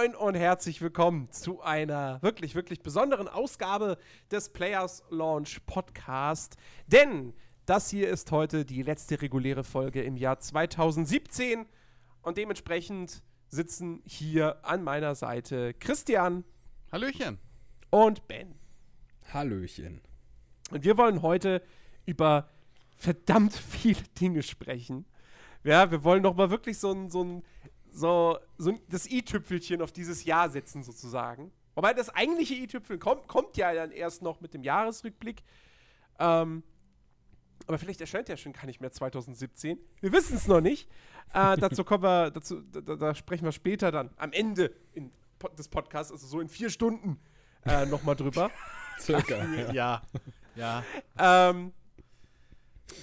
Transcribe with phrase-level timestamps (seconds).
[0.00, 3.98] moin und herzlich willkommen zu einer wirklich, wirklich besonderen Ausgabe
[4.30, 6.56] des Players Launch Podcast.
[6.86, 7.34] Denn
[7.66, 11.66] das hier ist heute die letzte reguläre Folge im Jahr 2017
[12.22, 16.44] und dementsprechend sitzen hier an meiner Seite Christian.
[16.90, 17.38] Hallöchen.
[17.90, 18.54] Und Ben.
[19.34, 20.00] Hallöchen.
[20.70, 21.62] Und wir wollen heute
[22.06, 22.48] über
[22.96, 25.04] verdammt viele Dinge sprechen.
[25.62, 27.42] Ja, wir wollen noch mal wirklich so ein, so ein,
[27.92, 31.52] so, so das i-Tüpfelchen auf dieses Jahr setzen, sozusagen.
[31.74, 35.42] Wobei das eigentliche i-Tüpfel kommt, kommt ja dann erst noch mit dem Jahresrückblick.
[36.18, 36.62] Ähm,
[37.66, 39.78] aber vielleicht erscheint ja schon gar nicht mehr 2017.
[40.00, 40.88] Wir wissen es noch nicht.
[41.32, 45.12] Äh, dazu kommen wir, dazu, da, da, sprechen wir später dann, am Ende in,
[45.56, 47.20] des Podcasts, also so in vier Stunden,
[47.64, 48.50] äh, nochmal drüber.
[48.98, 49.44] Circa.
[49.72, 50.02] ja.
[50.56, 50.84] Ja.
[51.16, 51.72] Ähm,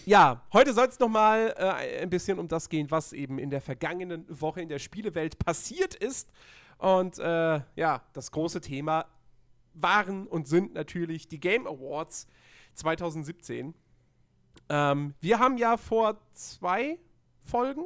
[0.05, 3.61] ja, heute soll es nochmal äh, ein bisschen um das gehen, was eben in der
[3.61, 6.29] vergangenen Woche in der Spielewelt passiert ist.
[6.77, 9.05] Und äh, ja, das große Thema
[9.73, 12.27] waren und sind natürlich die Game Awards
[12.75, 13.73] 2017.
[14.69, 16.99] Ähm, wir haben ja vor zwei
[17.43, 17.85] Folgen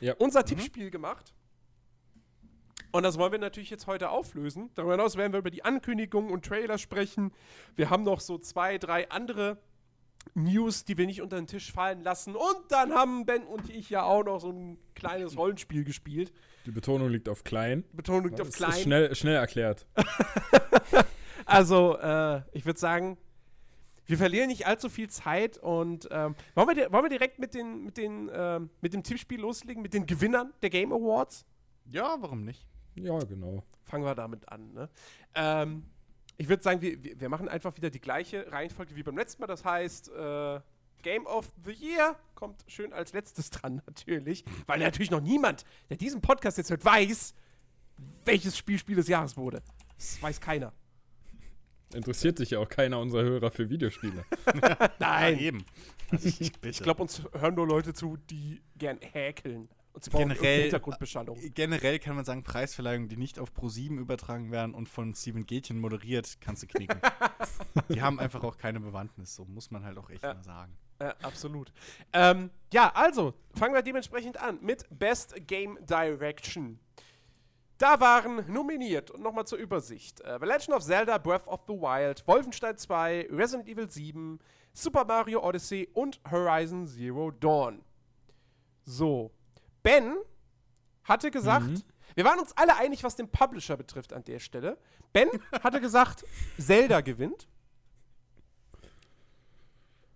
[0.00, 0.14] ja.
[0.18, 0.46] unser mhm.
[0.46, 1.34] Tippspiel gemacht.
[2.90, 4.70] Und das wollen wir natürlich jetzt heute auflösen.
[4.74, 7.32] Darüber hinaus werden wir über die Ankündigungen und Trailer sprechen.
[7.76, 9.58] Wir haben noch so zwei, drei andere
[10.34, 12.34] News, die wir nicht unter den Tisch fallen lassen.
[12.36, 16.32] Und dann haben Ben und ich ja auch noch so ein kleines Rollenspiel gespielt.
[16.66, 17.84] Die Betonung liegt auf klein.
[17.92, 18.70] Betonung liegt das auf klein.
[18.70, 19.86] Ist schnell, schnell erklärt.
[21.46, 23.16] also, äh, ich würde sagen,
[24.06, 27.84] wir verlieren nicht allzu viel Zeit und ähm, wollen, wir, wollen wir direkt mit, den,
[27.84, 31.44] mit, den, äh, mit dem Tippspiel loslegen, mit den Gewinnern der Game Awards?
[31.84, 32.66] Ja, warum nicht?
[32.94, 33.64] Ja, genau.
[33.84, 34.72] Fangen wir damit an.
[34.72, 34.88] Ne?
[35.34, 35.84] Ähm,
[36.38, 39.48] ich würde sagen, wir, wir machen einfach wieder die gleiche Reihenfolge wie beim letzten Mal.
[39.48, 40.60] Das heißt, äh,
[41.02, 44.44] Game of the Year kommt schön als letztes dran, natürlich.
[44.66, 47.34] Weil natürlich noch niemand, der diesen Podcast jetzt hört, weiß,
[48.24, 49.62] welches Spiel Spiel des Jahres wurde.
[49.96, 50.72] Das weiß keiner.
[51.92, 54.24] Interessiert sich ja auch keiner unserer Hörer für Videospiele.
[55.00, 55.34] Nein.
[55.34, 55.64] Ja, eben.
[56.10, 59.68] Also ich, ich glaube, uns hören nur Leute zu, die gern häkeln.
[60.06, 61.38] Und generell, Hintergrundbeschallung.
[61.54, 65.80] Generell kann man sagen, Preisverleihungen, die nicht auf Pro7 übertragen werden und von Steven Gätchen
[65.80, 67.00] moderiert, kannst du knicken.
[67.88, 70.34] die haben einfach auch keine Bewandtnis, so muss man halt auch echt ja.
[70.34, 70.76] mal sagen.
[71.00, 71.72] Ja, absolut.
[72.12, 76.78] Ähm, ja, also, fangen wir dementsprechend an mit Best Game Direction.
[77.78, 81.74] Da waren nominiert, und nochmal zur Übersicht, äh, The Legend of Zelda Breath of the
[81.74, 84.40] Wild, Wolfenstein 2, Resident Evil 7,
[84.72, 87.82] Super Mario Odyssey und Horizon Zero Dawn.
[88.84, 89.30] So,
[89.82, 90.16] Ben
[91.04, 91.82] hatte gesagt, mhm.
[92.14, 94.78] wir waren uns alle einig, was den Publisher betrifft an der Stelle.
[95.12, 95.28] Ben
[95.62, 96.24] hatte gesagt,
[96.58, 97.48] Zelda gewinnt.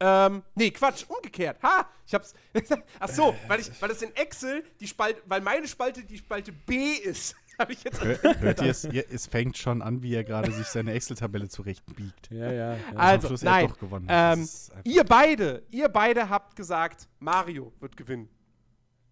[0.04, 1.62] Ähm, nee, Quatsch, umgekehrt.
[1.62, 2.34] Ha, ich hab's.
[2.98, 6.50] Ach so, weil, ich, weil das in Excel die Spalte, weil meine Spalte die Spalte
[6.52, 7.36] B ist.
[7.58, 10.92] Habe ich jetzt Hört ihr es, es fängt schon an, wie er gerade sich seine
[10.94, 12.30] Excel-Tabelle zurechtbiegt.
[12.30, 12.74] Ja, ja.
[12.74, 12.78] ja.
[12.96, 13.72] Also, nein,
[14.08, 14.48] ähm,
[14.84, 18.28] ihr beide, ihr beide habt gesagt, Mario wird gewinnen.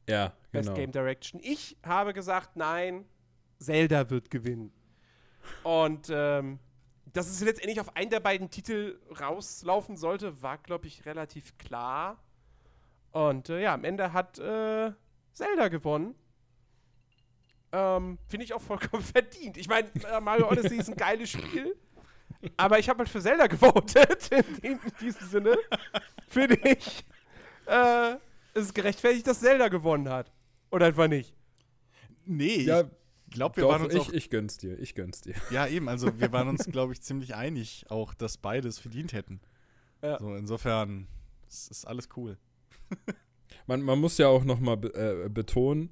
[0.08, 0.80] Ja, Best genau.
[0.80, 1.40] Game Direction.
[1.42, 3.04] Ich habe gesagt, nein,
[3.58, 4.72] Zelda wird gewinnen.
[5.62, 6.58] Und ähm,
[7.12, 12.22] dass es letztendlich auf einen der beiden Titel rauslaufen sollte, war, glaube ich, relativ klar.
[13.12, 14.92] Und äh, ja, am Ende hat äh,
[15.32, 16.14] Zelda gewonnen.
[17.72, 19.56] Ähm, Finde ich auch vollkommen verdient.
[19.56, 21.76] Ich meine, äh, Mario Odyssey ist ein geiles Spiel.
[22.56, 24.30] Aber ich habe halt für Zelda gewotet.
[24.62, 25.58] In, in diesem Sinne.
[26.28, 27.04] Finde ich.
[27.66, 28.14] Äh,
[28.54, 30.30] es ist gerechtfertigt, dass Zelda gewonnen hat.
[30.70, 31.34] Oder etwa nicht?
[32.26, 35.20] Nee, ja, ich glaube, wir doch, waren uns ich, auch, ich gönn's dir, ich gönn's
[35.20, 35.34] dir.
[35.50, 39.40] Ja, eben, also wir waren uns, glaube ich, ziemlich einig, auch, dass beides verdient hätten.
[40.02, 40.18] Ja.
[40.18, 41.06] So, insofern,
[41.48, 42.38] es ist alles cool.
[43.66, 45.90] man, man muss ja auch noch mal be äh, betonen,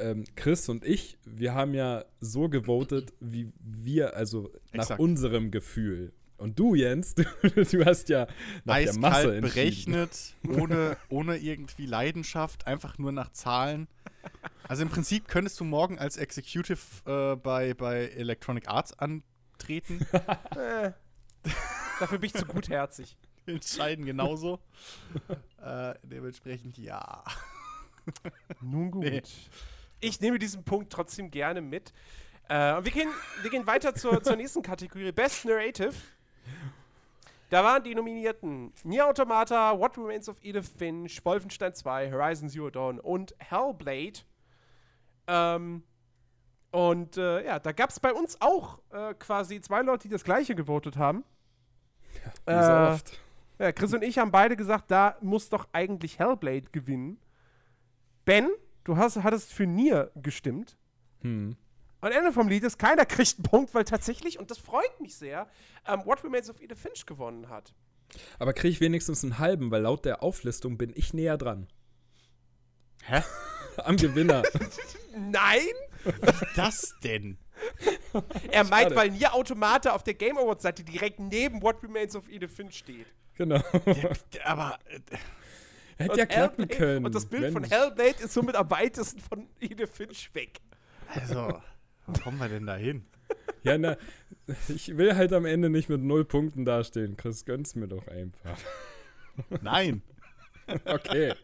[0.00, 5.00] ähm, Chris und ich, wir haben ja so gewotet, wie wir, also nach Exakt.
[5.00, 6.12] unserem Gefühl.
[6.42, 8.26] Und du, Jens, du, du hast ja
[8.64, 13.86] nach Eiskalt der Masse berechnet, ohne, ohne irgendwie Leidenschaft, einfach nur nach Zahlen.
[14.66, 20.04] Also im Prinzip könntest du morgen als Executive äh, bei, bei Electronic Arts antreten.
[20.56, 20.90] äh,
[22.00, 23.16] dafür bin ich zu gutherzig.
[23.46, 24.58] Entscheiden genauso.
[25.64, 27.22] äh, dementsprechend ja.
[28.60, 29.04] Nun gut.
[29.04, 29.22] Nee.
[30.00, 31.92] Ich nehme diesen Punkt trotzdem gerne mit.
[32.48, 33.10] Äh, und wir gehen,
[33.42, 35.94] wir gehen weiter zur, zur nächsten Kategorie: Best Narrative.
[37.50, 42.70] Da waren die Nominierten Nier Automata, What Remains of Edith Finch, Wolfenstein 2, Horizon Zero
[42.70, 44.20] Dawn und Hellblade.
[45.26, 45.82] Ähm,
[46.70, 50.24] und äh, ja, da gab es bei uns auch äh, quasi zwei Leute, die das
[50.24, 51.24] gleiche gewotet haben.
[52.46, 53.20] Ja, äh, oft.
[53.58, 57.18] Ja, Chris und ich haben beide gesagt, da muss doch eigentlich Hellblade gewinnen.
[58.24, 58.48] Ben,
[58.84, 60.78] du hast, hattest für Nier gestimmt.
[61.20, 61.56] Hm.
[62.02, 65.14] Am Ende vom Lied ist keiner kriegt einen Punkt, weil tatsächlich, und das freut mich
[65.14, 65.46] sehr,
[65.86, 67.72] ähm, What Remains of Edith Finch gewonnen hat.
[68.40, 71.68] Aber kriege ich wenigstens einen halben, weil laut der Auflistung bin ich näher dran.
[73.04, 73.22] Hä?
[73.84, 74.42] Am Gewinner.
[75.16, 75.60] Nein!
[76.56, 77.38] das denn?
[78.50, 82.28] er meint, weil Nier Automata auf der Game Awards Seite direkt neben What Remains of
[82.28, 83.06] Edith Finch steht.
[83.36, 83.62] Genau.
[83.86, 84.10] Ja,
[84.44, 84.98] aber äh,
[85.98, 87.06] hätte ja klappen können.
[87.06, 87.52] Und das Bild Mensch.
[87.52, 90.60] von Hellblade ist somit am weitesten von Edith Finch weg.
[91.06, 91.62] Also,
[92.06, 93.06] wo kommen wir denn da hin?
[93.64, 93.96] Ja, na,
[94.68, 97.16] ich will halt am Ende nicht mit null Punkten dastehen.
[97.16, 98.58] Chris, gönn's mir doch einfach.
[99.62, 100.02] Nein.
[100.84, 101.34] okay.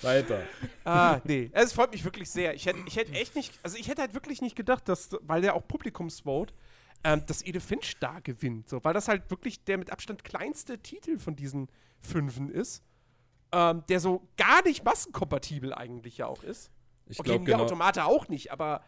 [0.00, 0.42] Weiter.
[0.84, 1.50] Ah, nee.
[1.52, 2.54] Es freut mich wirklich sehr.
[2.54, 5.42] Ich hätte ich hätt echt nicht, also ich hätte halt wirklich nicht gedacht, dass, weil
[5.42, 6.54] der auch Publikumsvote,
[7.04, 8.68] ähm, dass Edith Finch da gewinnt.
[8.68, 11.68] So, weil das halt wirklich der mit Abstand kleinste Titel von diesen
[12.00, 12.82] Fünfen ist.
[13.52, 16.70] Ähm, der so gar nicht massenkompatibel eigentlich ja auch ist.
[17.06, 17.64] Ich okay, glaube genau.
[17.64, 18.82] Automate auch nicht, aber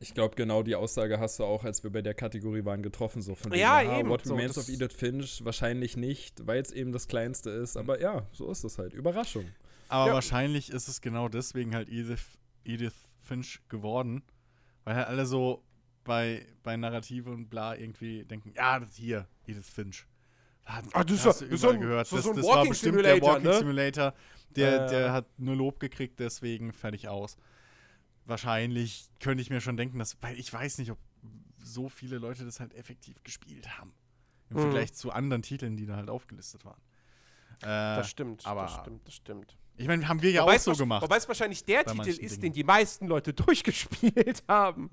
[0.00, 3.22] ich glaube, genau die Aussage hast du auch, als wir bei der Kategorie waren, getroffen.
[3.22, 4.08] So von ja, dem, eben.
[4.08, 7.76] What Remains so, of Edith Finch wahrscheinlich nicht, weil es eben das Kleinste ist.
[7.76, 8.92] Aber ja, so ist es halt.
[8.92, 9.46] Überraschung.
[9.88, 10.14] Aber ja.
[10.14, 14.22] wahrscheinlich ist es genau deswegen halt Edith, Edith Finch geworden.
[14.84, 15.64] Weil halt alle so
[16.02, 20.06] bei, bei Narrative und bla irgendwie denken, ja, das hier, Edith Finch.
[20.66, 22.06] Ach, das hast du überall so ein, gehört.
[22.06, 23.58] So das, so ein das war bestimmt der Walking ne?
[23.58, 24.14] Simulator.
[24.56, 24.90] Der, äh.
[24.90, 27.36] der hat nur Lob gekriegt, deswegen fertig aus
[28.26, 30.98] wahrscheinlich könnte ich mir schon denken, dass, weil ich weiß nicht, ob
[31.58, 33.94] so viele Leute das halt effektiv gespielt haben.
[34.50, 34.60] Im mhm.
[34.62, 36.80] Vergleich zu anderen Titeln, die da halt aufgelistet waren.
[37.62, 37.66] Äh,
[37.96, 39.56] das stimmt, aber das stimmt, das stimmt.
[39.76, 41.02] Ich meine, haben wir ja wobei auch so gemacht.
[41.02, 42.40] Wobei es wahrscheinlich der Titel ist, Dingen.
[42.40, 44.88] den die meisten Leute durchgespielt haben.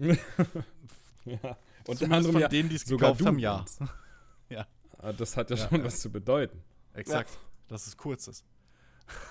[1.26, 1.58] ja.
[1.88, 3.66] Und Zumindest von ja denen, die es gekauft haben, ja.
[4.50, 4.68] ja.
[4.98, 5.86] Ah, das hat ja, ja schon ja.
[5.86, 6.64] was zu bedeuten.
[6.94, 7.38] Exakt.
[7.68, 8.46] Dass es kurz ist.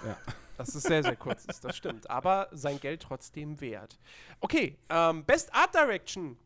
[0.05, 0.17] Ja.
[0.57, 2.11] Das ist sehr, sehr kurz, das stimmt.
[2.11, 3.99] Aber sein Geld trotzdem wert.
[4.41, 6.37] Okay, ähm, Best Art Direction.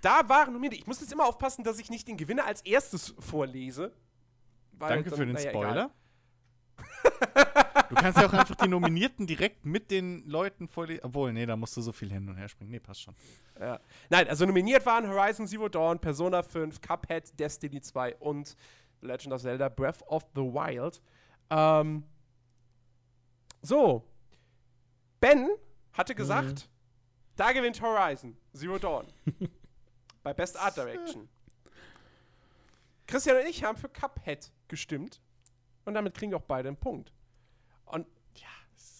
[0.00, 0.80] Da waren nominiert.
[0.80, 3.92] Ich muss jetzt immer aufpassen, dass ich nicht den Gewinner als erstes vorlese.
[4.78, 5.90] Danke dann, für den naja, Spoiler.
[7.88, 11.00] du kannst ja auch einfach die Nominierten direkt mit den Leuten vorlesen.
[11.04, 12.70] Obwohl, nee, da musst du so viel hin und her springen.
[12.70, 13.14] Nee, passt schon.
[13.58, 13.80] Ja.
[14.08, 18.56] Nein, also nominiert waren Horizon Zero Dawn, Persona 5, Cuphead, Destiny 2 und
[19.00, 21.02] Legend of Zelda Breath of the Wild.
[21.50, 22.04] Ähm,
[23.62, 24.06] so.
[25.20, 25.48] Ben
[25.92, 27.36] hatte gesagt, mhm.
[27.36, 29.06] da gewinnt Horizon Zero Dawn.
[30.22, 31.28] bei Best Art Direction.
[33.06, 35.20] Christian und ich haben für Cuphead gestimmt.
[35.84, 37.12] Und damit kriegen wir auch beide einen Punkt.
[37.86, 38.06] Und
[38.36, 38.48] ja,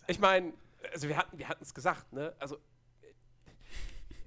[0.08, 0.52] ich meine,
[0.92, 2.34] also wir hatten wir es gesagt, ne?
[2.38, 2.58] Also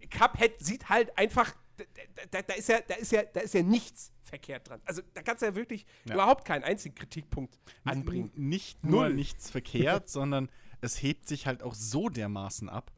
[0.07, 1.83] Cuphead sieht halt einfach, da,
[2.31, 4.81] da, da, ist ja, da, ist ja, da ist ja nichts verkehrt dran.
[4.85, 6.15] Also da kannst du ja wirklich ja.
[6.15, 8.31] überhaupt keinen einzigen Kritikpunkt anbringen.
[8.35, 9.13] N nicht nur Null.
[9.13, 10.49] nichts verkehrt, sondern
[10.81, 12.91] es hebt sich halt auch so dermaßen ab,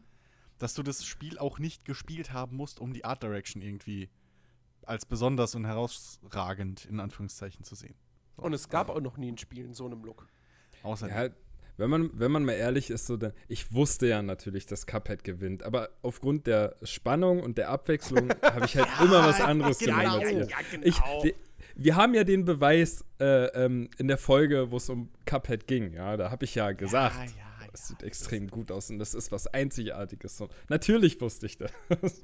[0.58, 4.10] dass du das Spiel auch nicht gespielt haben musst, um die Art Direction irgendwie
[4.84, 7.96] als besonders und herausragend in Anführungszeichen zu sehen.
[8.36, 8.44] So.
[8.44, 10.28] Und es gab auch noch nie ein Spiel in so einem Look.
[10.84, 11.30] Außer ja,
[11.78, 15.24] wenn man, wenn man mal ehrlich ist, so dann, ich wusste ja natürlich, dass Cuphead
[15.24, 19.80] gewinnt, aber aufgrund der Spannung und der Abwechslung habe ich halt ja, immer was anderes
[19.80, 20.40] genau, genommen.
[20.40, 20.86] Ja, ja, genau.
[20.86, 21.36] ich, die,
[21.76, 25.94] wir haben ja den Beweis äh, ähm, in der Folge, wo es um Cuphead ging.
[25.94, 29.14] Ja, da habe ich ja gesagt, ja, ja, es sieht extrem gut aus und das
[29.14, 30.42] ist was Einzigartiges.
[30.42, 31.72] Und natürlich wusste ich das.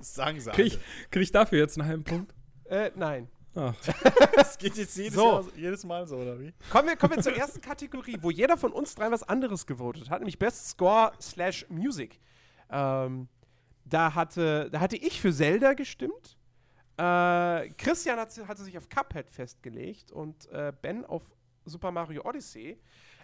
[0.00, 0.50] Sagen Sie.
[0.50, 0.78] Kriege ich,
[1.10, 2.34] krieg ich dafür jetzt einen halben Punkt?
[2.64, 3.28] Äh, nein.
[3.54, 3.74] Ach.
[4.34, 5.24] Das geht jetzt jedes, so.
[5.24, 6.52] Jahr, jedes Mal so, oder wie?
[6.70, 10.10] Kommen wir, kommen wir zur ersten Kategorie, wo jeder von uns drei was anderes gewotet
[10.10, 12.20] hat, nämlich Best Score slash Music.
[12.70, 13.28] Ähm,
[13.84, 16.36] da, hatte, da hatte ich für Zelda gestimmt.
[16.96, 21.22] Äh, Christian hat, hatte sich auf Cuphead festgelegt und äh, Ben auf
[21.64, 22.78] Super Mario Odyssey.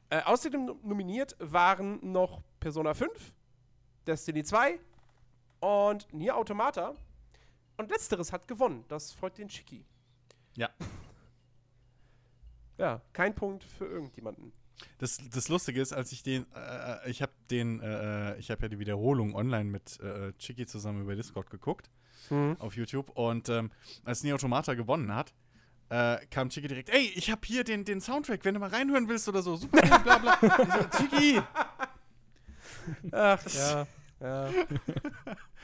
[0.09, 3.11] Äh, außerdem nominiert waren noch Persona 5,
[4.07, 4.79] Destiny 2
[5.61, 6.95] und Nier Automata.
[7.77, 8.85] Und letzteres hat gewonnen.
[8.89, 9.85] Das freut den Chicky.
[10.57, 10.71] Ja.
[12.79, 14.53] Ja, kein Punkt für irgendjemanden.
[14.99, 18.51] Das, das Lustige ist, als ich den, äh, äh ich habe den, äh, äh, ich
[18.51, 21.89] habe ja die Wiederholung online mit äh, Chicky zusammen über Discord geguckt
[22.31, 22.57] mhm.
[22.59, 23.71] auf YouTube und ähm,
[24.05, 25.33] als Nier Automata gewonnen hat,
[25.89, 29.09] äh, kam Chicky direkt, ey, ich habe hier den, den Soundtrack, wenn du mal reinhören
[29.09, 30.39] willst oder so, super, bla bla.
[30.41, 31.41] so, Chicky!
[33.13, 33.87] Ach, ja.
[34.21, 34.51] Ja.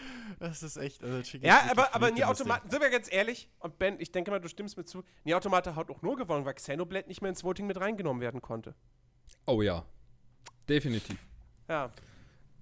[0.42, 1.04] das ist echt.
[1.04, 4.40] Also ja, aber, aber Nier Automata, sind wir ganz ehrlich, und Ben, ich denke mal,
[4.40, 7.44] du stimmst mir zu, Nier Automata hat auch nur gewonnen, weil Xenoblade nicht mehr ins
[7.44, 8.74] Voting mit reingenommen werden konnte.
[9.46, 9.84] Oh ja.
[10.68, 11.18] Definitiv.
[11.68, 11.90] Ja.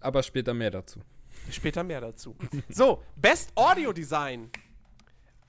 [0.01, 1.01] Aber später mehr dazu.
[1.51, 2.37] Später mehr dazu.
[2.69, 4.51] so, Best Audio Design.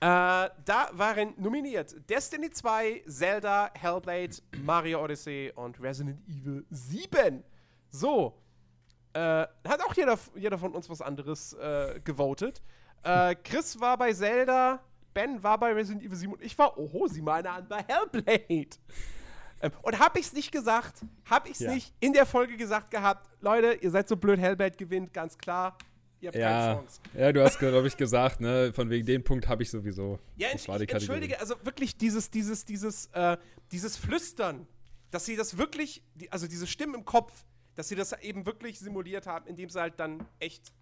[0.00, 7.44] da waren nominiert Destiny 2, Zelda, Hellblade, Mario Odyssey und Resident Evil 7.
[7.90, 8.41] So,
[9.14, 12.62] Äh, hat auch jeder, jeder von uns was anderes äh, gewotet.
[13.02, 14.80] Äh, Chris war bei Zelda,
[15.12, 18.78] Ben war bei Resident Evil 7 und ich war, oh, sieh mal an, bei Hellblade.
[19.60, 21.72] Ähm, und hab ich's nicht gesagt, hab ich's ja.
[21.72, 25.76] nicht in der Folge gesagt gehabt, Leute, ihr seid so blöd, Hellblade gewinnt, ganz klar.
[26.20, 27.00] Ihr habt ja, keine Chance.
[27.14, 30.20] Ja, du hast, glaube ich, gesagt, ne, von wegen den Punkt habe ich sowieso.
[30.36, 33.36] Ja, das war die entschuldige, also wirklich dieses, dieses, dieses, äh,
[33.72, 34.68] dieses Flüstern,
[35.10, 39.26] dass sie das wirklich, also diese Stimmen im Kopf, dass sie das eben wirklich simuliert
[39.26, 40.72] haben, indem sie halt dann echt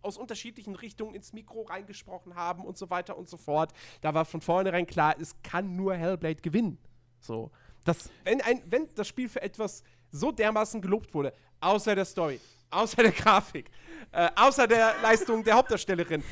[0.00, 3.72] aus unterschiedlichen Richtungen ins Mikro reingesprochen haben und so weiter und so fort.
[4.00, 6.78] Da war von vornherein klar, es kann nur Hellblade gewinnen.
[7.20, 7.50] So.
[7.84, 12.40] Das, wenn, ein, wenn das Spiel für etwas so dermaßen gelobt wurde, außer der Story,
[12.70, 13.70] außer der Grafik,
[14.12, 16.22] äh, außer der Leistung der Hauptdarstellerin,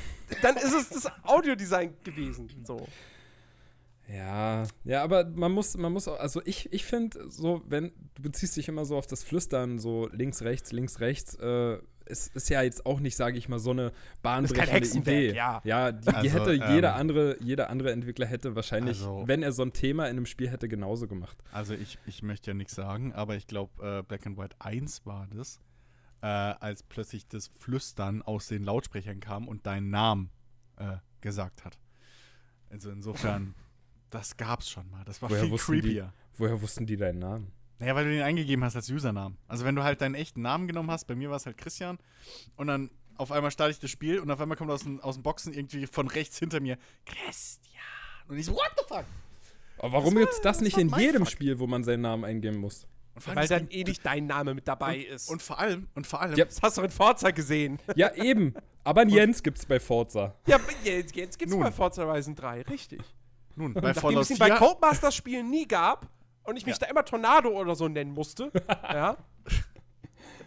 [0.42, 2.48] dann ist es das Audiodesign gewesen.
[2.64, 2.86] So.
[4.08, 8.22] Ja, ja, aber man muss, man muss auch, also ich, ich finde so, wenn, du
[8.22, 12.48] beziehst dich immer so auf das Flüstern, so links, rechts, links, rechts, äh, es ist
[12.48, 15.34] ja jetzt auch nicht, sage ich mal, so eine bahnbrechende Idee.
[15.34, 19.24] Ja, ja die, also, die hätte ähm, jeder andere, jeder andere Entwickler hätte wahrscheinlich, also,
[19.26, 21.36] wenn er so ein Thema in einem Spiel hätte, genauso gemacht.
[21.50, 25.04] Also ich, ich möchte ja nichts sagen, aber ich glaube, äh, Black and White 1
[25.04, 25.60] war das,
[26.22, 30.30] äh, als plötzlich das Flüstern aus den Lautsprechern kam und deinen Namen
[30.76, 31.76] äh, gesagt hat.
[32.70, 33.54] Also insofern.
[34.10, 35.04] Das gab's schon mal.
[35.04, 36.12] Das war woher viel creepier.
[36.12, 37.52] Die, woher wussten die deinen Namen?
[37.78, 39.36] Naja, weil du den eingegeben hast als Usernamen.
[39.48, 41.98] Also wenn du halt deinen echten Namen genommen hast, bei mir war es halt Christian,
[42.56, 45.16] und dann auf einmal starte ich das Spiel und auf einmal kommt aus den, aus
[45.16, 47.72] den Boxen irgendwie von rechts hinter mir Christian.
[48.28, 49.04] Und ich so, what the fuck?
[49.78, 51.32] Aber warum das gibt's das, das nicht in jedem fuck.
[51.32, 52.86] Spiel, wo man seinen Namen eingeben muss?
[53.24, 55.30] Weil dann eh nicht dein Name mit dabei und, ist.
[55.30, 56.36] Und vor allem, und vor allem.
[56.36, 56.44] Ja.
[56.44, 57.78] Das hast du in Forza gesehen.
[57.94, 58.54] Ja, eben.
[58.84, 60.34] Aber einen Jens gibt's bei Forza.
[60.46, 61.62] Ja, Jens, Jens gibt's Nun.
[61.62, 63.00] bei Forza Horizon 3, richtig.
[63.56, 66.08] Nun, bei Nachdem es ihn bei Codemasters-Spielen nie gab
[66.44, 66.80] und ich mich ja.
[66.80, 69.16] da immer Tornado oder so nennen musste, ja.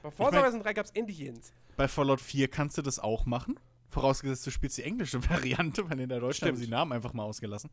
[0.02, 1.52] Bei Forza Horizon 3 gab es endlich Jens.
[1.76, 3.60] Bei Fallout 4 kannst du das auch machen.
[3.90, 7.14] Vorausgesetzt, du spielst die englische Variante, weil in der deutschen haben sie die Namen einfach
[7.14, 7.72] mal ausgelassen.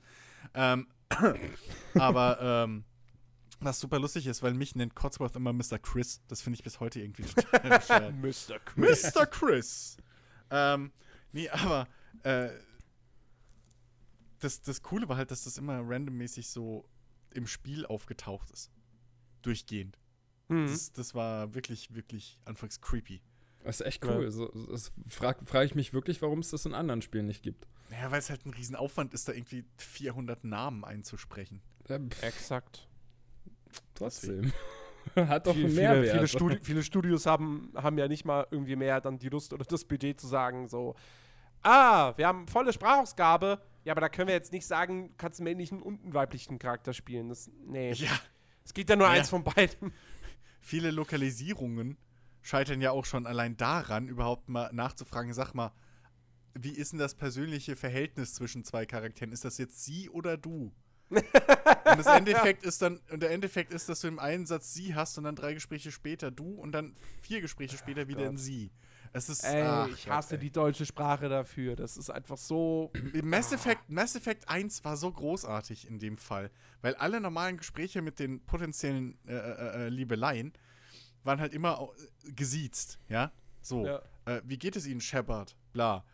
[0.55, 0.89] Ähm,
[1.95, 2.85] aber ähm,
[3.61, 5.79] was super lustig ist, weil mich nennt Cotsworth immer Mr.
[5.81, 6.23] Chris.
[6.29, 8.13] Das finde ich bis heute irgendwie total.
[8.23, 8.59] Mr.
[8.65, 9.15] Chris.
[9.15, 9.27] Mr.
[9.27, 9.97] Chris.
[10.51, 10.93] ähm,
[11.33, 11.87] nee, aber
[12.23, 12.49] äh,
[14.41, 16.89] das, das Coole war halt, dass das immer randommäßig so
[17.33, 18.71] im Spiel aufgetaucht ist.
[19.43, 19.99] Durchgehend.
[20.49, 20.67] Mhm.
[20.67, 23.23] Das, das, war wirklich, wirklich anfangs creepy.
[23.65, 24.25] Das ist echt cool.
[24.25, 24.31] Ja.
[24.31, 27.67] So, das frage frag ich mich wirklich, warum es das in anderen Spielen nicht gibt.
[27.91, 31.63] Naja, weil es halt ein Riesenaufwand ist, da irgendwie 400 Namen einzusprechen.
[31.89, 32.89] Ja, Exakt.
[33.95, 34.53] Trotzdem.
[35.15, 38.75] Hat doch viel, mehr viele, viele, Studi viele, Studios haben, haben ja nicht mal irgendwie
[38.75, 40.97] mehr dann die Lust oder das Budget zu sagen, so,
[41.63, 45.45] ah, wir haben volle Sprachausgabe, ja, aber da können wir jetzt nicht sagen, kannst du
[45.45, 47.29] männlichen und einen weiblichen Charakter spielen.
[47.29, 47.93] Das, nee.
[47.93, 48.19] Ja.
[48.65, 49.13] Es geht ja nur ja.
[49.13, 49.93] eins von beiden.
[50.61, 51.97] Viele Lokalisierungen
[52.43, 55.73] scheitern ja auch schon allein daran, überhaupt mal nachzufragen, sag mal,
[56.55, 59.31] wie ist denn das persönliche Verhältnis zwischen zwei Charakteren?
[59.31, 60.73] Ist das jetzt sie oder du?
[61.11, 61.23] und
[61.85, 65.17] das Endeffekt ist dann, und der Endeffekt ist, dass du im einen Satz sie hast
[65.17, 68.31] und dann drei Gespräche später du und dann vier Gespräche später oh, wieder Gott.
[68.31, 68.73] in sie.
[69.17, 70.41] Es ist, ey, ach, ich hasse ey.
[70.41, 71.75] die deutsche Sprache dafür.
[71.75, 72.93] Das ist einfach so.
[73.23, 76.51] Mass Effect, Mass Effect 1 war so großartig in dem Fall,
[76.83, 80.53] weil alle normalen Gespräche mit den potenziellen äh, äh, äh Liebeleien
[81.25, 81.89] waren halt immer
[82.25, 83.33] gesiezt, ja?
[83.63, 83.87] So.
[83.87, 84.03] Ja.
[84.27, 85.57] Äh, wie geht es Ihnen, Shepard?
[85.73, 86.05] Bla.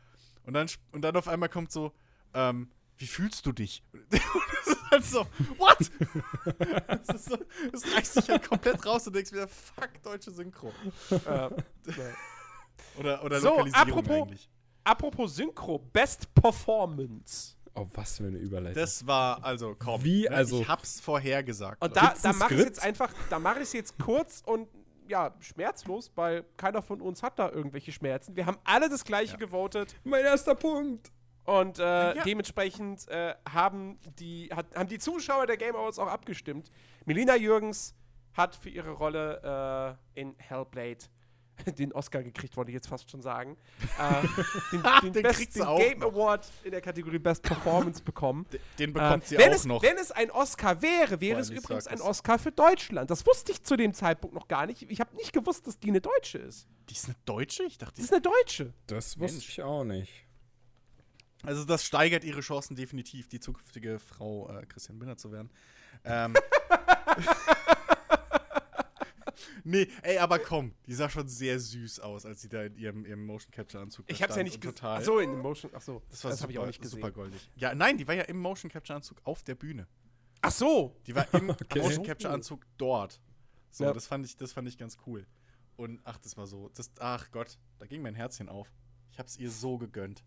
[0.44, 1.92] Und dann, und dann auf einmal kommt so,
[2.35, 3.82] ähm, wie fühlst du dich?
[4.11, 4.21] das
[4.66, 5.26] ist halt so,
[5.59, 5.90] what?
[6.87, 7.38] das, ist so,
[7.73, 10.73] das reißt dich halt komplett raus und denkst wieder, fuck, deutsche Synchro.
[11.11, 11.50] Ja.
[12.99, 14.50] Oder, oder so, Lokalisierung apropos, eigentlich.
[14.84, 17.56] Apropos Synchro, Best Performance.
[17.75, 18.82] Oh, was für eine Überleitung.
[18.82, 20.04] Das war, also, komm.
[20.04, 20.61] Wie, ne, also.
[20.61, 21.82] Ich hab's vorhergesagt.
[21.82, 24.68] Und da, da mache ich jetzt einfach, da mache ich es jetzt kurz und
[25.08, 28.37] ja, schmerzlos, weil keiner von uns hat da irgendwelche Schmerzen.
[28.37, 29.38] Wir haben alle das gleiche ja.
[29.38, 29.94] gewotet.
[30.04, 31.11] Mein erster Punkt.
[31.44, 32.22] Und äh, ja.
[32.22, 36.70] dementsprechend äh, haben, die, hat, haben die Zuschauer der Game Awards auch abgestimmt.
[37.04, 37.94] Melina Jürgens
[38.34, 41.04] hat für ihre Rolle äh, in Hellblade
[41.78, 43.56] den Oscar gekriegt, wollte ich jetzt fast schon sagen.
[43.99, 44.26] äh,
[44.73, 46.12] den, den, den, Best, den Game noch.
[46.12, 48.47] Award in der Kategorie Best Performance bekommen.
[48.52, 49.82] Den, den bekommt äh, sie auch es, noch.
[49.82, 53.11] Wenn es ein Oscar wäre, wäre es übrigens ein Oscar für Deutschland.
[53.11, 54.82] Das wusste ich zu dem Zeitpunkt noch gar nicht.
[54.90, 56.68] Ich habe nicht gewusst, dass die eine Deutsche ist.
[56.88, 57.64] Die ist eine Deutsche?
[57.64, 58.73] Ich dachte, die ist eine Deutsche.
[58.87, 59.49] Das wusste Mensch.
[59.49, 60.26] ich auch nicht.
[61.44, 65.50] Also das steigert ihre Chancen definitiv, die zukünftige Frau äh, Christian Binder zu werden.
[66.04, 66.35] Ähm,
[69.65, 73.05] Nee, ey, aber komm, die sah schon sehr süß aus, als sie da in ihrem,
[73.05, 74.79] ihrem Motion Capture Anzug Ich hab's ja nicht gesehen.
[74.83, 76.03] Ach so, in dem Motion, ach so.
[76.11, 77.01] Das, das habe ich auch nicht gesehen.
[77.01, 77.51] Super goldig.
[77.57, 79.87] Ja, nein, die war ja im Motion Capture Anzug auf der Bühne.
[80.41, 80.97] Ach so.
[81.07, 81.81] Die war im okay.
[81.81, 83.21] Motion Capture Anzug dort.
[83.71, 83.93] So, ja.
[83.93, 85.27] das fand ich das fand ich ganz cool.
[85.77, 86.71] Und ach, das war so.
[86.75, 88.69] Das, ach Gott, da ging mein Herzchen auf.
[89.11, 90.23] Ich hab's ihr so gegönnt.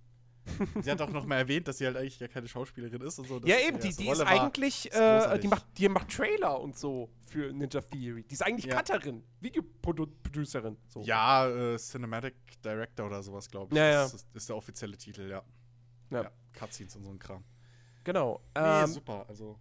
[0.82, 3.28] Sie hat auch noch mal erwähnt, dass sie halt eigentlich ja keine Schauspielerin ist und
[3.28, 3.40] so.
[3.46, 6.78] Ja, eben, die, die ist war, eigentlich, ist äh, die, macht, die macht Trailer und
[6.78, 8.24] so für Ninja Theory.
[8.24, 8.76] Die ist eigentlich ja.
[8.76, 10.78] Cutterin, Videoproducerin.
[10.88, 11.02] So.
[11.02, 13.78] Ja, äh, Cinematic Director oder sowas, glaube ich.
[13.78, 14.04] Ja, ja.
[14.04, 15.44] Das ist, ist, der offizielle Titel, ja.
[16.12, 16.24] Ja.
[16.24, 16.32] ja.
[16.54, 17.44] Cutscenes und so ein Kram.
[18.04, 18.42] Genau.
[18.56, 19.60] Nee, ähm, super, also.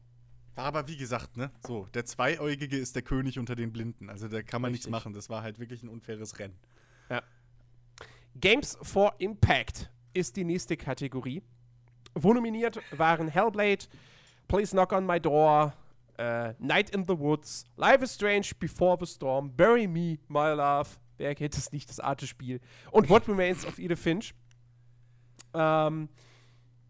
[0.56, 4.08] Aber wie gesagt, ne, so, der Zweieugige ist der König unter den Blinden.
[4.08, 4.86] Also da kann man Richtig.
[4.86, 5.12] nichts machen.
[5.12, 6.56] Das war halt wirklich ein unfaires Rennen.
[7.10, 7.22] Ja.
[8.36, 11.42] Games for Impact ist die nächste Kategorie.
[12.14, 13.86] Wo nominiert waren Hellblade,
[14.48, 15.72] Please Knock on My Door,
[16.18, 20.90] uh, Night in the Woods, Life is Strange, Before the Storm, Bury Me, My Love,
[21.16, 22.60] wer kennt es nicht, das Arte-Spiel,
[22.92, 24.34] und What Remains of Edith Finch.
[25.52, 26.08] Ähm,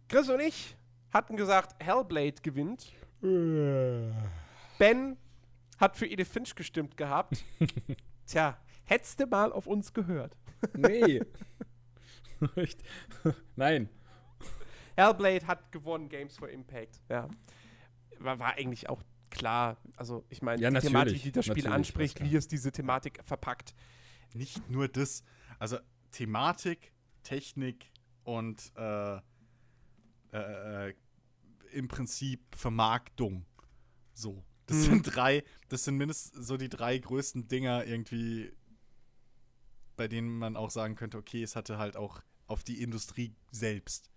[0.09, 0.77] Chris und ich
[1.13, 2.93] hatten gesagt, Hellblade gewinnt.
[4.79, 5.17] ben
[5.79, 7.45] hat für Edith Finch gestimmt gehabt.
[8.27, 10.37] Tja, hättest du mal auf uns gehört.
[10.75, 11.21] nee.
[13.57, 13.89] Nein.
[14.97, 17.01] Hellblade hat gewonnen, Games for Impact.
[17.09, 17.29] Ja.
[18.19, 19.77] War, war eigentlich auch klar.
[19.97, 23.75] Also, ich meine, ja, die Thematik, die das Spiel anspricht, wie es diese Thematik verpackt.
[24.33, 25.25] Nicht nur das.
[25.59, 25.79] Also,
[26.13, 27.91] Thematik, Technik
[28.23, 30.95] und äh, äh, äh
[31.73, 33.45] im Prinzip Vermarktung.
[34.13, 34.45] So.
[34.67, 34.85] Das hm.
[34.85, 38.53] sind drei, das sind mindestens so die drei größten Dinger irgendwie,
[39.97, 44.11] bei denen man auch sagen könnte, okay, es hatte halt auch auf die Industrie selbst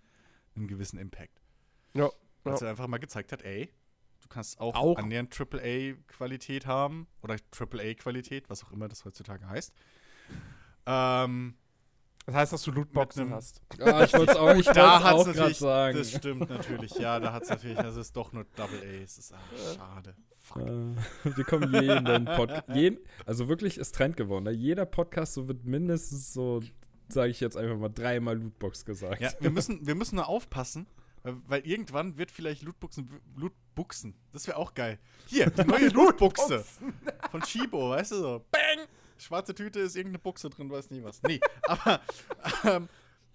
[0.56, 1.42] einen gewissen Impact.
[1.94, 2.10] Ja.
[2.44, 3.72] Weil es einfach mal gezeigt hat, ey,
[4.22, 4.98] du kannst auch, auch.
[4.98, 9.74] annähernd AAA-Qualität haben oder AAA-Qualität, was auch immer das heutzutage heißt.
[10.86, 11.56] Ähm,
[12.26, 13.62] das heißt, dass du Lootboxen hast.
[13.80, 15.98] Ja, ich wollte es auch, ich da auch gerade sagen.
[15.98, 19.04] Das stimmt natürlich, ja, da hat es natürlich, das ist doch nur Double A.
[19.04, 20.16] Es ist ach, schade.
[20.56, 20.96] Äh,
[21.38, 24.46] wir kommen jeden Podcast, jeden, also wirklich ist Trend geworden.
[24.46, 24.52] Ne?
[24.52, 26.62] Jeder Podcast so wird mindestens so
[27.10, 29.22] sage ich jetzt einfach mal dreimal Lootbox gesagt.
[29.22, 30.88] Ja, wir müssen, wir müssen nur aufpassen,
[31.24, 35.00] weil, irgendwann wird vielleicht Lootboxen, Lootbuchsen, das wäre auch geil.
[35.28, 36.64] Hier, die neue Lootbuchse
[37.32, 41.22] von Shibo, weißt du so, bang, schwarze Tüte ist irgendeine Buchse drin, weiß nie was.
[41.24, 42.02] Nee, aber,
[42.64, 42.88] ähm,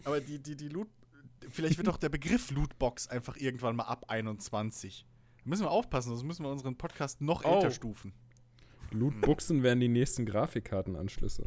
[0.04, 0.88] aber die, die, die Loot,
[1.50, 5.06] vielleicht wird auch der Begriff Lootbox einfach irgendwann mal ab 21.
[5.42, 7.56] Da müssen wir aufpassen, sonst müssen wir unseren Podcast noch oh.
[7.56, 8.12] älter stufen.
[8.92, 11.44] Lootbuchsen wären die nächsten Grafikkartenanschlüsse.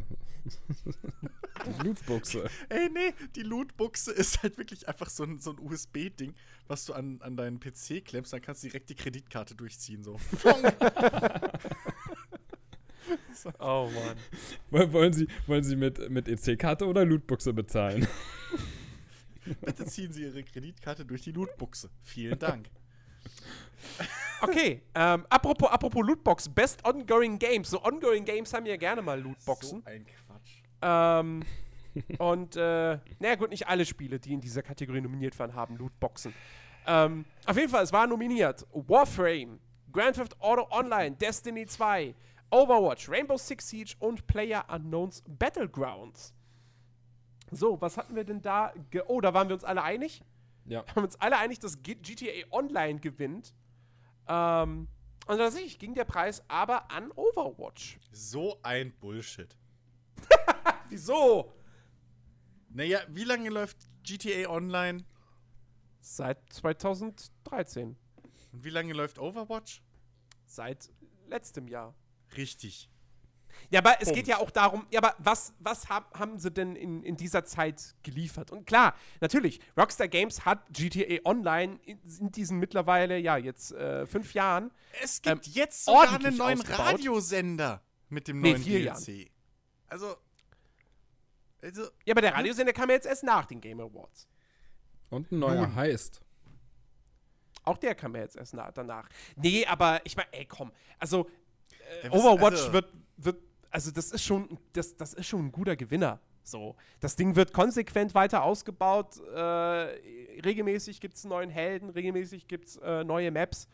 [1.65, 2.49] die Lootbuchse.
[2.69, 6.34] Ey, nee, die Lootbuchse ist halt wirklich einfach so ein, so ein USB-Ding,
[6.67, 10.03] was du an, an deinen PC klemmst, dann kannst du direkt die Kreditkarte durchziehen.
[10.03, 10.19] So.
[13.60, 14.17] oh Mann.
[14.91, 18.08] Wollen Sie, wollen Sie mit, mit EC-Karte oder Lootbuchse bezahlen?
[19.62, 21.89] Bitte ziehen Sie Ihre Kreditkarte durch die Lootbuchse.
[22.01, 22.69] Vielen Dank.
[24.42, 27.70] Okay, ähm, apropos, apropos Lootbox, Best Ongoing Games.
[27.70, 29.82] So Ongoing Games haben ja gerne mal Lootboxen.
[29.82, 30.62] So ein Quatsch.
[30.82, 31.44] Ähm,
[32.20, 36.34] und, äh, naja gut, nicht alle Spiele, die in dieser Kategorie nominiert waren, haben Lootboxen.
[36.88, 39.60] Ähm, auf jeden Fall, es war nominiert Warframe,
[39.92, 42.14] Grand Theft Auto Online, Destiny 2,
[42.52, 46.34] Overwatch, Rainbow Six Siege und Player Unknowns Battlegrounds.
[47.52, 48.74] So, was hatten wir denn da?
[49.08, 50.22] oh, da waren wir uns alle einig?
[50.65, 50.86] Ja.
[50.86, 53.54] Wir haben uns alle einig, dass GTA Online gewinnt.
[54.28, 54.88] Ähm,
[55.28, 57.99] und tatsächlich ging der Preis aber an Overwatch.
[58.12, 59.56] So ein Bullshit.
[60.89, 61.54] Wieso?
[62.69, 65.04] Naja, wie lange läuft GTA Online?
[66.01, 67.95] Seit 2013.
[68.51, 69.82] Und wie lange läuft Overwatch?
[70.45, 70.91] Seit
[71.28, 71.95] letztem Jahr.
[72.38, 72.89] Richtig.
[73.70, 76.76] Ja, aber es geht ja auch darum, ja, aber was, was hab, haben sie denn
[76.76, 78.52] in, in dieser Zeit geliefert?
[78.52, 84.06] Und klar, natürlich, Rockstar Games hat GTA Online in, in diesen mittlerweile, ja, jetzt äh,
[84.06, 84.72] fünf Jahren.
[85.02, 86.94] Es gibt ähm, jetzt sogar einen neuen ausgebaut.
[86.94, 89.08] Radiosender mit dem neuen nee, DLC.
[89.08, 89.30] Jahren.
[89.88, 90.15] Also,
[91.62, 91.84] also.
[92.06, 94.28] Ja, aber der Radiosender kam ja jetzt erst nach den Game Awards.
[95.10, 95.76] Und ein neuer Nun.
[95.76, 96.22] heißt.
[97.63, 99.10] Auch der kam ja jetzt erst nach, danach.
[99.36, 100.72] Nee, aber ich meine, ey, komm.
[101.00, 101.30] Also,
[102.04, 103.38] äh, Overwatch also, wird, wird
[103.75, 106.21] also das ist schon, das, das ist schon ein guter Gewinner.
[106.43, 109.19] So, das Ding wird konsequent weiter ausgebaut.
[109.19, 109.39] Äh,
[110.45, 113.67] regelmäßig gibt es neuen Helden, regelmäßig gibt es äh, neue Maps,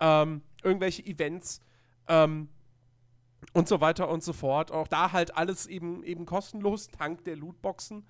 [0.00, 1.62] ähm, irgendwelche Events
[2.08, 2.50] ähm,
[3.54, 4.70] und so weiter und so fort.
[4.70, 8.06] Auch da halt alles eben, eben kostenlos, dank der Lootboxen.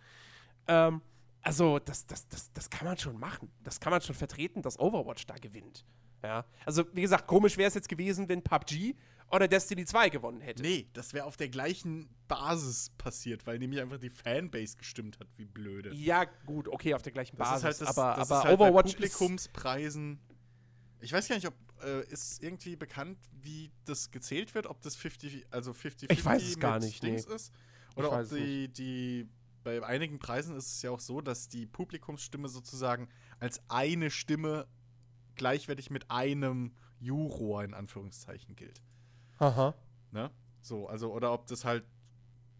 [0.66, 1.02] Ähm,
[1.42, 3.48] also, das, das, das, das kann man schon machen.
[3.62, 5.84] Das kann man schon vertreten, dass Overwatch da gewinnt.
[6.24, 6.44] Ja.
[6.64, 8.96] Also, wie gesagt, komisch wäre es jetzt gewesen, wenn PUBG
[9.30, 10.62] oder Destiny 2 gewonnen hätte.
[10.62, 15.28] Nee, das wäre auf der gleichen Basis passiert, weil nämlich einfach die Fanbase gestimmt hat,
[15.36, 15.92] wie blöde.
[15.94, 17.64] Ja, gut, okay, auf der gleichen das Basis.
[17.64, 20.20] Halt das, aber das aber ist halt Overwatch Publikumspreisen.
[21.00, 24.96] Ich weiß gar nicht, ob, äh, ist irgendwie bekannt, wie das gezählt wird, ob das
[24.96, 27.16] 50, also 50, ich weiß es gar nicht, nee.
[27.16, 27.52] ist?
[27.96, 29.28] Oder ob die, die,
[29.62, 34.66] bei einigen Preisen ist es ja auch so, dass die Publikumsstimme sozusagen als eine Stimme
[35.34, 38.82] gleichwertig mit einem Juror in Anführungszeichen gilt.
[39.38, 39.74] Aha.
[40.10, 40.30] Ne?
[40.60, 41.84] So, also, oder ob das halt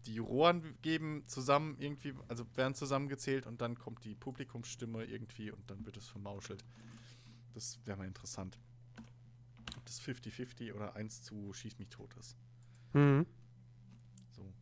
[0.05, 5.69] die Juroren geben zusammen irgendwie, also werden zusammengezählt und dann kommt die Publikumsstimme irgendwie und
[5.69, 6.63] dann wird es vermauschelt.
[7.53, 8.57] Das wäre mal interessant.
[9.77, 12.37] Ob das 50-50 oder 1 zu Schieß mich tot ist.
[12.93, 13.25] Mhm.
[14.31, 14.53] So.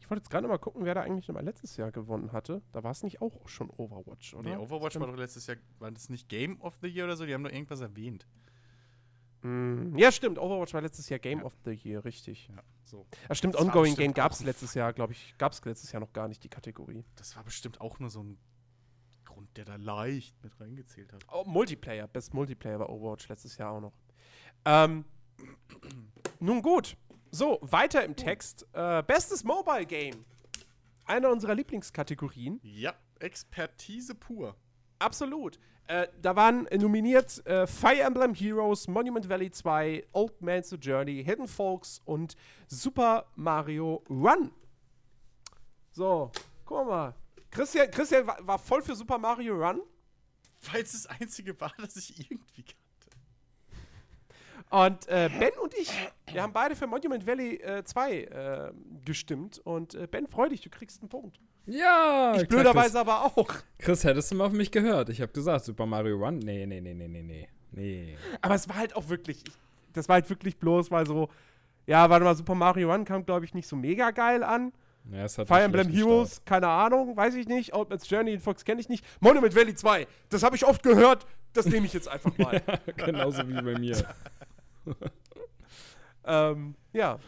[0.00, 2.62] Ich wollte jetzt gerade mal gucken, wer da eigentlich nochmal letztes Jahr gewonnen hatte.
[2.72, 4.48] Da war es nicht auch schon Overwatch, oder?
[4.48, 7.26] Nee, Overwatch war doch letztes Jahr, war das nicht Game of the Year oder so?
[7.26, 8.26] Die haben doch irgendwas erwähnt.
[9.42, 10.38] Mm, ja, stimmt.
[10.38, 11.44] Overwatch war letztes Jahr Game ja.
[11.44, 12.48] of the Year, richtig.
[12.48, 13.06] Ja, so.
[13.28, 13.54] Ja, stimmt.
[13.54, 16.28] Das Ongoing Game gab es letztes Jahr, glaube ich, gab es letztes Jahr noch gar
[16.28, 17.04] nicht, die Kategorie.
[17.16, 18.38] Das war bestimmt auch nur so ein
[19.24, 21.24] Grund, der da leicht mit reingezählt hat.
[21.30, 22.08] Oh, Multiplayer.
[22.08, 23.92] Best Multiplayer war Overwatch letztes Jahr auch noch.
[24.64, 25.04] Ähm,
[26.40, 26.96] nun gut.
[27.30, 28.66] So, weiter im Text.
[28.72, 30.24] Äh, bestes Mobile Game.
[31.04, 32.58] Eine unserer Lieblingskategorien.
[32.62, 34.56] Ja, Expertise pur.
[34.98, 35.58] Absolut.
[35.88, 41.48] Äh, da waren nominiert äh, Fire Emblem Heroes, Monument Valley 2, Old Man's Journey, Hidden
[41.48, 44.52] Folks und Super Mario Run.
[45.92, 46.30] So,
[46.66, 47.14] guck mal.
[47.50, 49.80] Christian, Christian war, war voll für Super Mario Run.
[50.70, 52.78] Weil es das einzige war, das ich irgendwie kannte.
[54.68, 55.90] Und äh, Ben und ich,
[56.30, 58.72] wir haben beide für Monument Valley äh, 2 äh,
[59.06, 59.58] gestimmt.
[59.64, 61.40] Und äh, Ben, freu dich, du kriegst einen Punkt.
[61.68, 62.34] Ja!
[62.36, 63.48] Ich blöderweise Chris, aber auch.
[63.78, 65.10] Chris, hättest du mal auf mich gehört?
[65.10, 66.38] Ich habe gesagt, Super Mario Run?
[66.38, 67.48] Nee, nee, nee, nee, nee, nee.
[67.72, 68.16] Nee.
[68.40, 69.42] Aber es war halt auch wirklich,
[69.92, 71.28] das war halt wirklich bloß, weil so,
[71.86, 74.72] ja, warte mal, Super Mario Run kam, glaube ich, nicht so mega geil an.
[75.12, 76.46] Ja, Fire Emblem Heroes, Start.
[76.46, 77.74] keine Ahnung, weiß ich nicht.
[77.74, 79.04] Old Man's Journey in Fox kenne ich nicht.
[79.20, 82.62] Monument Valley 2, das habe ich oft gehört, das nehme ich jetzt einfach mal.
[82.66, 83.96] ja, genauso wie bei mir.
[86.26, 87.18] ähm, ja.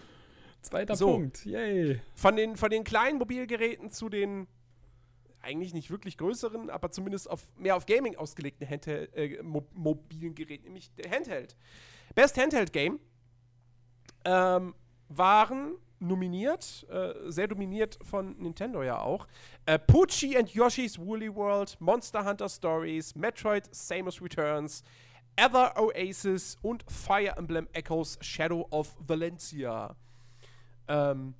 [0.63, 1.13] Zweiter so.
[1.13, 2.01] Punkt, yay.
[2.15, 4.47] Von den, von den kleinen Mobilgeräten zu den
[5.43, 10.35] eigentlich nicht wirklich größeren, aber zumindest auf, mehr auf Gaming ausgelegten Handheld, äh, mo mobilen
[10.35, 11.57] Geräten, nämlich der Handheld.
[12.15, 13.01] Best Handheld Game
[14.25, 14.75] ähm,
[15.09, 19.27] waren nominiert, äh, sehr dominiert von Nintendo ja auch.
[19.67, 24.83] Äh, Pucci and Yoshi's Woolly World, Monster Hunter Stories, Metroid Samus Returns,
[25.37, 29.95] Ether Oasis und Fire Emblem Echoes Shadow of Valencia.
[30.91, 31.35] Ähm,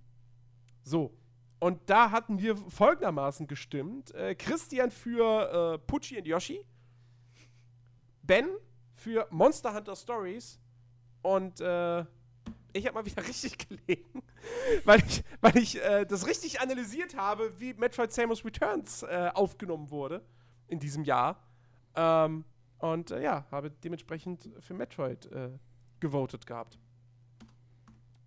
[0.83, 1.13] so.
[1.59, 6.65] Und da hatten wir folgendermaßen gestimmt: äh, Christian für äh, Pucci und Yoshi,
[8.23, 8.49] Ben
[8.95, 10.59] für Monster Hunter Stories
[11.23, 12.05] und äh,
[12.73, 14.23] ich habe mal wieder richtig gelegen,
[14.85, 19.91] weil ich, weil ich äh, das richtig analysiert habe, wie Metroid Samus Returns äh, aufgenommen
[19.91, 20.25] wurde
[20.69, 21.43] in diesem Jahr.
[21.95, 22.45] Ähm,
[22.79, 25.51] und äh, ja, habe dementsprechend für Metroid äh,
[25.99, 26.79] gewotet gehabt.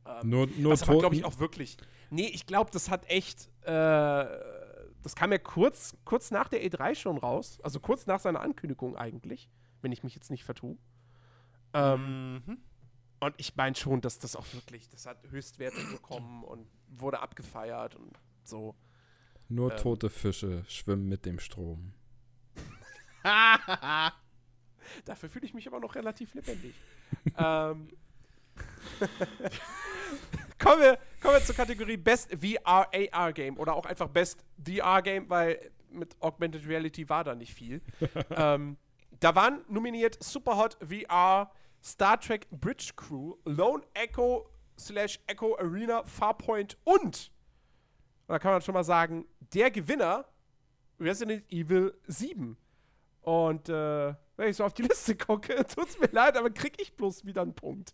[0.06, 1.78] Ähm, nur nur das war, glaube ich, auch wirklich.
[2.10, 3.50] Nee, ich glaube, das hat echt.
[3.62, 4.26] Äh,
[5.04, 7.60] das kam ja kurz, kurz nach der E3 schon raus.
[7.62, 9.50] Also kurz nach seiner Ankündigung eigentlich,
[9.82, 10.78] wenn ich mich jetzt nicht vertue.
[11.74, 12.58] Ähm, mhm.
[13.20, 17.96] Und ich meine schon, dass das auch wirklich, das hat Höchstwerte bekommen und wurde abgefeiert
[17.96, 18.76] und so.
[19.50, 19.78] Nur ähm.
[19.78, 21.94] tote Fische schwimmen mit dem Strom.
[25.06, 26.76] Dafür fühle ich mich aber noch relativ lebendig.
[27.38, 27.90] ähm,
[30.64, 35.02] kommen, wir, kommen wir zur Kategorie Best VR AR Game oder auch einfach Best VR
[35.02, 37.82] Game, weil mit Augmented Reality war da nicht viel.
[38.32, 38.78] ähm,
[39.20, 41.52] da waren nominiert Superhot VR,
[41.84, 44.50] Star Trek Bridge Crew, Lone Echo
[44.80, 47.32] slash Echo Arena, Farpoint und,
[48.28, 50.26] da kann man schon mal sagen, der Gewinner
[51.00, 52.58] Resident Evil 7.
[53.22, 56.96] Und äh, wenn ich so auf die Liste gucke, tut's mir leid, aber krieg ich
[56.96, 57.94] bloß wieder einen Punkt.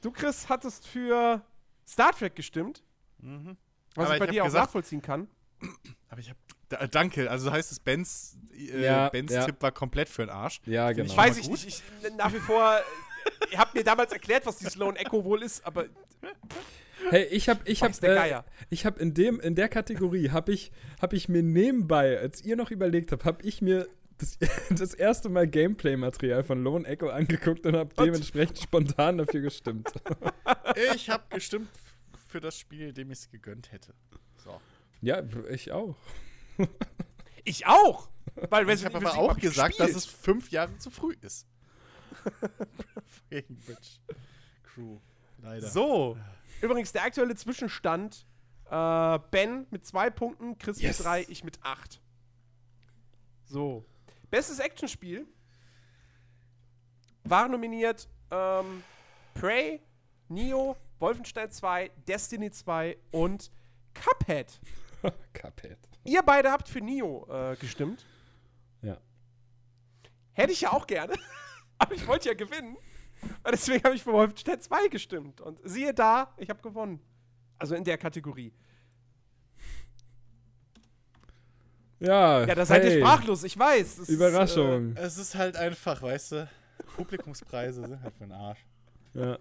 [0.00, 1.44] Du, Chris, hattest für
[1.88, 2.84] Star Trek gestimmt.
[3.18, 3.56] Mhm.
[3.94, 5.28] Was aber ich bei dir auch gesagt, nachvollziehen kann.
[6.10, 9.44] Aber ich habe danke, also heißt es, Bens, äh, ja, Bens ja.
[9.44, 10.60] Tipp war komplett für den Arsch.
[10.66, 11.10] Ja, genau.
[11.10, 11.82] Ich weiß ich nicht, ich,
[12.16, 12.78] nach wie vor,
[13.50, 15.86] ihr habt mir damals erklärt, was die Sloan Echo wohl ist, aber
[17.10, 20.72] Hey, ich habe ich habe äh, ich habe in dem in der Kategorie habe ich
[21.00, 24.38] habe ich mir nebenbei, als ihr noch überlegt habt, habe ich mir das,
[24.70, 29.92] das erste Mal Gameplay-Material von Lone Echo angeguckt und habe dementsprechend spontan dafür gestimmt.
[30.94, 31.68] Ich habe gestimmt
[32.28, 33.94] für das Spiel, dem ich es gegönnt hätte.
[34.36, 34.60] So.
[35.00, 35.96] Ja, ich auch.
[37.42, 38.10] Ich auch!
[38.50, 39.88] Weil ich habe aber auch gesagt, gespielt.
[39.88, 41.48] dass es fünf Jahre zu früh ist.
[43.30, 43.98] Gegen Bitch
[44.62, 44.98] Crew.
[45.42, 45.66] Leider.
[45.66, 46.16] So.
[46.60, 48.26] Übrigens, der aktuelle Zwischenstand:
[48.70, 50.98] äh, Ben mit zwei Punkten, Chris yes.
[50.98, 52.00] mit drei, ich mit acht.
[53.46, 53.84] So.
[54.30, 55.26] Bestes Actionspiel
[57.24, 58.82] war nominiert ähm,
[59.34, 59.80] Prey,
[60.28, 63.50] Neo, Wolfenstein 2, Destiny 2 und
[63.94, 64.60] Cuphead.
[65.32, 65.78] Cuphead.
[66.04, 68.04] Ihr beide habt für Neo äh, gestimmt.
[68.82, 68.98] Ja.
[70.32, 71.14] Hätte ich ja auch gerne.
[71.78, 72.76] Aber ich wollte ja gewinnen.
[73.22, 75.40] Und deswegen habe ich für Wolfenstein 2 gestimmt.
[75.40, 77.00] Und siehe da, ich habe gewonnen.
[77.58, 78.52] Also in der Kategorie.
[82.00, 83.96] Ja, Ja, da seid hey, ihr sprachlos, ich weiß.
[83.96, 84.94] Das Überraschung.
[84.96, 86.48] Es ist halt einfach, weißt du.
[86.96, 88.64] Publikumspreise sind halt für den Arsch.
[89.14, 89.38] ja.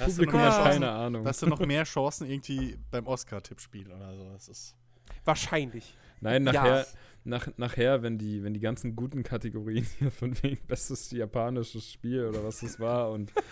[0.00, 0.62] Hast, du noch Publikum mehr hat Ja.
[0.64, 1.26] Chancen, keine Ahnung.
[1.26, 4.28] hast du noch mehr Chancen irgendwie beim Oscar-Tippspiel oder so.
[4.32, 4.74] Das ist.
[5.08, 5.94] Äh, wahrscheinlich.
[6.20, 6.52] Nein, Ja.
[6.52, 6.86] nachher,
[7.24, 12.24] nach, nachher, wenn die, wenn die ganzen guten Kategorien hier von wegen bestes japanisches Spiel
[12.26, 13.42] oder was das war und be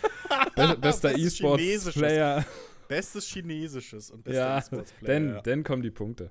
[0.81, 2.45] bester Bestes E-Sports-Player,
[2.93, 5.21] Bestes Chinesisches und bester ja, E-Sports-Player.
[5.21, 5.41] dann, ja.
[5.41, 6.31] dann kommen die Punkte.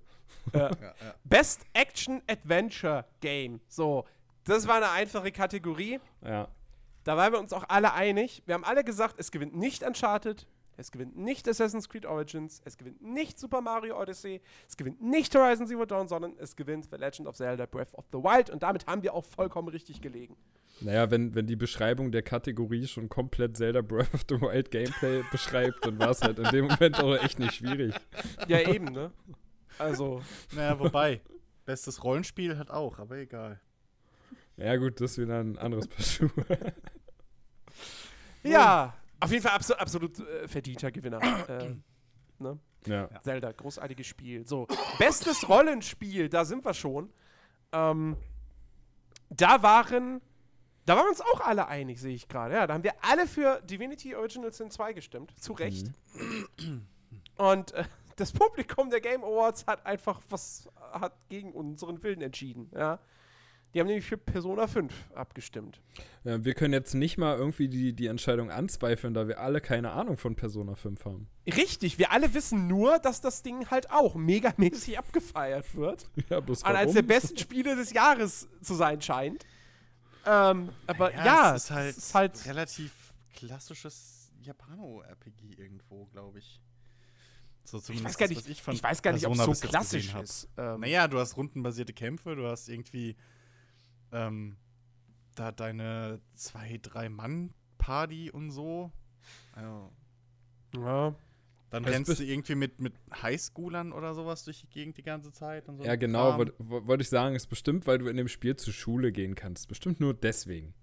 [0.53, 0.93] Ja, ja.
[1.23, 3.59] Best Action Adventure Game.
[3.67, 4.05] So,
[4.43, 5.99] das war eine einfache Kategorie.
[6.23, 6.47] Ja.
[7.03, 8.43] Da waren wir uns auch alle einig.
[8.45, 10.47] Wir haben alle gesagt, es gewinnt nicht Uncharted,
[10.77, 15.33] es gewinnt nicht Assassin's Creed Origins, es gewinnt nicht Super Mario Odyssey, es gewinnt nicht
[15.33, 18.51] Horizon Zero Dawn, sondern es gewinnt The Legend of Zelda Breath of the Wild.
[18.51, 20.37] Und damit haben wir auch vollkommen richtig gelegen.
[20.81, 25.23] Naja, wenn, wenn die Beschreibung der Kategorie schon komplett Zelda Breath of the Wild Gameplay
[25.31, 27.93] beschreibt, dann war es halt in dem Moment auch echt nicht schwierig.
[28.47, 29.11] Ja, eben, ne?
[29.77, 30.21] Also,
[30.55, 31.21] Naja, wobei.
[31.65, 33.59] Bestes Rollenspiel hat auch, aber egal.
[34.57, 36.31] Ja, gut, das ist wieder ein anderes Paar Schuhe.
[38.43, 41.19] ja, auf jeden Fall absolut, absolut äh, verdienter Gewinner.
[41.47, 41.83] ähm,
[42.39, 42.59] ne?
[42.87, 43.09] ja.
[43.21, 44.45] Zelda, großartiges Spiel.
[44.47, 44.67] So,
[44.97, 47.11] bestes Rollenspiel, da sind wir schon.
[47.71, 48.17] Ähm,
[49.29, 50.21] da waren,
[50.85, 52.55] da waren wir uns auch alle einig, sehe ich gerade.
[52.55, 55.91] Ja, da haben wir alle für Divinity Original Sin 2 gestimmt, zu Recht.
[57.37, 57.83] Und äh,
[58.15, 62.99] das Publikum der Game Awards hat einfach was, hat gegen unseren Willen entschieden, ja.
[63.73, 65.79] Die haben nämlich für Persona 5 abgestimmt.
[66.25, 69.91] Ja, wir können jetzt nicht mal irgendwie die, die Entscheidung anzweifeln, da wir alle keine
[69.91, 71.29] Ahnung von Persona 5 haben.
[71.47, 76.09] Richtig, wir alle wissen nur, dass das Ding halt auch megamäßig abgefeiert wird.
[76.29, 76.93] Ja, bloß und eines warum?
[76.95, 79.45] der besten Spiele des Jahres zu sein scheint.
[80.25, 86.39] Ähm, aber Ja, ja, es ist halt, es ist halt relativ klassisches Japano-RPG irgendwo, glaube
[86.39, 86.61] ich.
[87.63, 90.13] So ich zumindest weiß gar nicht, ich ich weiß gar nicht ob es so klassisch
[90.15, 90.49] ist.
[90.57, 93.15] Ähm, Naja, du hast rundenbasierte Kämpfe, du hast irgendwie
[94.11, 94.57] ähm,
[95.35, 98.91] da deine zwei, drei Mann-Party und so.
[99.53, 99.91] Also,
[100.75, 101.15] ja.
[101.71, 105.03] Dann Es rennst bist- du irgendwie mit, mit Highschoolern oder sowas durch die Gegend die
[105.03, 105.83] ganze Zeit und so.
[105.83, 109.11] Ja, genau, wollte wollt ich sagen, ist bestimmt, weil du in dem Spiel zur Schule
[109.11, 109.67] gehen kannst.
[109.67, 110.73] Bestimmt nur deswegen.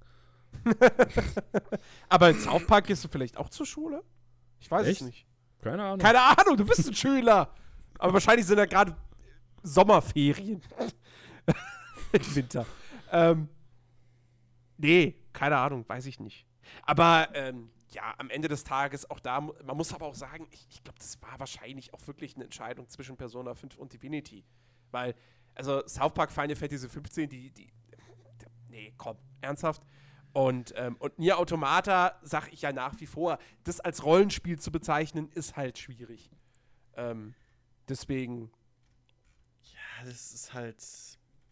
[2.09, 4.03] Aber in South Park gehst du vielleicht auch zur Schule?
[4.61, 5.01] Ich weiß Echt?
[5.03, 5.27] es nicht.
[5.61, 5.99] Keine Ahnung.
[5.99, 7.53] Keine Ahnung, du bist ein Schüler.
[7.99, 8.97] Aber wahrscheinlich sind da gerade
[9.63, 10.63] Sommerferien.
[12.13, 12.65] Im Winter.
[13.13, 13.49] Ähm,
[14.79, 16.47] nee, keine Ahnung, weiß ich nicht.
[16.83, 20.67] Aber ähm, ja, am Ende des Tages auch da, man muss aber auch sagen, ich,
[20.71, 24.45] ich glaube, das war wahrscheinlich auch wirklich eine Entscheidung zwischen Persona 5 und Divinity.
[24.91, 25.15] Weil,
[25.55, 27.73] also South Park Final Fantasy 15, die, die,
[28.69, 29.83] nee, komm, ernsthaft.
[30.33, 34.71] Und, ähm, und Nier Automata, sag ich ja nach wie vor, das als Rollenspiel zu
[34.71, 36.31] bezeichnen, ist halt schwierig.
[36.95, 37.35] Ähm,
[37.89, 38.51] deswegen,
[39.63, 40.85] Ja, das ist halt.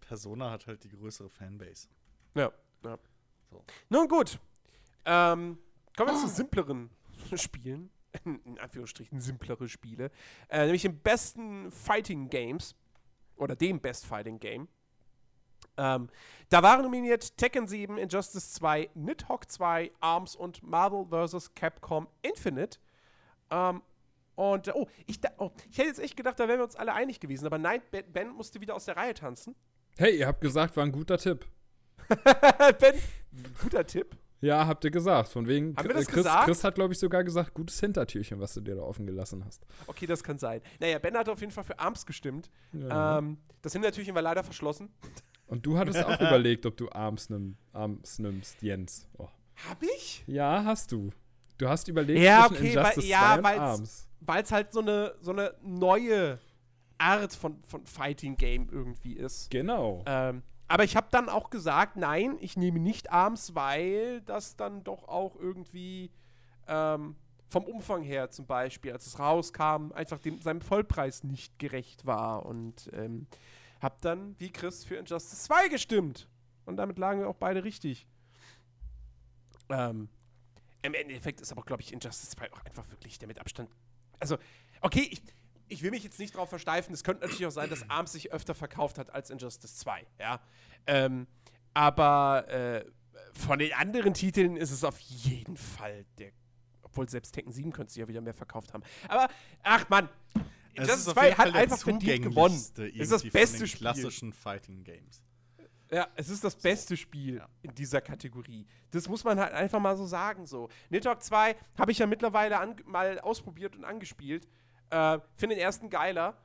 [0.00, 1.88] Persona hat halt die größere Fanbase.
[2.34, 2.52] ja.
[2.84, 2.98] ja.
[3.50, 3.64] So.
[3.88, 4.38] Nun gut.
[5.04, 5.58] Ähm,
[5.96, 6.90] kommen wir zu simpleren
[7.34, 7.90] Spielen.
[8.24, 10.10] In Anführungsstrichen simplere Spiele.
[10.48, 12.74] Äh, nämlich den besten Fighting Games.
[13.36, 14.68] Oder dem Best Fighting Game.
[15.76, 16.08] Ähm,
[16.48, 21.54] da waren nominiert Tekken 7, Injustice 2, Nidhogg 2, ARMS und Marvel vs.
[21.54, 22.78] Capcom Infinite.
[23.50, 23.82] Ähm,
[24.36, 26.92] und, oh ich, da, oh, ich hätte jetzt echt gedacht, da wären wir uns alle
[26.92, 27.46] einig gewesen.
[27.46, 29.54] Aber nein, Ben, ben musste wieder aus der Reihe tanzen.
[29.98, 31.46] Hey, ihr habt gesagt, war ein guter Tipp.
[32.78, 32.94] ben,
[33.62, 34.16] guter Tipp.
[34.40, 35.28] Ja, habt ihr gesagt.
[35.30, 36.44] Von wegen, Haben wir das äh, Chris, gesagt?
[36.44, 39.66] Chris hat, glaube ich, sogar gesagt, gutes Hintertürchen, was du dir da offen gelassen hast.
[39.86, 40.60] Okay, das kann sein.
[40.78, 42.50] Naja, Ben hat auf jeden Fall für Arms gestimmt.
[42.72, 43.18] Ja.
[43.18, 44.90] Ähm, das Hintertürchen war leider verschlossen.
[45.46, 49.08] Und du hattest auch überlegt, ob du Arms, nimm, Arms nimmst, Jens.
[49.16, 49.28] Oh.
[49.68, 50.22] Hab ich?
[50.26, 51.10] Ja, hast du.
[51.58, 54.08] Du hast überlegt Ja, okay, weil- Injustice ja, 2 und Arms.
[54.20, 56.38] Weil es halt so eine, so eine neue
[56.98, 59.50] Art von, von Fighting Game irgendwie ist.
[59.50, 60.02] Genau.
[60.06, 64.82] Ähm, aber ich habe dann auch gesagt, nein, ich nehme nicht Arms, weil das dann
[64.82, 66.10] doch auch irgendwie
[66.66, 67.16] ähm,
[67.48, 72.44] vom Umfang her zum Beispiel, als es rauskam, einfach dem, seinem Vollpreis nicht gerecht war.
[72.46, 73.26] Und ähm,
[73.80, 76.28] habe dann, wie Chris, für Injustice 2 gestimmt.
[76.64, 78.06] Und damit lagen wir auch beide richtig.
[79.68, 80.08] Ähm,
[80.82, 83.70] Im Endeffekt ist aber, glaube ich, Injustice 2 auch einfach wirklich der mit Abstand.
[84.18, 84.36] Also,
[84.80, 85.22] okay, ich,
[85.68, 86.92] ich will mich jetzt nicht darauf versteifen.
[86.94, 90.06] Es könnte natürlich auch sein, dass ARMS sich öfter verkauft hat als Injustice 2.
[90.18, 90.40] Ja?
[90.86, 91.26] Ähm,
[91.74, 92.84] aber äh,
[93.32, 96.32] von den anderen Titeln ist es auf jeden Fall der.
[96.82, 98.82] Obwohl selbst Tekken 7 könnte sich ja wieder mehr verkauft haben.
[99.08, 99.28] Aber,
[99.62, 100.08] ach Mann,
[100.72, 102.54] Injustice 2 hat einfach verdient gewonnen.
[102.54, 103.80] Ist das beste Spiel.
[103.80, 105.22] klassischen Fighting Games.
[105.90, 107.48] Ja, es ist das beste Spiel ja.
[107.62, 108.66] in dieser Kategorie.
[108.90, 110.46] Das muss man halt einfach mal so sagen.
[110.46, 110.68] So.
[110.90, 114.48] Nidhogg 2 habe ich ja mittlerweile mal ausprobiert und angespielt.
[114.90, 116.36] Äh, Finde den ersten geiler.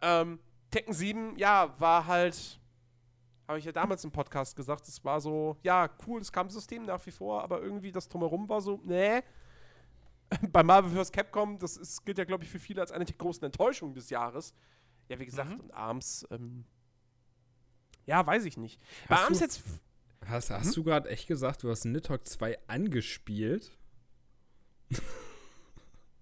[0.00, 0.38] Ähm,
[0.70, 2.60] Tekken 7, ja, war halt,
[3.48, 7.04] habe ich ja damals im Podcast gesagt, es war so, ja, cool, das Kampfsystem nach
[7.06, 9.22] wie vor, aber irgendwie das Drumherum war so, nee.
[10.52, 11.12] Bei Marvel vs.
[11.12, 14.10] Capcom, das ist, gilt ja, glaube ich, für viele als eine der großen Enttäuschungen des
[14.10, 14.54] Jahres.
[15.08, 15.60] Ja, wie gesagt, mhm.
[15.60, 16.64] und Arms, ähm,
[18.06, 18.80] ja, weiß ich nicht.
[19.02, 19.62] Hast Bei Arms jetzt.
[20.24, 20.74] Hast, hast hm?
[20.74, 23.76] du gerade echt gesagt, du hast Nidhogg 2 angespielt?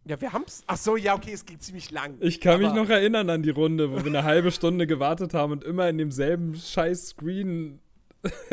[0.07, 0.63] Ja, wir haben's.
[0.67, 2.17] Ach so, ja, okay, es geht ziemlich lang.
[2.21, 5.53] Ich kann mich noch erinnern an die Runde, wo wir eine halbe Stunde gewartet haben
[5.53, 7.81] und immer in demselben scheiß Screen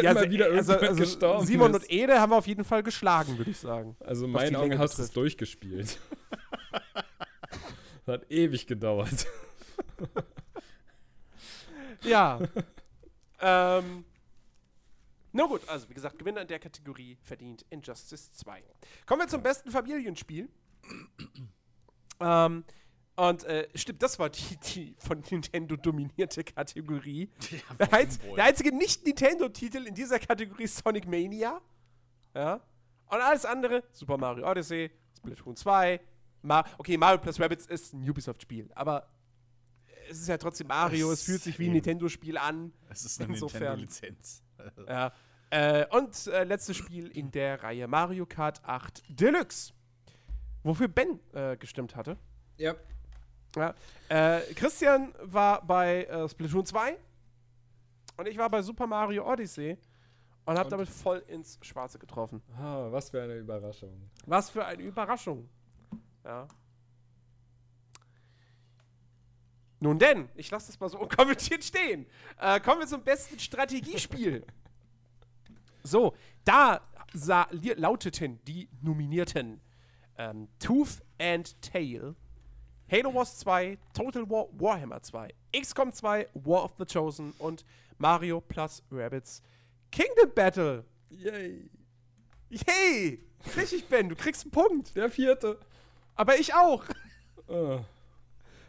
[0.02, 1.84] ja, immer wieder also, also gestorben Simon ist.
[1.84, 3.96] und Ede haben wir auf jeden Fall geschlagen, würde ich sagen.
[4.00, 6.00] Also in meinen Augen hast du es durchgespielt.
[8.06, 9.28] das hat ewig gedauert.
[12.04, 12.40] ja.
[13.42, 14.06] ähm.
[15.34, 18.62] Na gut, also wie gesagt, Gewinner in der Kategorie verdient Injustice 2.
[19.06, 20.50] Kommen wir zum besten Familienspiel.
[22.20, 22.64] Ähm,
[23.16, 27.30] und äh, stimmt, das war die, die von Nintendo dominierte Kategorie.
[27.52, 31.62] Ja, der, Heiz, der, einzige Nicht-Nintendo-Titel in dieser Kategorie ist Sonic Mania.
[32.34, 32.56] Ja.
[33.08, 36.00] Und alles andere, Super Mario Odyssey, Splatoon 2,
[36.44, 39.08] Ma okay, Mario plus Rabbits ist ein Ubisoft-Spiel, aber
[40.10, 42.74] es ist ja trotzdem Mario, es, es fühlt sich wie ein Nintendo-Spiel an.
[42.90, 44.44] Es ist eine Nintendo-Lizenz.
[44.88, 45.12] ja.
[45.50, 49.74] Äh, und äh, letztes Spiel in der Reihe Mario Kart 8 Deluxe.
[50.64, 52.18] Wofür Ben äh, gestimmt hatte.
[52.58, 52.76] Ja.
[53.56, 53.74] ja.
[54.10, 56.98] Äh, Christian war bei äh, Splatoon 2
[58.18, 59.78] und ich war bei Super Mario Odyssey
[60.46, 62.42] und habe damit voll ins Schwarze getroffen.
[62.58, 64.10] Ah, was für eine Überraschung.
[64.26, 65.50] Was für eine Überraschung.
[66.24, 66.48] Ja.
[69.80, 72.06] Nun denn, ich lasse das mal so unkommentiert stehen.
[72.40, 74.46] Äh, kommen wir zum besten Strategiespiel.
[75.84, 76.82] so, da
[77.76, 79.60] lauteten die Nominierten
[80.22, 82.16] ähm, Tooth and Tail,
[82.92, 87.66] Halo Wars 2, Total War Warhammer 2, XCOM 2, War of the Chosen und
[87.98, 89.42] Mario plus Rabbits
[89.92, 90.86] Kingdom Battle.
[91.10, 91.70] Yay.
[92.50, 93.20] Yay!
[93.58, 94.96] Richtig, Ben, du kriegst einen Punkt.
[94.96, 95.58] Der vierte.
[96.16, 96.84] Aber ich auch.
[97.48, 97.80] Uh.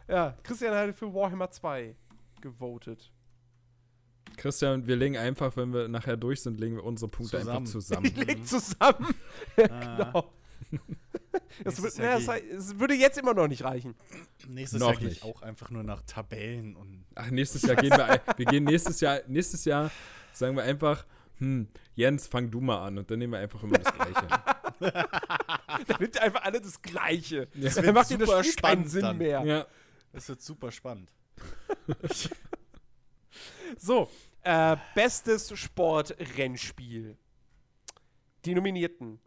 [0.09, 1.95] Ja, Christian hat für Warhammer 2
[2.41, 3.13] gewotet.
[4.37, 7.59] Christian, wir legen einfach, wenn wir nachher durch sind, legen wir unsere Punkte zusammen.
[7.59, 8.17] einfach zusammen.
[8.17, 9.15] Wir legen zusammen.
[9.57, 9.97] ja, ah.
[9.97, 10.33] genau.
[11.65, 13.95] Das, wird, ja, das, würde jetzt immer noch nicht reichen.
[14.49, 17.05] Nächstes noch Jahr gehe ich auch einfach nur nach Tabellen und.
[17.15, 18.21] Ach, nächstes Jahr gehen wir.
[18.37, 19.91] wir gehen nächstes Jahr, nächstes Jahr
[20.33, 21.07] sagen wir einfach,
[21.39, 24.29] hm, Jens, fang du mal an und dann nehmen wir einfach immer das Gleiche.
[25.87, 27.49] dann nimmt einfach alle das Gleiche.
[27.55, 27.65] Ja.
[27.65, 29.19] Das dann macht super das Spiel spannend keinen Sinn dann.
[29.19, 29.43] mehr.
[29.45, 29.67] Ja.
[30.13, 31.13] Das wird super spannend.
[33.79, 34.11] so,
[34.43, 37.17] äh, bestes Sportrennspiel.
[38.45, 39.21] Die Nominierten: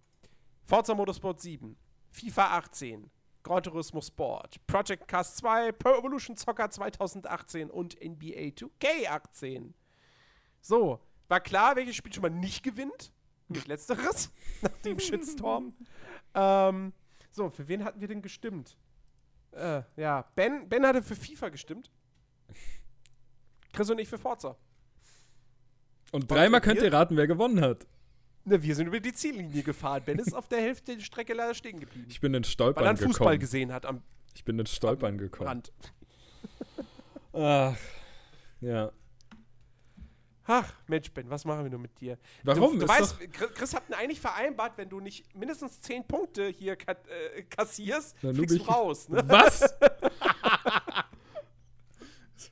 [0.65, 1.77] Forza Motorsport 7,
[2.09, 3.11] FIFA 18,
[3.43, 9.73] Gran Turismo Sport, Project Cast 2, Pro Evolution Soccer 2018 und NBA 2K18.
[10.61, 13.11] So, war klar, welches Spiel schon mal nicht gewinnt.
[13.47, 14.31] Nicht letzteres,
[14.63, 15.75] nach dem Shitstorm.
[16.33, 16.93] ähm,
[17.29, 18.75] so, für wen hatten wir denn gestimmt?
[19.51, 21.91] Äh, ja, Ben, ben hatte für FIFA gestimmt.
[23.71, 24.57] Chris und ich für Forza.
[26.11, 27.85] Und dreimal könnt ihr raten, wer gewonnen hat.
[28.47, 30.03] Ne, wir sind über die Ziellinie gefahren.
[30.05, 32.05] Ben ist auf der Hälfte der Strecke leider stehen geblieben.
[32.09, 32.97] Ich bin in Stolpern gekommen.
[32.97, 34.03] Weil er Fußball gesehen hat am
[34.35, 35.47] Ich bin in Stolpern gekommen.
[35.47, 35.73] Rand.
[37.33, 37.75] Ach,
[38.61, 38.91] ja.
[40.47, 42.19] Ach, Mensch, Ben, was machen wir nur mit dir?
[42.43, 42.73] Warum?
[42.73, 47.41] Du, du weißt, Chris hat eigentlich vereinbart, wenn du nicht mindestens 10 Punkte hier äh,
[47.49, 49.09] kassierst, Na, fliegst du raus.
[49.09, 49.23] Ne?
[49.25, 49.59] Was?
[49.59, 49.79] das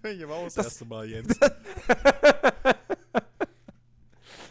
[0.01, 1.37] höre ich aber auch das, das erste Mal, Jens.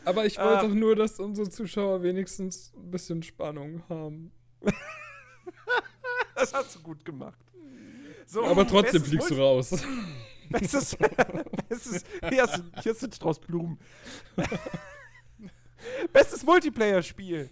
[0.05, 0.63] Aber ich wollte ah.
[0.63, 4.33] doch nur, dass unsere Zuschauer wenigstens ein bisschen Spannung haben.
[6.35, 7.39] das hast du gut gemacht.
[8.27, 9.71] So, Aber trotzdem fliegst du raus.
[10.51, 10.97] Bestes,
[11.69, 13.79] bestes, hier, du, hier du Strauß Blumen.
[16.13, 17.49] Bestes Multiplayer-Spiel.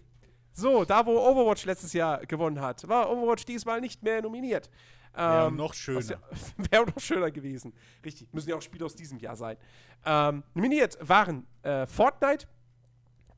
[0.52, 4.68] So, da wo Overwatch letztes Jahr gewonnen hat, war Overwatch diesmal nicht mehr nominiert.
[5.14, 6.00] Wäre ähm, noch schöner.
[6.00, 6.20] Ja,
[6.70, 7.72] Wäre noch schöner gewesen.
[8.04, 9.56] Richtig, müssen ja auch Spiele aus diesem Jahr sein.
[10.04, 12.46] Ähm, nominiert waren äh, Fortnite,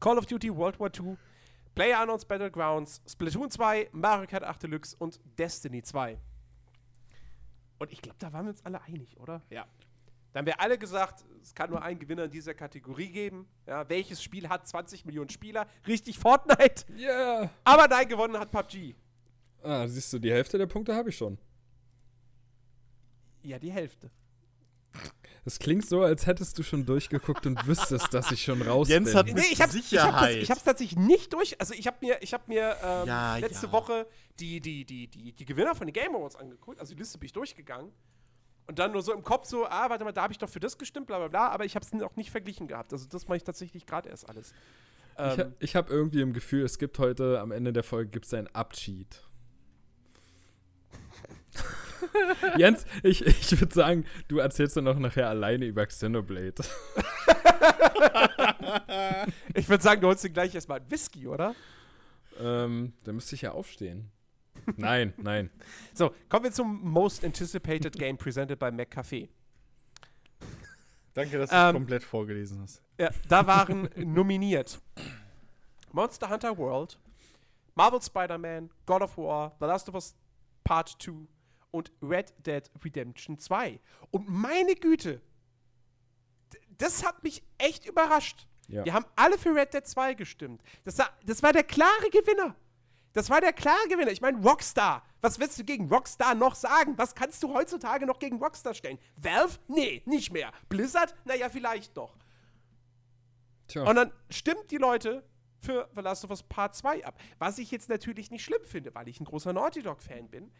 [0.00, 1.16] Call of Duty World War II,
[1.74, 6.18] PlayerUnknown's Battlegrounds, Splatoon 2, Mario Kart 8 Deluxe und Destiny 2.
[7.78, 9.42] Und ich glaube, da waren wir uns alle einig, oder?
[9.50, 9.66] Ja.
[10.32, 13.46] Da haben wir alle gesagt, es kann nur einen Gewinner in dieser Kategorie geben.
[13.66, 15.66] Ja, welches Spiel hat 20 Millionen Spieler?
[15.86, 16.84] Richtig, Fortnite.
[16.96, 17.40] Ja.
[17.40, 17.50] Yeah.
[17.64, 18.94] Aber nein, gewonnen hat PUBG.
[19.62, 21.38] Ah, siehst du, die Hälfte der Punkte habe ich schon.
[23.42, 24.10] Ja, die Hälfte.
[25.44, 29.08] Es klingt so, als hättest du schon durchgeguckt und wüsstest, dass ich schon raus Jens
[29.08, 29.18] bin.
[29.18, 30.36] hat nee, ich hab, Sicherheit.
[30.36, 31.60] Ich habe es tatsächlich nicht durch.
[31.60, 33.72] Also ich habe mir, ich hab mir ähm, ja, letzte ja.
[33.72, 34.06] Woche
[34.38, 36.78] die, die, die, die, die Gewinner von den Game Awards angeguckt.
[36.78, 37.90] Also die Liste bin ich durchgegangen.
[38.68, 40.60] Und dann nur so im Kopf so, ah, warte mal, da habe ich doch für
[40.60, 41.48] das gestimmt, bla bla bla.
[41.48, 42.92] Aber ich habe es auch nicht verglichen gehabt.
[42.92, 44.52] Also das mache ich tatsächlich gerade erst alles.
[45.18, 48.32] Ähm, ich, ich habe irgendwie im Gefühl, es gibt heute am Ende der Folge gibt's
[48.32, 49.24] einen Abschied.
[52.58, 56.54] Jens, ich, ich würde sagen, du erzählst dann noch nachher alleine über Xenoblade.
[59.54, 61.54] ich würde sagen, du holst dir gleich erstmal einen Whisky, oder?
[62.38, 64.10] Ähm, da müsste ich ja aufstehen.
[64.76, 65.50] Nein, nein.
[65.94, 69.28] So, kommen wir zum Most Anticipated Game presented by McCafé.
[71.14, 72.82] Danke, dass du es ähm, komplett vorgelesen hast.
[72.98, 74.80] Ja, da waren nominiert
[75.92, 76.98] Monster Hunter World,
[77.74, 80.14] Marvel Spider-Man, God of War, The Last of Us
[80.64, 81.26] Part 2,
[81.72, 83.80] und Red Dead Redemption 2.
[84.12, 85.20] Und meine Güte,
[86.78, 88.46] das hat mich echt überrascht.
[88.68, 88.84] Ja.
[88.84, 90.62] Wir haben alle für Red Dead 2 gestimmt.
[90.84, 92.54] Das war, das war der klare Gewinner.
[93.12, 94.10] Das war der klare Gewinner.
[94.10, 95.04] Ich meine, Rockstar.
[95.20, 96.96] Was willst du gegen Rockstar noch sagen?
[96.96, 98.98] Was kannst du heutzutage noch gegen Rockstar stellen?
[99.16, 99.58] Valve?
[99.68, 100.52] Nee, nicht mehr.
[100.68, 101.14] Blizzard?
[101.24, 102.16] Naja, vielleicht noch.
[103.68, 103.84] Tja.
[103.84, 105.24] Und dann stimmt die Leute
[105.60, 107.20] für The Last of Us Part 2 ab.
[107.38, 110.50] Was ich jetzt natürlich nicht schlimm finde, weil ich ein großer Naughty Dog-Fan bin.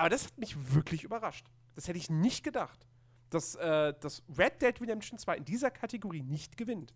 [0.00, 1.46] Aber das hat mich wirklich überrascht.
[1.74, 2.86] Das hätte ich nicht gedacht,
[3.28, 6.94] dass, äh, dass Red Dead Redemption 2 in dieser Kategorie nicht gewinnt.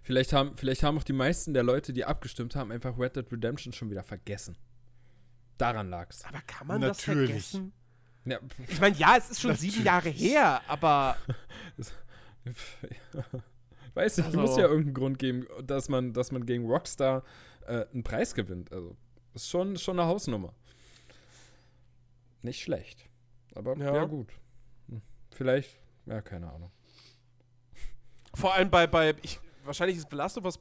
[0.00, 3.30] Vielleicht haben, vielleicht haben auch die meisten der Leute, die abgestimmt haben, einfach Red Dead
[3.30, 4.56] Redemption schon wieder vergessen.
[5.58, 6.24] Daran lag's.
[6.24, 7.34] Aber kann man Natürlich.
[7.34, 7.74] das vergessen?
[8.24, 8.38] Ja.
[8.66, 9.74] Ich meine, ja, es ist schon Natürlich.
[9.74, 11.18] sieben Jahre her, aber.
[13.92, 17.24] Weiß nicht, also, muss ja irgendeinen Grund geben, dass man, dass man gegen Rockstar
[17.66, 18.72] äh, einen Preis gewinnt.
[18.72, 18.96] Also,
[19.34, 20.54] ist schon, schon eine Hausnummer.
[22.46, 23.10] Nicht schlecht.
[23.56, 24.32] Aber ja, ja gut.
[24.88, 25.02] Hm.
[25.32, 26.70] Vielleicht, ja, keine Ahnung.
[28.34, 30.60] Vor allem bei, bei ich, wahrscheinlich ist Belastung was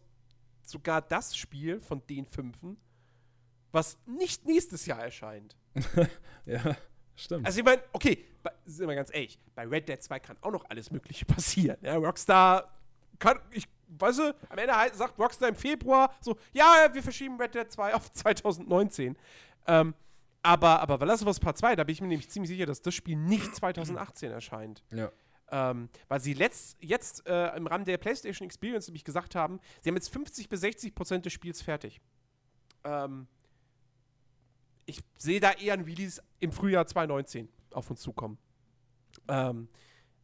[0.64, 2.76] sogar das Spiel von den fünfen,
[3.72, 5.56] was nicht nächstes Jahr erscheint.
[6.46, 6.76] ja,
[7.16, 7.46] stimmt.
[7.46, 10.52] Also ich meine, okay, bei, sind wir ganz ehrlich, bei Red Dead 2 kann auch
[10.52, 11.78] noch alles Mögliche passieren.
[11.84, 12.74] Ja, Rockstar
[13.20, 17.54] kann, ich weißt du, am Ende sagt Rockstar im Februar so, ja, wir verschieben Red
[17.54, 19.16] Dead 2 auf 2019.
[19.68, 19.94] Ähm,
[20.46, 22.82] aber, aber Last of Us Part 2, da bin ich mir nämlich ziemlich sicher, dass
[22.82, 24.84] das Spiel nicht 2018 erscheint.
[24.92, 25.12] Ja.
[25.52, 29.90] Ähm, weil sie letzt, jetzt äh, im Rahmen der PlayStation Experience nämlich gesagt haben, sie
[29.90, 32.00] haben jetzt 50 bis 60 Prozent des Spiels fertig.
[32.84, 33.28] Ähm,
[34.86, 38.38] ich sehe da eher ein Release im Frühjahr 2019 auf uns zukommen.
[39.28, 39.68] Ähm,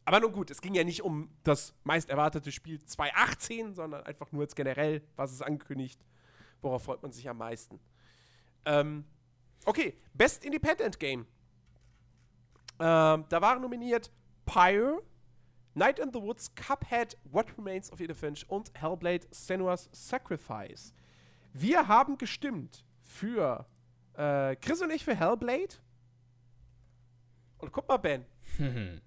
[0.04, 4.32] aber nun gut, es ging ja nicht um das meist erwartete Spiel 2018, sondern einfach
[4.32, 6.04] nur jetzt generell, was es ankündigt.
[6.60, 7.80] Worauf freut man sich am meisten?
[8.64, 9.04] Ähm,
[9.64, 11.26] Okay, Best Independent Game.
[12.78, 14.10] Ähm, da waren nominiert
[14.44, 15.02] Pyre,
[15.74, 20.92] Night in the Woods, Cuphead, What Remains of Edith Finch und Hellblade Senua's Sacrifice.
[21.52, 23.66] Wir haben gestimmt für
[24.14, 25.76] äh, Chris und ich für Hellblade.
[27.58, 28.24] Und guck mal, Ben.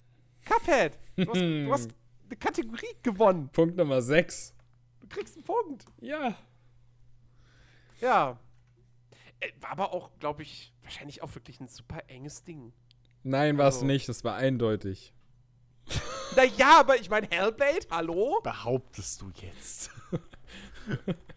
[0.45, 0.97] Cuphead.
[1.17, 1.89] Du hast, du hast
[2.27, 3.49] eine Kategorie gewonnen.
[3.49, 4.53] Punkt Nummer 6.
[5.01, 5.85] Du kriegst einen Punkt.
[6.01, 6.35] Ja.
[7.99, 8.39] Ja.
[9.39, 12.73] Äh, war aber auch, glaube ich, wahrscheinlich auch wirklich ein super enges Ding.
[13.23, 13.85] Nein, war es also.
[13.87, 14.07] nicht.
[14.07, 15.13] Das war eindeutig.
[16.35, 18.39] Naja, aber ich meine, Hellblade, hallo?
[18.43, 19.91] Behauptest du jetzt?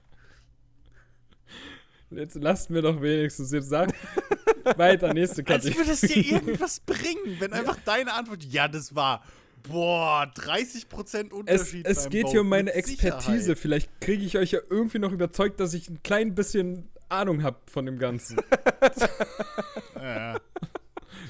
[2.11, 3.93] Jetzt lasst mir doch wenigstens jetzt sagen.
[4.77, 5.79] Weiter, nächste Kategorie.
[5.79, 9.23] Als würde es dir irgendwas bringen, wenn einfach deine Antwort, ja, das war,
[9.69, 11.87] boah, 30% Unterschied.
[11.87, 13.39] Es, es geht Bau, hier um meine Expertise.
[13.39, 13.59] Sicherheit.
[13.59, 17.59] Vielleicht kriege ich euch ja irgendwie noch überzeugt, dass ich ein klein bisschen Ahnung habe
[17.67, 18.39] von dem Ganzen.
[19.95, 20.37] ja.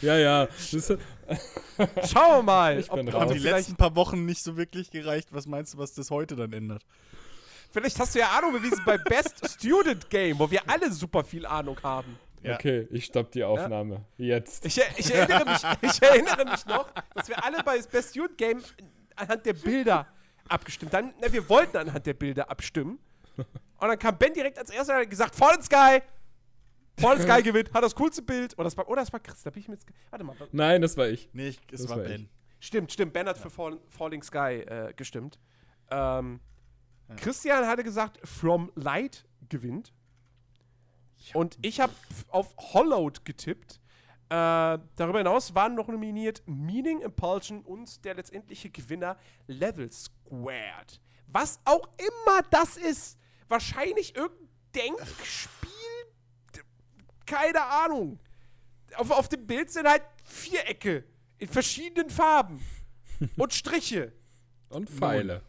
[0.00, 0.48] Ja, ja.
[2.06, 2.78] Schauen wir mal.
[2.78, 5.28] Ich bin Haben die letzten paar Wochen nicht so wirklich gereicht.
[5.32, 6.84] Was meinst du, was das heute dann ändert?
[7.70, 11.44] Vielleicht hast du ja Ahnung bewiesen bei Best Student Game, wo wir alle super viel
[11.44, 12.18] Ahnung haben.
[12.42, 12.54] Ja.
[12.54, 14.04] Okay, ich stopp die Aufnahme.
[14.16, 14.36] Ja?
[14.36, 14.64] Jetzt.
[14.64, 18.62] Ich, ich, erinnere mich, ich erinnere mich noch, dass wir alle bei Best Student Game
[19.16, 20.06] anhand der Bilder
[20.48, 21.12] abgestimmt haben.
[21.20, 22.98] Na, wir wollten anhand der Bilder abstimmen.
[23.78, 26.02] Und dann kam Ben direkt als erster und hat gesagt, Fallen Sky!
[26.98, 28.54] Fallen Sky gewinnt, hat das coolste Bild.
[28.54, 29.86] Oder das war, oder das war Chris, da bin ich mir jetzt.
[30.10, 30.36] Warte mal.
[30.52, 31.28] Nein, das war ich.
[31.32, 32.28] Nee, ich, es das war, war Ben.
[32.60, 33.12] Stimmt, stimmt.
[33.12, 33.42] Ben hat ja.
[33.42, 35.38] für Fall, Falling Sky äh, gestimmt.
[35.90, 36.40] Ähm,
[37.08, 37.14] ja.
[37.16, 39.92] Christian hatte gesagt, From Light gewinnt.
[41.34, 41.92] Und ich habe
[42.28, 43.80] auf Hollowed getippt.
[44.30, 49.16] Äh, darüber hinaus waren noch nominiert Meaning, Impulsion und der letztendliche Gewinner
[49.46, 51.00] Level Squared.
[51.28, 53.18] Was auch immer das ist.
[53.48, 55.68] Wahrscheinlich irgendein Denkspiel.
[57.26, 58.18] Keine Ahnung.
[58.96, 61.04] Auf, auf dem Bild sind halt Vierecke
[61.38, 62.64] in verschiedenen Farben.
[63.36, 64.12] und Striche.
[64.68, 65.42] Und Pfeile.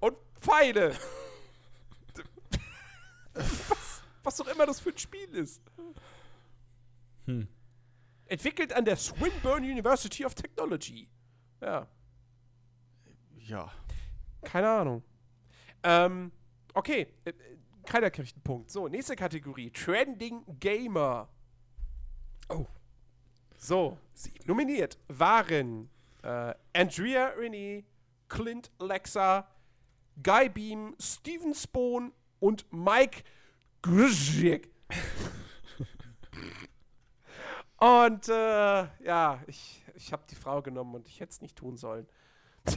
[0.00, 0.94] Und Pfeile.
[3.34, 5.62] was, was auch immer das für ein Spiel ist.
[7.26, 7.48] Hm.
[8.26, 11.08] Entwickelt an der Swinburne University of Technology.
[11.60, 11.86] Ja.
[13.38, 13.72] Ja.
[14.42, 15.02] Keine Ahnung.
[15.82, 16.32] Ähm,
[16.76, 17.08] okay.
[17.24, 17.32] Äh,
[17.84, 18.70] keiner kriegt einen Punkt.
[18.70, 19.70] So, nächste Kategorie.
[19.70, 21.28] Trending Gamer.
[22.48, 22.66] Oh.
[23.56, 23.98] So,
[24.44, 25.88] nominiert waren
[26.22, 27.84] äh, Andrea Renee,
[28.28, 29.48] Clint Lexa,
[30.22, 33.22] Guy Beam, Steven Spohn und Mike
[33.82, 34.70] Grzyk.
[37.78, 41.76] und äh, ja, ich, ich habe die Frau genommen und ich hätte es nicht tun
[41.76, 42.06] sollen.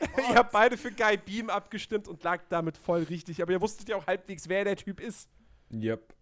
[0.00, 3.42] ich habe beide für Guy Beam abgestimmt und lag damit voll richtig.
[3.42, 5.28] Aber ihr wusstet ja auch halbwegs, wer der Typ ist.
[5.72, 6.14] Yep.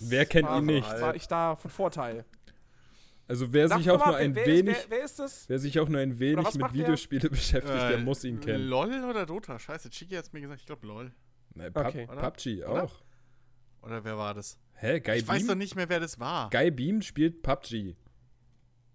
[0.00, 0.88] Wer kennt ihn nicht?
[1.00, 2.24] War ich da von Vorteil.
[3.26, 5.48] Also wer sich auch mal, nur ein wer, wenig, wer, wer, ist das?
[5.48, 8.64] wer sich auch nur ein wenig mit Videospiele beschäftigt, äh, der muss ihn kennen.
[8.64, 9.58] LOL oder Dota?
[9.58, 11.12] Scheiße, Chiki hat es mir gesagt, ich glaube LOL.
[11.54, 12.06] Nein, okay.
[12.06, 12.84] PUBG oder?
[12.84, 13.02] auch.
[13.82, 14.58] Oder wer war das?
[14.74, 15.34] Hä, Guy Ich Beam?
[15.34, 16.48] weiß doch nicht mehr, wer das war.
[16.48, 17.96] Guy Beam spielt PUBG.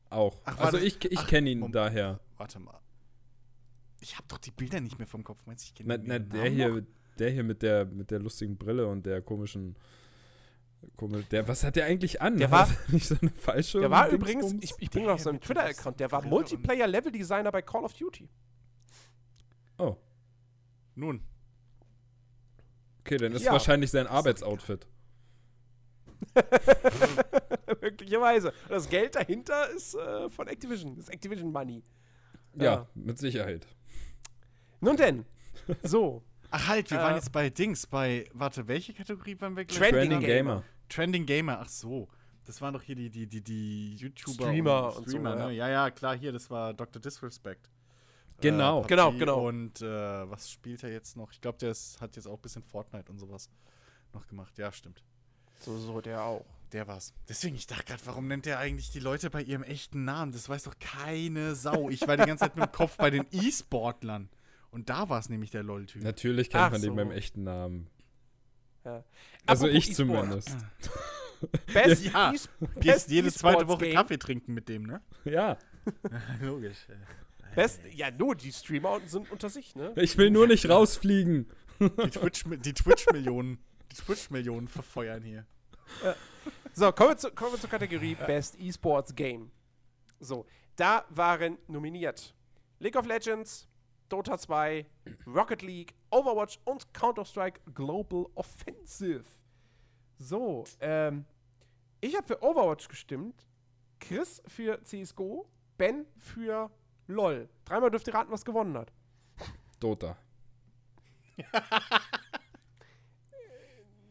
[0.09, 0.41] Auch.
[0.45, 2.19] Ach, also ich, ich kenne ihn Moment, daher.
[2.37, 2.79] Warte mal.
[4.03, 5.39] Ich habe doch die Bilder nicht mehr vom Kopf.
[5.45, 6.85] Meinst ich kenne Na, na der hier,
[7.17, 9.75] der hier mit der mit der lustigen Brille und der komischen
[10.95, 11.25] Komisch.
[11.29, 12.37] Der, was hat der eigentlich an?
[12.37, 13.79] Der war nicht so eine falsche.
[13.79, 17.93] Der war übrigens, ich, ich bin auf seinem Twitter-Account, der war Multiplayer-Level-Designer bei Call of
[17.93, 18.29] Duty.
[19.77, 19.95] Oh.
[20.95, 21.21] Nun.
[22.99, 23.51] Okay, dann ist ja.
[23.51, 24.87] wahrscheinlich sein Arbeitsoutfit.
[27.81, 28.53] Möglicherweise.
[28.69, 30.95] Das Geld dahinter ist äh, von Activision.
[30.95, 31.83] Das ist Activision Money.
[32.55, 33.67] Ja, ja, mit Sicherheit.
[34.83, 35.25] Nun denn.
[35.83, 36.23] So.
[36.51, 39.79] Ach halt, wir äh, waren jetzt bei Dings, bei, warte, welche Kategorie waren wir gleich?
[39.79, 40.35] Trending, Trending Gamer.
[40.35, 40.63] Gamer.
[40.89, 42.07] Trending Gamer, ach so.
[42.45, 45.53] Das waren doch hier die, die, die, die YouTuber Streamer und, Streamer, und so, ne?
[45.53, 45.69] ja.
[45.69, 47.01] ja, klar, hier, das war Dr.
[47.01, 47.69] Disrespect.
[48.41, 49.47] Genau, äh, genau, genau.
[49.47, 51.31] Und äh, was spielt er jetzt noch?
[51.31, 53.49] Ich glaube, der ist, hat jetzt auch ein bisschen Fortnite und sowas
[54.13, 54.57] noch gemacht.
[54.57, 55.01] Ja, stimmt.
[55.61, 56.45] So, so, der auch.
[56.73, 57.13] Der war's.
[57.29, 60.31] Deswegen, ich dachte gerade, warum nennt er eigentlich die Leute bei ihrem echten Namen?
[60.31, 61.89] Das weiß doch keine Sau.
[61.89, 64.27] Ich war die ganze Zeit mit dem Kopf bei den E-Sportlern.
[64.73, 66.01] Und da war es nämlich der LOL-Typ.
[66.01, 66.87] Natürlich kennt Ach man so.
[66.87, 67.87] den beim echten Namen.
[68.83, 69.03] Ja.
[69.45, 70.57] Also ich e zumindest.
[71.73, 72.33] Best ja,
[72.79, 73.95] gehst jede zweite Woche Game.
[73.95, 75.01] Kaffee trinken mit dem, ne?
[75.25, 75.57] Ja.
[76.41, 76.87] Logisch.
[77.53, 79.93] Best, ja, nur die Streamer sind unter sich, ne?
[79.95, 81.47] Ich will nur nicht rausfliegen.
[81.79, 82.73] Die Twitch-Millionen die
[83.93, 85.45] Twitch die Twitch verfeuern hier.
[86.03, 86.15] Ja.
[86.73, 89.51] So, kommen wir, zu, kommen wir zur Kategorie Best Esports Game.
[90.19, 92.33] So, da waren nominiert
[92.79, 93.67] League of Legends,
[94.13, 94.85] Dota 2,
[95.25, 99.23] Rocket League, Overwatch und Counter-Strike Global Offensive.
[100.19, 101.25] So, ähm,
[101.99, 103.47] ich habe für Overwatch gestimmt,
[103.99, 105.49] Chris für CSGO,
[105.79, 106.69] Ben für
[107.07, 107.49] LOL.
[107.65, 108.93] Dreimal dürft ihr raten, was gewonnen hat.
[109.79, 110.15] Dota.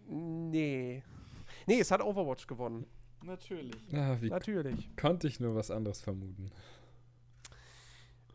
[0.09, 1.05] nee.
[1.69, 2.87] Nee, es hat Overwatch gewonnen.
[3.23, 3.77] Natürlich.
[3.95, 4.97] Ah, Natürlich.
[4.97, 6.51] Konnte ich nur was anderes vermuten.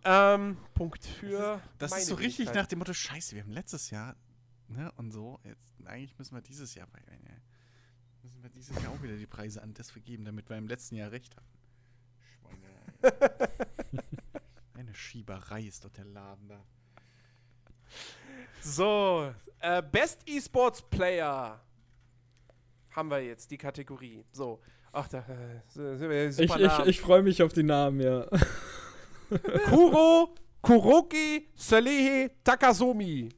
[0.03, 1.61] Ähm, Punkt für.
[1.77, 4.15] Das ist, das ist so richtig nach dem Motto: Scheiße, wir haben letztes Jahr,
[4.67, 5.39] ne, und so.
[5.43, 6.99] Jetzt, eigentlich müssen wir dieses Jahr bei.
[6.99, 7.41] Ne,
[8.23, 10.95] müssen wir dieses Jahr auch wieder die Preise an das vergeben, damit wir im letzten
[10.95, 11.57] Jahr recht hatten.
[13.01, 13.23] Schweine.
[14.73, 16.63] Eine Schieberei ist doch der Laden da.
[18.61, 21.59] So, äh, Best Esports Player
[22.91, 24.23] haben wir jetzt die Kategorie.
[24.31, 28.01] So, ach, da äh, sind wir super Ich, ich, ich freue mich auf die Namen,
[28.01, 28.27] ja.
[29.69, 33.29] Kuro Kuroki Salehe Takasomi.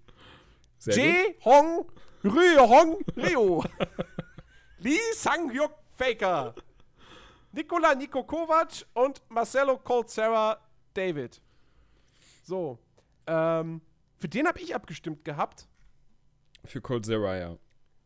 [0.86, 1.86] Jae Hong
[2.24, 3.64] Ryu Hong Ryo.
[4.80, 6.54] Lee Sang-hyuk Faker.
[7.52, 10.58] Nikola Niko Kovac und Marcelo Colzera
[10.94, 11.42] David.
[12.44, 12.80] So.
[13.28, 13.82] Ähm,
[14.18, 15.68] für den habe ich abgestimmt gehabt.
[16.66, 17.58] Für Colzera, ja.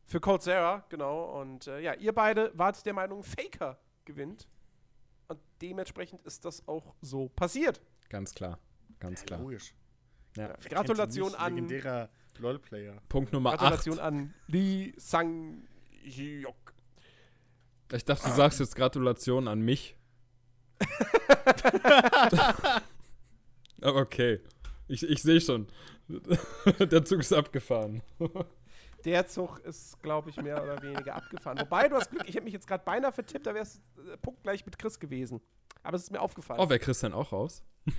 [0.05, 1.39] Für Colzera, genau.
[1.41, 4.47] Und äh, ja, ihr beide wart der Meinung, Faker gewinnt.
[5.33, 7.81] Und dementsprechend ist das auch so passiert.
[8.09, 8.59] Ganz klar.
[8.99, 9.39] Ganz klar.
[9.39, 9.73] Logisch.
[10.37, 10.49] Ja.
[10.49, 11.55] Ja, Gratulation an.
[11.55, 13.01] Legendärer LOL-Player.
[13.09, 13.59] Punkt Nummer 8.
[13.59, 16.73] Gratulation an Lee Sang-hyuk.
[17.91, 19.95] Ich dachte, du sagst jetzt Gratulation an mich.
[23.81, 24.39] Okay.
[24.87, 25.67] Ich, ich sehe schon.
[26.79, 28.01] Der Zug ist abgefahren.
[29.05, 31.59] Der Zug ist, glaube ich, mehr oder weniger abgefahren.
[31.59, 34.15] Wobei, du hast Glück, ich hätte mich jetzt gerade beinahe vertippt, da wäre es äh,
[34.17, 35.41] punktgleich mit Chris gewesen.
[35.83, 36.61] Aber es ist mir aufgefallen.
[36.61, 37.63] Oh, wäre Christian auch raus?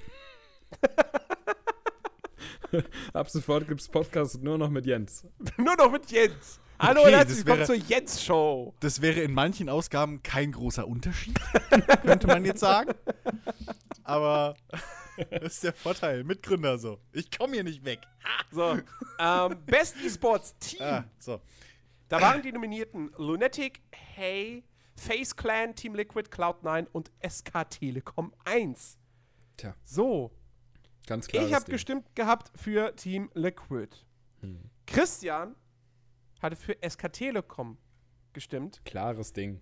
[3.12, 5.26] Ab sofort gibt es Podcast nur noch mit Jens.
[5.58, 6.58] nur noch mit Jens.
[6.78, 8.74] Hallo Okay, und herzlich das willkommen wäre- zur Jens-Show.
[8.80, 11.38] Das wäre in manchen Ausgaben kein großer Unterschied,
[12.02, 12.92] könnte man jetzt sagen.
[14.02, 14.56] Aber
[15.30, 16.24] das ist der Vorteil.
[16.24, 17.00] Mitgründer so.
[17.12, 18.00] Ich komme hier nicht weg.
[18.50, 18.78] So,
[19.18, 20.82] ähm, Best E-Sports Team.
[20.82, 21.40] Ah, so.
[22.08, 24.62] Da waren die Nominierten Lunatic, Hey,
[24.96, 28.98] Face Clan, Team Liquid, Cloud9 und SK Telekom 1.
[29.56, 30.30] Tja, So,
[31.06, 31.46] ganz klar.
[31.46, 33.88] ich habe gestimmt gehabt für Team Liquid.
[34.40, 34.70] Hm.
[34.86, 35.56] Christian
[36.40, 37.78] hatte für SK Telekom
[38.32, 38.82] gestimmt.
[38.84, 39.60] Klares Ding.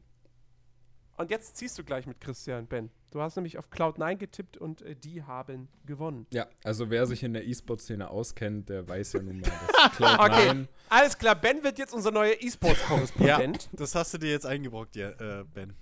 [1.22, 2.90] Und jetzt ziehst du gleich mit Christian, Ben.
[3.12, 6.26] Du hast nämlich auf Cloud9 getippt und äh, die haben gewonnen.
[6.32, 10.26] Ja, also wer sich in der E-Sport-Szene auskennt, der weiß ja nun mal, dass Cloud9
[10.52, 11.36] Okay, alles klar.
[11.36, 13.70] Ben wird jetzt unser neuer Ja, E-Sports-Korrespondent.
[13.72, 15.74] das hast du dir jetzt eingebrockt, ja, äh, Ben.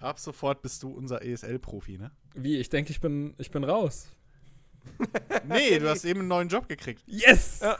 [0.00, 2.12] Ab sofort bist du unser ESL-Profi, ne?
[2.34, 4.08] Wie, ich denke, ich bin, ich bin raus.
[5.48, 7.02] Nee, du hast eben einen neuen Job gekriegt.
[7.06, 7.60] Yes!
[7.62, 7.76] Ja.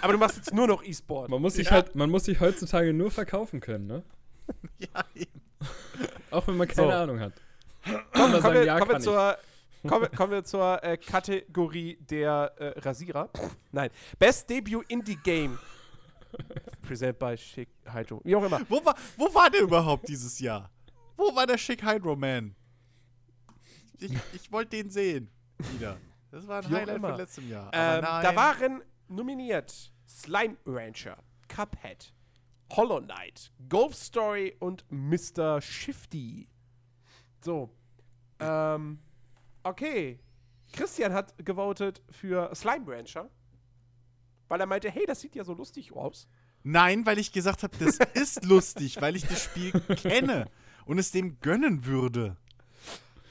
[0.00, 1.28] Aber du machst jetzt nur noch E-Sport.
[1.28, 1.72] Man muss sich Ja.
[1.72, 4.04] halt, man muss sich heutzutage nur verkaufen können, ne?
[4.78, 5.40] Ja, eben.
[6.30, 6.96] Auch wenn man keine So.
[6.96, 7.32] Ahnung hat.
[7.84, 9.38] Man kommen, sagen, wir, ja, kommen, wir zur,
[9.86, 13.30] kommen, kommen wir zur äh, Kategorie der äh, Rasierer.
[13.72, 13.90] Nein.
[14.18, 15.58] Best Debut Indie Game.
[16.82, 18.20] Present by Chic Hydro.
[18.24, 18.60] Wie auch immer.
[18.68, 20.70] Wo war, wo war der überhaupt dieses Jahr?
[21.16, 22.54] Wo war der Chic Hydro Man?
[23.98, 25.30] Ich, ich wollte den sehen.
[25.72, 25.96] Wieder.
[26.30, 27.70] Das war ein Wie Highlight von letztem Jahr.
[27.72, 31.16] Ähm, da waren nominiert Slime Rancher,
[31.48, 32.12] Cuphead,
[32.70, 35.60] Hollow Knight, Golf Story und Mr.
[35.60, 36.48] Shifty.
[37.40, 37.70] So.
[38.40, 38.98] Ähm,
[39.62, 40.18] okay.
[40.72, 43.30] Christian hat gewotet für Slime Rancher,
[44.48, 46.28] weil er meinte, hey, das sieht ja so lustig aus.
[46.64, 50.50] Nein, weil ich gesagt habe, das ist lustig, weil ich das Spiel kenne
[50.84, 52.36] und es dem gönnen würde.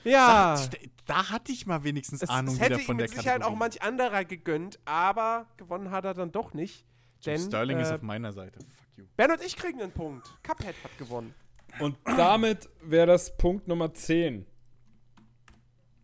[0.06, 0.56] Ja.
[0.56, 3.16] Sag, da hatte ich mal wenigstens Es, Ahnung es hätte wieder ihm von der mit
[3.18, 3.60] Sicherheit auch Kategorie.
[3.60, 6.86] manch anderer gegönnt, aber gewonnen hat er dann doch nicht.
[7.26, 8.60] Denn Sterling ist äh, auf meiner Seite.
[9.18, 10.28] Ben und ich kriegen einen Punkt.
[10.44, 11.34] Cuphead hat gewonnen.
[11.80, 14.46] Und damit wäre das Punkt Nummer 10.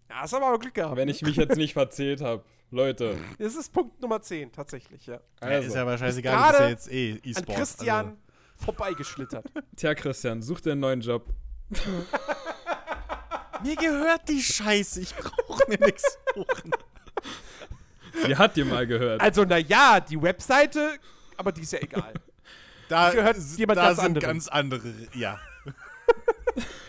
[0.10, 0.98] Ja, hast aber auch Glück gehabt.
[0.98, 2.44] Wenn ich mich jetzt nicht verzählt habe.
[2.74, 3.18] Leute.
[3.38, 5.16] Das ist Punkt Nummer 10, tatsächlich, ja.
[5.16, 7.58] Ja, Also, ist ja aber scheißegal, gerade das ist ja jetzt eh An E-Sport.
[7.58, 8.18] Christian
[8.56, 9.46] vorbeigeschlittert.
[9.76, 11.26] tja, Christian, such dir einen neuen Job.
[11.70, 11.84] Also,
[13.64, 16.72] mir gehört die Scheiße, ich brauche mir nichts suchen.
[18.26, 19.20] Sie hat dir mal gehört.
[19.20, 20.98] Also, naja, die Webseite,
[21.36, 22.14] aber die ist ja egal.
[22.92, 24.28] Da, Gehört jemand da ganz sind anderem.
[24.30, 25.40] ganz andere, ja.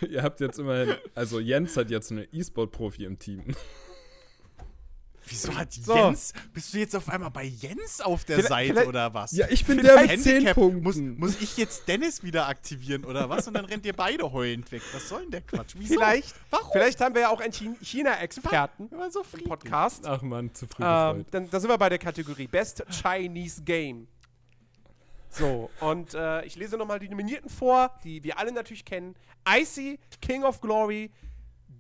[0.09, 3.45] Ihr habt jetzt immerhin, also Jens hat jetzt einen E-Sport-Profi im Team.
[5.25, 5.95] Wieso hat So.
[5.95, 9.31] Jens, bist du jetzt auf einmal bei Jens auf der Vielleicht- Seite vielleicht- oder was?
[9.31, 10.83] Ja, ich bin Vielleicht der mit 10 Handicap, Punkten.
[10.83, 13.47] muss, muss ich jetzt Dennis wieder aktivieren oder was?
[13.47, 14.83] Und dann rennt ihr beide heulend weg.
[14.93, 15.75] Was soll denn der Quatsch?
[15.79, 15.95] Wieso?
[15.95, 16.73] Vielleicht, Warum?
[16.73, 19.45] vielleicht haben wir ja auch einen Chin- China-Experten so im.
[19.45, 20.05] Podcast.
[20.09, 24.09] Ach man, zu früh Ähm, dann, da sind wir bei der Kategorie Best Chinese Game.
[25.33, 29.15] So, und äh, ich lese nochmal die Nominierten vor, die wir alle natürlich kennen.
[29.49, 31.11] Icy, King of Glory,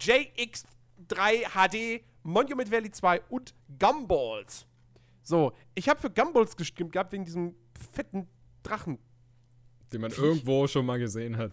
[0.01, 4.67] JX3 HD, Monument Valley 2 und Gumballs.
[5.23, 7.55] So, ich habe für Gumballs gestimmt gehabt wegen diesem
[7.93, 8.27] fetten
[8.63, 8.99] Drachen.
[9.93, 11.53] Den man irgendwo schon mal gesehen hat.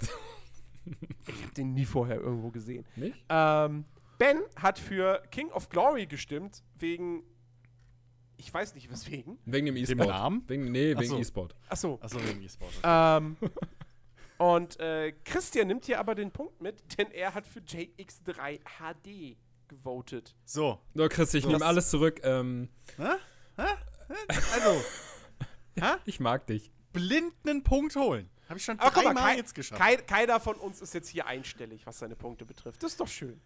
[1.28, 2.86] Ich habe den nie vorher irgendwo gesehen.
[2.95, 3.16] Nicht?
[3.30, 3.86] Ähm,
[4.18, 7.24] ben hat für King of Glory gestimmt wegen.
[8.39, 9.37] Ich weiß nicht weswegen.
[9.45, 10.07] Wegen dem Dem E-Sport.
[10.07, 10.43] Namen?
[10.47, 11.19] Wegen, nee, Ach wegen so.
[11.19, 11.55] E-Sport.
[11.67, 11.99] Achso.
[12.01, 12.71] Achso, wegen E-Sport.
[12.83, 13.35] Ähm,
[14.37, 19.37] und äh, Christian nimmt hier aber den Punkt mit, denn er hat für JX3 HD
[19.67, 20.37] gewotet.
[20.45, 20.79] So.
[20.93, 21.49] So, Chris, ich So.
[21.51, 22.21] nehme alles zurück.
[22.23, 23.15] Ähm, Hä?
[23.57, 23.67] Hä?
[24.53, 24.81] Also,
[26.05, 26.71] ich mag dich.
[26.93, 28.29] blind einen Punkt holen.
[28.47, 29.79] Habe ich schon dreimal jetzt geschafft.
[29.81, 32.81] kei keiner von uns ist jetzt hier einstellig, was seine Punkte betrifft.
[32.81, 33.41] Das ist doch schön.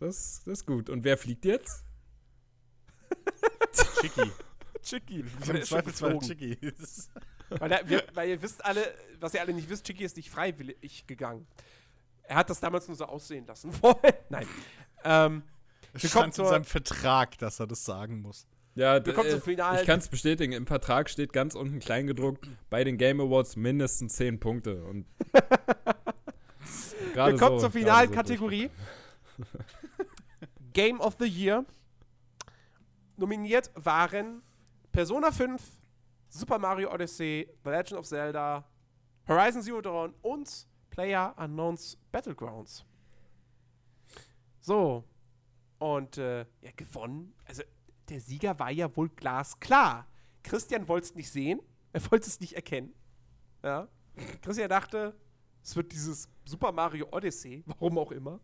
[0.00, 0.90] Das, das ist gut.
[0.90, 1.84] Und wer fliegt jetzt?
[4.00, 4.30] Chicky.
[4.82, 5.20] Chicky.
[5.20, 6.18] Im Zweifelsfall.
[6.20, 6.58] Chicky.
[7.50, 10.30] Weil, der, wir, weil ihr wisst alle, was ihr alle nicht wisst, Chicky ist nicht
[10.30, 11.46] freiwillig gegangen.
[12.22, 13.96] Er hat das damals nur so aussehen lassen wollen.
[14.28, 14.46] Nein.
[15.04, 15.42] Ähm,
[15.92, 18.46] Es Wir kommen stand in seinem Vertrag, dass er das sagen muss.
[18.74, 20.52] Ja, äh, ich kann es bestätigen.
[20.52, 24.82] Im Vertrag steht ganz unten klein gedruckt, bei den Game Awards mindestens 10 Punkte.
[24.84, 25.06] Und
[27.14, 28.70] wir kommen so, zur finalen so Kategorie.
[30.72, 31.66] Game of the Year.
[33.22, 34.42] Nominiert waren
[34.90, 35.62] Persona 5,
[36.28, 38.68] Super Mario Odyssey, The Legend of Zelda,
[39.28, 42.84] Horizon Zero Dawn und Player Unknowns Battlegrounds.
[44.58, 45.04] So.
[45.78, 47.32] Und äh, ja, gewonnen.
[47.44, 47.62] Also,
[48.08, 50.08] der Sieger war ja wohl glasklar.
[50.42, 51.60] Christian wollte es nicht sehen.
[51.92, 52.92] Er wollte es nicht erkennen.
[53.62, 53.86] Ja.
[54.40, 55.14] Christian dachte,
[55.62, 58.40] es wird dieses Super Mario Odyssey, warum auch immer.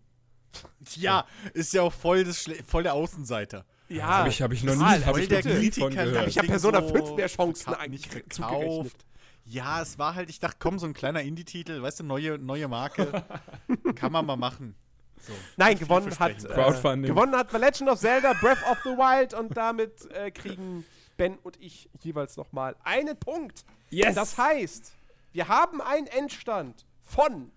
[0.95, 3.66] Ja, ist ja auch voll, das voll der Außenseiter.
[3.89, 5.89] Ja, habe ich, hab ich noch nie voll der Kritiker.
[5.89, 6.28] gehört.
[6.28, 9.05] Ich habe Persona 5 mehr Chancen eigentlich gekauft.
[9.45, 12.68] Ja, es war halt, ich dachte, komm, so ein kleiner Indie-Titel, weißt du, neue, neue
[12.68, 13.24] Marke.
[13.95, 14.74] Kann man mal machen.
[15.20, 19.34] So, Nein, gewonnen hat, äh, gewonnen hat The Legend of Zelda Breath of the Wild
[19.34, 20.84] und damit äh, kriegen
[21.16, 23.64] Ben und ich jeweils nochmal einen Punkt.
[23.91, 24.14] Yes.
[24.14, 24.93] Das heißt,
[25.32, 27.51] wir haben einen Endstand von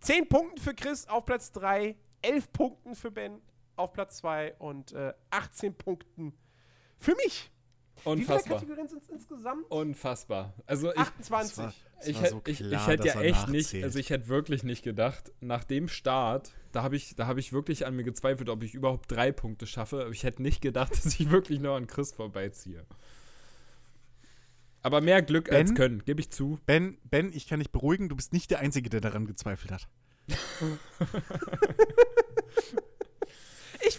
[0.00, 3.40] 10 Punkten für Chris auf Platz 3, 11 Punkten für Ben
[3.78, 6.34] auf Platz 2 und äh, 18 Punkten
[6.98, 7.50] für mich.
[8.04, 8.38] Unfassbar.
[8.38, 9.70] Wie viele Kategorien sind es insgesamt?
[9.70, 10.54] Unfassbar.
[10.66, 11.58] Also ich, 28.
[11.58, 11.74] War,
[12.04, 15.32] ich, hätte, so ich, ich hätte ja echt nicht, also ich hätte wirklich nicht gedacht,
[15.40, 19.10] nach dem Start, da habe ich, hab ich wirklich an mir gezweifelt, ob ich überhaupt
[19.10, 20.02] drei Punkte schaffe.
[20.02, 22.84] Aber ich hätte nicht gedacht, dass ich wirklich noch an Chris vorbeiziehe.
[24.82, 26.60] Aber mehr Glück ben, als Können, gebe ich zu.
[26.66, 29.88] Ben, Ben, ich kann dich beruhigen, du bist nicht der Einzige, der daran gezweifelt hat.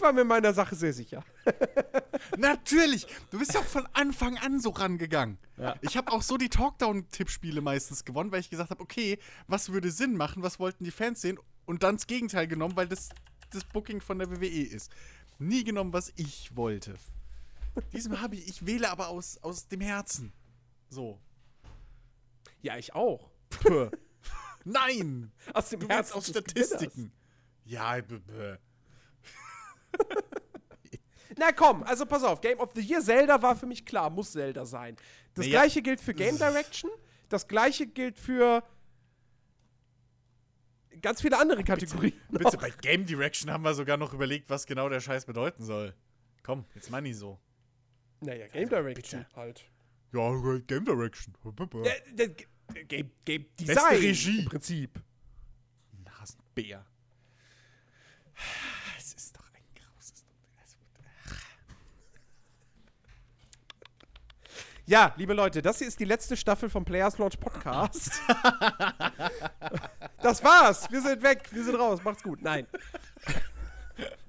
[0.00, 1.22] Ich war mir meiner Sache sehr sicher.
[2.38, 3.06] Natürlich.
[3.30, 5.36] Du bist ja auch von Anfang an so rangegangen.
[5.58, 5.74] Ja.
[5.82, 9.90] Ich habe auch so die Talkdown-Tippspiele meistens gewonnen, weil ich gesagt habe, okay, was würde
[9.90, 11.38] Sinn machen, was wollten die Fans sehen?
[11.66, 13.10] Und dann das Gegenteil genommen, weil das
[13.50, 14.90] das Booking von der WWE ist.
[15.38, 16.94] Nie genommen, was ich wollte.
[17.92, 20.32] Diesem habe ich, ich wähle aber aus, aus dem Herzen.
[20.88, 21.20] So.
[22.62, 23.30] Ja, ich auch.
[24.64, 25.30] Nein!
[25.52, 27.12] Aus dem Herzen, aus Statistiken.
[27.66, 27.98] Ja,
[31.38, 34.32] Na komm, also pass auf, Game of the Year Zelda war für mich klar, muss
[34.32, 34.96] Zelda sein.
[35.34, 35.60] Das naja.
[35.60, 36.90] gleiche gilt für Game Direction,
[37.28, 38.62] das gleiche gilt für
[41.00, 42.12] ganz viele andere Kategorien.
[42.30, 45.64] Bitte, bitte, bei Game Direction haben wir sogar noch überlegt, was genau der Scheiß bedeuten
[45.64, 45.94] soll.
[46.42, 47.38] Komm, jetzt mal nicht so.
[48.20, 49.36] Naja, Game Direction bitte.
[49.36, 49.64] halt.
[50.12, 50.30] Ja,
[50.66, 51.34] Game Direction.
[51.44, 52.26] Ja,
[52.84, 54.38] Game, Game Design Beste Regie.
[54.40, 55.00] im Prinzip.
[56.04, 56.86] Nasenbär.
[64.90, 68.10] Ja, liebe Leute, das hier ist die letzte Staffel vom Players Launch Podcast.
[70.20, 70.90] das war's.
[70.90, 71.48] Wir sind weg.
[71.52, 72.02] Wir sind raus.
[72.02, 72.42] Macht's gut.
[72.42, 72.66] Nein.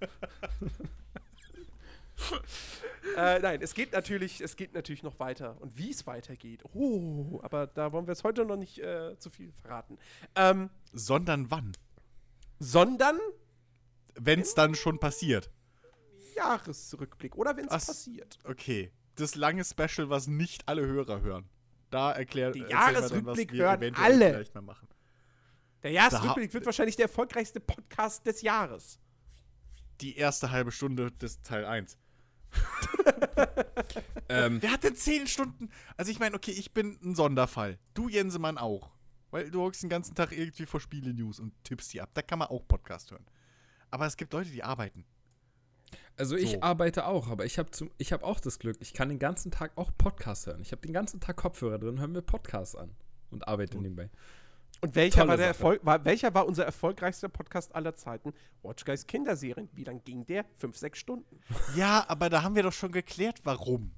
[3.18, 5.60] äh, nein, es geht natürlich, es geht natürlich noch weiter.
[5.62, 6.64] Und wie es weitergeht.
[6.76, 9.98] Oh, aber da wollen wir es heute noch nicht äh, zu viel verraten.
[10.36, 11.72] Ähm, sondern wann?
[12.60, 13.18] Sondern
[14.14, 15.50] wenn es dann schon passiert.
[16.36, 18.38] Jahresrückblick oder wenn es passiert.
[18.44, 18.92] Okay
[19.22, 21.50] das lange Special, was nicht alle Hörer hören.
[21.90, 24.32] Da erklärt Der Jahresrückblick hören alle.
[24.32, 24.88] Vielleicht mal machen.
[25.84, 29.00] Der Jahresrückblick wird wahrscheinlich der erfolgreichste Podcast des Jahres.
[30.00, 31.98] Die erste halbe Stunde des Teil 1.
[34.30, 35.70] ähm, Wer hat denn 10 Stunden?
[35.98, 37.80] Also ich meine, okay, ich bin ein Sonderfall.
[37.94, 38.92] Du, Jensemann, auch.
[39.32, 42.10] Weil du hockst den ganzen Tag irgendwie vor Spiele-News und tippst die ab.
[42.14, 43.26] Da kann man auch Podcast hören.
[43.90, 45.06] Aber es gibt Leute, die arbeiten.
[46.18, 46.62] Also ich so.
[46.62, 49.92] arbeite auch, aber ich habe hab auch das Glück, ich kann den ganzen Tag auch
[49.98, 50.62] Podcasts hören.
[50.62, 52.92] Ich habe den ganzen Tag Kopfhörer drin, höre mir Podcasts an
[53.32, 53.82] und arbeite so.
[53.82, 54.10] nebenbei.
[54.82, 58.34] Und welcher war, der Erfolg, war, welcher war unser erfolgreichster Podcast aller Zeiten?
[58.64, 59.70] Watch Guys Kinderserien.
[59.74, 60.46] Wie lang ging der?
[60.56, 61.40] Fünf, sechs Stunden.
[61.76, 63.92] Ja, aber da haben wir doch schon geklärt, warum.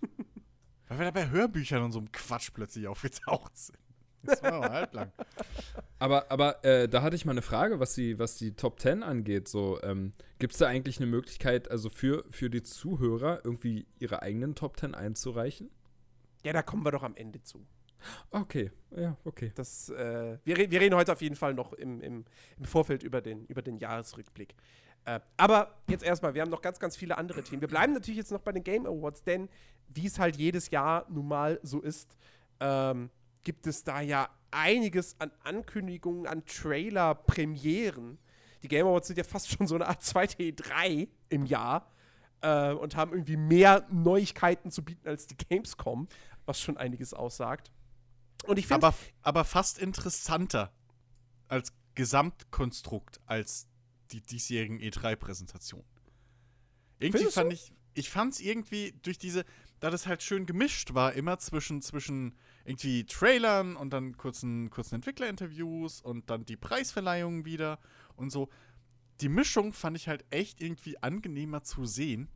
[0.88, 3.78] Weil wir da bei Hörbüchern und so einem Quatsch plötzlich aufgetaucht sind.
[4.22, 5.12] Das war aber halblang.
[5.98, 9.02] Aber, aber äh, da hatte ich mal eine Frage, was die, was die Top 10
[9.02, 9.48] angeht.
[9.48, 14.22] So, ähm, Gibt es da eigentlich eine Möglichkeit, also für, für die Zuhörer irgendwie ihre
[14.22, 15.70] eigenen Top 10 einzureichen?
[16.44, 17.66] Ja, da kommen wir doch am Ende zu.
[18.30, 19.50] Okay, ja, okay.
[19.54, 22.24] Das, äh, wir, wir reden heute auf jeden Fall noch im, im,
[22.56, 24.54] im Vorfeld über den, über den Jahresrückblick.
[25.04, 27.60] Äh, aber jetzt erstmal, wir haben noch ganz, ganz viele andere Themen.
[27.60, 29.48] Wir bleiben natürlich jetzt noch bei den Game Awards, denn
[29.88, 32.16] wie es halt jedes Jahr nun mal so ist,
[32.60, 33.10] ähm,
[33.48, 38.18] gibt es da ja einiges an Ankündigungen, an Trailer, Premieren.
[38.62, 41.90] Die Game Awards sind ja fast schon so eine Art zweite E3 im Jahr
[42.42, 46.08] äh, und haben irgendwie mehr Neuigkeiten zu bieten als die Gamescom,
[46.44, 47.72] was schon einiges aussagt.
[48.44, 48.86] Und ich finde.
[48.86, 50.74] Aber, aber fast interessanter
[51.48, 53.66] als Gesamtkonstrukt als
[54.10, 55.88] die diesjährigen E3-Präsentationen.
[56.98, 57.54] Irgendwie Findest fand du?
[57.54, 59.46] ich, ich fand es irgendwie durch diese,
[59.80, 62.36] da das halt schön gemischt war, immer zwischen, zwischen
[62.68, 67.78] irgendwie Trailern und dann kurzen, kurzen Entwicklerinterviews und dann die Preisverleihungen wieder
[68.16, 68.48] und so.
[69.20, 72.28] Die Mischung fand ich halt echt irgendwie angenehmer zu sehen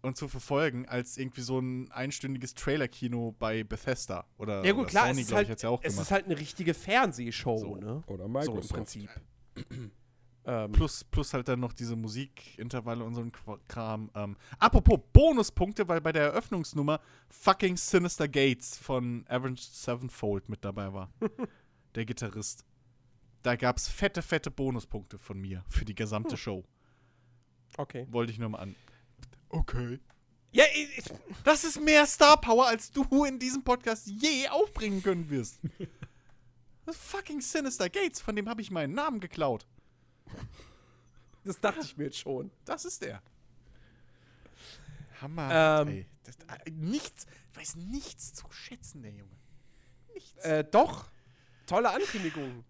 [0.00, 4.90] und zu verfolgen, als irgendwie so ein einstündiges Trailer-Kino bei Bethesda oder, ja, gut, oder
[4.90, 7.76] klar, Sony, glaube halt, ich, jetzt ja auch Es ist halt eine richtige Fernsehshow, so.
[7.76, 8.02] ne?
[8.06, 8.68] Oder Microsoft.
[8.68, 9.10] So im Prinzip.
[10.44, 13.32] Ähm, plus, plus halt dann noch diese Musikintervalle und so ein
[13.68, 14.10] Kram.
[14.14, 20.92] Ähm, apropos Bonuspunkte, weil bei der Eröffnungsnummer fucking Sinister Gates von Avenged Sevenfold mit dabei
[20.92, 21.10] war.
[21.94, 22.64] der Gitarrist.
[23.42, 26.38] Da gab es fette, fette Bonuspunkte von mir für die gesamte hm.
[26.38, 26.64] Show.
[27.76, 28.06] Okay.
[28.10, 28.74] Wollte ich nur mal an.
[29.48, 30.00] Okay.
[30.50, 31.04] Ja, ich,
[31.44, 35.60] das ist mehr Star Power, als du in diesem Podcast je aufbringen können wirst.
[36.84, 39.68] Das fucking Sinister Gates, von dem habe ich meinen Namen geklaut.
[41.44, 42.52] Das dachte ich mir jetzt schon.
[42.64, 43.20] Das ist der.
[45.20, 45.82] Hammer.
[45.82, 46.06] Ähm.
[46.24, 49.36] Das, äh, nichts, weiß nichts zu schätzen, der Junge.
[50.14, 50.44] Nichts.
[50.44, 51.10] Äh, doch.
[51.66, 52.64] Tolle Ankündigung.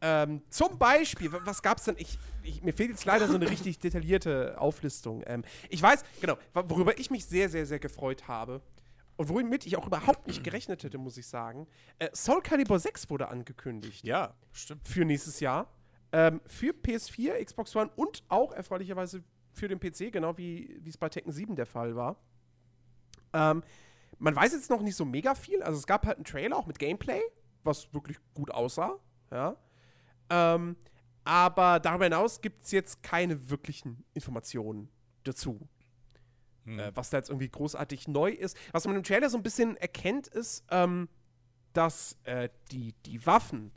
[0.00, 1.96] Ähm, zum Beispiel, was gab es denn?
[1.98, 5.22] Ich, ich, mir fehlt jetzt leider so eine richtig detaillierte Auflistung.
[5.26, 8.62] Ähm, ich weiß, genau, worüber ich mich sehr, sehr, sehr gefreut habe
[9.16, 11.66] und womit ich auch überhaupt nicht gerechnet hätte, muss ich sagen.
[11.98, 14.04] Äh, Soul Calibur 6 wurde angekündigt.
[14.04, 14.86] Ja, stimmt.
[14.86, 15.68] Für nächstes Jahr.
[16.12, 21.08] Ähm, für PS4, Xbox One und auch erfreulicherweise für den PC, genau wie es bei
[21.08, 22.16] Tekken 7 der Fall war.
[23.32, 23.62] Ähm,
[24.18, 25.62] man weiß jetzt noch nicht so mega viel.
[25.62, 27.20] Also es gab halt einen Trailer auch mit Gameplay,
[27.62, 28.98] was wirklich gut aussah.
[29.30, 29.56] Ja.
[30.30, 30.76] Ähm,
[31.24, 34.88] aber darüber hinaus gibt es jetzt keine wirklichen Informationen
[35.24, 35.68] dazu.
[36.64, 36.78] Hm.
[36.78, 38.56] Äh, was da jetzt irgendwie großartig neu ist.
[38.72, 41.08] Was man im Trailer so ein bisschen erkennt, ist, ähm,
[41.72, 43.72] dass äh, die, die Waffen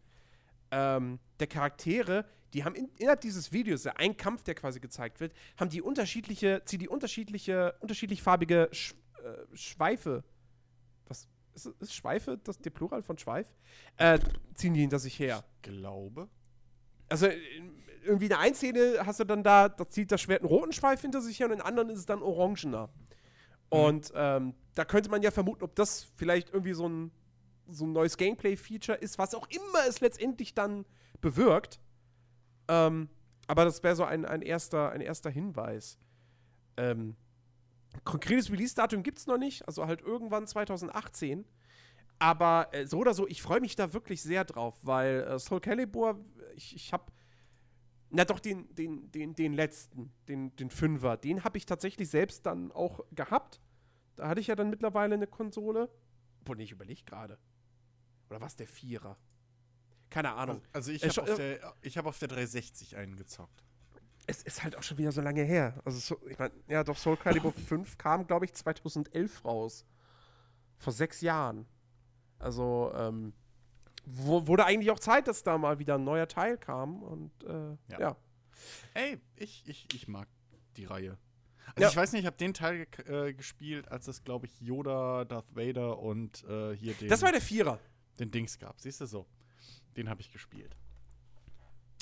[0.71, 5.19] ähm, der Charaktere, die haben in, innerhalb dieses Videos, der ein Kampf, der quasi gezeigt
[5.19, 8.93] wird, haben die unterschiedliche, ziehen die unterschiedliche, unterschiedlich farbige Sch,
[9.23, 10.23] äh, Schweife.
[11.07, 13.47] Was ist, ist Schweife das der Plural von Schweif?
[13.97, 14.19] Äh,
[14.55, 15.43] ziehen die hinter sich her.
[15.57, 16.29] Ich glaube
[17.11, 17.27] also
[18.03, 20.71] irgendwie in der einen Szene hast du dann da, da zieht das Schwert einen roten
[20.71, 22.87] Schweif hinter sich her und in der anderen ist es dann orangener.
[22.87, 23.79] Mhm.
[23.79, 27.11] Und ähm, da könnte man ja vermuten, ob das vielleicht irgendwie so ein,
[27.71, 30.85] so ein neues Gameplay-Feature ist, was auch immer es letztendlich dann
[31.21, 31.79] bewirkt.
[32.67, 33.09] Ähm,
[33.47, 35.97] aber das wäre so ein, ein, erster, ein erster Hinweis.
[36.77, 37.15] Ähm,
[38.03, 41.45] konkretes Release-Datum gibt es noch nicht, also halt irgendwann 2018.
[42.19, 45.59] Aber äh, so oder so, ich freue mich da wirklich sehr drauf, weil äh, Soul
[45.59, 46.19] Calibur
[46.55, 47.11] ich, ich habe
[48.13, 52.45] na doch, den, den, den, den letzten, den, den Fünfer, den habe ich tatsächlich selbst
[52.45, 53.61] dann auch gehabt.
[54.17, 55.89] Da hatte ich ja dann mittlerweile eine Konsole.
[56.41, 57.37] Obwohl, ich überlege gerade.
[58.31, 59.17] Oder was der Vierer?
[60.09, 60.61] Keine Ahnung.
[60.71, 63.65] Also, also ich habe auf, der, hab auf der 360 einen gezockt.
[64.25, 65.81] Es ist halt auch schon wieder so lange her.
[65.83, 69.85] Also, so, ich meine, ja, doch, Soul Calibur 5 kam, glaube ich, 2011 raus.
[70.77, 71.65] Vor sechs Jahren.
[72.39, 73.33] Also, ähm,
[74.05, 77.03] wurde eigentlich auch Zeit, dass da mal wieder ein neuer Teil kam.
[77.03, 77.99] Und äh, ja.
[77.99, 78.17] ja.
[78.93, 80.29] Ey, ich, ich, ich mag
[80.77, 81.17] die Reihe.
[81.75, 81.89] Also ja.
[81.89, 85.55] ich weiß nicht, ich habe den Teil äh, gespielt, als es, glaube ich, Yoda, Darth
[85.55, 87.09] Vader und äh, hier den.
[87.09, 87.79] Das war der Vierer.
[88.19, 88.79] Den Dings gab.
[88.79, 89.25] Siehst du so?
[89.97, 90.75] Den habe ich gespielt.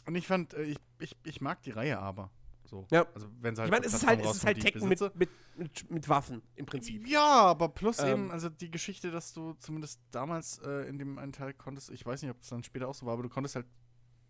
[0.05, 2.31] Und ich fand, äh, ich, ich, ich mag die Reihe aber.
[2.65, 2.85] So.
[2.91, 3.07] Ja.
[3.13, 5.91] Also, wenn halt ich meine, es ist halt, es ist halt Tekken mit, mit, mit,
[5.91, 7.07] mit, Waffen im Prinzip.
[7.07, 8.07] Ja, aber plus ähm.
[8.07, 12.05] eben, also die Geschichte, dass du zumindest damals äh, in dem einen Teil konntest, ich
[12.05, 13.65] weiß nicht, ob das dann später auch so war, aber du konntest halt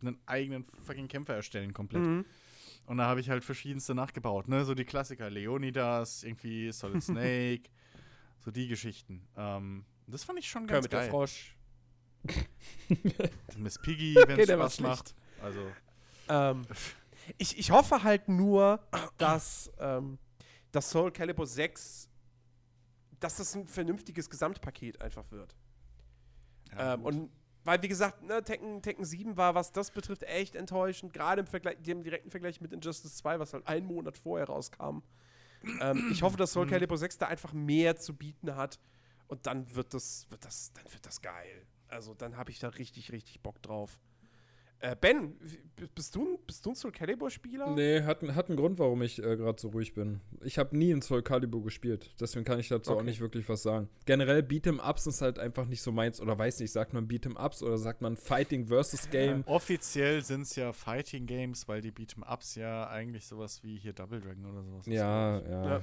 [0.01, 2.03] einen eigenen fucking Kämpfer erstellen komplett.
[2.03, 2.25] Mhm.
[2.86, 4.63] Und da habe ich halt verschiedenste nachgebaut, ne?
[4.63, 7.69] So die Klassiker, Leonidas, irgendwie Solid Snake,
[8.39, 9.27] so die Geschichten.
[9.36, 11.01] Ähm, das fand ich schon ganz Kermit geil.
[11.01, 11.55] Der Frosch.
[13.57, 15.15] Miss Piggy, wenn es okay, Spaß macht.
[15.41, 15.59] Also.
[16.30, 16.65] Ähm.
[17.38, 18.80] Ich, ich hoffe halt nur,
[19.17, 20.17] dass ähm,
[20.72, 22.09] das Soul Calibur 6,
[23.20, 25.55] dass das ein vernünftiges Gesamtpaket einfach wird.
[26.72, 27.32] Ja, ähm, und
[27.65, 31.13] weil, wie gesagt, ne, Tekken, Tekken 7 war, was das betrifft, echt enttäuschend.
[31.13, 35.01] Gerade im, Vergleich, im direkten Vergleich mit Injustice 2, was halt einen Monat vorher rauskam.
[35.82, 36.72] ähm, ich hoffe, dass Soul mhm.
[36.72, 38.80] Calibur 6 da einfach mehr zu bieten hat.
[39.28, 41.67] Und dann wird das, wird das, dann wird das geil.
[41.89, 43.99] Also dann habe ich da richtig, richtig Bock drauf.
[44.81, 45.35] Äh, ben,
[45.93, 47.71] bist du, bist du ein Soul Calibur-Spieler?
[47.71, 50.21] Nee, hat, hat einen Grund, warum ich äh, gerade so ruhig bin.
[50.41, 52.99] Ich habe nie in Soul Calibur gespielt, deswegen kann ich dazu okay.
[53.01, 53.89] auch nicht wirklich was sagen.
[54.05, 57.37] Generell Beat'em Ups ist halt einfach nicht so meins, oder weiß nicht, sagt man Beat'em
[57.37, 59.43] Ups oder sagt man Fighting versus Game?
[59.45, 63.77] Ja, offiziell sind es ja Fighting Games, weil die Beat'em Ups ja eigentlich sowas wie
[63.77, 65.81] hier Double Dragon oder sowas ja, ja, ja.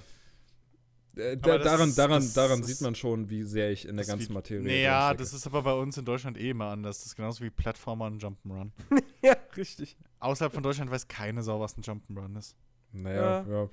[1.17, 4.35] Äh, da, daran ist, daran, daran sieht man schon, wie sehr ich in der ganzen
[4.35, 4.71] Materie bin.
[4.71, 6.99] Naja, das ist aber bei uns in Deutschland eh immer anders.
[6.99, 8.71] Das ist genauso wie Plattformer und Jump'n'Run.
[9.23, 9.97] ja, richtig.
[10.21, 12.55] Außerhalb von Deutschland weiß keine Sau, was ein Jump'n'Run ist.
[12.93, 13.63] Naja, ja.
[13.63, 13.69] ja.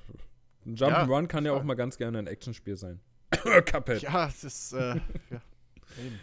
[0.65, 3.01] Ein Jump'n'Run ja, kann ja auch mal ganz gerne ein Actionspiel sein.
[3.65, 4.01] Cuphead.
[4.01, 4.95] Ja, das ist, äh,
[5.29, 5.41] ja.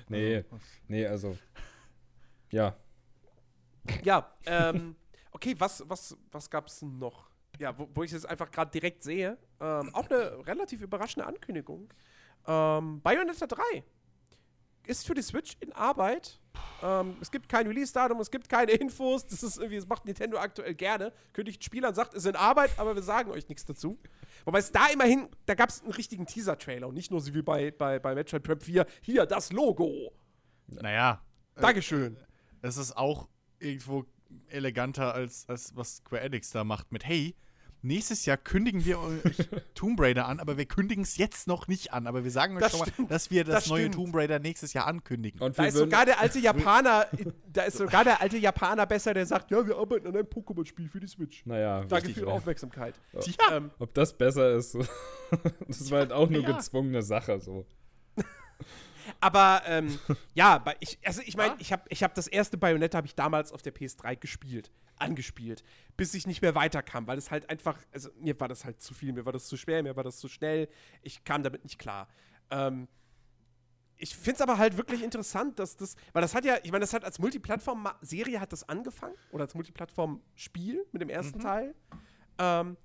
[0.08, 1.38] Nee, also, nee, also,
[2.50, 2.76] ja.
[4.02, 4.96] Ja, ähm,
[5.32, 7.29] okay, was, was, was gab's noch?
[7.60, 11.92] Ja, wo, wo ich es einfach gerade direkt sehe, ähm, auch eine relativ überraschende Ankündigung.
[12.46, 13.84] Ähm, Bayonetta 3
[14.86, 16.40] ist für die Switch in Arbeit.
[16.82, 19.26] Ähm, es gibt kein Release-Datum, es gibt keine Infos.
[19.26, 21.12] Das ist irgendwie, das macht Nintendo aktuell gerne.
[21.34, 23.98] Kündigt Spielern, sagt, es ist in Arbeit, aber wir sagen euch nichts dazu.
[24.46, 27.42] Wobei es da immerhin, da gab es einen richtigen Teaser-Trailer und nicht nur so wie
[27.42, 28.86] bei, bei, bei Metroid Prep 4.
[29.02, 30.12] Hier, das Logo.
[30.66, 31.22] Naja.
[31.56, 32.16] Dankeschön.
[32.16, 34.06] Äh, es ist auch irgendwo
[34.48, 37.36] eleganter als, als was Square Enix da macht mit, hey,
[37.82, 39.20] nächstes Jahr kündigen wir euch
[39.74, 42.06] Tomb Raider an, aber wir kündigen es jetzt noch nicht an.
[42.06, 44.72] Aber wir sagen euch das schon mal, dass wir das, das neue Tomb Raider nächstes
[44.72, 45.40] Jahr ankündigen.
[45.40, 47.06] Und da ist sogar der alte Japaner,
[47.52, 50.88] da ist sogar der alte Japaner besser, der sagt, ja, wir arbeiten an einem Pokémon-Spiel
[50.88, 51.44] für die Switch.
[51.46, 51.80] Naja.
[51.80, 52.94] Danke richtig, für Ihre Aufmerksamkeit.
[53.12, 53.56] Ja.
[53.56, 54.76] Ähm, Ob das besser ist,
[55.68, 56.52] das war halt auch nur ja.
[56.52, 57.66] gezwungene Sache so.
[59.20, 59.98] Aber ähm,
[60.34, 63.52] ja, ich, also ich meine, ich habe ich hab das erste Bayonetta habe ich damals
[63.52, 65.64] auf der PS3 gespielt, angespielt,
[65.96, 68.94] bis ich nicht mehr weiterkam, weil es halt einfach, also mir war das halt zu
[68.94, 70.68] viel, mir war das zu schwer, mir war das zu schnell,
[71.02, 72.08] ich kam damit nicht klar.
[72.50, 72.88] Ähm,
[73.96, 76.82] ich finde es aber halt wirklich interessant, dass das, weil das hat ja, ich meine,
[76.82, 81.42] das hat als Multiplattform-Serie hat das angefangen oder als Multiplattform-Spiel mit dem ersten mhm.
[81.42, 81.74] Teil.
[82.38, 82.76] Ähm,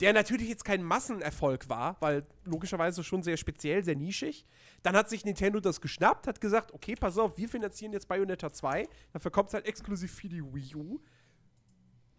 [0.00, 4.44] der natürlich jetzt kein Massenerfolg war, weil logischerweise schon sehr speziell, sehr nischig.
[4.82, 8.52] Dann hat sich Nintendo das geschnappt, hat gesagt, okay, pass auf, wir finanzieren jetzt Bayonetta
[8.52, 11.00] 2, dafür kommt es halt exklusiv für die Wii U.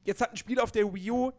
[0.04, 1.32] Jetzt hat ein Spiel auf der Wii U,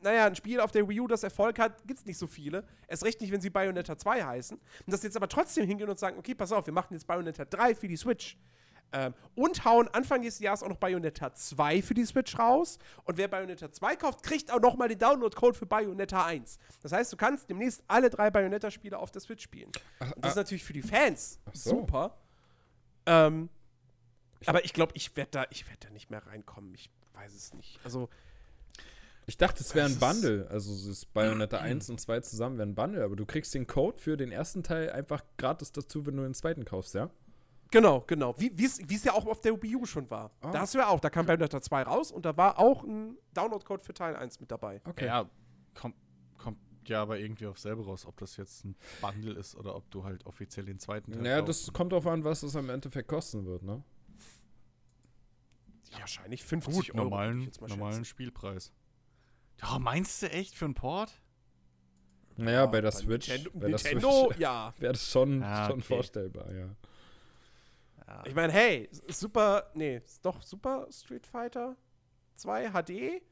[0.00, 2.64] naja, ein Spiel auf der Wii U, das Erfolg hat, gibt es nicht so viele.
[2.88, 4.56] Erst recht nicht, wenn sie Bayonetta 2 heißen.
[4.56, 7.44] Und das jetzt aber trotzdem hingehen und sagen, okay, pass auf, wir machen jetzt Bayonetta
[7.44, 8.36] 3 für die Switch.
[8.92, 12.78] Ähm, und hauen Anfang des Jahres auch noch Bayonetta 2 für die Switch raus.
[13.04, 16.58] Und wer Bayonetta 2 kauft, kriegt auch noch mal den Download-Code für Bayonetta 1.
[16.82, 19.70] Das heißt, du kannst demnächst alle drei Bayonetta-Spiele auf der Switch spielen.
[20.00, 21.70] Ach, und das ah, ist natürlich für die Fans so.
[21.70, 22.18] super.
[23.06, 23.48] Ähm,
[24.40, 26.74] ich aber ich glaube, ich werde da, werd da nicht mehr reinkommen.
[26.74, 27.78] Ich weiß es nicht.
[27.84, 28.08] Also.
[29.26, 30.48] Ich dachte, es wäre ein Bundle.
[30.50, 33.68] Also es ist Bayonetta 1 und 2 zusammen wäre ein Bundle, aber du kriegst den
[33.68, 37.08] Code für den ersten Teil einfach gratis dazu, wenn du den zweiten kaufst, ja?
[37.72, 38.34] Genau, genau.
[38.38, 40.30] Wie es ja auch auf der Wii U schon war.
[40.44, 40.50] Oh.
[40.52, 43.16] Da hast du ja auch, da kam Bayonetta 2 raus und da war auch ein
[43.32, 44.82] Download-Code für Teil 1 mit dabei.
[44.84, 45.06] Okay.
[45.06, 45.28] Ja,
[45.74, 45.96] kommt,
[46.36, 49.90] kommt ja aber irgendwie auf selber raus, ob das jetzt ein Bundle ist oder ob
[49.90, 53.08] du halt offiziell den zweiten Teil Naja, das kommt darauf an, was es am Endeffekt
[53.08, 53.82] kosten wird, ne?
[55.92, 57.04] Ja, wahrscheinlich 50 Gut, Euro.
[57.04, 58.70] Normalen, normalen Spielpreis.
[59.62, 61.22] Ja, meinst du echt für einen Port?
[62.36, 64.74] Naja, ja, bei der bei Switch, Nintendo, bei der Nintendo, Switch ja.
[64.78, 65.82] wäre das schon, ja, schon okay.
[65.82, 66.68] vorstellbar, ja.
[68.06, 68.22] Ja.
[68.26, 71.76] Ich meine, hey, super, nee, doch Super Street Fighter
[72.36, 73.22] 2 HD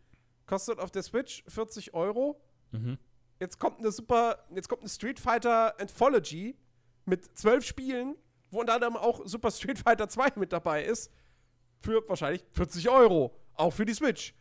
[0.46, 2.40] kostet auf der Switch 40 Euro.
[2.72, 2.98] Mhm.
[3.38, 6.56] Jetzt kommt eine Super, jetzt kommt eine Street Fighter Anthology
[7.06, 8.16] mit zwölf Spielen,
[8.50, 11.10] wo unter anderem auch Super Street Fighter 2 mit dabei ist,
[11.80, 14.34] für wahrscheinlich 40 Euro, auch für die Switch.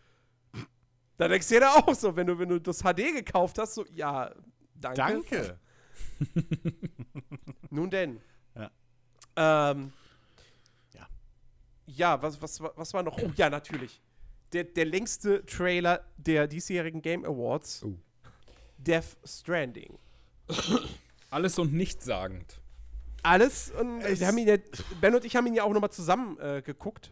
[1.17, 3.75] Da denkst du dir da auch so, wenn du, wenn du das HD gekauft hast,
[3.75, 4.33] so, ja,
[4.75, 4.95] danke.
[4.95, 5.59] Danke.
[7.69, 8.21] Nun denn.
[8.55, 8.71] Ja.
[9.71, 9.93] Ähm,
[11.95, 13.17] ja, was, was, was war noch?
[13.17, 14.01] Oh, ja, natürlich.
[14.53, 17.83] Der, der längste Trailer der diesjährigen Game Awards.
[17.83, 17.93] Oh.
[18.77, 19.97] Death Stranding.
[21.29, 22.59] Alles und nichtssagend.
[23.21, 24.57] Alles und wir haben ihn ja,
[25.01, 27.11] Ben und ich haben ihn ja auch nochmal zusammen äh, geguckt.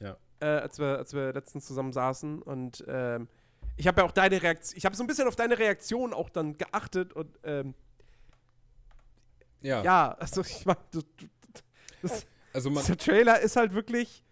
[0.00, 0.16] Ja.
[0.40, 3.28] Äh, als, wir, als wir letztens zusammen saßen und ähm,
[3.76, 6.30] ich habe ja auch deine Reaktion, ich habe so ein bisschen auf deine Reaktion auch
[6.30, 7.74] dann geachtet und ähm,
[9.60, 9.82] ja.
[9.82, 10.78] Ja, also ich meine,
[12.02, 12.26] das,
[12.58, 14.24] also man der Trailer ist halt wirklich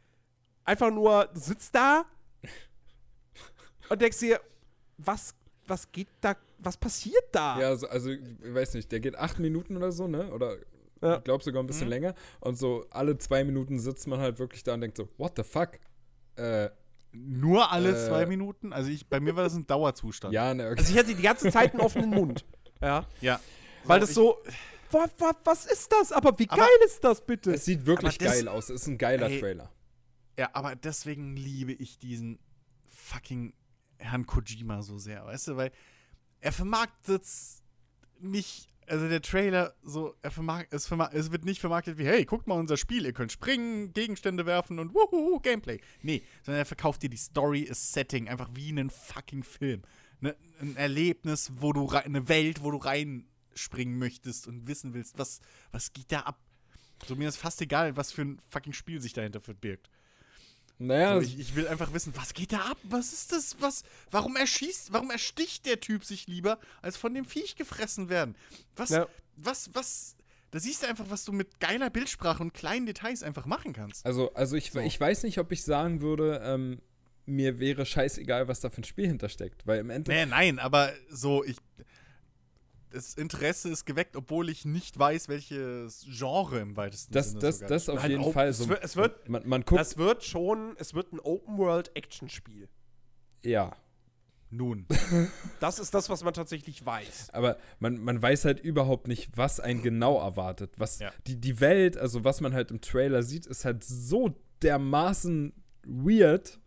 [0.64, 2.04] einfach nur, du sitzt da
[3.88, 4.40] und denkst dir,
[4.98, 5.32] was,
[5.68, 7.60] was geht da, was passiert da?
[7.60, 10.32] Ja, also, also ich weiß nicht, der geht acht Minuten oder so, ne?
[10.32, 10.56] Oder
[11.02, 11.18] ja.
[11.18, 11.92] ich glaube sogar ein bisschen mhm.
[11.92, 12.14] länger.
[12.40, 15.44] Und so alle zwei Minuten sitzt man halt wirklich da und denkt so, what the
[15.44, 15.78] fuck?
[16.34, 16.70] Äh,
[17.12, 18.72] nur alle äh, zwei Minuten?
[18.72, 20.34] Also ich, bei mir war das ein Dauerzustand.
[20.34, 20.80] Ja, ne, okay.
[20.80, 22.44] Also ich hatte die ganze Zeit einen offenen Mund.
[22.82, 23.06] Ja.
[23.22, 23.40] Ja.
[23.84, 24.36] Weil das so,
[24.90, 26.12] was, was, was ist das?
[26.12, 27.54] Aber wie aber geil ist das bitte?
[27.54, 28.70] Es sieht wirklich das, geil aus.
[28.70, 29.72] Es ist ein geiler ey, Trailer.
[30.38, 32.38] Ja, aber deswegen liebe ich diesen
[32.88, 33.54] fucking
[33.98, 35.72] Herrn Kojima so sehr, weißt du, weil
[36.40, 37.24] er vermarktet
[38.20, 42.24] nicht, also der Trailer so, er vermarkt, es, vermarkt, es wird nicht vermarktet wie, hey,
[42.24, 45.80] guckt mal unser Spiel, ihr könnt springen, Gegenstände werfen und wuhu, Gameplay.
[46.02, 49.82] Nee, sondern er verkauft dir die Story, das Setting, einfach wie einen fucking Film.
[50.20, 53.26] Ne, ein Erlebnis, wo du eine Welt, wo du rein
[53.56, 55.40] springen möchtest und wissen willst, was,
[55.72, 56.38] was geht da ab.
[57.06, 59.90] So mir ist fast egal, was für ein fucking Spiel sich dahinter verbirgt.
[60.78, 61.14] Naja.
[61.14, 62.78] So, ich, ich, will einfach wissen, was geht da ab?
[62.84, 63.56] Was ist das?
[63.60, 68.36] Was, warum erschießt, warum ersticht der Typ sich lieber, als von dem Viech gefressen werden?
[68.74, 69.06] Was, ja.
[69.36, 70.16] was, was,
[70.50, 74.04] da siehst du einfach, was du mit geiler Bildsprache und kleinen Details einfach machen kannst.
[74.04, 74.80] Also, also ich, so.
[74.80, 76.82] ich weiß nicht, ob ich sagen würde, ähm,
[77.24, 80.28] mir wäre scheißegal, was da für ein Spiel hintersteckt, weil im Endeffekt.
[80.28, 81.56] Nee, nein, aber so, ich,
[82.96, 87.60] das Interesse ist geweckt, obwohl ich nicht weiß, welches Genre im weitesten das, Sinne das,
[87.60, 88.64] das auf jeden Fall so.
[88.64, 92.68] Es wird, es wird, man, man guckt, das wird schon, es wird ein Open-World-Action-Spiel.
[93.44, 93.76] Ja.
[94.50, 94.86] Nun.
[95.60, 97.30] Das ist das, was man tatsächlich weiß.
[97.32, 100.72] Aber man, man weiß halt überhaupt nicht, was einen genau erwartet.
[100.78, 101.10] Was Ja.
[101.26, 105.52] die, die Welt, also was man halt im Trailer sieht, ist halt so dermaßen
[105.84, 106.60] weird.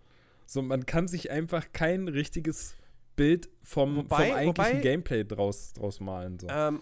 [0.45, 2.75] So, man kann sich einfach kein richtiges
[3.19, 6.39] Bild vom, Wobei- vom eigentlichen wobei- Gameplay draus, draus malen.
[6.39, 6.47] So.
[6.49, 6.81] Ähm,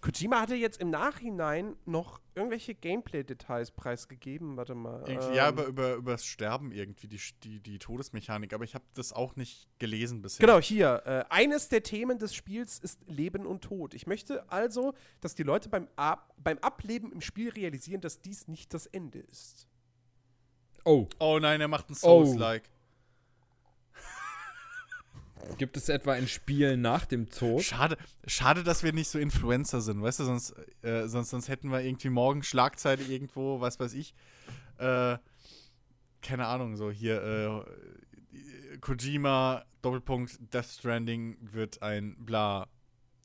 [0.00, 4.56] Kojima hatte jetzt im Nachhinein noch irgendwelche Gameplay-Details preisgegeben.
[4.58, 5.02] Warte mal.
[5.08, 8.84] Ähm, ja, über, über, über das Sterben irgendwie, die, die, die Todesmechanik, aber ich habe
[8.92, 10.44] das auch nicht gelesen bisher.
[10.46, 11.02] Genau, hier.
[11.06, 13.94] Äh, eines der Themen des Spiels ist Leben und Tod.
[13.94, 18.46] Ich möchte also, dass die Leute beim, Ab beim Ableben im Spiel realisieren, dass dies
[18.46, 19.66] nicht das Ende ist.
[20.84, 22.24] oh, Oh nein, er macht ein Oh.
[25.58, 27.62] Gibt es etwa ein Spiel nach dem Tod?
[27.62, 31.70] Schade, schade, dass wir nicht so Influencer sind, weißt du, sonst, äh, sonst, sonst hätten
[31.70, 34.14] wir irgendwie morgen Schlagzeile irgendwo, was weiß ich.
[34.78, 35.18] Äh,
[36.22, 42.66] keine Ahnung, so hier, äh, Kojima, Doppelpunkt, Death Stranding wird ein bla.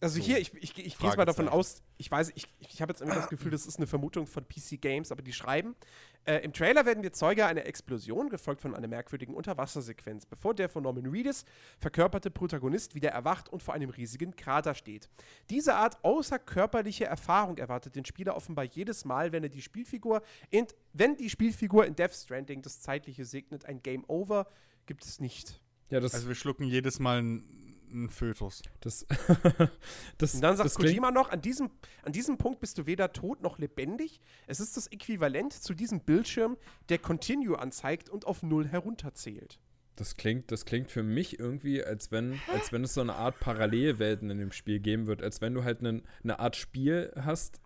[0.01, 2.81] Also So, hier, ich, ich, ich gehe jetzt mal davon aus, ich weiß, ich, ich
[2.81, 5.75] habe jetzt irgendwie das Gefühl, das ist eine Vermutung von PC Games, aber die schreiben,
[6.29, 10.69] äh, im Trailer werden wir Zeuge einer Explosion, gefolgt von einer merkwürdigen Unterwassersequenz, bevor der
[10.69, 11.43] von Norman Reedus
[11.79, 15.09] verkörperte Protagonist wieder erwacht und vor einem riesigen Krater steht.
[15.49, 20.21] Diese Art außerkörperliche Erfahrung erwartet den Spieler offenbar jedes Mal, wenn er die Spielfigur
[20.51, 24.45] in, wenn die Spielfigur in Death Stranding das Zeitliche segnet, ein Game Over
[24.85, 25.59] gibt es nicht.
[25.89, 27.58] Ja, das, Also wir schlucken jedes Mal einen
[27.91, 28.61] einen Fötus.
[28.81, 29.05] das,
[30.17, 31.69] das, Und dann sagt das Kojima noch, an diesem,
[32.03, 34.21] an diesem Punkt bist du weder tot noch lebendig.
[34.47, 36.57] Es ist das Äquivalent zu diesem Bildschirm,
[36.89, 39.59] der Continue anzeigt und auf Null herunterzählt.
[39.95, 43.39] das klingt, das klingt für mich irgendwie, als wenn, als wenn es so eine Art
[43.39, 47.59] Parallelwelten in dem Spiel geben wird, als wenn du halt nen- eine Art Spiel hast,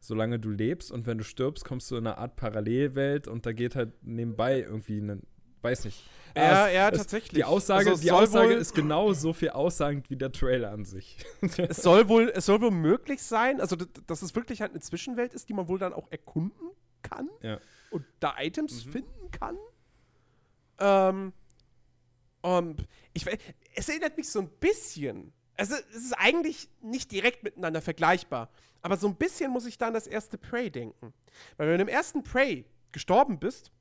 [0.00, 3.52] solange du lebst und wenn du stirbst, kommst du in eine Art Parallelwelt und da
[3.52, 5.22] geht halt nebenbei irgendwie ein,
[5.62, 6.04] weiß nicht.
[6.36, 7.32] Ja, ja, es- tatsächlich.
[7.32, 11.16] Die Aussage, Also die Aussage ist genau so viel aussagend wie der Trailer an sich.
[11.68, 15.34] Es soll wohl, es soll wohl möglich sein, also dass es wirklich halt eine Zwischenwelt
[15.34, 16.70] ist, die man wohl dann auch erkunden
[17.02, 17.58] kann ja.
[17.90, 18.90] und da Items Mhm.
[18.92, 19.56] finden kann.
[20.78, 21.32] Ähm,
[22.42, 23.24] und ich
[23.74, 25.32] es erinnert mich so ein bisschen.
[25.56, 28.48] Also es ist eigentlich nicht direkt miteinander vergleichbar,
[28.80, 31.12] aber so ein bisschen muss ich da an das erste Prey denken.
[31.56, 33.72] Weil wenn du im ersten Prey gestorben bist,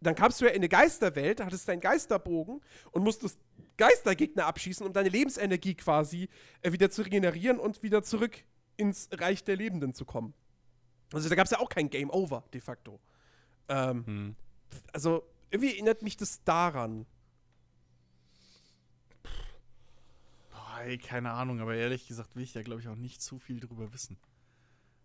[0.00, 2.60] dann kamst du ja in eine Geisterwelt, hattest deinen Geisterbogen
[2.92, 3.38] und musstest
[3.76, 6.28] Geistergegner abschießen, um deine Lebensenergie quasi
[6.62, 8.44] äh, wieder zu regenerieren und wieder zurück
[8.76, 10.34] ins Reich der Lebenden zu kommen.
[11.12, 13.00] Also da gab es ja auch kein Game Over, de facto.
[13.68, 14.36] Ähm, Hm.
[14.92, 17.06] also irgendwie erinnert mich das daran.
[20.50, 23.38] Boah, ey, keine Ahnung, aber ehrlich gesagt will ich da, glaube ich, auch nicht zu
[23.38, 24.16] viel drüber wissen.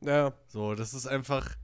[0.01, 0.33] Ja.
[0.47, 1.55] So, das ist einfach.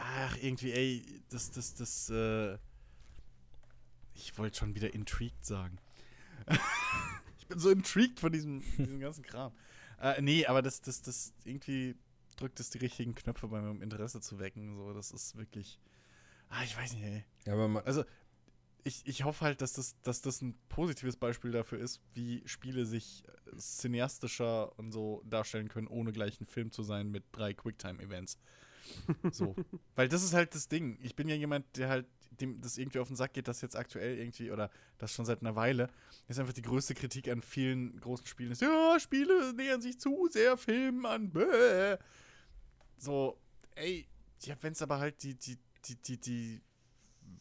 [0.00, 2.56] Ach, irgendwie, ey, das, das, das, äh.
[4.14, 5.78] Ich wollte schon wieder intrigued sagen.
[7.38, 9.52] ich bin so intrigued von diesem, diesem ganzen Kram.
[10.00, 11.96] Äh, nee, aber das, das, das, irgendwie
[12.36, 14.76] drückt es die richtigen Knöpfe bei meinem Interesse zu wecken.
[14.76, 15.80] So, das ist wirklich.
[16.48, 17.24] Ah, ich weiß nicht, ey.
[17.44, 18.04] ja, aber man, Also,
[18.84, 22.86] ich, ich hoffe halt, dass das, dass das ein positives Beispiel dafür ist, wie Spiele
[22.86, 27.52] sich äh, cineastischer und so darstellen können, ohne gleich ein Film zu sein mit drei
[27.52, 28.38] Quicktime-Events.
[29.30, 29.54] So.
[29.94, 30.98] Weil das ist halt das Ding.
[31.02, 32.06] Ich bin ja jemand, der halt
[32.40, 35.40] dem das irgendwie auf den Sack geht, das jetzt aktuell irgendwie, oder das schon seit
[35.40, 35.88] einer Weile,
[36.28, 40.28] ist einfach die größte Kritik an vielen großen Spielen ist, ja, Spiele nähern sich zu
[40.30, 41.30] sehr Filmen an.
[41.30, 41.96] Bäh.
[42.96, 43.38] So,
[43.74, 44.06] ey,
[44.42, 46.60] ja, wenn es aber halt die, die, die, die, die,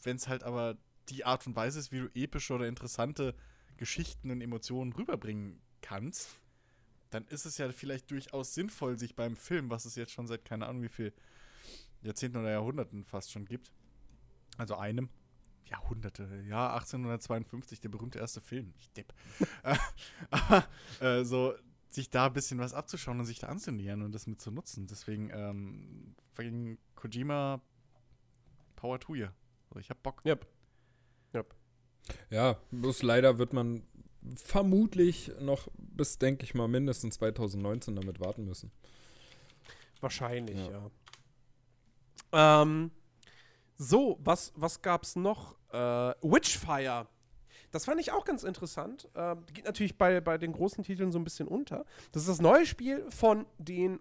[0.03, 0.78] wenn es halt aber
[1.10, 3.36] die Art und Weise ist, wie du epische oder interessante
[3.78, 6.40] Geschichten und Emotionen rüberbringen kannst,
[7.10, 10.44] dann ist es ja vielleicht durchaus sinnvoll, sich beim Film, was es jetzt schon seit
[10.44, 11.14] keine Ahnung wie viel
[12.02, 13.72] Jahrzehnten oder Jahrhunderten fast schon gibt,
[14.57, 15.10] also einem,
[15.65, 19.14] Jahrhunderte, ja, 1852, der berühmte erste Film, ich depp.
[19.64, 19.76] Äh,
[20.32, 20.65] Aber
[20.99, 21.53] äh, so,
[21.90, 24.88] sich da ein bisschen was abzuschauen und sich da anzunähern und das mit zu nutzen.
[24.88, 27.61] Deswegen, ähm, fucking Kojima,
[28.76, 29.28] Power to you.
[29.74, 30.22] So, ich hab Bock.
[30.26, 30.48] Yep.
[31.34, 31.56] Yep.
[32.30, 33.84] ja, bloß leider wird man
[34.36, 38.72] vermutlich noch bis, denke ich mal, mindestens 2019 damit warten müssen.
[39.99, 40.72] Wahrscheinlich, Ja.
[40.72, 40.91] ja.
[42.38, 42.92] Ähm,
[43.78, 45.56] so, was, was gab's noch?
[45.72, 45.78] Äh,
[46.22, 47.08] Witchfire.
[47.72, 49.10] Das fand ich auch ganz interessant.
[49.16, 51.86] Ähm, geht natürlich bei, bei den großen Titeln so ein bisschen unter.
[52.12, 54.00] Das ist das neue Spiel von den.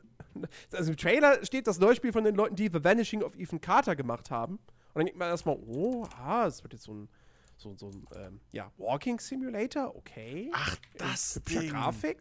[0.73, 3.61] Also im Trailer steht das neue Spiel von den Leuten, die The Vanishing of Ethan
[3.61, 4.55] Carter gemacht haben.
[4.57, 7.09] Und dann denkt man erstmal, oh, ah, es wird jetzt so ein,
[7.57, 10.51] so, so ein ähm, ja, Walking Simulator, okay.
[10.55, 11.05] Ach, Äh,
[11.35, 12.19] hübscher Grafik.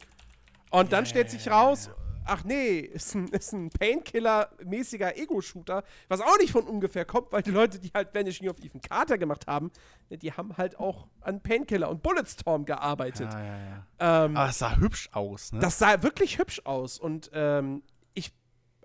[0.71, 1.89] Und dann stellt sich raus,
[2.25, 7.41] ach nee, ist ein, ist ein Painkiller-mäßiger Ego-Shooter, was auch nicht von ungefähr kommt, weil
[7.43, 9.71] die Leute, die halt Vanishing of Ethan Carter gemacht haben,
[10.09, 13.31] ne, die haben halt auch an Painkiller und Bulletstorm gearbeitet.
[13.31, 13.57] Ja, ja,
[13.99, 14.25] ja.
[14.25, 15.59] Ähm, Aber es sah hübsch aus, ne?
[15.59, 17.83] das sah wirklich hübsch aus und ähm,
[18.13, 18.31] ich,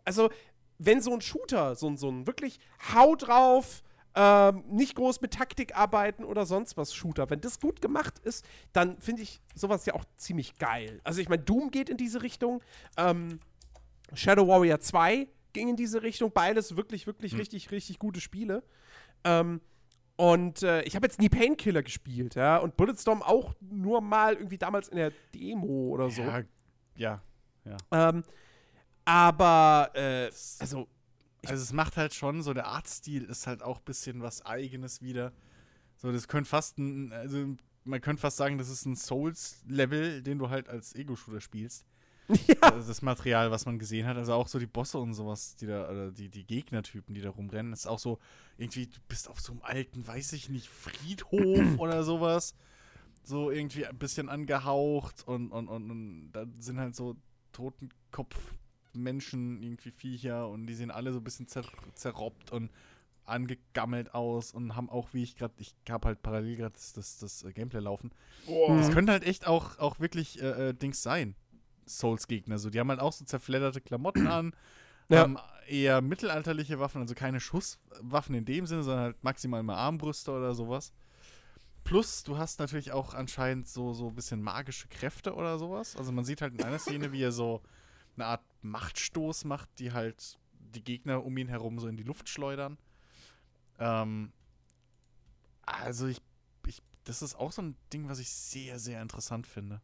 [0.04, 0.30] also
[0.78, 2.58] wenn so ein Shooter, so, ein- so ein wirklich
[2.94, 3.82] Hau drauf,
[4.14, 8.44] ähm, nicht groß mit Taktik arbeiten oder sonst was Shooter, wenn das gut gemacht ist,
[8.72, 11.00] dann finde ich sowas ja auch ziemlich geil.
[11.04, 12.62] Also ich meine, Doom geht in diese Richtung,
[12.96, 13.38] ähm,
[14.14, 18.62] Shadow Warrior 2 ging in diese Richtung, beides wirklich, wirklich richtig, richtig gute Spiele.
[19.24, 19.60] Ähm,
[20.16, 24.58] und äh, ich habe jetzt nie Painkiller gespielt, ja, und Bulletstorm auch nur mal irgendwie
[24.58, 26.22] damals in der Demo oder so.
[26.94, 27.22] ja,
[27.64, 27.76] ja.
[27.90, 28.22] Ähm,
[29.04, 30.86] aber, äh, also,
[31.46, 35.02] Also es macht halt schon, so der Artstil ist halt auch ein bisschen was Eigenes
[35.02, 35.32] wieder.
[35.96, 40.38] So, das könnte fast ein, also man könnte fast sagen, das ist ein Souls-Level, den
[40.38, 41.84] du halt als Ego-Shooter spielst.
[42.46, 45.56] ja, Also das Material, was man gesehen hat, also auch so die Bosse und sowas,
[45.56, 48.18] die da, oder die, die Gegnertypen, die da rumrennen, ist auch so,
[48.56, 52.54] irgendwie, du bist auf so einem alten, weiß ich nicht, Friedhof oder sowas.
[53.22, 57.16] So irgendwie ein bisschen angehaucht und, und, und, und da sind halt so
[58.90, 61.64] Totenkopf-Menschen, irgendwie Viecher und die sehen alle so ein bisschen zer
[61.94, 62.70] zerrobbt und
[63.26, 67.18] angegammelt aus und haben auch, wie ich gerade, ich habe halt parallel gerade das, das,
[67.18, 68.10] das äh, Gameplay laufen.
[68.66, 71.36] Das könnte halt echt auch, auch wirklich äh, äh, Dings sein.
[71.86, 72.58] Souls-Gegner.
[72.58, 74.54] So, die haben halt auch so zerfledderte Klamotten an,
[75.08, 75.20] Ja.
[75.22, 75.38] haben
[75.68, 80.54] eher mittelalterliche Waffen, also keine Schusswaffen in dem Sinne, sondern halt maximal mal Armbrüste oder
[80.54, 80.92] sowas.
[81.84, 85.96] Plus, du hast natürlich auch anscheinend so, so ein bisschen magische Kräfte oder sowas.
[85.96, 87.62] Also man sieht halt in einer Szene, wie er so
[88.20, 92.28] eine Art Machtstoß macht, die halt die Gegner um ihn herum so in die Luft
[92.28, 92.78] schleudern.
[93.78, 94.32] Ähm,
[95.62, 96.20] also ich,
[96.66, 99.80] ich, das ist auch so ein Ding, was ich sehr, sehr interessant finde.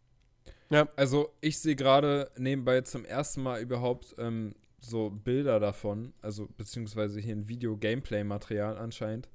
[0.97, 7.21] Also ich sehe gerade nebenbei zum ersten Mal überhaupt ähm, so Bilder davon, also beziehungsweise
[7.21, 9.29] hier ein Video-Gameplay-Material anscheinend.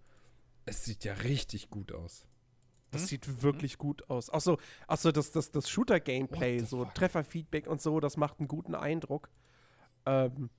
[0.65, 2.25] Es sieht ja richtig gut aus.
[2.91, 3.07] Das Hm?
[3.07, 4.29] sieht wirklich gut aus.
[4.29, 4.57] Auch so,
[4.87, 6.93] auch so das, das, das Shooter-Gameplay, so fuck?
[6.95, 9.29] Trefferfeedback und so, das macht einen guten Eindruck.
[10.05, 10.49] Ähm,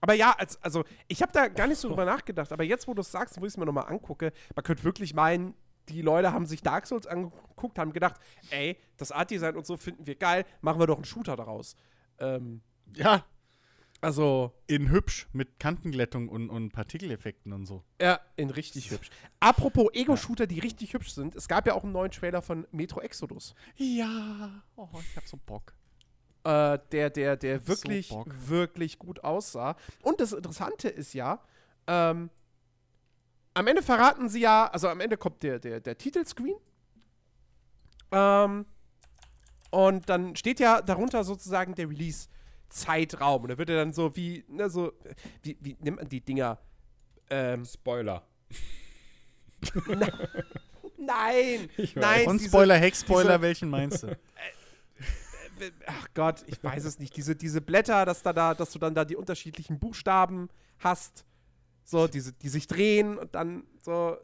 [0.00, 2.94] aber ja, als, also ich habe da gar nicht so drüber nachgedacht, aber jetzt, wo
[2.94, 5.54] du es sagst, wo ich es mir nochmal angucke, man könnte wirklich meinen,
[5.88, 8.20] die Leute haben sich Dark Souls angeguckt, haben gedacht,
[8.50, 11.74] ey, das Art-Design und so finden wir geil, machen wir doch einen Shooter daraus.
[12.18, 12.60] Ähm,
[12.94, 13.24] Ja,
[14.00, 17.82] also, in hübsch mit Kantenglättung und, und Partikeleffekten und so.
[18.00, 19.10] ja, in richtig hübsch.
[19.40, 23.00] Apropos Ego-Shooter, die richtig hübsch sind, es gab ja auch einen neuen Trailer von Metro
[23.00, 23.54] Exodus.
[23.76, 25.72] Ja, oh, ich hab so Bock.
[26.44, 28.32] äh, der, der, der So wirklich, Bock.
[28.46, 29.76] wirklich gut aussah.
[30.02, 31.40] Und das Interessante ist ja,
[31.88, 32.30] ähm,
[33.54, 36.54] am Ende verraten sie ja, also am Ende kommt der, der, der Titelscreen.
[38.12, 38.64] Ähm,
[39.70, 41.90] und dann steht ja darunter sozusagen der
[42.68, 43.42] Release-Zeitraum.
[43.42, 44.92] Und da wird er dann so wie, ne, so,
[45.42, 46.58] wie, wie nennt man die Dinger?
[47.30, 48.22] Ähm, Spoiler.
[50.96, 51.68] nein!
[51.76, 52.02] Ich weiß.
[52.02, 52.26] nein!
[52.26, 54.16] Und diese- Spoiler, Heck-Spoiler, diese- welchen meinst du?
[55.86, 57.16] ach Gott, ich weiß es nicht.
[57.16, 61.24] Diese, diese Blätter, dass, da, da, dass du dann da die unterschiedlichen Buchstaben hast,
[61.84, 64.16] so, diese, die sich drehen und dann so.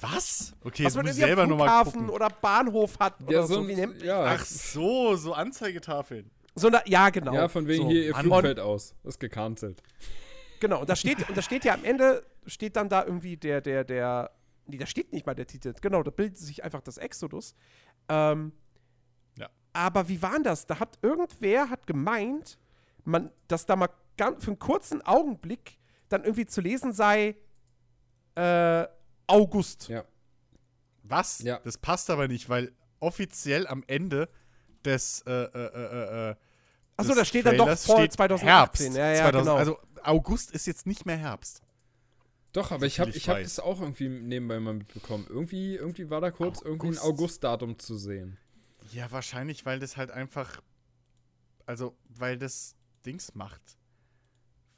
[0.00, 0.52] Was?
[0.62, 2.10] Okay, was jetzt man muss selber nochmal gucken.
[2.10, 3.62] oder Bahnhof hat Ja, oder so.
[3.64, 3.70] so,
[4.04, 6.30] ja, Ach so, so Anzeigetafeln.
[6.56, 7.34] So eine, ja, genau.
[7.34, 7.90] ja, von wegen so.
[7.90, 8.22] hier, ihr Mann.
[8.22, 8.94] Flug fällt aus.
[9.04, 9.82] Ist gecancelt.
[10.58, 13.60] Genau, und da steht, und da steht ja am Ende, steht dann da irgendwie der,
[13.60, 14.30] der, der,
[14.66, 17.54] nee, da steht nicht mal der Titel, genau, da bildet sich einfach das Exodus.
[18.08, 18.52] Ähm,
[19.38, 19.50] Ja.
[19.74, 20.66] Aber wie war denn das?
[20.66, 22.58] Da hat irgendwer hat gemeint,
[23.04, 25.78] man, dass da mal ganz, für einen kurzen Augenblick
[26.08, 27.36] dann irgendwie zu lesen sei,
[28.34, 28.86] äh,
[29.26, 29.88] August.
[29.88, 30.04] Ja.
[31.02, 31.40] Was?
[31.40, 31.60] Ja.
[31.64, 34.28] Das passt aber nicht, weil offiziell am Ende
[34.86, 36.34] des äh, äh, äh, äh,
[36.96, 38.48] Achso, des da steht dann doch Trailers vor steht 2018.
[38.48, 38.96] Herbst.
[38.96, 39.56] Ja, ja, 2000, genau.
[39.56, 41.60] Also August ist jetzt nicht mehr Herbst.
[42.52, 45.26] Doch, aber ich habe ich ich hab das auch irgendwie nebenbei mal mitbekommen.
[45.28, 47.42] Irgendwie, irgendwie war da kurz irgendwie ein August.
[47.42, 48.38] August-Datum zu sehen.
[48.92, 50.62] Ja, wahrscheinlich, weil das halt einfach,
[51.66, 53.60] also weil das Dings macht.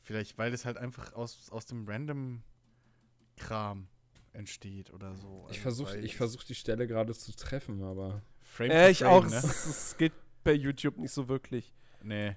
[0.02, 3.86] Vielleicht, weil das halt einfach aus, aus dem Random-Kram
[4.32, 5.46] entsteht oder so.
[5.50, 8.22] Ich Also, versuche weil ich versuch die Stelle gerade zu treffen, aber.
[8.48, 9.24] Frame Äh, ich Frame, auch.
[9.26, 9.36] Ne?
[9.36, 10.12] Es, es geht
[10.44, 11.72] bei YouTube nicht so wirklich.
[12.02, 12.36] Nee,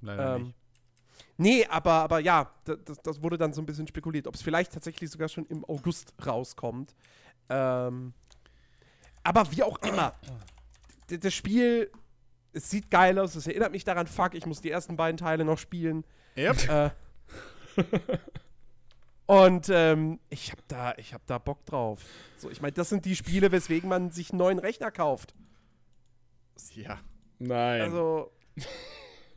[0.00, 0.54] leider Ähm, nicht.
[1.38, 4.42] Nee, aber, aber ja, da- das, das wurde dann so ein bisschen spekuliert, ob es
[4.42, 6.94] vielleicht tatsächlich sogar schon im August rauskommt.
[7.48, 8.12] Ähm,
[9.22, 10.14] aber wie auch immer,
[11.08, 11.90] das Spiel,
[12.52, 15.44] es sieht geil aus, es erinnert mich daran, fuck, ich muss die ersten beiden Teile
[15.44, 16.04] noch spielen.
[16.36, 16.68] Yep.
[16.68, 16.90] Äh,
[19.26, 22.02] und ähm, ich hab da, ich hab da Bock drauf.
[22.36, 25.34] So, ich meine, das sind die Spiele, weswegen man sich einen neuen Rechner kauft.
[26.74, 27.00] Ja.
[27.38, 27.82] Nein.
[27.82, 28.32] Also,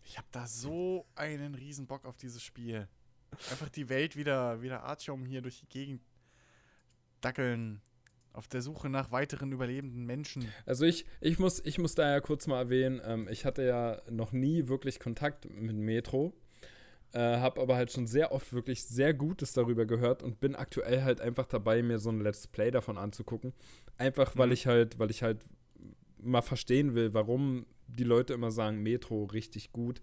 [0.05, 2.87] Ich habe da so einen riesen Bock auf dieses Spiel.
[3.51, 6.01] Einfach die Welt wieder, wieder Artyom hier durch die Gegend
[7.19, 7.81] dackeln.
[8.31, 10.47] Auf der Suche nach weiteren überlebenden Menschen.
[10.65, 14.01] Also ich, ich, muss, ich muss da ja kurz mal erwähnen, ähm, ich hatte ja
[14.09, 16.33] noch nie wirklich Kontakt mit Metro.
[17.13, 21.03] Äh, habe aber halt schon sehr oft wirklich sehr Gutes darüber gehört und bin aktuell
[21.03, 23.53] halt einfach dabei, mir so ein Let's Play davon anzugucken.
[23.97, 24.53] Einfach weil mhm.
[24.53, 25.45] ich halt, weil ich halt
[26.17, 30.01] mal verstehen will, warum die Leute immer sagen, Metro richtig gut.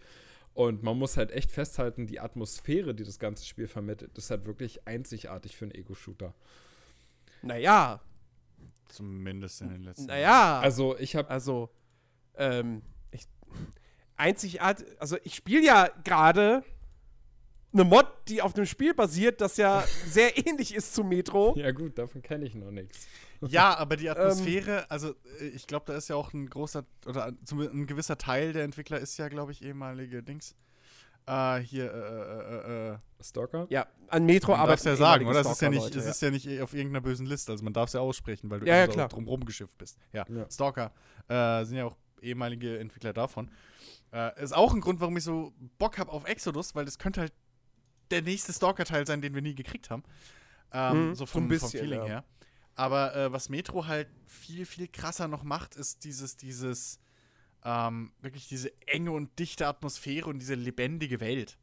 [0.55, 4.45] Und man muss halt echt festhalten, die Atmosphäre, die das ganze Spiel vermittelt, ist halt
[4.45, 6.35] wirklich einzigartig für einen Ego-Shooter.
[7.43, 8.01] Naja.
[8.89, 10.61] Zumindest in den letzten Naja.
[10.61, 11.31] Also, ich habe.
[11.31, 11.71] Also,
[12.37, 13.27] ähm, ich,
[14.17, 14.87] einzigartig.
[14.99, 16.63] Also, ich spiele ja gerade
[17.73, 21.55] eine Mod, die auf dem Spiel basiert, das ja sehr ähnlich ist zu Metro.
[21.57, 23.09] Ja, gut, davon kenne ich noch nichts.
[23.49, 26.85] Ja, aber die Atmosphäre, ähm, also äh, ich glaube, da ist ja auch ein großer
[27.07, 30.55] oder ein gewisser Teil der Entwickler ist ja, glaube ich, ehemalige Dings.
[31.29, 33.67] Uh, hier, äh, äh, äh, Stalker?
[33.71, 34.73] Ja, an Metro aber.
[34.73, 35.41] darfst ja sagen, oder?
[35.41, 37.53] Es ist ja, nicht, es ist ja nicht auf irgendeiner bösen Liste.
[37.53, 39.99] Also man darf es ja aussprechen, weil du ja, ja, so drumherum geschifft bist.
[40.13, 40.51] Ja, ja.
[40.51, 40.91] Stalker
[41.29, 43.53] äh, sind ja auch ehemalige Entwickler davon.
[44.13, 47.21] Äh, ist auch ein Grund, warum ich so Bock habe auf Exodus, weil das könnte
[47.21, 47.33] halt
[48.11, 50.03] der nächste Stalker-Teil sein, den wir nie gekriegt haben.
[50.73, 52.25] Ähm, mhm, so vom, bisschen, vom Feeling her.
[52.83, 56.99] Aber äh, was Metro halt viel, viel krasser noch macht, ist dieses, dieses,
[57.65, 61.59] ähm, wirklich diese enge und dichte Atmosphäre und diese lebendige Welt.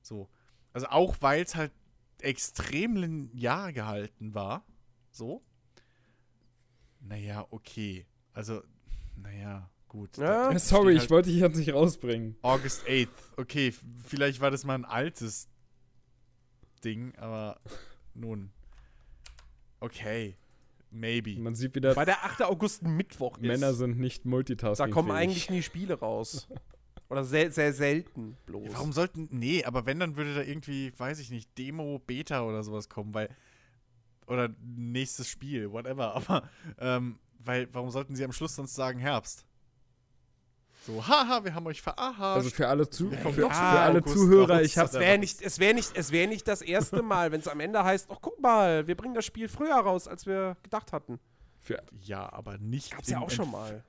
[0.00, 0.30] So.
[0.72, 1.72] Also auch weil es halt
[2.22, 4.64] extrem linear gehalten war.
[5.10, 5.42] So.
[7.00, 8.06] Naja, okay.
[8.32, 8.62] Also,
[9.14, 10.16] naja, gut.
[10.16, 12.38] Ja, sorry, halt ich wollte dich jetzt nicht rausbringen.
[12.40, 13.10] August 8th.
[13.36, 13.74] Okay,
[14.06, 15.50] vielleicht war das mal ein altes
[16.82, 17.60] Ding, aber
[18.14, 18.50] nun.
[19.78, 20.34] Okay.
[20.92, 21.40] Maybe.
[21.40, 21.96] Man sieht wieder.
[21.96, 22.42] Weil der 8.
[22.42, 23.46] August ein Mittwoch ist.
[23.46, 24.86] Männer sind nicht multitasking.
[24.86, 26.48] Da kommen eigentlich nie Spiele raus.
[27.08, 28.68] Oder sehr, sehr selten bloß.
[28.68, 29.28] Ja, warum sollten.
[29.30, 33.12] Nee, aber wenn, dann würde da irgendwie, weiß ich nicht, Demo, Beta oder sowas kommen,
[33.12, 33.28] weil.
[34.26, 36.14] Oder nächstes Spiel, whatever.
[36.14, 36.48] Aber,
[36.78, 39.44] ähm, weil, warum sollten sie am Schluss sonst sagen Herbst?
[40.86, 42.20] So, haha, wir haben euch verarscht.
[42.20, 45.42] Also für alle, Zu für, für alle August, Zuhörer, August, ich habe es wäre nicht,
[45.42, 48.18] es wäre nicht, es wäre nicht das erste Mal, wenn es am Ende heißt, ach
[48.20, 51.20] guck mal, wir bringen das Spiel früher raus, als wir gedacht hatten.
[51.60, 52.90] Für, ja, aber nicht.
[52.90, 53.84] Gab's ja auch schon mal.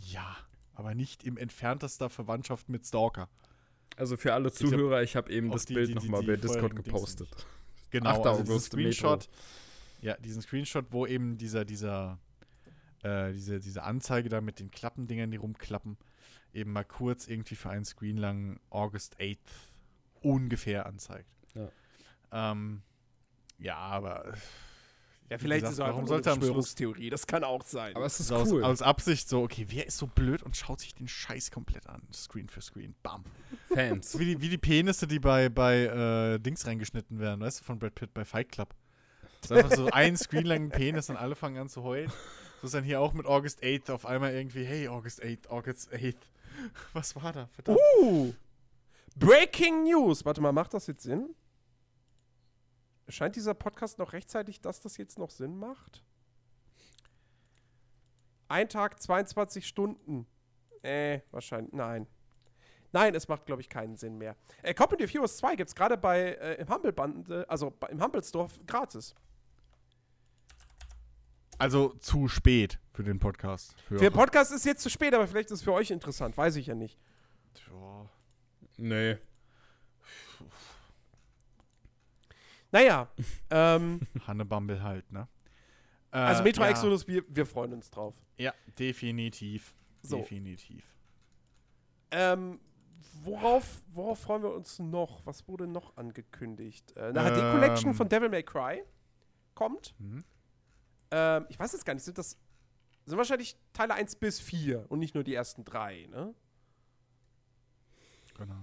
[0.00, 0.36] Ja,
[0.74, 3.28] aber nicht im entferntesten Verwandtschaft mit Stalker.
[3.96, 7.28] Also für alle Zuhörer, ich habe eben das die, Bild nochmal bei Discord gepostet.
[7.90, 8.26] Genau, 8.
[8.26, 9.20] Also August Screenshot.
[9.20, 9.32] Metro.
[10.00, 12.18] Ja, diesen Screenshot, wo eben dieser, dieser
[13.02, 15.96] äh, diese, diese Anzeige da mit den Klappendingern, die rumklappen,
[16.52, 19.38] eben mal kurz irgendwie für einen Screen lang August 8th
[20.20, 21.30] ungefähr anzeigt.
[21.54, 21.70] Ja,
[22.32, 22.82] ähm,
[23.58, 24.34] ja aber.
[25.30, 27.94] Ja, vielleicht gesagt, ist es auch eine Verschwörungstheorie, das kann auch sein.
[27.94, 28.64] Aber es ist so cool.
[28.64, 31.86] Aus, aus, Absicht so, okay, wer ist so blöd und schaut sich den Scheiß komplett
[31.86, 32.00] an?
[32.14, 33.24] Screen für Screen, bam.
[33.68, 34.18] Fans.
[34.18, 37.78] wie, die, wie die Penisse, die bei, bei äh, Dings reingeschnitten werden, weißt du, von
[37.78, 38.74] Brad Pitt bei Fight Club.
[39.42, 42.10] Das ist einfach so ein Screen lang Penis und alle fangen an zu heulen.
[42.60, 45.92] So ist dann hier auch mit August 8 auf einmal irgendwie, hey, August 8, August
[45.92, 46.16] 8.
[46.92, 47.48] Was war da?
[47.52, 47.78] Verdammt.
[48.00, 48.34] Uh!
[49.16, 50.24] Breaking News.
[50.24, 51.34] Warte mal, macht das jetzt Sinn?
[53.08, 56.04] Scheint dieser Podcast noch rechtzeitig, dass das jetzt noch Sinn macht?
[58.48, 60.26] Ein Tag, 22 Stunden.
[60.82, 61.72] Äh, wahrscheinlich.
[61.72, 62.06] Nein.
[62.92, 64.36] Nein, es macht, glaube ich, keinen Sinn mehr.
[64.62, 67.70] Äh, Company of Heroes 2 gibt es gerade bei äh, im Humble Band, äh, also
[67.70, 69.14] bei, im Humble Store gratis.
[71.58, 73.74] Also zu spät für den Podcast.
[73.88, 76.36] Für den Podcast ist jetzt zu spät, aber vielleicht ist es für euch interessant.
[76.36, 76.98] Weiß ich ja nicht.
[77.54, 78.08] Tja.
[78.76, 79.18] Nee.
[82.70, 83.08] Naja.
[83.50, 85.26] ähm, Hanne Bumble halt, ne?
[86.12, 86.70] Äh, also Metro ja.
[86.70, 88.14] Exodus, wir, wir freuen uns drauf.
[88.36, 89.74] Ja, definitiv.
[90.02, 90.18] So.
[90.18, 90.84] Definitiv.
[92.10, 92.60] Ähm,
[93.24, 95.26] worauf, worauf freuen wir uns noch?
[95.26, 96.94] Was wurde noch angekündigt?
[96.96, 98.84] Äh, eine ähm, HD-Collection von Devil May Cry
[99.54, 99.94] kommt.
[99.98, 100.24] Mhm.
[101.10, 102.36] Ähm, ich weiß jetzt gar nicht, sind das
[103.08, 106.34] sind wahrscheinlich Teile 1 bis 4 und nicht nur die ersten drei, ne?
[108.36, 108.54] Genau.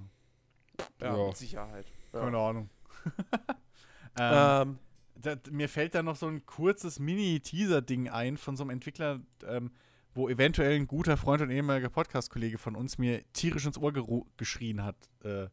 [1.02, 1.28] Ja, ja.
[1.28, 1.92] mit Sicherheit.
[2.14, 2.20] Ja.
[2.22, 2.70] Keine Ahnung.
[4.20, 4.80] ähm, ähm,
[5.16, 9.72] da, mir fällt da noch so ein kurzes Mini-Teaser-Ding ein von so einem Entwickler, ähm,
[10.14, 13.94] wo eventuell ein guter Freund und ehemaliger Podcast-Kollege von uns mir tierisch ins Ohr
[14.38, 15.48] geschrien hat, äh,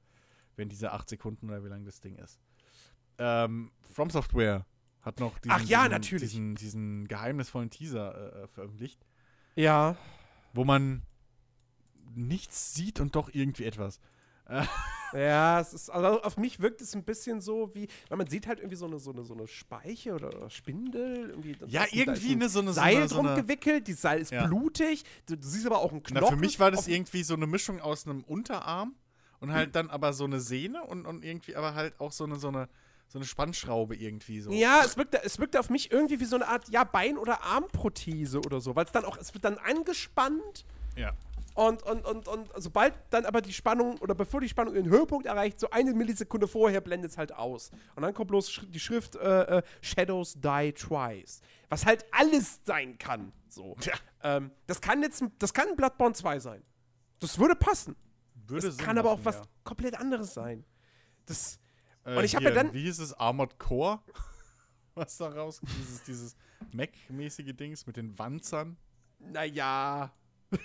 [0.56, 2.38] wenn diese 8 Sekunden oder wie lang das Ding ist.
[3.18, 4.66] Ähm, From Software
[5.02, 6.30] hat noch diesen, Ach ja, diesen, natürlich.
[6.30, 9.04] Diesen, diesen geheimnisvollen Teaser äh, äh, veröffentlicht.
[9.56, 9.96] Ja.
[10.54, 11.02] Wo man
[12.14, 14.00] nichts sieht und doch irgendwie etwas.
[15.12, 18.46] ja, es ist, also auf mich wirkt es ein bisschen so wie, weil man sieht
[18.46, 21.30] halt irgendwie so eine, so eine, so eine Speiche oder, oder Spindel.
[21.30, 24.46] Irgendwie, ja, irgendwie eine, so eine Seil so eine, drum gewickelt, die Seil ist ja.
[24.46, 26.24] blutig, du, du, siehst aber auch einen Knochen.
[26.24, 28.94] Na, für mich war das irgendwie so eine Mischung aus einem Unterarm
[29.40, 29.72] und halt hm.
[29.72, 32.68] dann aber so eine Sehne und, und irgendwie aber halt auch so eine, so eine
[33.12, 34.50] so eine Spannschraube irgendwie so.
[34.52, 37.42] Ja, es wirkte, es wirkte auf mich irgendwie wie so eine Art ja, Bein- oder
[37.42, 40.64] Armprothese oder so, weil es dann auch, es wird dann angespannt.
[40.96, 41.12] Ja.
[41.52, 45.26] Und, und, und, und sobald dann aber die Spannung oder bevor die Spannung ihren Höhepunkt
[45.26, 47.70] erreicht, so eine Millisekunde vorher blendet es halt aus.
[47.96, 51.42] Und dann kommt bloß die Schrift äh, äh, Shadows Die Twice.
[51.68, 53.30] Was halt alles sein kann.
[53.50, 53.76] So.
[53.82, 53.92] Ja.
[54.22, 56.62] Ähm, das kann jetzt das kann Bloodborne 2 sein.
[57.20, 57.94] Das würde passen.
[58.46, 59.42] Würde das kann machen, aber auch was ja.
[59.64, 60.64] komplett anderes sein.
[61.26, 61.58] Das.
[62.04, 62.72] Äh, und ich habe ja dann.
[62.72, 63.12] Wie hieß es?
[63.14, 64.00] Armored Core?
[64.94, 65.60] was da raus?
[65.78, 66.36] Dieses, dieses
[66.72, 68.76] Mac-mäßige Dings mit den Wanzern.
[69.18, 70.12] Naja.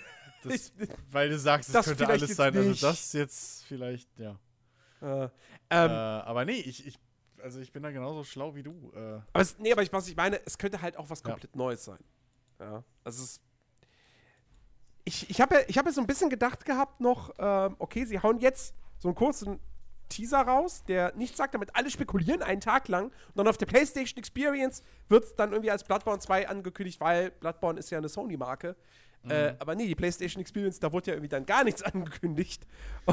[0.44, 0.72] Das,
[1.10, 2.54] weil du sagst, es das könnte alles sein.
[2.54, 2.84] Also nicht.
[2.84, 4.38] Also das jetzt vielleicht, ja.
[5.02, 5.30] Äh, ähm,
[5.70, 6.96] äh, aber nee, ich, ich,
[7.42, 8.92] also ich bin da genauso schlau wie du.
[8.94, 9.14] Äh.
[9.32, 11.58] Aber es, nee, aber ich, was ich meine, es könnte halt auch was komplett ja.
[11.58, 11.98] Neues sein.
[12.60, 12.84] Ja.
[13.02, 13.40] Also es
[15.08, 18.20] ich, ich habe ja, hab ja so ein bisschen gedacht gehabt noch, ähm, okay, sie
[18.20, 19.58] hauen jetzt so einen kurzen
[20.08, 23.06] Teaser raus, der nichts sagt, damit alle spekulieren einen Tag lang.
[23.06, 27.30] Und dann auf der PlayStation Experience wird es dann irgendwie als Bloodborne 2 angekündigt, weil
[27.30, 28.76] Bloodborne ist ja eine Sony-Marke.
[29.22, 29.30] Mhm.
[29.30, 32.66] Äh, aber nee, die PlayStation Experience, da wurde ja irgendwie dann gar nichts angekündigt.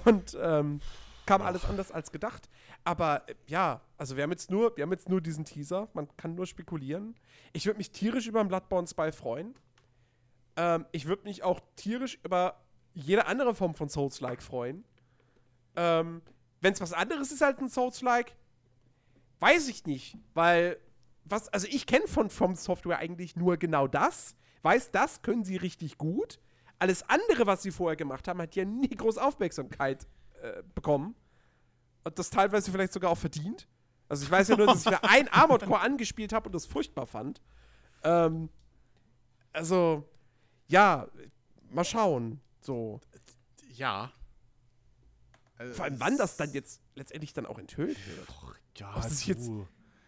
[0.06, 0.80] Und ähm,
[1.26, 1.48] kam Ach.
[1.48, 2.50] alles anders als gedacht.
[2.84, 5.90] Aber äh, ja, also wir haben jetzt nur, wir haben jetzt nur diesen Teaser.
[5.94, 7.16] Man kann nur spekulieren.
[7.54, 9.56] Ich würde mich tierisch über ein Bloodborne 2 freuen.
[10.56, 12.62] Ähm, ich würde mich auch tierisch über
[12.94, 14.86] jede andere Form von Souls-like freuen.
[15.76, 16.22] Ähm,
[16.66, 18.36] Wenn es was anderes ist als ein Souls-like,
[19.40, 20.80] weiß ich nicht, weil
[21.24, 25.58] was, also ich kenne von From Software eigentlich nur genau das weiß, das können sie
[25.58, 26.40] richtig gut.
[26.80, 30.08] Alles andere, was sie vorher gemacht haben, hat ja nie groß Aufmerksamkeit
[30.42, 31.14] äh, bekommen.
[32.04, 33.68] Und das teilweise vielleicht sogar auch verdient.
[34.10, 36.66] Also ich weiß ja nur, dass ich mir ein Armored Core angespielt habe und das
[36.66, 37.44] furchtbar fand.
[38.02, 38.50] Ähm,
[39.54, 40.04] also,
[40.66, 41.10] ja,
[41.70, 42.42] mal schauen.
[42.60, 43.02] So.
[43.76, 44.12] Ja.
[45.72, 48.28] Vor allem, wann das dann jetzt letztendlich dann auch enthüllt wird.
[48.78, 49.50] Ja, Was ist jetzt,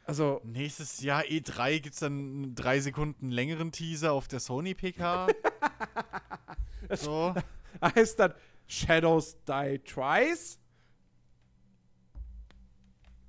[0.04, 4.74] also nächstes Jahr E3 gibt es dann einen drei Sekunden längeren Teaser auf der Sony
[4.74, 5.28] PK.
[6.96, 7.34] so.
[7.82, 8.34] Heißt dann
[8.68, 10.60] Shadows Die Twice.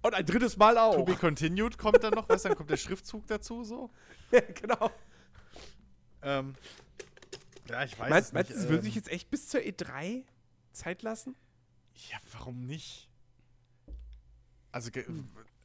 [0.03, 0.95] Und ein drittes Mal auch.
[0.95, 2.43] To be continued kommt dann noch, was?
[2.43, 3.91] Dann kommt der Schriftzug dazu, so.
[4.31, 4.91] ja, genau.
[6.23, 6.55] Ähm,
[7.69, 10.25] ja, ich weiß Meinst, meinst du, ähm, würde sich jetzt echt bis zur E3
[10.73, 11.37] Zeit lassen?
[12.11, 13.09] Ja, warum nicht?
[14.71, 14.91] Also,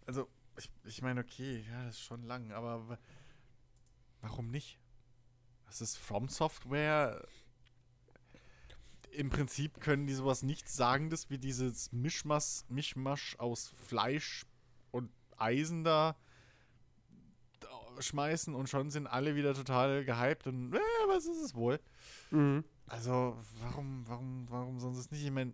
[0.06, 0.28] also
[0.58, 2.98] ich, ich meine, okay, ja, das ist schon lang, aber
[4.22, 4.80] warum nicht?
[5.68, 7.28] Das ist From Software.
[9.12, 14.46] Im Prinzip können die sowas nichts Sagendes wie dieses Mischmasch, Mischmasch aus Fleisch
[14.92, 16.16] und Eisen da
[18.00, 21.80] schmeißen und schon sind alle wieder total gehypt und äh, was ist es wohl?
[22.32, 22.64] Mhm.
[22.88, 25.24] Also, warum, warum, warum sonst es nicht?
[25.24, 25.54] Ich meine,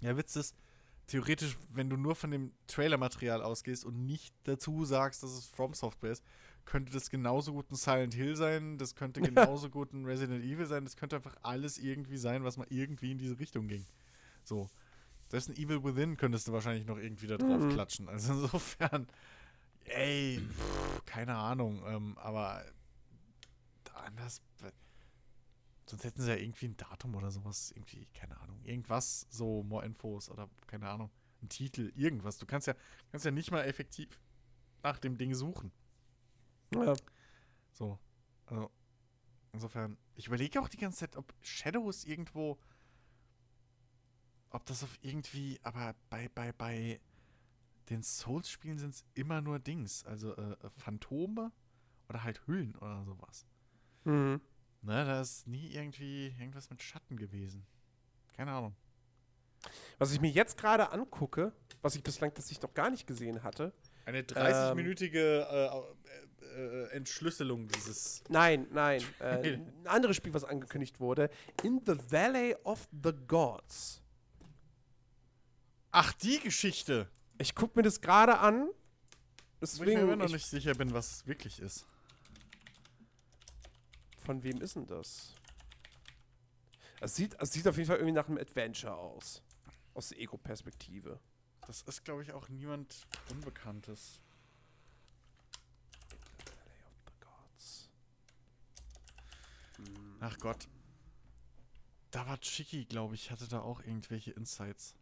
[0.00, 0.56] ja, Witz ist,
[1.06, 5.74] theoretisch, wenn du nur von dem Trailer-Material ausgehst und nicht dazu sagst, dass es From
[5.74, 6.24] Software ist,
[6.64, 10.66] könnte das genauso gut ein Silent Hill sein, das könnte genauso gut ein Resident Evil
[10.66, 13.84] sein, das könnte einfach alles irgendwie sein, was mal irgendwie in diese Richtung ging.
[14.44, 14.68] So.
[15.28, 17.70] Das ist ein Evil Within, könntest du wahrscheinlich noch irgendwie da drauf mhm.
[17.70, 18.08] klatschen.
[18.08, 19.08] Also insofern,
[19.84, 22.64] ey, pff, keine Ahnung, ähm, aber
[24.04, 24.40] anders
[25.88, 29.84] Sonst hätten sie ja irgendwie ein Datum oder sowas, irgendwie, keine Ahnung, irgendwas, so more
[29.84, 31.10] Infos oder keine Ahnung,
[31.42, 32.38] ein Titel, irgendwas.
[32.38, 32.74] Du kannst ja,
[33.12, 34.20] kannst ja nicht mal effektiv
[34.82, 35.70] nach dem Ding suchen.
[36.74, 36.94] Ja.
[37.72, 37.98] So.
[38.46, 38.70] Also,
[39.52, 42.58] insofern, ich überlege auch die ganze Zeit, ob Shadows irgendwo,
[44.50, 47.00] ob das auf irgendwie, aber bei, bei, bei
[47.90, 51.52] den Souls-Spielen sind es immer nur Dings, also äh, Phantome
[52.08, 53.46] oder halt Hüllen oder sowas.
[54.04, 54.40] Mhm.
[54.86, 57.66] Ne, da ist nie irgendwie irgendwas mit Schatten gewesen.
[58.36, 58.76] Keine Ahnung.
[59.98, 61.52] Was ich mir jetzt gerade angucke,
[61.82, 63.72] was ich bislang das ich noch gar nicht gesehen hatte.
[64.04, 65.82] Eine 30-minütige ähm,
[66.54, 68.22] äh, äh, Entschlüsselung dieses.
[68.28, 69.02] Nein, nein.
[69.18, 71.30] Äh, ein anderes Spiel, was angekündigt wurde.
[71.64, 74.00] In the Valley of the Gods.
[75.90, 77.08] Ach, die Geschichte.
[77.38, 78.68] Ich gucke mir das gerade an.
[79.60, 81.86] Deswegen, Wo ich mir immer noch nicht sicher bin, was es wirklich ist.
[84.26, 85.34] Von wem ist denn das?
[87.00, 89.40] Es sieht, es sieht auf jeden Fall irgendwie nach einem Adventure aus.
[89.94, 91.20] Aus der Ego-Perspektive.
[91.64, 94.20] Das ist, glaube ich, auch niemand Unbekanntes.
[100.18, 100.66] Ach Gott.
[102.10, 104.96] Da war Chiki, glaube ich, hatte da auch irgendwelche Insights.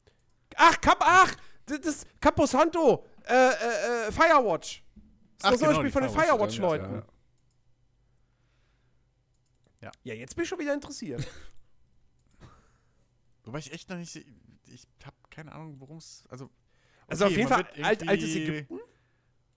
[0.57, 1.35] ach, Cap, ach,
[1.65, 4.83] das ist Caposanto, äh, äh, äh, Firewatch.
[4.85, 6.95] Das ist ach, das genau, Spiel von den Firewatch-Leuten.
[6.97, 7.07] Ja,
[9.85, 9.93] ja.
[10.03, 11.27] ja, jetzt bin ich schon wieder interessiert.
[13.45, 14.17] Wobei ich echt noch nicht.
[14.17, 16.25] Ich habe keine Ahnung, worum es.
[16.29, 16.55] Also, okay,
[17.09, 18.81] also auf jeden Fall alt, altes Ägypten.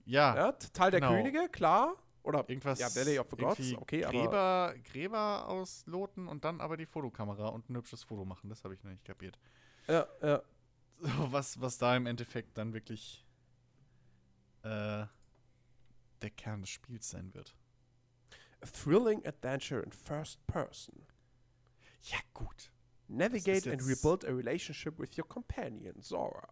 [0.04, 0.36] Ja.
[0.36, 1.12] ja Teil der genau.
[1.12, 1.96] Könige, klar.
[2.22, 2.78] Oder irgendwas.
[2.78, 4.74] Ja, Valley of the Gods, okay, Gräber, aber.
[4.84, 8.50] Gräber ausloten und dann aber die Fotokamera und ein hübsches Foto machen.
[8.50, 9.38] Das habe ich noch nicht kapiert.
[9.86, 10.42] Ja, ja.
[11.00, 13.24] So, was, was da im Endeffekt dann wirklich
[14.64, 15.06] äh,
[16.22, 17.54] der Kern des Spiels sein wird.
[18.62, 21.02] A thrilling adventure in first person.
[22.02, 22.70] Ja, gut.
[23.08, 26.48] Navigate and rebuild a relationship with your companion, Zora.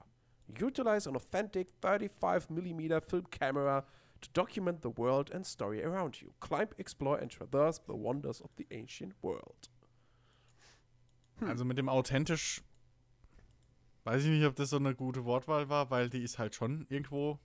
[0.59, 3.85] Utilize an authentic 35mm film camera
[4.21, 6.33] to document the world and story around you.
[6.41, 9.69] Climb, explore and traverse the wonders of the ancient world.
[11.41, 11.49] Hm.
[11.49, 12.63] Also mit dem authentisch
[14.05, 16.87] weiß ich nicht, ob das so eine gute Wortwahl war, weil die ist halt schon
[16.89, 17.39] irgendwo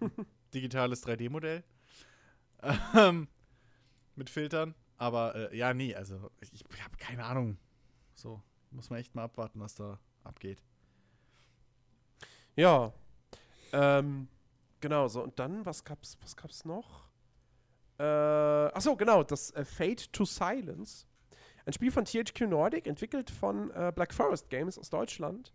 [0.54, 1.64] digitales 3D-Modell.
[2.94, 3.28] Ähm,
[4.16, 4.74] mit Filtern.
[4.98, 7.58] Aber äh, ja, nee, also ich, ich habe keine Ahnung.
[8.14, 10.62] So, muss man echt mal abwarten, was da abgeht.
[12.54, 12.92] Ja.
[13.72, 14.28] Ähm,
[14.80, 15.22] genau, so.
[15.22, 17.06] Und dann, was gab's, was gab's noch?
[17.98, 21.06] Äh, achso, genau, das äh, Fate to Silence.
[21.64, 25.52] Ein Spiel von THQ Nordic, entwickelt von äh, Black Forest Games aus Deutschland.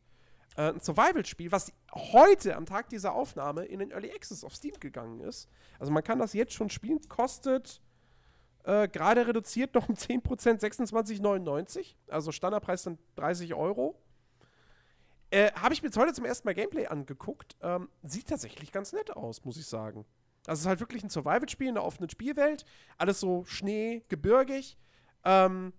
[0.57, 4.75] Äh, ein Survival-Spiel, was heute am Tag dieser Aufnahme in den Early Access auf Steam
[4.79, 5.49] gegangen ist.
[5.79, 7.81] Also man kann das jetzt schon spielen, kostet
[8.63, 11.95] äh, gerade reduziert noch um 10%, 26,99.
[12.07, 13.99] Also Standardpreis dann 30 Euro.
[15.29, 17.55] Äh, Habe ich mir jetzt heute zum ersten Mal Gameplay angeguckt.
[17.61, 20.05] Ähm, sieht tatsächlich ganz nett aus, muss ich sagen.
[20.45, 22.65] Also es ist halt wirklich ein Survival-Spiel in der offenen Spielwelt.
[22.97, 24.77] Alles so Schnee, gebirgig.
[25.23, 25.73] Ähm,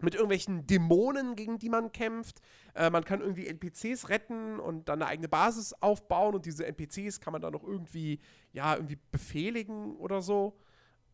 [0.00, 2.40] mit irgendwelchen Dämonen, gegen die man kämpft.
[2.74, 7.20] Äh, man kann irgendwie NPCs retten und dann eine eigene Basis aufbauen und diese NPCs
[7.20, 8.20] kann man dann noch irgendwie,
[8.52, 10.58] ja, irgendwie befehligen oder so.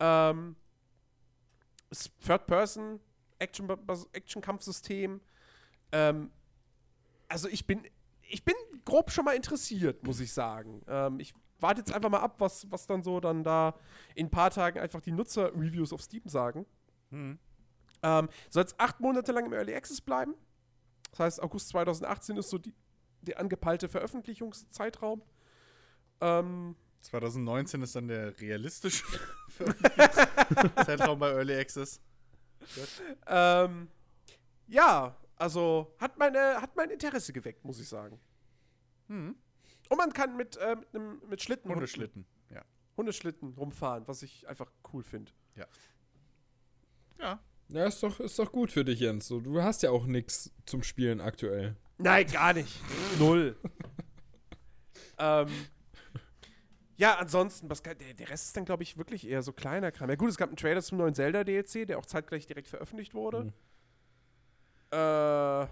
[0.00, 0.56] Ähm,
[2.24, 3.00] Third-Person,
[3.38, 5.20] Action-Kampfsystem.
[5.92, 6.30] ähm,
[7.28, 7.86] also ich bin,
[8.22, 8.54] ich bin
[8.84, 10.82] grob schon mal interessiert, muss ich sagen.
[10.88, 13.74] Ähm, ich warte jetzt einfach mal ab, was, was dann so dann da
[14.14, 16.66] in ein paar Tagen einfach die Nutzer-Reviews auf Steam sagen.
[17.10, 17.38] Mhm.
[18.02, 20.34] Ähm, soll jetzt acht Monate lang im Early Access bleiben.
[21.10, 22.74] Das heißt, August 2018 ist so die,
[23.22, 25.22] der angepeilte Veröffentlichungszeitraum.
[26.20, 29.04] Ähm, 2019 ist dann der realistische
[30.84, 32.00] Zeitraum bei Early Access.
[33.26, 33.88] Ähm,
[34.66, 38.20] ja, also hat, meine, hat mein Interesse geweckt, muss ich sagen.
[39.08, 39.34] Hm.
[39.88, 41.70] Und man kann mit, äh, mit, einem, mit Schlitten.
[41.70, 42.62] Hundeschlitten, ja.
[42.96, 45.32] Hundeschlitten rumfahren, was ich einfach cool finde.
[45.56, 45.66] Ja.
[47.18, 47.40] Ja.
[47.68, 49.28] Ja, ist doch, ist doch gut für dich, Jens.
[49.28, 51.76] So, du hast ja auch nichts zum Spielen aktuell.
[51.98, 52.80] Nein, gar nicht.
[53.18, 53.56] Null.
[55.18, 55.48] ähm,
[57.00, 60.10] ja, ansonsten, was, der, der Rest ist dann, glaube ich, wirklich eher so kleiner Kram.
[60.10, 63.44] Ja, gut, es gab einen Trailer zum neuen Zelda-DLC, der auch zeitgleich direkt veröffentlicht wurde.
[63.44, 63.52] Mhm.
[64.92, 65.66] Äh,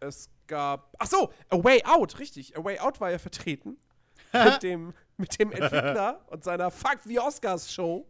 [0.00, 0.94] es gab.
[0.98, 2.56] Ach so, A Way Out, richtig.
[2.56, 3.76] A Way Out war ja vertreten.
[4.32, 8.06] mit, dem, mit dem Entwickler und seiner Fuck the Oscars Show.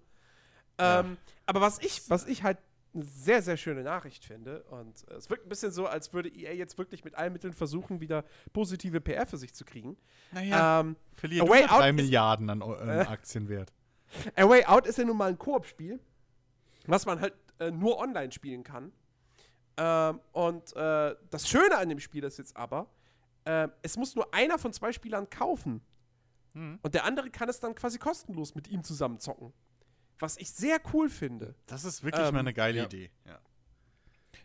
[0.79, 1.33] Ähm, ja.
[1.47, 2.59] Aber was ich, was ich halt
[2.94, 4.62] eine sehr, sehr schöne Nachricht finde.
[4.64, 7.52] Und äh, es wirkt ein bisschen so, als würde EA jetzt wirklich mit allen Mitteln
[7.52, 9.97] versuchen, wieder positive PR für sich zu kriegen.
[10.32, 13.73] Naja, ähm, verliert Away Out 3 Milliarden an äh, Aktienwert.
[14.36, 15.98] A Way Out ist ja nun mal ein Koop-Spiel,
[16.86, 18.93] was man halt äh, nur online spielen kann.
[19.77, 22.90] Ähm, und äh, das Schöne an dem Spiel ist jetzt aber,
[23.44, 25.81] äh, es muss nur einer von zwei Spielern kaufen.
[26.52, 26.78] Mhm.
[26.82, 29.52] Und der andere kann es dann quasi kostenlos mit ihm zusammen zocken.
[30.23, 31.57] Was ich sehr cool finde.
[31.66, 32.85] Das ist wirklich ähm, mal eine geile ja.
[32.85, 33.11] Idee.
[33.27, 33.40] Ja.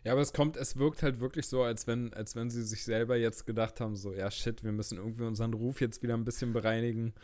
[0.02, 2.82] Ja, aber es kommt, es wirkt halt wirklich so, als wenn, als wenn sie sich
[2.82, 6.24] selber jetzt gedacht haben, so, ja shit, wir müssen irgendwie unseren Ruf jetzt wieder ein
[6.24, 7.14] bisschen bereinigen.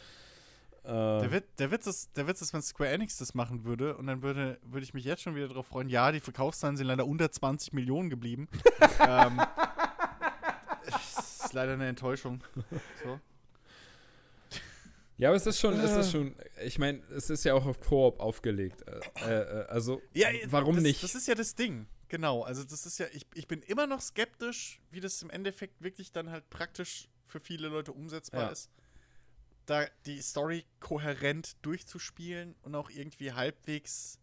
[0.85, 3.97] Äh, der, Witz, der, Witz ist, der Witz ist, wenn Square Enix das machen würde
[3.97, 6.87] und dann würde, würde ich mich jetzt schon wieder darauf freuen, ja, die Verkaufszahlen sind
[6.87, 8.49] leider unter 20 Millionen geblieben.
[9.01, 9.41] ähm,
[10.87, 12.45] ist leider eine Enttäuschung.
[13.03, 13.19] So.
[15.25, 17.81] Ja, aber es ist schon, es ist schon, ich meine, es ist ja auch auf
[17.81, 18.83] Koop aufgelegt.
[19.17, 21.03] Äh, äh, also, ja, warum das, nicht?
[21.03, 21.87] Das ist ja das Ding.
[22.09, 25.81] Genau, also das ist ja, ich, ich bin immer noch skeptisch, wie das im Endeffekt
[25.81, 28.49] wirklich dann halt praktisch für viele Leute umsetzbar ja.
[28.51, 28.71] ist.
[29.65, 34.19] Da die Story kohärent durchzuspielen und auch irgendwie halbwegs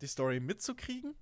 [0.00, 1.14] die Story mitzukriegen.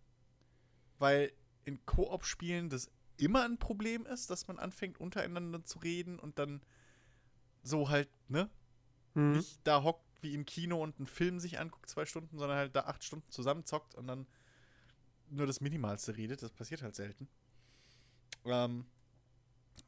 [0.98, 1.30] Weil
[1.66, 6.62] in Koop-Spielen das immer ein Problem ist, dass man anfängt untereinander zu reden und dann
[7.62, 8.48] so halt, ne,
[9.18, 9.32] mhm.
[9.32, 12.74] nicht da hockt wie im Kino und einen Film sich anguckt, zwei Stunden, sondern halt
[12.74, 14.26] da acht Stunden zusammenzockt und dann
[15.30, 16.42] nur das Minimalste redet.
[16.42, 17.28] Das passiert halt selten.
[18.44, 18.86] Ähm,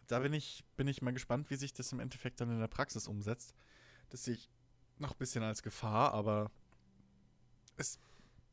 [0.06, 2.68] da bin ich, bin ich mal gespannt, wie sich das im Endeffekt dann in der
[2.68, 3.54] Praxis umsetzt.
[4.10, 4.50] Das sehe ich
[4.98, 6.50] noch ein bisschen als Gefahr, aber
[7.76, 7.98] es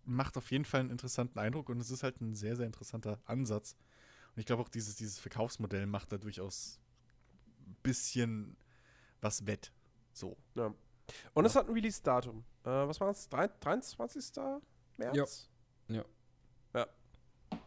[0.06, 3.20] macht auf jeden Fall einen interessanten Eindruck und es ist halt ein sehr, sehr interessanter
[3.26, 3.76] Ansatz.
[4.36, 6.80] Und ich glaube auch, dieses, dieses Verkaufsmodell macht da durchaus
[7.66, 8.56] ein bisschen
[9.20, 9.74] was wett.
[10.18, 10.36] So.
[10.56, 10.74] Ja.
[11.34, 11.48] Und ja.
[11.48, 12.44] es hat ein Release-Datum.
[12.64, 13.30] Äh, was war es?
[13.30, 14.32] 23.
[14.98, 15.50] März?
[15.88, 15.96] Ja.
[15.96, 16.06] ja.
[16.74, 16.88] Ja.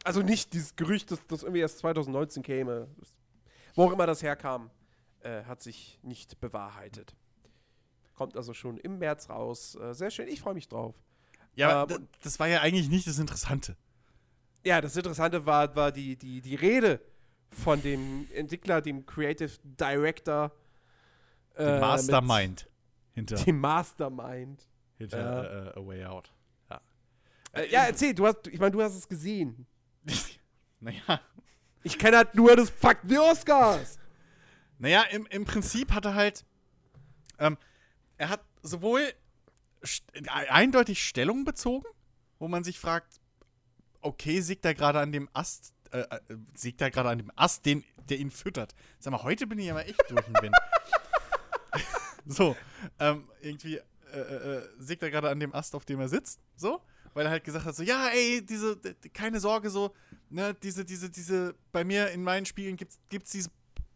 [0.05, 2.89] Also nicht dieses Gerücht, dass das irgendwie erst 2019 käme.
[3.75, 4.71] Wo auch immer das herkam,
[5.21, 7.15] äh, hat sich nicht bewahrheitet.
[8.15, 9.77] Kommt also schon im März raus.
[9.77, 10.95] Äh, sehr schön, ich freue mich drauf.
[11.55, 13.77] Ja, ähm, das war ja eigentlich nicht das Interessante.
[14.65, 17.01] Ja, das Interessante war, war die, die, die Rede
[17.51, 20.53] von dem Entwickler, dem Creative Director.
[21.57, 22.69] Äh, Mastermind.
[23.13, 23.37] Hinter.
[23.37, 24.67] Dem Mastermind.
[24.97, 26.33] Hinter uh, A Way Out.
[26.69, 26.81] Ja,
[27.53, 29.67] äh, ja erzähl, du hast, ich meine, du hast es gesehen.
[30.81, 31.21] naja.
[31.83, 33.99] Ich kenne halt nur das Fuck the Oscars.
[34.79, 36.45] Naja, im, im Prinzip hat er halt.
[37.39, 37.57] Ähm,
[38.19, 39.13] er hat sowohl
[40.29, 41.87] eindeutig Stellung bezogen,
[42.39, 43.21] wo man sich fragt,
[44.03, 46.21] okay, siegt er gerade an dem Ast, äh, äh,
[46.55, 48.75] siegt er gerade an dem Ast, den, der ihn füttert.
[48.99, 50.57] Sag mal, heute bin ich aber echt durch den Wind.
[52.27, 52.57] so,
[52.99, 56.41] ähm, irgendwie äh, äh, äh siegt er gerade an dem Ast, auf dem er sitzt,
[56.57, 56.81] so,
[57.15, 58.79] weil er halt gesagt hat, so, ja, ey, diese,
[59.13, 59.95] keine Sorge, so,
[60.29, 63.51] ne, diese, diese, diese, bei mir in meinen Spielen gibt's, gibt's diese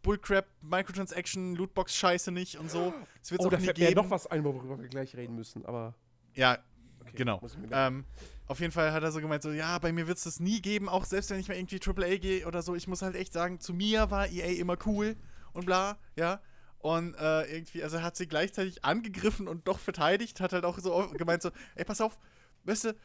[0.05, 2.93] Bullcrap, Microtransaction, Lootbox-Scheiße nicht und so.
[3.23, 3.95] Es wird oh, auch da nie fällt geben.
[3.95, 5.95] mir noch was ein, worüber wir gleich reden müssen, aber.
[6.35, 6.59] Ja,
[7.01, 7.41] okay, genau.
[7.71, 8.05] Ähm,
[8.45, 10.61] auf jeden Fall hat er so gemeint, so, ja, bei mir wird es das nie
[10.61, 12.75] geben, auch selbst wenn ich mal irgendwie AAA gehe oder so.
[12.75, 15.15] Ich muss halt echt sagen, zu mir war EA immer cool
[15.53, 16.39] und bla, ja.
[16.85, 21.09] Und äh, irgendwie, also hat sie gleichzeitig angegriffen und doch verteidigt, hat halt auch so
[21.13, 22.19] gemeint, so, ey, pass auf,
[22.65, 22.95] weißt du,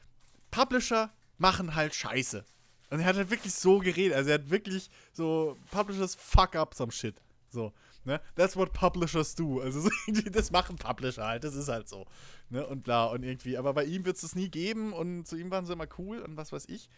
[0.50, 2.44] Publisher machen halt Scheiße.
[2.90, 4.18] Und er hat halt wirklich so geredet.
[4.18, 7.22] Also er hat wirklich so Publishers fuck up some shit.
[7.48, 7.72] So.
[8.04, 8.20] Ne?
[8.34, 9.62] That's what publishers do.
[9.62, 9.90] Also so
[10.30, 12.04] das machen Publisher halt, das ist halt so.
[12.50, 12.66] Ne?
[12.66, 13.56] Und bla und irgendwie.
[13.56, 16.18] Aber bei ihm wird es das nie geben und zu ihm waren sie immer cool
[16.18, 16.90] und was weiß ich.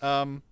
[0.00, 0.42] Ähm,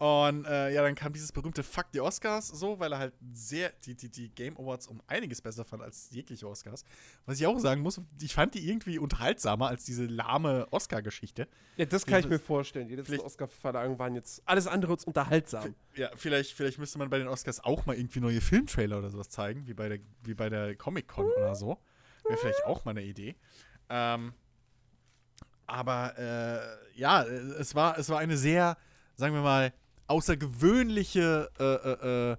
[0.00, 3.70] und äh, ja, dann kam dieses berühmte Fuck die Oscars so, weil er halt sehr
[3.84, 6.86] die, die, die Game Awards um einiges besser fand als jegliche Oscars.
[7.26, 11.46] Was ich auch sagen muss, ich fand die irgendwie unterhaltsamer als diese lahme Oscar-Geschichte.
[11.76, 12.88] Ja, das kann ich mir vorstellen.
[12.88, 15.74] Die letzten Oscar-Verleihungen waren jetzt alles andere als unterhaltsam.
[15.94, 19.28] Ja, vielleicht, vielleicht müsste man bei den Oscars auch mal irgendwie neue Filmtrailer oder sowas
[19.28, 21.76] zeigen, wie bei der, wie bei der Comic-Con oder so.
[22.26, 23.36] Wäre vielleicht auch mal eine Idee.
[23.90, 24.32] Ähm,
[25.66, 28.78] aber äh, ja, es war, es war eine sehr,
[29.16, 29.74] sagen wir mal,
[30.10, 32.36] außergewöhnliche, äh, äh, äh,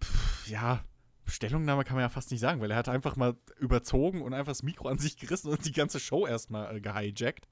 [0.00, 0.84] pf, ja,
[1.26, 4.50] Stellungnahme kann man ja fast nicht sagen, weil er hat einfach mal überzogen und einfach
[4.50, 7.48] das Mikro an sich gerissen und die ganze Show erstmal äh, gehijackt.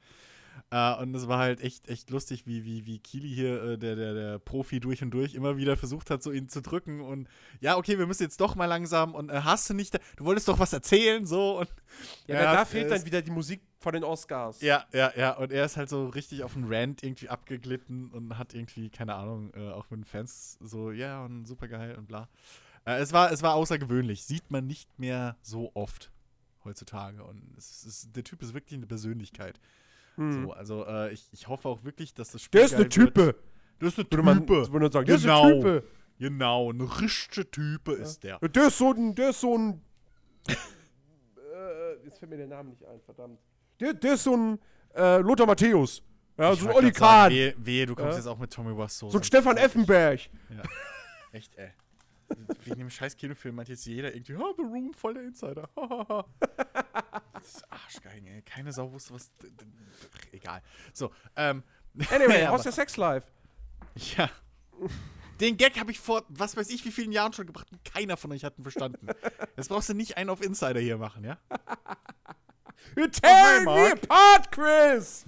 [0.74, 3.94] Uh, und es war halt echt, echt lustig, wie, wie, wie Kili hier, äh, der,
[3.94, 7.28] der, der Profi durch und durch, immer wieder versucht hat, so ihn zu drücken und
[7.60, 10.48] ja, okay, wir müssen jetzt doch mal langsam und äh, hast du nicht, du wolltest
[10.48, 11.68] doch was erzählen, so und.
[12.26, 14.62] Ja, da, da fehlt dann wieder die Musik von den Oscars.
[14.62, 18.36] Ja, ja, ja, und er ist halt so richtig auf einen Rant irgendwie abgeglitten und
[18.36, 22.08] hat irgendwie, keine Ahnung, äh, auch mit den Fans so, ja, und super geil und
[22.08, 22.28] bla.
[22.84, 26.10] Äh, es, war, es war außergewöhnlich, sieht man nicht mehr so oft
[26.64, 29.60] heutzutage und es ist, der Typ ist wirklich eine Persönlichkeit.
[30.16, 30.44] Hm.
[30.44, 32.60] So, also äh, ich, ich hoffe auch wirklich, dass das Spiel.
[32.60, 33.34] Der ist eine Type.
[33.80, 34.22] Der ist eine Type.
[34.22, 35.48] Man, man sagen, der genau.
[35.48, 35.84] ist eine Type.
[36.18, 37.98] Genau, ein richtiger Type ja.
[37.98, 38.38] ist der.
[38.38, 39.82] Der ist so ein, der ist so ein.
[40.48, 40.54] äh,
[42.04, 43.40] jetzt fällt mir der Name nicht ein, verdammt.
[43.80, 44.58] Der, der ist so ein
[44.94, 46.02] äh, Lothar Matthäus.
[46.36, 47.30] Ja, ich so ein Olli Kahn.
[47.30, 48.16] Wehe, wehe, du kommst ja?
[48.18, 49.08] jetzt auch mit Tommy Wiseau.
[49.08, 50.20] So ein Stefan Effenberg.
[50.50, 50.62] Ja.
[51.32, 51.70] Echt, ey.
[52.64, 55.68] Wegen dem scheiß Kinofilm meint jetzt jeder irgendwie, oh, The Room, voll der Insider.
[57.34, 58.42] das ist arschgeil, ey.
[58.42, 59.30] Keine Sau wusste, was.
[60.32, 60.62] Egal.
[60.92, 61.62] So, ähm.
[62.10, 63.28] Anyway, how's your sex life?
[64.16, 64.28] Ja.
[65.40, 68.16] Den Gag habe ich vor, was weiß ich, wie vielen Jahren schon gebracht und keiner
[68.16, 69.08] von euch hat ihn verstanden.
[69.56, 71.38] Jetzt brauchst du nicht einen auf Insider hier machen, ja?
[72.96, 75.24] You're tearing me apart, Chris!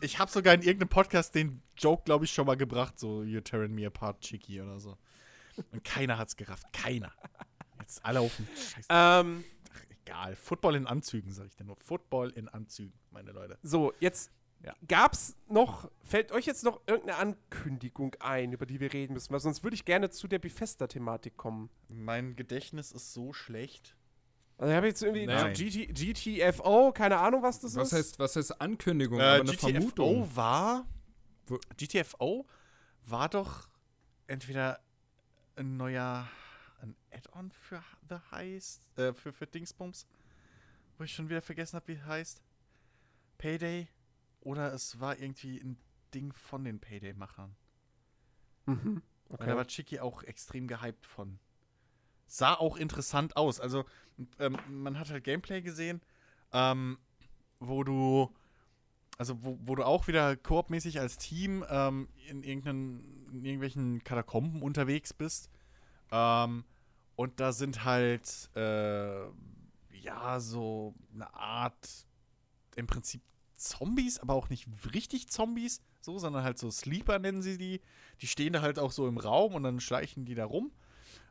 [0.00, 3.42] ich habe sogar in irgendeinem Podcast den Joke, glaube ich, schon mal gebracht, so You're
[3.42, 4.96] tearing me apart, Chicky oder so.
[5.72, 6.66] Und keiner hat's gerafft.
[6.72, 7.12] Keiner.
[7.80, 8.86] Jetzt alle auf den Scheiß.
[8.88, 10.36] Ähm, Ach, egal.
[10.36, 11.76] Football in Anzügen, sag ich dir nur.
[11.76, 13.58] Football in Anzügen, meine Leute.
[13.62, 14.30] So, jetzt
[14.64, 14.74] ja.
[14.86, 19.32] gab's noch, fällt euch jetzt noch irgendeine Ankündigung ein, über die wir reden müssen?
[19.32, 21.70] Weil sonst würde ich gerne zu der Bethesda-Thematik kommen.
[21.88, 23.96] Mein Gedächtnis ist so schlecht.
[24.58, 27.98] Also ich habe jetzt irgendwie GT, GTFO, keine Ahnung, was das was ist.
[27.98, 29.20] Heißt, was heißt Ankündigung?
[29.20, 30.36] Äh, aber eine GTFO Vermutung.
[30.36, 30.86] war.
[31.76, 32.46] GTFO
[33.06, 33.68] war doch
[34.26, 34.80] entweder
[35.58, 36.28] ein neuer
[36.80, 40.06] ein Add-on für The Heist, äh, für, für Dingsbums,
[40.96, 42.42] wo ich schon wieder vergessen habe, wie es heißt.
[43.36, 43.88] Payday.
[44.40, 45.76] Oder es war irgendwie ein
[46.14, 47.54] Ding von den Payday-Machern.
[48.66, 49.02] Mhm.
[49.28, 49.46] Okay.
[49.46, 51.38] da war Chicky auch extrem gehypt von.
[52.26, 53.60] Sah auch interessant aus.
[53.60, 53.84] Also,
[54.38, 56.00] ähm, man hat halt Gameplay gesehen,
[56.52, 56.98] ähm,
[57.58, 58.34] wo du,
[59.18, 65.12] also wo, wo du auch wieder koopmäßig als Team ähm, in, in irgendwelchen Katakomben unterwegs
[65.12, 65.50] bist.
[66.10, 66.64] Ähm,
[67.16, 69.24] und da sind halt, äh,
[70.00, 72.06] ja, so eine Art,
[72.76, 73.20] im Prinzip
[73.54, 77.80] Zombies, aber auch nicht richtig Zombies, so, sondern halt so Sleeper nennen sie die.
[78.20, 80.70] Die stehen da halt auch so im Raum und dann schleichen die da rum.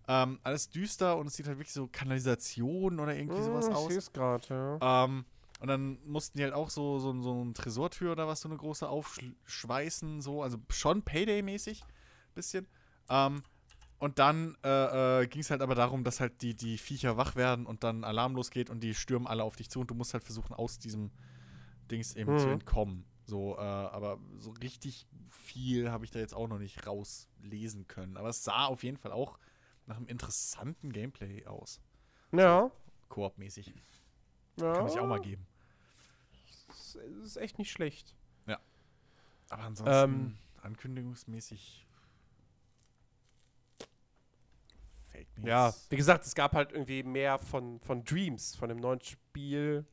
[0.10, 3.96] Ähm, alles düster und es sieht halt wirklich so Kanalisation oder irgendwie sowas ich aus.
[3.96, 5.06] Ich gerade, ja.
[5.06, 5.26] Ähm,
[5.60, 8.58] und dann mussten die halt auch so, so, so eine Tresortür oder was, so eine
[8.58, 11.84] große aufschweißen, so, also schon Payday-mäßig,
[12.36, 12.68] bisschen.
[13.10, 13.44] Ähm,
[14.00, 17.36] und dann äh, äh, ging es halt aber darum, dass halt die, die Viecher wach
[17.36, 20.14] werden und dann Alarm losgeht und die stürmen alle auf dich zu und du musst
[20.14, 21.10] halt versuchen, aus diesem
[21.90, 22.40] Dings eben mhm.
[22.40, 23.06] zu entkommen.
[23.26, 28.18] So, äh, aber so richtig viel habe ich da jetzt auch noch nicht rauslesen können.
[28.18, 29.40] Aber es sah auf jeden Fall auch
[29.88, 31.82] nach einem interessanten Gameplay aus.
[32.32, 32.70] Ja.
[32.70, 32.72] So,
[33.10, 33.74] Koop-mäßig.
[34.60, 34.74] Ja.
[34.74, 35.46] Kann ich auch mal geben.
[36.68, 38.16] Das ist echt nicht schlecht.
[38.46, 38.60] Ja.
[39.50, 41.88] Aber ansonsten ähm, ankündigungsmäßig
[45.06, 48.80] fällt mir Ja, wie gesagt, es gab halt irgendwie mehr von, von Dreams, von dem
[48.80, 49.86] neuen Spiel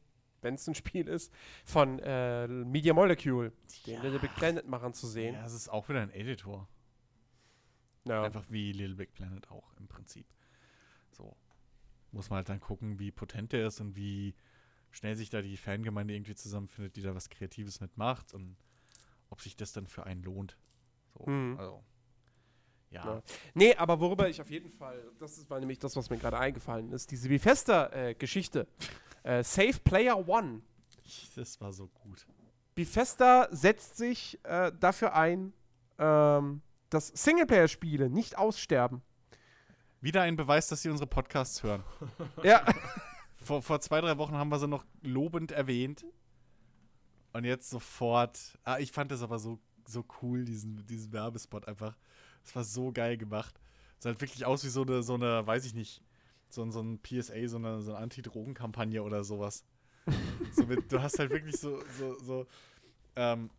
[0.45, 1.33] wenn es ein Spiel ist,
[1.65, 3.53] von äh, Media Molecule,
[3.87, 3.95] ja.
[3.95, 5.35] den Little Big Planet-Machern zu sehen.
[5.35, 6.69] Ja, es ist auch wieder ein Editor.
[8.05, 8.23] Ja.
[8.23, 10.27] Einfach wie Little Big Planet auch im Prinzip.
[11.11, 11.35] So.
[12.13, 14.35] Muss man halt dann gucken, wie potent der ist und wie
[14.95, 18.57] schnell sich da die Fangemeinde irgendwie zusammenfindet, die da was Kreatives mitmacht und
[19.31, 20.57] ob sich das dann für einen lohnt.
[21.15, 21.57] So, mhm.
[21.59, 21.83] also.
[22.91, 23.05] Ja.
[23.05, 23.23] ja.
[23.55, 26.93] Nee, aber worüber ich auf jeden Fall, das war nämlich das, was mir gerade eingefallen
[26.93, 28.69] ist, diese Bethesda-Geschichte.
[29.25, 30.61] Äh, Save Player One.
[31.35, 32.25] Das war so gut.
[32.77, 35.53] Bethesda setzt sich äh, dafür ein,
[35.99, 39.03] ähm, dass Singleplayer-Spiele nicht aussterben.
[40.01, 41.83] Wieder ein Beweis, dass sie unsere Podcasts hören.
[42.45, 42.65] ja.
[43.45, 46.05] Vor, vor zwei, drei Wochen haben wir sie noch lobend erwähnt.
[47.33, 48.59] Und jetzt sofort.
[48.65, 51.97] Ah, ich fand das aber so, so cool, diesen, diesen Werbespot einfach.
[52.43, 53.61] Das war so geil gemacht.
[53.99, 56.03] Es sah halt wirklich aus wie so eine, so eine, weiß ich nicht,
[56.49, 59.65] so, so ein PSA, so eine, so eine Anti-Drogen-Kampagne oder sowas.
[60.53, 62.47] so mit, du hast halt wirklich so, so, so
[63.17, 63.51] ähm,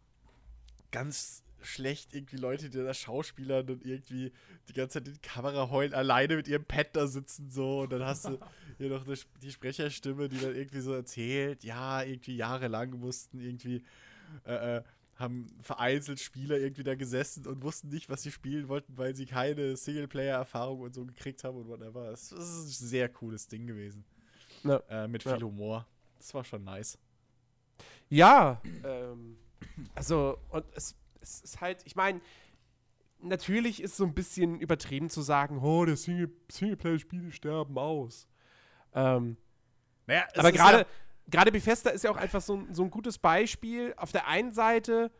[0.91, 4.31] ganz schlecht irgendwie Leute, die da Schauspieler und irgendwie
[4.69, 7.91] die ganze Zeit in die Kamera heulen, alleine mit ihrem Pad da sitzen so und
[7.91, 8.39] dann hast du
[8.77, 13.83] hier noch eine, die Sprecherstimme, die dann irgendwie so erzählt, ja, irgendwie jahrelang mussten irgendwie
[14.45, 14.83] äh, äh
[15.17, 19.25] haben vereinzelt Spieler irgendwie da gesessen und wussten nicht, was sie spielen wollten, weil sie
[19.25, 22.09] keine Singleplayer-Erfahrung und so gekriegt haben und whatever.
[22.11, 24.03] Das ist ein sehr cooles Ding gewesen.
[24.63, 24.81] Ja.
[24.89, 25.41] Äh, mit viel ja.
[25.41, 25.87] Humor.
[26.17, 26.97] Das war schon nice.
[28.09, 29.37] Ja, ähm,
[29.93, 32.21] also, und es, es ist halt, ich meine,
[33.19, 38.27] natürlich ist so ein bisschen übertrieben zu sagen, oh, der Single Singleplayer-Spiele sterben aus.
[38.93, 39.37] Ähm,
[40.07, 40.85] naja, aber gerade
[41.27, 43.93] gerade Bethesda ist ja auch einfach so, so ein gutes Beispiel.
[43.97, 45.11] Auf der einen Seite,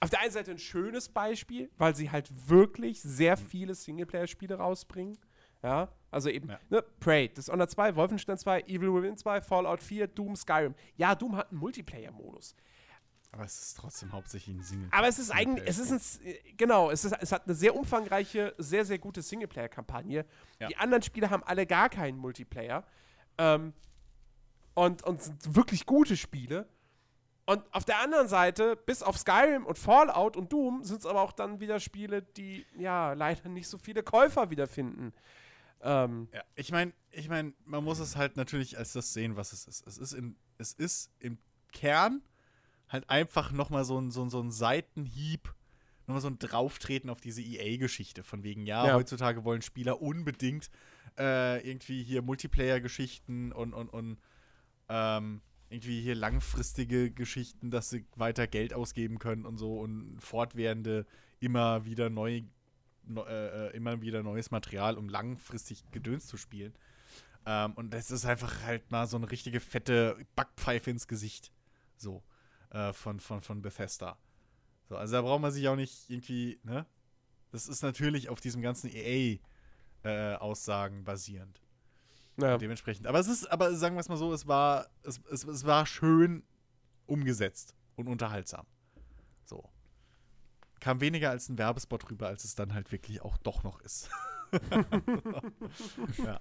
[0.00, 5.16] auf der einen Seite ein schönes Beispiel, weil sie halt wirklich sehr viele Singleplayer-Spiele rausbringen.
[5.62, 6.58] Ja, also eben, ja.
[6.68, 10.74] ne, Prey, Dishonored 2, Wolfenstein 2, Evil Within 2, Fallout 4, Doom, Skyrim.
[10.96, 12.54] Ja, Doom hat einen Multiplayer-Modus.
[13.32, 14.88] Aber es ist trotzdem hauptsächlich ein Single.
[14.92, 18.54] Aber es ist eigentlich, es ist ein, genau, es, ist, es hat eine sehr umfangreiche,
[18.58, 20.24] sehr, sehr gute Singleplayer-Kampagne.
[20.58, 20.68] Ja.
[20.68, 22.84] Die anderen Spiele haben alle gar keinen Multiplayer.
[23.38, 23.74] Ähm,
[24.74, 26.68] und, und sind wirklich gute Spiele.
[27.46, 31.22] Und auf der anderen Seite, bis auf Skyrim und Fallout und Doom, sind es aber
[31.22, 35.12] auch dann wieder Spiele, die ja leider nicht so viele Käufer wiederfinden.
[35.80, 39.52] Ähm, ja, ich meine, ich mein, man muss es halt natürlich als das sehen, was
[39.52, 39.86] es ist.
[39.86, 41.38] Es ist, in, es ist im
[41.72, 42.22] Kern
[42.88, 45.54] halt einfach nochmal so ein, so, so ein Seitenhieb,
[46.06, 48.22] nochmal so ein Drauftreten auf diese EA-Geschichte.
[48.22, 50.70] Von wegen, ja, ja, heutzutage wollen Spieler unbedingt
[51.18, 54.18] äh, irgendwie hier Multiplayer-Geschichten und, und, und
[54.88, 61.06] ähm, irgendwie hier langfristige Geschichten, dass sie weiter Geld ausgeben können und so und fortwährende
[61.40, 62.42] immer wieder neu,
[63.04, 63.24] ne,
[63.72, 66.72] äh, immer wieder neues Material, um langfristig Gedöns zu spielen.
[67.46, 71.50] Ähm, und das ist einfach halt mal so eine richtige fette Backpfeife ins Gesicht.
[71.96, 72.22] So.
[72.70, 74.18] Äh, von, von, von Bethesda.
[74.88, 76.86] So, also da braucht man sich auch nicht irgendwie, ne?
[77.50, 81.60] Das ist natürlich auf diesem ganzen EA-Aussagen äh, basierend.
[82.38, 82.58] Ja.
[82.58, 83.06] Dementsprechend.
[83.06, 85.86] Aber es ist, aber sagen wir es mal so, es war, es, es, es war
[85.86, 86.42] schön
[87.06, 88.66] umgesetzt und unterhaltsam.
[89.44, 89.70] So.
[90.80, 94.10] Kam weniger als ein Werbespot rüber, als es dann halt wirklich auch doch noch ist.
[96.18, 96.40] ja.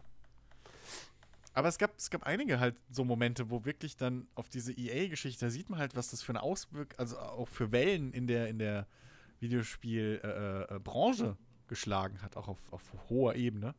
[1.56, 5.46] Aber es gab, es gab einige halt so Momente, wo wirklich dann auf diese EA-Geschichte,
[5.46, 8.50] da sieht man halt, was das für eine Auswirkung, also auch für Wellen in der,
[8.50, 8.88] in der
[9.40, 11.36] Videospielbranche äh, äh,
[11.68, 13.74] geschlagen hat, auch auf, auf hoher Ebene.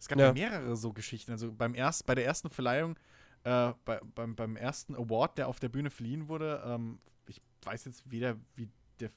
[0.00, 0.32] Es gab ja.
[0.32, 1.30] mehrere so Geschichten.
[1.30, 2.96] Also beim erst, bei der ersten Verleihung,
[3.44, 6.98] äh, bei, beim, beim ersten Award, der auf der Bühne verliehen wurde, ähm,
[7.28, 9.10] ich weiß jetzt weder, wie der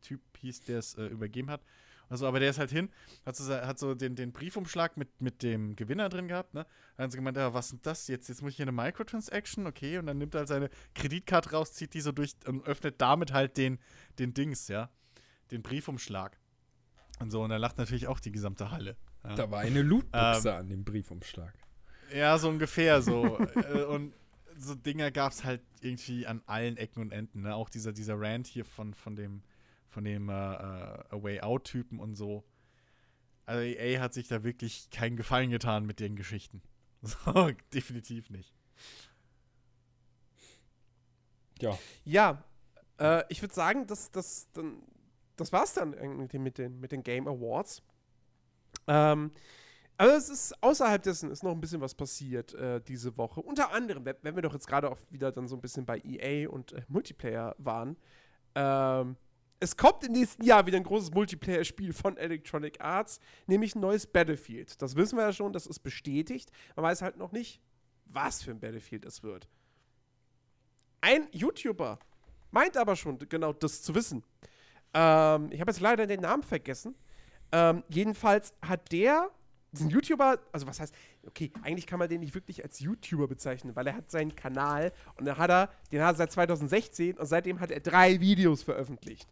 [0.00, 1.60] Typ hieß, der es äh, übergeben hat.
[2.08, 2.88] Also, aber der ist halt hin,
[3.26, 6.66] hat so, hat so den, den Briefumschlag mit, mit dem Gewinner drin gehabt, ne?
[6.96, 8.28] Dann haben sie gemeint, ja, was ist das jetzt?
[8.28, 11.74] Jetzt muss ich hier eine Microtransaction, okay, und dann nimmt er halt seine Kreditkarte raus,
[11.74, 13.78] zieht die so durch und öffnet damit halt den,
[14.18, 14.90] den Dings, ja,
[15.50, 16.38] den Briefumschlag.
[17.20, 18.96] Und so, und da lacht natürlich auch die gesamte Halle.
[19.24, 19.34] Ja.
[19.34, 21.52] Da war eine Lootbuchse ähm, an dem Briefumschlag.
[22.14, 23.38] Ja, so ungefähr so.
[23.54, 24.14] Äh, und
[24.56, 27.42] so Dinger gab es halt irgendwie an allen Ecken und Enden.
[27.42, 27.54] Ne?
[27.54, 29.42] Auch dieser, dieser Rant hier von, von dem,
[29.88, 32.44] von dem äh, uh, Way Out-Typen und so.
[33.46, 36.62] Also EA hat sich da wirklich keinen Gefallen getan mit den Geschichten.
[37.00, 38.52] So, definitiv nicht.
[41.60, 41.78] Ja.
[42.04, 42.42] Ja,
[42.98, 44.82] äh, ich würde sagen, dass das dann
[45.38, 47.82] das war's dann irgendwie mit den, mit den Game Awards.
[48.86, 49.30] Ähm,
[49.96, 53.40] aber es ist außerhalb dessen ist noch ein bisschen was passiert äh, diese Woche.
[53.40, 56.48] Unter anderem, wenn wir doch jetzt gerade auch wieder dann so ein bisschen bei EA
[56.48, 57.96] und äh, Multiplayer waren.
[58.54, 59.16] Ähm,
[59.60, 64.06] es kommt im nächsten Jahr wieder ein großes Multiplayer-Spiel von Electronic Arts, nämlich ein neues
[64.06, 64.80] Battlefield.
[64.80, 66.50] Das wissen wir ja schon, das ist bestätigt.
[66.76, 67.60] Man weiß halt noch nicht,
[68.04, 69.48] was für ein Battlefield es wird.
[71.00, 71.98] Ein YouTuber
[72.50, 74.24] meint aber schon genau das zu wissen.
[74.94, 76.94] Ähm, ich habe jetzt leider den Namen vergessen.
[77.52, 79.30] Ähm, jedenfalls hat der
[79.72, 80.94] diesen YouTuber, also was heißt,
[81.26, 84.92] okay, eigentlich kann man den nicht wirklich als YouTuber bezeichnen, weil er hat seinen Kanal
[85.16, 88.62] und dann hat er, den hat er seit 2016 und seitdem hat er drei Videos
[88.62, 89.28] veröffentlicht.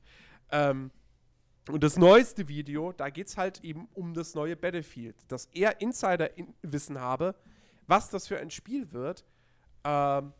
[0.50, 0.90] Ähm,
[1.68, 5.80] und das neueste Video, da geht es halt eben um das neue Battlefield, dass er
[5.80, 7.34] Insider-Wissen habe,
[7.86, 9.24] was das für ein Spiel wird.
[9.84, 10.32] Ähm,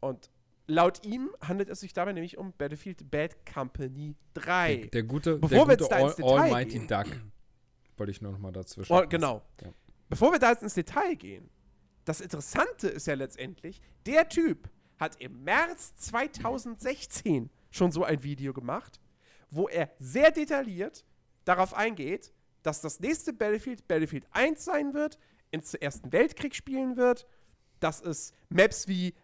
[0.00, 0.30] und
[0.66, 4.76] laut ihm handelt es sich dabei nämlich um Battlefield Bad Company 3.
[4.76, 7.06] Der, der gute, Bevor der gute All, Almighty Duck.
[7.96, 8.92] Wollte ich nur noch mal dazwischen.
[8.92, 9.42] Oh, genau.
[9.62, 9.72] Ja.
[10.08, 11.48] Bevor wir da jetzt ins Detail gehen,
[12.04, 14.68] das Interessante ist ja letztendlich, der Typ
[14.98, 19.00] hat im März 2016 schon so ein Video gemacht,
[19.50, 21.04] wo er sehr detailliert
[21.44, 25.18] darauf eingeht, dass das nächste Battlefield Battlefield 1 sein wird,
[25.50, 27.26] ins Ersten Weltkrieg spielen wird,
[27.80, 29.14] dass es Maps wie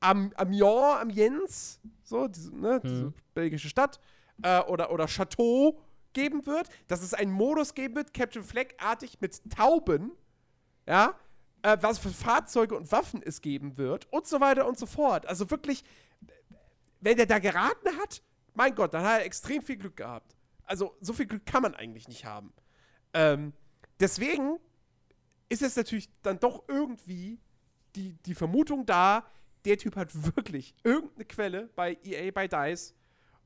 [0.00, 2.80] Am Amiens, Amiens, so, diese, ne, hm.
[2.82, 4.00] diese belgische Stadt,
[4.42, 5.78] äh, oder, oder Chateau
[6.12, 10.12] geben wird, dass es einen Modus geben wird, Captain Flag-artig mit Tauben,
[10.86, 11.14] ja,
[11.62, 15.26] äh, was für Fahrzeuge und Waffen es geben wird und so weiter und so fort.
[15.26, 15.84] Also wirklich,
[17.00, 18.22] wenn der da geraten hat,
[18.54, 20.36] mein Gott, dann hat er extrem viel Glück gehabt.
[20.64, 22.52] Also so viel Glück kann man eigentlich nicht haben.
[23.14, 23.52] Ähm,
[24.00, 24.58] deswegen
[25.48, 27.40] ist es natürlich dann doch irgendwie
[27.94, 29.26] die, die Vermutung da,
[29.64, 32.94] der Typ hat wirklich irgendeine Quelle bei EA, bei DICE.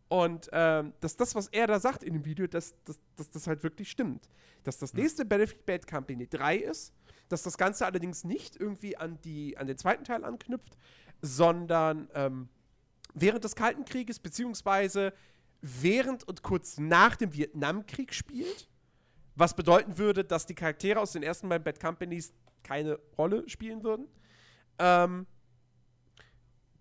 [0.09, 3.47] Und ähm, dass das, was er da sagt in dem Video, dass, dass, dass das
[3.47, 4.29] halt wirklich stimmt.
[4.63, 5.01] Dass das hm.
[5.01, 5.29] nächste mhm.
[5.29, 6.93] Battlefield Bad Company 3 ist,
[7.29, 10.77] dass das Ganze allerdings nicht irgendwie an, die, an den zweiten Teil anknüpft,
[11.23, 12.49] sondern ähm,
[13.15, 15.13] während des Kalten Krieges, beziehungsweise
[15.61, 18.69] während und kurz nach dem Vietnamkrieg spielt.
[19.35, 23.83] Was bedeuten würde, dass die Charaktere aus den ersten beiden Bad Companies keine Rolle spielen
[23.83, 24.07] würden.
[24.79, 25.27] Ähm,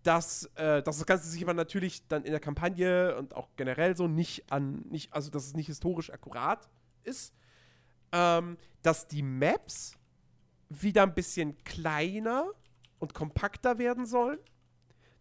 [0.05, 3.97] dass, äh, dass das Ganze sich aber natürlich dann in der Kampagne und auch generell
[3.97, 6.69] so nicht an, nicht, also dass es nicht historisch akkurat
[7.03, 7.33] ist.
[8.11, 9.97] Ähm, dass die Maps
[10.69, 12.51] wieder ein bisschen kleiner
[12.99, 14.37] und kompakter werden sollen.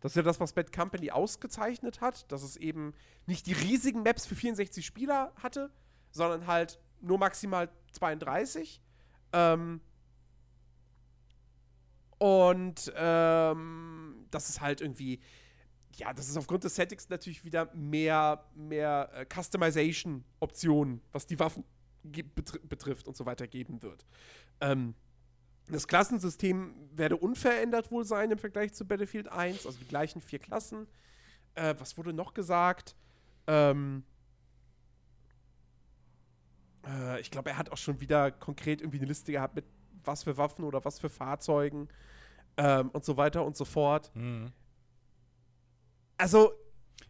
[0.00, 2.92] Das ist ja das, was Bad Company ausgezeichnet hat, dass es eben
[3.26, 5.70] nicht die riesigen Maps für 64 Spieler hatte,
[6.10, 8.82] sondern halt nur maximal 32.
[9.32, 9.80] Ähm,
[12.18, 14.03] und ähm,
[14.34, 15.20] das ist halt irgendwie,
[15.96, 21.64] ja, das ist aufgrund des Settings natürlich wieder mehr, mehr äh, Customization-Optionen, was die Waffen
[22.02, 24.04] betr betrifft und so weiter geben wird.
[24.60, 24.94] Ähm,
[25.68, 30.38] das Klassensystem werde unverändert wohl sein im Vergleich zu Battlefield 1, also die gleichen vier
[30.38, 30.86] Klassen.
[31.54, 32.96] Äh, was wurde noch gesagt?
[33.46, 34.04] Ähm,
[36.86, 39.64] äh, ich glaube, er hat auch schon wieder konkret irgendwie eine Liste gehabt mit
[40.02, 41.88] was für Waffen oder was für Fahrzeugen
[42.56, 44.10] ähm, und so weiter und so fort.
[44.14, 44.52] Mhm.
[46.16, 46.52] Also,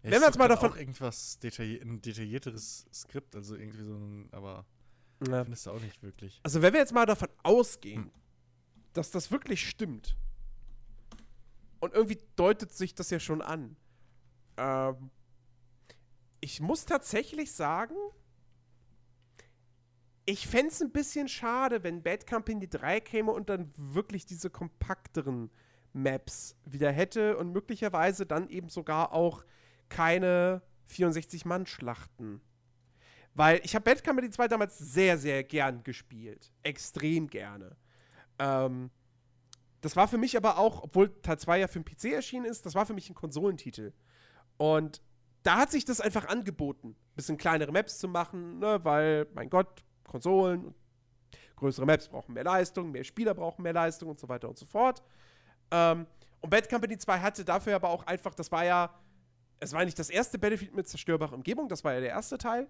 [0.02, 0.72] ja, wenn wir jetzt mal davon.
[0.72, 4.64] auch irgendwas detailli ein detaillierteres Skript, also irgendwie so ein, aber
[5.28, 5.42] ja.
[5.42, 6.40] findest du auch nicht wirklich.
[6.42, 8.10] Also, wenn wir jetzt mal davon ausgehen, hm.
[8.92, 10.16] dass das wirklich stimmt,
[11.80, 13.76] und irgendwie deutet sich das ja schon an,
[14.56, 15.10] ähm,
[16.40, 17.94] ich muss tatsächlich sagen,
[20.26, 24.51] ich fände es ein bisschen schade, wenn Bad Company 3 käme und dann wirklich diese
[24.51, 25.51] kompakteren
[25.92, 29.44] Maps wieder hätte und möglicherweise dann eben sogar auch
[29.88, 32.40] keine 64-Mann-Schlachten.
[33.34, 36.52] Weil ich habe Bad Company 2 damals sehr, sehr gern gespielt.
[36.62, 37.76] Extrem gerne.
[38.38, 38.90] Ähm,
[39.80, 42.64] das war für mich aber auch, obwohl Teil 2 ja für den PC erschienen ist,
[42.64, 43.92] das war für mich ein Konsolentitel.
[44.56, 45.02] Und
[45.42, 49.51] da hat sich das einfach angeboten, ein bisschen kleinere Maps zu machen, ne, weil, mein
[49.51, 50.74] Gott, Konsolen,
[51.56, 54.66] größere Maps brauchen mehr Leistung, mehr Spieler brauchen mehr Leistung und so weiter und so
[54.66, 55.02] fort.
[55.70, 56.06] Ähm,
[56.40, 58.94] und Bad Company 2 hatte dafür aber auch einfach, das war ja,
[59.60, 62.68] es war nicht das erste Battlefield mit zerstörbarer Umgebung, das war ja der erste Teil.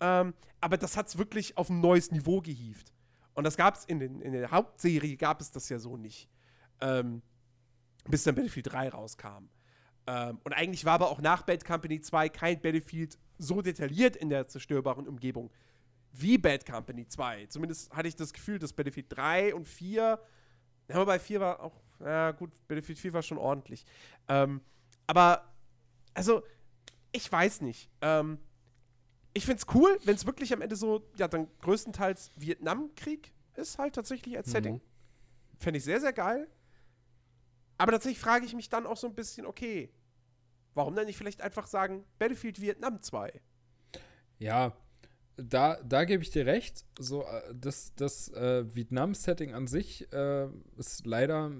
[0.00, 2.92] Ähm, aber das hat es wirklich auf ein neues Niveau gehievt.
[3.32, 6.28] Und das gab es in, in der Hauptserie, gab es das ja so nicht
[6.80, 7.22] ähm,
[8.08, 9.48] bis dann Battlefield 3 rauskam.
[10.06, 14.30] Ähm, und eigentlich war aber auch nach Bad Company 2 kein Battlefield so detailliert in
[14.30, 15.50] der zerstörbaren Umgebung
[16.20, 17.46] wie Bad Company 2.
[17.46, 20.20] Zumindest hatte ich das Gefühl, dass Battlefield 3 und 4,
[20.88, 23.84] ja, bei 4 war auch, ja gut, Battlefield 4 war schon ordentlich.
[24.28, 24.60] Ähm,
[25.06, 25.52] aber,
[26.14, 26.42] also,
[27.12, 27.90] ich weiß nicht.
[28.00, 28.38] Ähm,
[29.34, 33.78] ich finde es cool, wenn es wirklich am Ende so, ja, dann größtenteils Vietnamkrieg ist
[33.78, 34.52] halt tatsächlich als mhm.
[34.52, 34.80] Setting.
[35.58, 36.48] Fände ich sehr, sehr geil.
[37.78, 39.92] Aber tatsächlich frage ich mich dann auch so ein bisschen, okay,
[40.74, 43.40] warum dann nicht vielleicht einfach sagen, Battlefield Vietnam 2?
[44.38, 44.76] Ja,
[45.36, 46.84] da, da gebe ich dir recht.
[46.98, 51.52] So, äh, das, das äh, Vietnam-Setting an sich äh, ist leider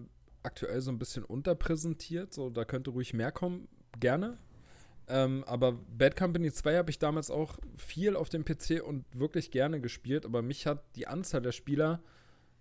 [0.42, 2.32] aktuell so ein bisschen unterpräsentiert.
[2.32, 4.38] So, da könnte ruhig mehr kommen, gerne.
[5.08, 9.50] Ähm, aber Bad Company 2 habe ich damals auch viel auf dem PC und wirklich
[9.50, 10.24] gerne gespielt.
[10.24, 12.02] Aber mich hat die Anzahl der Spieler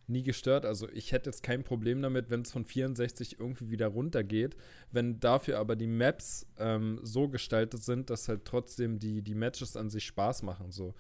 [0.08, 0.66] nie gestört.
[0.66, 4.56] Also ich hätte jetzt kein Problem damit, wenn es von 64 irgendwie wieder runtergeht.
[4.92, 9.76] Wenn dafür aber die Maps ähm, so gestaltet sind, dass halt trotzdem die, die Matches
[9.76, 10.72] an sich Spaß machen.
[10.72, 10.94] So.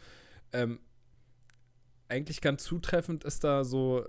[0.53, 0.79] Ähm,
[2.07, 4.05] eigentlich ganz zutreffend ist da so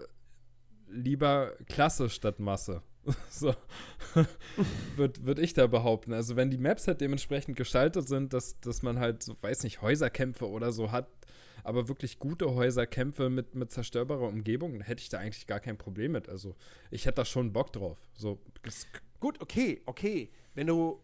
[0.89, 2.83] lieber Klasse statt Masse.
[3.31, 3.55] so
[4.97, 6.13] würde würd ich da behaupten.
[6.13, 9.83] Also wenn die Maps halt dementsprechend gestaltet sind, dass, dass man halt so, weiß nicht,
[9.83, 11.09] Häuserkämpfe oder so hat,
[11.67, 16.13] aber wirklich gute Häuserkämpfe mit, mit zerstörbarer Umgebung, hätte ich da eigentlich gar kein Problem
[16.13, 16.29] mit.
[16.29, 16.55] Also
[16.91, 17.99] ich hätte da schon Bock drauf.
[18.15, 18.41] So,
[19.19, 20.31] Gut, okay, okay.
[20.55, 21.01] Wenn du.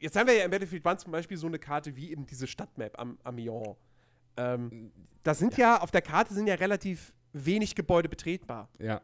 [0.00, 2.46] Jetzt haben wir ja im Battlefield 1 zum Beispiel so eine Karte wie eben diese
[2.46, 3.76] Stadtmap am Amiens.
[4.36, 4.92] Ähm,
[5.22, 5.76] da sind ja.
[5.76, 8.68] ja, auf der Karte sind ja relativ wenig Gebäude betretbar.
[8.78, 9.00] Ja.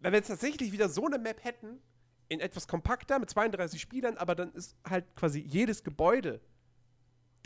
[0.00, 1.80] Wenn wir jetzt tatsächlich wieder so eine Map hätten,
[2.28, 6.40] in etwas kompakter mit 32 Spielern, aber dann ist halt quasi jedes Gebäude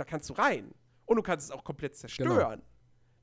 [0.00, 0.72] da kannst du rein.
[1.04, 2.60] Und du kannst es auch komplett zerstören.
[2.60, 2.62] Genau.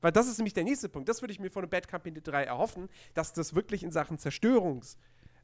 [0.00, 1.08] Weil das ist nämlich der nächste Punkt.
[1.08, 4.18] Das würde ich mir von einem Bad Company 3 erhoffen, dass das wirklich in Sachen
[4.18, 4.96] Zerstörungs,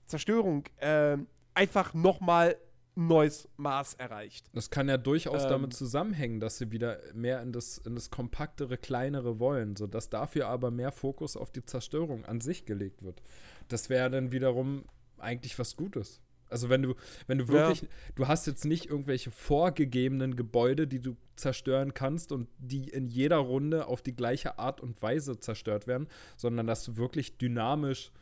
[0.06, 1.16] Zerstörung äh,
[1.54, 2.56] einfach nochmal
[2.96, 4.48] ein neues Maß erreicht.
[4.52, 8.10] Das kann ja durchaus ähm, damit zusammenhängen, dass sie wieder mehr in das, in das
[8.10, 13.22] kompaktere, kleinere wollen, sodass dafür aber mehr Fokus auf die Zerstörung an sich gelegt wird.
[13.66, 14.84] Das wäre dann wiederum
[15.18, 16.20] eigentlich was Gutes.
[16.54, 16.94] Also wenn du,
[17.26, 17.88] wenn du wirklich, ja.
[18.14, 23.38] du hast jetzt nicht irgendwelche vorgegebenen Gebäude, die du zerstören kannst und die in jeder
[23.38, 26.06] Runde auf die gleiche Art und Weise zerstört werden,
[26.36, 28.12] sondern dass du wirklich dynamisch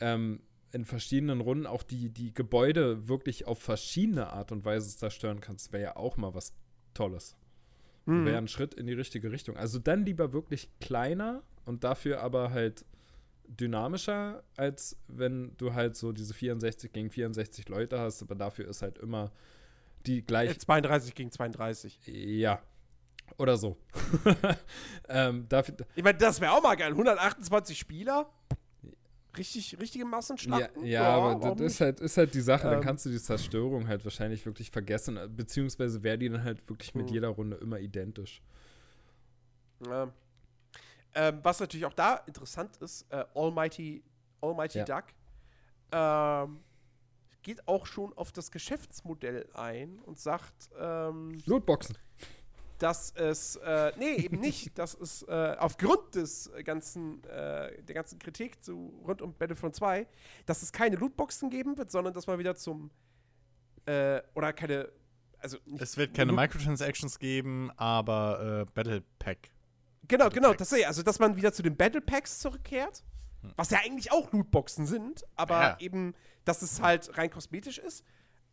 [0.00, 0.40] ähm,
[0.72, 5.72] in verschiedenen Runden auch die, die Gebäude wirklich auf verschiedene Art und Weise zerstören kannst,
[5.72, 6.52] wäre ja auch mal was
[6.92, 7.38] Tolles.
[8.04, 8.26] Mhm.
[8.26, 9.56] Wäre ein Schritt in die richtige Richtung.
[9.56, 12.84] Also dann lieber wirklich kleiner und dafür aber halt
[13.48, 18.82] dynamischer, als wenn du halt so diese 64 gegen 64 Leute hast, aber dafür ist
[18.82, 19.32] halt immer
[20.06, 20.56] die gleiche.
[20.56, 22.00] 32 gegen 32.
[22.06, 22.60] Ja.
[23.38, 23.76] Oder so.
[25.08, 26.92] ähm, dafür, ich meine, das wäre auch mal geil.
[26.92, 28.30] 128 Spieler.
[29.36, 30.84] Richtig, richtige Massenschlachten.
[30.84, 32.68] Ja, ja oh, aber das ist halt, ist halt die Sache.
[32.68, 35.18] Ähm, dann kannst du die Zerstörung halt wahrscheinlich wirklich vergessen.
[35.36, 37.14] Beziehungsweise wäre die dann halt wirklich mit hm.
[37.14, 38.40] jeder Runde immer identisch.
[39.84, 40.10] Ja.
[41.18, 44.04] Ähm, was natürlich auch da interessant ist, äh, Almighty,
[44.42, 44.84] Almighty ja.
[44.84, 45.04] Duck
[45.90, 46.62] ähm,
[47.42, 51.96] geht auch schon auf das Geschäftsmodell ein und sagt, ähm, Lootboxen.
[52.78, 58.18] Dass es, äh, nee, eben nicht, dass es äh, aufgrund des ganzen, äh, der ganzen
[58.18, 60.06] Kritik zu, rund um Battlefront 2,
[60.44, 62.90] dass es keine Lootboxen geben wird, sondern dass man wieder zum,
[63.86, 64.92] äh, oder keine,
[65.38, 69.55] also Es wird keine Microtransactions geben, aber äh, Battle Pack
[70.08, 73.04] Genau, genau, das ist also dass man wieder zu den Battle Packs zurückkehrt,
[73.56, 75.76] was ja eigentlich auch Lootboxen sind, aber ja.
[75.80, 76.14] eben,
[76.44, 78.04] dass es halt rein kosmetisch ist.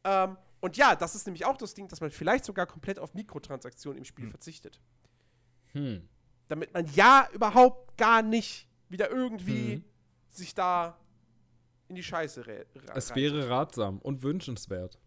[0.04, 3.14] Ähm, und ja, das ist nämlich auch das Ding, dass man vielleicht sogar komplett auf
[3.14, 4.32] Mikrotransaktionen im Spiel hm.
[4.32, 4.80] verzichtet.
[5.74, 6.08] Hm.
[6.48, 9.84] Damit man ja überhaupt gar nicht wieder irgendwie hm.
[10.30, 10.98] sich da
[11.88, 12.46] in die Scheiße
[12.94, 15.00] Es wäre ratsam und wünschenswert.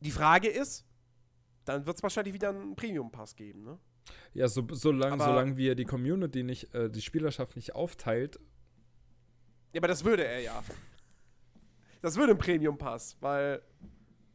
[0.00, 0.84] Die Frage ist,
[1.64, 3.78] dann wird es wahrscheinlich wieder einen Premium-Pass geben, ne?
[4.32, 8.38] Ja, so, solange solang wir die Community nicht, äh, die Spielerschaft nicht aufteilt.
[9.72, 10.62] Ja, aber das würde er ja.
[12.02, 13.62] Das würde ein Premium-Pass, weil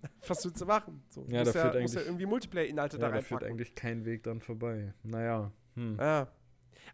[0.27, 1.03] was willst du machen?
[1.09, 3.15] So, ja, da führt ja, eigentlich ja irgendwie Multiplayer-Inhalte ja, da rein.
[3.17, 4.93] Da führt eigentlich kein Weg dann vorbei.
[5.03, 5.51] Naja.
[5.75, 5.97] Hm.
[5.99, 6.27] Ja.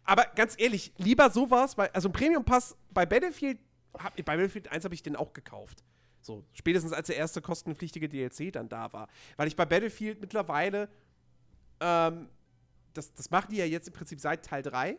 [0.04, 3.58] Aber ganz ehrlich, lieber sowas, weil, also ein Premium-Pass bei Battlefield,
[3.94, 5.84] hab, bei Battlefield 1 habe ich den auch gekauft.
[6.20, 9.08] So, spätestens als der erste kostenpflichtige DLC dann da war.
[9.36, 10.88] Weil ich bei Battlefield mittlerweile,
[11.80, 12.28] ähm,
[12.96, 14.98] das, das machen die ja jetzt im Prinzip seit Teil 3.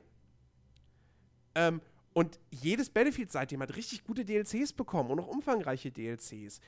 [1.56, 1.82] Ähm,
[2.14, 6.60] und jedes Battlefield seitdem hat richtig gute DLCs bekommen und auch umfangreiche DLCs.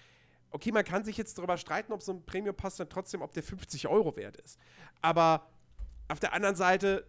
[0.51, 3.43] Okay, man kann sich jetzt darüber streiten, ob so ein Premium-Pass dann trotzdem, ob der
[3.43, 4.59] 50 Euro wert ist.
[5.01, 5.49] Aber
[6.07, 7.05] auf der anderen Seite,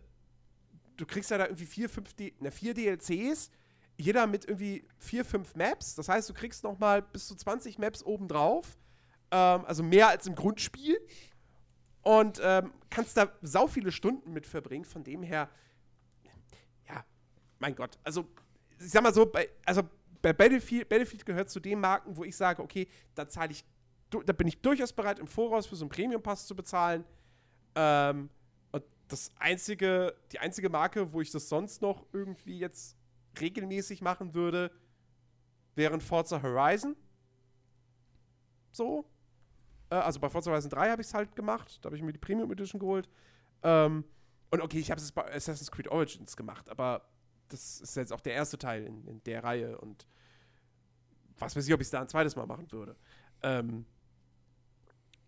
[0.97, 3.51] du kriegst ja da irgendwie vier, fünf, D ne, vier DLCs,
[3.97, 5.95] jeder mit irgendwie vier, fünf Maps.
[5.95, 8.79] Das heißt, du kriegst noch mal bis zu 20 Maps obendrauf.
[9.31, 10.99] Ähm, also mehr als im Grundspiel.
[12.03, 14.85] Und ähm, kannst da sau viele Stunden mit verbringen.
[14.85, 15.49] Von dem her,
[16.89, 17.05] ja,
[17.59, 17.99] mein Gott.
[18.05, 18.27] Also,
[18.79, 19.83] ich sag mal so, bei, also
[20.23, 23.65] bei Battlefield, Battlefield gehört zu den Marken, wo ich sage, okay, da zahle ich,
[24.11, 27.05] da bin ich durchaus bereit, im Voraus für so einen Premium-Pass zu bezahlen.
[27.75, 28.31] Ähm,
[28.73, 32.97] und das einzige, die einzige Marke, wo ich das sonst noch irgendwie jetzt
[33.41, 34.71] regelmäßig machen würde,
[35.75, 36.97] wären Forza Horizon.
[38.73, 39.10] So.
[39.91, 41.79] Äh, also bei Forza Horizon 3 habe ich es halt gemacht.
[41.83, 43.09] Da habe ich mir die Premium Edition geholt.
[43.63, 44.05] Ähm,
[44.51, 47.03] und okay, ich habe es bei Assassin's Creed Origins gemacht, aber
[47.49, 50.07] das ist jetzt auch der erste Teil in, in der Reihe und
[51.39, 52.97] was weiß ich, ob ich es da ein zweites Mal machen würde.
[53.43, 53.87] Ähm,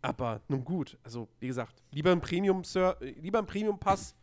[0.02, 4.14] aber nun gut, also wie gesagt, lieber ein Premium, Sir, lieber ein Premium Pass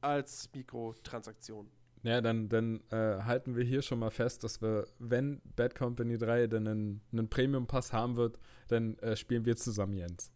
[0.00, 1.70] als Mikrotransaktion.
[2.02, 6.16] Ja, dann, dann äh, halten wir hier schon mal fest, dass wir, wenn Bad Company
[6.16, 8.38] 3 dann einen, einen Premium-Pass haben wird,
[8.68, 10.30] dann äh, spielen wir zusammen, Jens.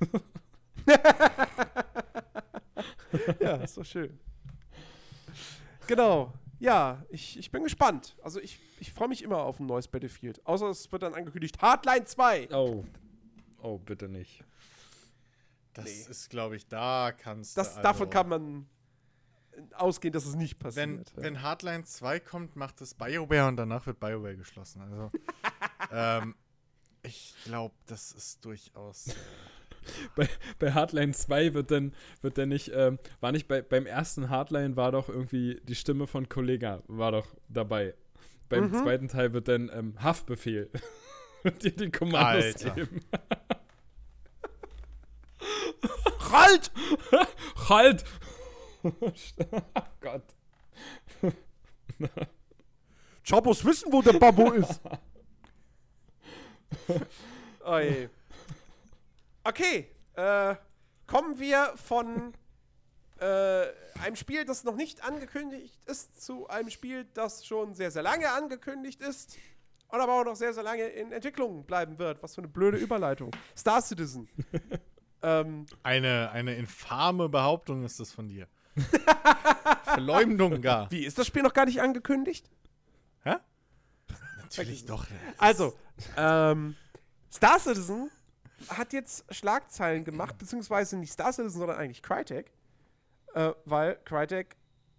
[3.40, 4.18] ja, ist doch schön.
[5.86, 6.32] Genau.
[6.60, 8.16] Ja, ich, ich bin gespannt.
[8.22, 10.44] Also ich, ich freue mich immer auf ein neues Battlefield.
[10.46, 12.50] Außer es wird dann angekündigt Hardline 2.
[12.52, 12.84] Oh.
[13.60, 14.44] Oh, bitte nicht.
[15.72, 16.10] Das nee.
[16.10, 17.76] ist, glaube ich, da kannst das, du.
[17.78, 18.66] Also davon kann man
[19.74, 20.86] ausgehen, dass es nicht passiert.
[20.86, 21.04] Wenn, ja.
[21.16, 24.82] wenn Hardline 2 kommt, macht es BioWare und danach wird BioWare geschlossen.
[24.82, 25.10] Also,
[25.92, 26.34] ähm,
[27.02, 29.08] ich glaube, das ist durchaus.
[29.08, 29.14] Äh
[30.16, 30.28] bei,
[30.58, 34.76] bei Hardline 2 wird dann, wird dann nicht, ähm, war nicht bei, beim ersten Hardline
[34.76, 37.94] war doch irgendwie die Stimme von Kollega war doch dabei.
[38.48, 38.74] Beim mhm.
[38.74, 40.70] zweiten Teil wird dann ähm, Haftbefehl
[41.62, 42.70] dir die Kommandos Alter.
[42.70, 43.00] geben.
[46.32, 46.70] halt!
[47.68, 48.04] halt!
[48.82, 50.24] Oh Gott.
[53.22, 54.80] Chabos wissen, wo der Babo ist.
[57.64, 58.08] oh je.
[59.44, 60.54] Okay, äh,
[61.06, 62.32] kommen wir von
[63.18, 63.66] äh,
[64.00, 68.30] einem Spiel, das noch nicht angekündigt ist, zu einem Spiel, das schon sehr, sehr lange
[68.30, 69.36] angekündigt ist
[69.88, 72.22] und aber auch noch sehr, sehr lange in Entwicklung bleiben wird.
[72.22, 73.30] Was für eine blöde Überleitung.
[73.56, 74.28] Star Citizen.
[75.22, 78.46] ähm, eine, eine infame Behauptung ist das von dir.
[79.84, 80.90] Verleumdung gar.
[80.90, 82.48] Wie, ist das Spiel noch gar nicht angekündigt?
[83.24, 83.36] Hä?
[84.42, 85.06] Natürlich doch.
[85.38, 85.74] Also,
[86.16, 86.76] ähm,
[87.32, 88.10] Star Citizen
[88.68, 92.50] hat jetzt Schlagzeilen gemacht, beziehungsweise nicht Star Citizen, sondern eigentlich Crytek,
[93.34, 94.56] äh, weil Crytek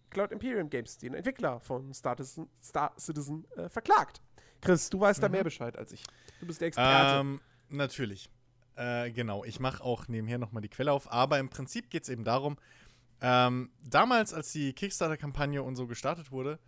[0.09, 4.21] Cloud Imperium Games, den Entwickler von Star Citizen, Star Citizen äh, verklagt.
[4.61, 5.23] Chris, du weißt mhm.
[5.23, 6.03] da mehr Bescheid als ich.
[6.39, 7.19] Du bist der Experte.
[7.19, 8.29] Ähm, natürlich.
[8.75, 12.09] Äh, genau, ich mache auch nebenher nochmal die Quelle auf, aber im Prinzip geht es
[12.09, 12.57] eben darum,
[13.21, 16.59] ähm, damals, als die Kickstarter-Kampagne und so gestartet wurde,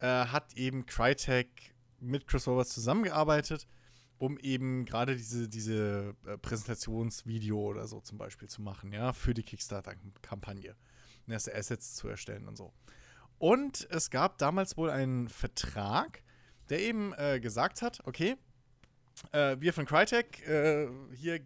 [0.00, 3.68] äh, hat eben Crytek mit Chris Roberts zusammengearbeitet,
[4.18, 9.34] um eben gerade diese, diese äh, Präsentationsvideo oder so zum Beispiel zu machen, ja, für
[9.34, 10.76] die Kickstarter-Kampagne.
[11.26, 12.72] Erste Assets zu erstellen und so.
[13.38, 16.22] Und es gab damals wohl einen Vertrag,
[16.68, 18.36] der eben äh, gesagt hat, okay,
[19.32, 21.40] äh, wir von Crytek äh, hier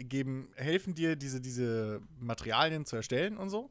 [0.00, 3.70] geben, helfen dir, diese, diese Materialien zu erstellen und so.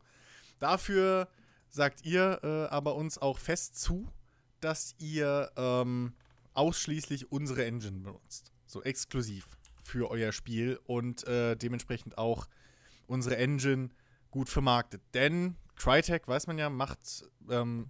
[0.59, 1.27] Dafür
[1.69, 4.07] sagt ihr äh, aber uns auch fest zu,
[4.59, 6.13] dass ihr ähm,
[6.53, 8.51] ausschließlich unsere Engine benutzt.
[8.65, 9.45] So exklusiv
[9.83, 12.47] für euer Spiel und äh, dementsprechend auch
[13.07, 13.89] unsere Engine
[14.31, 15.01] gut vermarktet.
[15.13, 17.87] Denn Crytek, weiß man ja, macht ähm,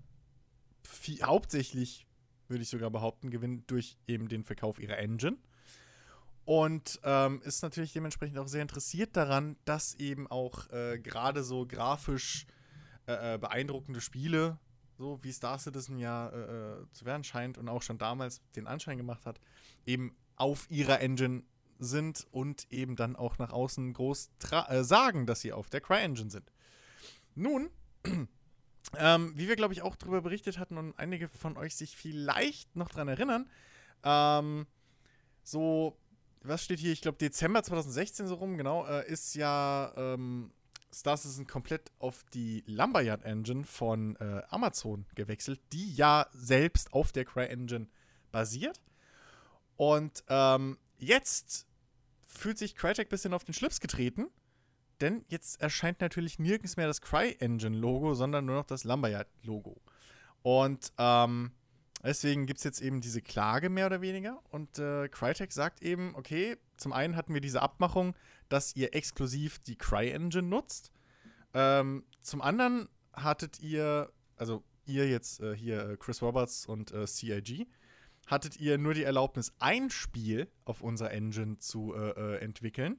[0.83, 2.07] viel, hauptsächlich,
[2.47, 5.37] würde ich sogar behaupten, Gewinn durch eben den Verkauf ihrer Engine.
[6.45, 11.65] Und ähm, ist natürlich dementsprechend auch sehr interessiert daran, dass eben auch äh, gerade so
[11.65, 12.45] grafisch
[13.07, 14.57] äh, äh, beeindruckende Spiele,
[14.97, 18.67] so wie Star Citizen ja äh, äh, zu werden scheint und auch schon damals den
[18.67, 19.39] Anschein gemacht hat,
[19.85, 21.43] eben auf ihrer Engine
[21.79, 26.29] sind und eben dann auch nach außen groß äh, sagen, dass sie auf der Cry-Engine
[26.29, 26.51] sind.
[27.35, 27.69] Nun,
[28.97, 32.75] ähm, wie wir, glaube ich, auch darüber berichtet hatten und einige von euch sich vielleicht
[32.75, 33.49] noch daran erinnern,
[34.03, 34.67] ähm,
[35.43, 35.97] so
[36.43, 36.91] was steht hier?
[36.91, 40.51] Ich glaube, Dezember 2016 so rum, genau, äh, ist ja ähm,
[40.93, 47.11] Star Citizen komplett auf die Lumberyard Engine von äh, Amazon gewechselt, die ja selbst auf
[47.11, 47.87] der Cry Engine
[48.31, 48.79] basiert.
[49.75, 51.67] Und ähm, jetzt
[52.27, 54.27] fühlt sich Crytek ein bisschen auf den Schlips getreten,
[55.01, 59.27] denn jetzt erscheint natürlich nirgends mehr das Cry Engine Logo, sondern nur noch das Lumberyard
[59.43, 59.81] Logo.
[60.41, 61.51] Und ähm,
[62.03, 64.41] deswegen gibt es jetzt eben diese Klage mehr oder weniger.
[64.49, 68.15] Und äh, Crytek sagt eben, okay, zum einen hatten wir diese Abmachung,
[68.49, 70.91] dass ihr exklusiv die Cry-Engine nutzt.
[71.53, 77.07] Ähm, zum anderen hattet ihr, also ihr jetzt äh, hier äh, Chris Roberts und äh,
[77.07, 77.67] CIG,
[78.27, 82.97] hattet ihr nur die Erlaubnis, ein Spiel auf unserer Engine zu äh, äh, entwickeln.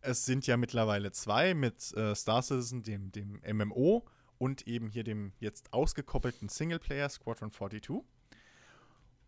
[0.00, 4.04] Es sind ja mittlerweile zwei mit Star Citizen, dem, dem MMO
[4.42, 8.02] und eben hier dem jetzt ausgekoppelten Singleplayer Squadron 42.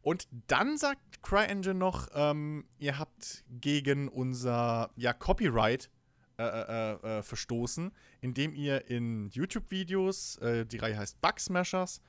[0.02, 5.88] Und dann sagt CryEngine noch, ähm, ihr habt gegen unser ja, Copyright
[6.36, 7.92] äh, äh, äh, verstoßen,
[8.22, 12.00] indem ihr in YouTube-Videos, äh, die Reihe heißt Bugsmashers,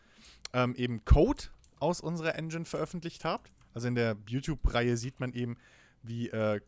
[0.54, 1.44] ähm, eben Code
[1.80, 3.54] aus unserer Engine veröffentlicht habt.
[3.76, 5.58] Also in der YouTube-Reihe sieht man eben,
[6.02, 6.60] wie äh,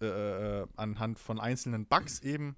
[0.00, 2.56] äh, anhand von einzelnen Bugs eben,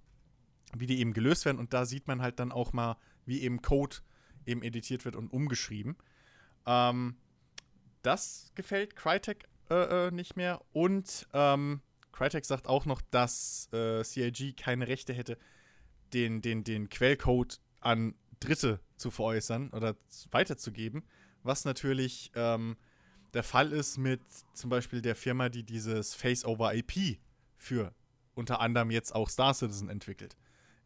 [0.74, 1.58] wie die eben gelöst werden.
[1.58, 2.96] Und da sieht man halt dann auch mal,
[3.26, 3.96] wie eben Code
[4.46, 5.96] eben editiert wird und umgeschrieben.
[6.66, 7.16] Ähm,
[8.02, 10.62] das gefällt Crytek äh, äh, nicht mehr.
[10.72, 11.80] Und ähm,
[12.12, 15.36] Crytek sagt auch noch, dass äh, CIG keine Rechte hätte,
[16.12, 19.96] den, den, den Quellcode an Dritte zu veräußern oder
[20.30, 21.04] weiterzugeben.
[21.42, 22.76] Was natürlich ähm,
[23.34, 24.20] der Fall ist mit
[24.54, 27.18] zum Beispiel der Firma, die dieses Face-over-IP
[27.56, 27.94] für
[28.34, 30.36] unter anderem jetzt auch Star Citizen entwickelt.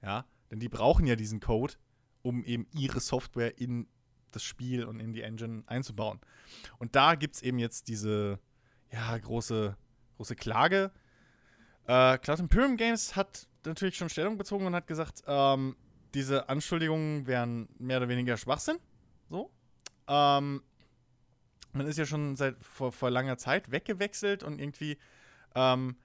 [0.02, 1.74] Ja, denn die brauchen ja diesen Code,
[2.22, 3.86] um eben ihre Software in
[4.30, 6.20] das Spiel und in die Engine einzubauen.
[6.78, 8.38] Und da gibt es eben jetzt diese
[8.92, 9.76] ja, große,
[10.16, 10.90] große Klage.
[11.86, 15.76] Äh, Cloud Imperium Games hat natürlich schon Stellung bezogen und hat gesagt, ähm,
[16.14, 18.78] diese Anschuldigungen wären mehr oder weniger Schwachsinn.
[19.28, 19.50] So.
[20.08, 20.62] Ähm,
[21.72, 24.98] man ist ja schon seit vor, vor langer Zeit weggewechselt und irgendwie
[25.54, 25.96] ähm,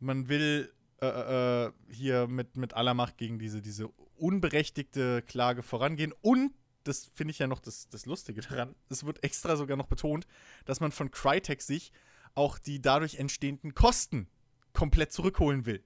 [0.00, 3.90] man will äh, äh, äh hier mit, mit aller Macht gegen diese, diese
[4.22, 6.12] unberechtigte Klage vorangehen.
[6.22, 6.52] Und
[6.84, 8.74] das finde ich ja noch das, das Lustige daran.
[8.88, 10.26] Es wird extra sogar noch betont,
[10.64, 11.92] dass man von Crytek sich
[12.34, 14.28] auch die dadurch entstehenden Kosten
[14.72, 15.84] komplett zurückholen will.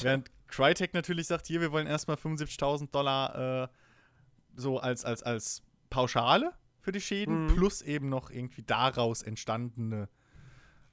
[0.00, 3.68] Während Crytek natürlich sagt, hier, wir wollen erstmal 75.000 Dollar äh,
[4.54, 7.56] so als, als, als Pauschale für die Schäden, mhm.
[7.56, 10.08] plus eben noch irgendwie daraus entstandene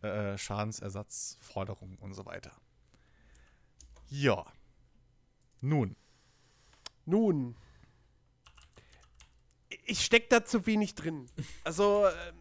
[0.01, 2.51] äh, Schadensersatzforderungen und so weiter.
[4.09, 4.45] Ja.
[5.61, 5.95] Nun.
[7.05, 7.55] Nun.
[9.85, 11.27] Ich stecke da zu wenig drin.
[11.63, 12.35] Also, ähm,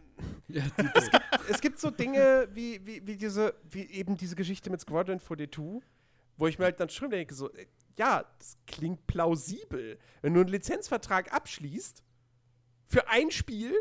[0.47, 0.63] ja,
[0.95, 4.81] es, gibt, es, gibt, so Dinge wie, wie, wie, diese, wie eben diese Geschichte mit
[4.81, 5.81] Squadron 42,
[6.37, 7.67] wo ich mir halt dann schon denke, so, äh,
[7.97, 9.97] ja, das klingt plausibel.
[10.21, 12.03] Wenn du einen Lizenzvertrag abschließt
[12.87, 13.73] für ein Spiel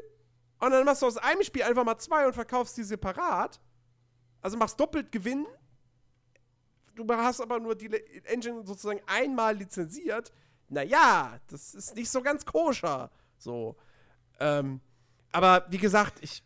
[0.61, 3.61] und dann machst du aus einem Spiel einfach mal zwei und verkaufst die separat,
[4.40, 5.47] also machst doppelt Gewinn,
[6.94, 7.90] du hast aber nur die
[8.24, 10.32] Engine sozusagen einmal lizenziert,
[10.68, 13.10] naja, das ist nicht so ganz koscher.
[13.38, 13.76] So.
[14.40, 14.80] Ähm,
[15.32, 16.42] aber wie gesagt, ich,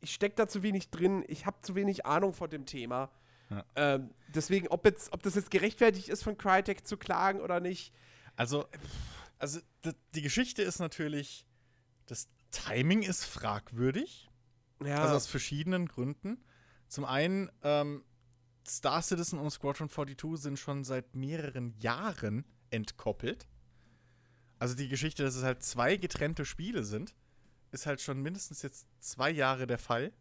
[0.00, 3.10] ich stecke da zu wenig drin, ich habe zu wenig Ahnung von dem Thema.
[3.50, 3.64] Ja.
[3.76, 7.92] Ähm, deswegen, ob, jetzt, ob das jetzt gerechtfertigt ist, von Crytek zu klagen oder nicht.
[8.36, 8.66] Also,
[9.38, 9.60] also
[10.14, 11.46] die Geschichte ist natürlich,
[12.06, 14.30] das Timing ist fragwürdig.
[14.84, 15.02] Ja.
[15.02, 16.42] Also aus verschiedenen Gründen.
[16.88, 18.04] Zum einen, ähm,
[18.66, 22.44] Star Citizen und Squadron 42 sind schon seit mehreren Jahren
[22.74, 23.46] entkoppelt.
[24.58, 27.14] Also die Geschichte, dass es halt zwei getrennte Spiele sind,
[27.70, 30.12] ist halt schon mindestens jetzt zwei Jahre der Fall.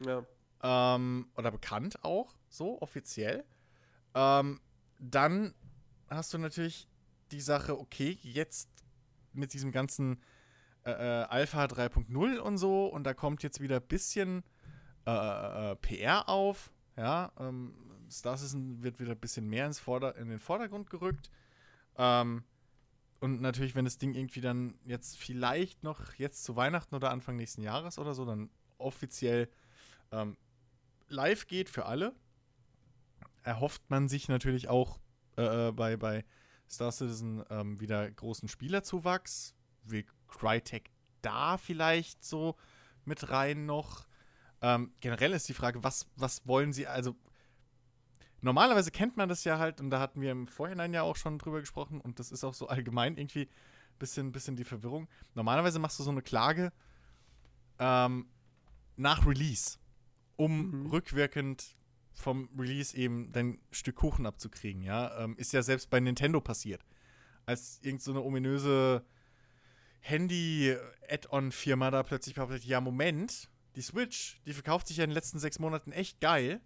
[0.00, 0.24] Ja.
[0.62, 3.44] Ähm, oder bekannt auch, so offiziell.
[4.14, 4.60] Ähm,
[4.98, 5.54] dann
[6.08, 6.88] hast du natürlich
[7.32, 8.70] die Sache, okay, jetzt
[9.32, 10.22] mit diesem ganzen
[10.84, 14.44] äh, äh Alpha 3.0 und so, und da kommt jetzt wieder ein bisschen
[15.06, 16.72] äh, äh, äh PR auf.
[16.96, 17.74] Ja, ähm,
[18.10, 21.30] Star Citizen wird wieder ein bisschen mehr ins Vorder in den Vordergrund gerückt.
[21.96, 22.44] Ähm,
[23.20, 27.36] und natürlich, wenn das Ding irgendwie dann jetzt vielleicht noch jetzt zu Weihnachten oder Anfang
[27.36, 29.48] nächsten Jahres oder so, dann offiziell
[30.12, 30.36] ähm,
[31.08, 32.14] live geht für alle,
[33.42, 35.00] erhofft man sich natürlich auch
[35.36, 36.24] äh, äh bei, bei
[36.68, 39.54] Star Citizen ähm, wieder großen Spielerzuwachs.
[39.84, 40.90] Will Crytek
[41.22, 42.56] da vielleicht so
[43.04, 44.06] mit rein noch?
[44.60, 47.16] Ähm, generell ist die Frage, was, was wollen sie, also
[48.44, 51.38] normalerweise kennt man das ja halt, und da hatten wir im Vorhinein ja auch schon
[51.38, 55.08] drüber gesprochen, und das ist auch so allgemein irgendwie ein bisschen, bisschen die Verwirrung.
[55.34, 56.72] Normalerweise machst du so eine Klage
[57.78, 58.26] ähm,
[58.96, 59.78] nach Release,
[60.36, 60.86] um mhm.
[60.90, 61.76] rückwirkend
[62.12, 65.18] vom Release eben dein Stück Kuchen abzukriegen, ja.
[65.18, 66.84] Ähm, ist ja selbst bei Nintendo passiert.
[67.46, 69.04] Als irgend so eine ominöse
[70.00, 75.38] Handy-Add-on-Firma da plötzlich behauptet, ja, Moment, die Switch, die verkauft sich ja in den letzten
[75.38, 76.60] sechs Monaten echt geil.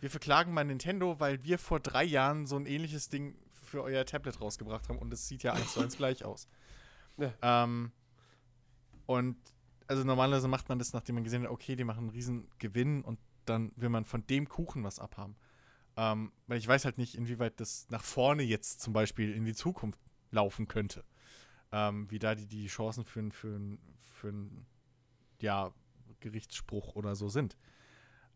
[0.00, 4.04] Wir verklagen mal Nintendo, weil wir vor drei Jahren so ein ähnliches Ding für euer
[4.04, 6.48] Tablet rausgebracht haben und es sieht ja eins zu eins gleich aus.
[7.18, 7.32] Ja.
[7.42, 7.92] Ähm,
[9.06, 9.36] und
[9.86, 13.02] also normalerweise macht man das, nachdem man gesehen hat, okay, die machen einen riesen Gewinn
[13.02, 15.36] und dann will man von dem Kuchen was abhaben.
[15.96, 19.54] Ähm, weil ich weiß halt nicht, inwieweit das nach vorne jetzt zum Beispiel in die
[19.54, 20.00] Zukunft
[20.30, 21.04] laufen könnte.
[21.72, 23.60] Ähm, wie da die, die Chancen für, für,
[23.98, 24.66] für einen
[25.40, 25.72] ja,
[26.20, 27.56] Gerichtsspruch oder so sind.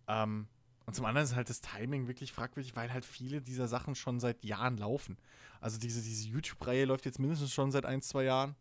[0.08, 0.48] Ähm,
[0.86, 4.20] und zum anderen ist halt das Timing wirklich fragwürdig, weil halt viele dieser Sachen schon
[4.20, 5.16] seit Jahren laufen.
[5.60, 8.54] Also diese, diese YouTube-Reihe läuft jetzt mindestens schon seit ein, zwei Jahren.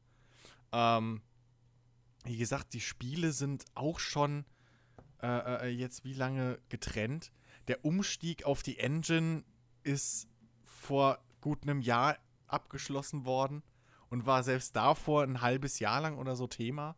[0.72, 1.22] Ähm,
[2.24, 4.45] wie gesagt, die Spiele sind auch schon
[5.22, 7.32] äh, äh, jetzt wie lange getrennt.
[7.68, 9.44] Der Umstieg auf die Engine
[9.84, 10.28] ist
[10.64, 12.18] vor gut einem Jahr
[12.48, 13.64] abgeschlossen worden
[14.10, 16.95] und war selbst davor ein halbes Jahr lang oder so Thema.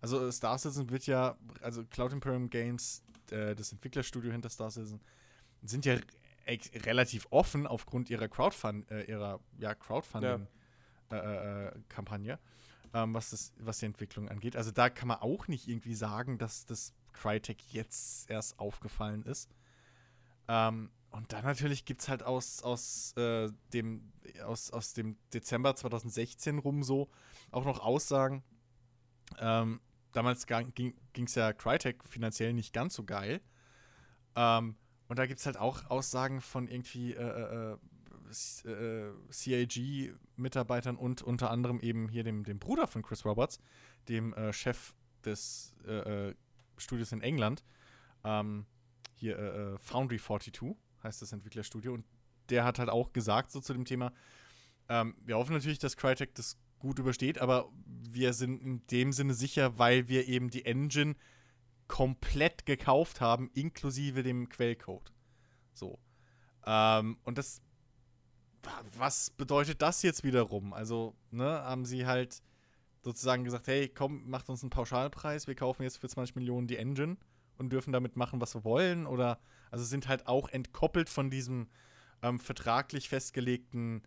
[0.00, 5.00] Also Star Citizen wird ja, also Cloud Imperium Games äh, das Entwicklerstudio hinter Star Citizen,
[5.62, 5.96] sind ja
[6.84, 12.34] relativ offen aufgrund ihrer Crowdfund, äh, ihrer ja, Crowdfunding-Kampagne, ja.
[12.34, 12.38] äh, äh
[12.94, 14.56] ähm, was, das, was die Entwicklung angeht.
[14.56, 19.50] Also da kann man auch nicht irgendwie sagen, dass das Crytek jetzt erst aufgefallen ist.
[20.48, 24.12] Ähm, und dann natürlich gibt es halt aus, aus, äh, dem,
[24.44, 27.08] aus, aus dem Dezember 2016 rum so
[27.50, 28.42] auch noch Aussagen,
[29.38, 29.80] ähm,
[30.18, 33.40] damals ging es ja Crytek finanziell nicht ganz so geil.
[34.34, 34.74] Ähm,
[35.06, 37.76] und da gibt es halt auch Aussagen von irgendwie äh, äh,
[38.64, 43.60] äh CAG-Mitarbeitern und unter anderem eben hier dem, dem Bruder von Chris Roberts,
[44.08, 44.92] dem äh, Chef
[45.24, 46.34] des äh, äh,
[46.76, 47.62] Studios in England.
[48.24, 48.66] Ähm,
[49.14, 51.94] hier Foundry 42 heißt das Entwicklerstudio.
[51.94, 52.04] Und
[52.50, 54.12] der hat halt auch gesagt, so zu dem Thema,
[54.88, 59.34] ähm, wir hoffen natürlich, dass Crytek das gut übersteht, aber wir sind in dem Sinne
[59.34, 61.16] sicher, weil wir eben die Engine
[61.88, 65.12] komplett gekauft haben, inklusive dem Quellcode.
[65.72, 65.98] So.
[66.66, 67.62] Ähm, und das.
[68.98, 70.72] Was bedeutet das jetzt wiederum?
[70.72, 72.42] Also, ne, haben sie halt
[73.02, 76.76] sozusagen gesagt, hey, komm, macht uns einen Pauschalpreis, wir kaufen jetzt für 20 Millionen die
[76.76, 77.16] Engine
[77.56, 79.06] und dürfen damit machen, was wir wollen?
[79.06, 79.38] Oder,
[79.70, 81.68] also sind halt auch entkoppelt von diesem
[82.22, 84.02] ähm, vertraglich festgelegten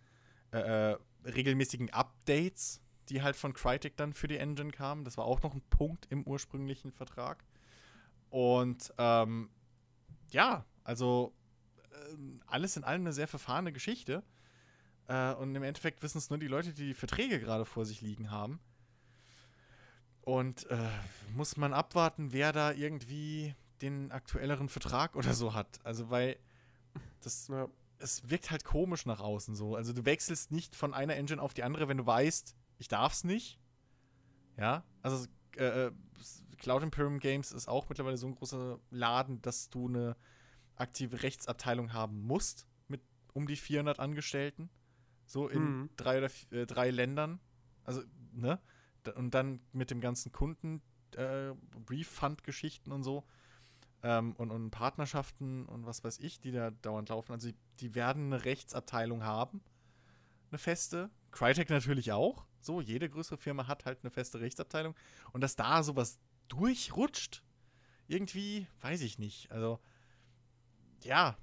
[0.52, 5.03] äh, äh regelmäßigen Updates, die halt von Crytek dann für die Engine kamen.
[5.03, 7.43] Das war auch noch ein Punkt im ursprünglichen Vertrag.
[8.30, 9.49] Und ähm,
[10.30, 11.34] ja, also
[11.91, 12.15] äh,
[12.48, 14.23] alles in allem eine sehr verfahrene Geschichte.
[15.07, 18.02] Äh, und im Endeffekt wissen es nur die Leute, die die Verträge gerade vor sich
[18.02, 18.60] liegen haben.
[20.22, 20.77] Und äh,
[21.35, 25.80] muss man abwarten, wer da irgendwie den aktuelleren Vertrag oder so hat.
[25.84, 26.38] Also, weil
[27.22, 27.68] das ja
[28.02, 29.76] es wirkt halt komisch nach außen so.
[29.76, 33.23] Also du wechselst nicht von einer Engine auf die andere, wenn du weißt, ich darf's
[33.23, 33.60] nicht.
[34.57, 35.26] Ja, also
[35.57, 35.91] äh, äh,
[36.57, 40.15] Cloud Imperium Games ist auch mittlerweile so ein großer Laden, dass du eine
[40.76, 43.02] aktive Rechtsabteilung haben musst mit
[43.34, 44.69] um die 400 Angestellten.
[45.26, 45.90] So in mhm.
[45.95, 47.40] drei oder äh, drei Ländern.
[47.84, 48.02] Also,
[48.34, 48.60] ne?
[49.15, 50.82] Und dann mit dem ganzen Kunden
[51.15, 51.53] äh,
[51.90, 53.23] Refund-Geschichten und so
[54.03, 57.34] ähm, und, und Partnerschaften und was weiß ich, die da dauernd laufen.
[57.34, 59.61] Also die, die werden eine Rechtsabteilung haben,
[60.49, 61.10] eine feste.
[61.32, 62.45] Crytek natürlich auch.
[62.60, 64.95] So, jede größere Firma hat halt eine feste Rechtsabteilung.
[65.32, 67.44] Und dass da sowas durchrutscht,
[68.07, 69.52] irgendwie, weiß ich nicht.
[69.52, 69.80] Also,
[71.03, 71.38] ja,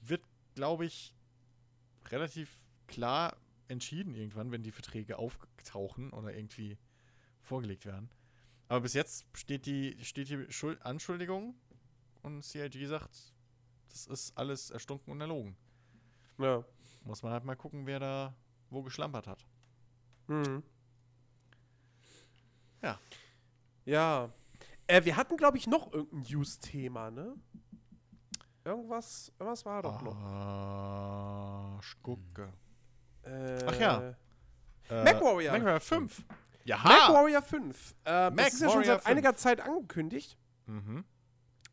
[0.00, 1.14] wird, glaube ich,
[2.10, 3.36] relativ klar
[3.68, 6.78] entschieden irgendwann, wenn die Verträge auftauchen oder irgendwie
[7.40, 8.10] vorgelegt werden.
[8.72, 11.54] Aber bis jetzt steht die, steht die Schuld Anschuldigung
[12.22, 13.34] und CIG sagt,
[13.90, 15.54] das ist alles erstunken und erlogen.
[16.38, 16.64] Ja.
[17.04, 18.34] Muss man halt mal gucken, wer da
[18.70, 19.44] wo geschlampert hat.
[20.26, 20.62] Mhm.
[22.80, 22.98] Ja.
[23.84, 24.32] Ja.
[24.86, 27.34] Äh, wir hatten, glaube ich, noch irgendein News-Thema, ne?
[28.64, 30.16] Irgendwas, irgendwas war doch noch.
[30.16, 32.50] Ah, Schucke.
[33.20, 34.16] Äh, Ach ja.
[34.88, 35.52] Äh, MacWarrior.
[35.52, 36.24] MacWarrior 5.
[36.64, 36.78] Ja.
[36.78, 37.94] MacWarrior 5.
[38.04, 39.06] Äh, Mac das ist ja schon seit 5.
[39.06, 40.38] einiger Zeit angekündigt.
[40.66, 41.04] Mhm.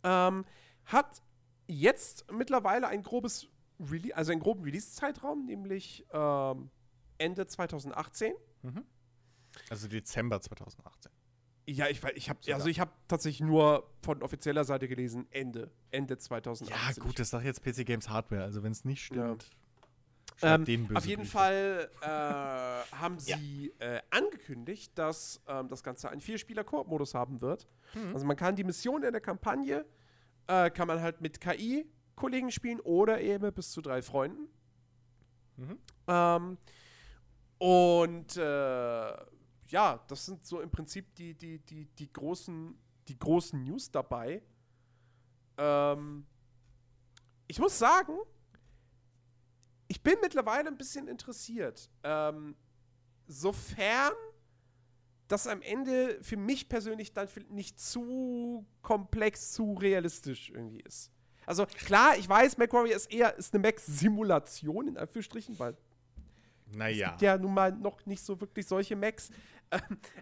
[0.04, 0.46] Ähm,
[0.86, 1.22] hat
[1.68, 3.48] jetzt mittlerweile ein grobes
[3.80, 6.70] Rele also einen groben Release-Zeitraum, nämlich ähm,
[7.18, 8.34] Ende 2018.
[8.64, 8.84] Mhm.
[9.70, 11.12] Also Dezember 2018.
[11.66, 16.18] Ja, ich, ich habe also ich habe tatsächlich nur von offizieller Seite gelesen Ende Ende
[16.18, 16.76] 2018.
[16.76, 19.44] Ja, gut, das sagt jetzt PC Games Hardware, also wenn es nicht stimmt.
[19.44, 19.50] Ja.
[20.42, 20.62] Ähm,
[20.94, 21.32] auf jeden Briefe.
[21.32, 22.06] Fall äh,
[22.96, 23.86] haben sie ja.
[23.86, 27.68] äh, angekündigt, dass ähm, das Ganze einen Vierspieler-Koop-Modus haben wird.
[27.94, 28.14] Mhm.
[28.14, 29.86] Also man kann die Mission in der Kampagne
[30.48, 34.48] Äh, kann man halt mit KI-Kollegen spielen oder eben bis zu drei Freunden.
[35.58, 35.78] Mhm.
[36.08, 36.58] Ähm,
[37.60, 39.12] und äh,
[39.68, 42.76] ja, das sind so im Prinzip die, die, die, die, großen,
[43.08, 44.42] die großen News dabei.
[45.58, 46.26] Ähm,
[47.48, 48.18] ich muss sagen,
[49.90, 51.90] ich bin mittlerweile ein bisschen interessiert.
[52.04, 52.56] Ähm,
[53.28, 54.14] sofern
[55.28, 61.12] das am Ende für mich persönlich dann nicht zu komplex, zu realistisch irgendwie ist.
[61.46, 65.76] Also klar, ich weiß, MacWarrior ist eher ist eine Mac-Simulation in Anführungsstrichen, weil
[66.72, 67.08] naja.
[67.08, 69.32] es gibt ja nun mal noch nicht so wirklich solche Macs.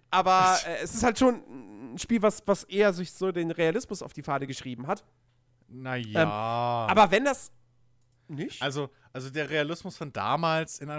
[0.09, 4.01] aber äh, es ist halt schon ein Spiel, was, was eher sich so den Realismus
[4.01, 5.03] auf die Fahne geschrieben hat.
[5.67, 6.23] Naja.
[6.23, 7.51] Ähm, aber wenn das
[8.29, 8.61] nicht?
[8.61, 10.89] Also, also der Realismus von damals in,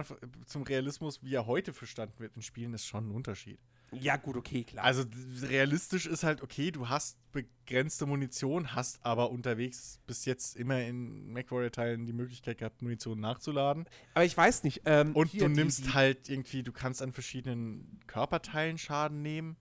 [0.46, 3.58] zum Realismus, wie er heute verstanden wird in Spielen, ist schon ein Unterschied.
[3.92, 4.84] Ja, gut, okay, klar.
[4.84, 5.04] Also
[5.42, 11.32] realistisch ist halt, okay, du hast begrenzte Munition, hast aber unterwegs bis jetzt immer in
[11.32, 13.86] MacWarrior-Teilen die Möglichkeit gehabt, Munition nachzuladen.
[14.14, 14.82] Aber ich weiß nicht.
[14.84, 19.56] Ähm, und du nimmst die, die halt irgendwie, du kannst an verschiedenen Körperteilen Schaden nehmen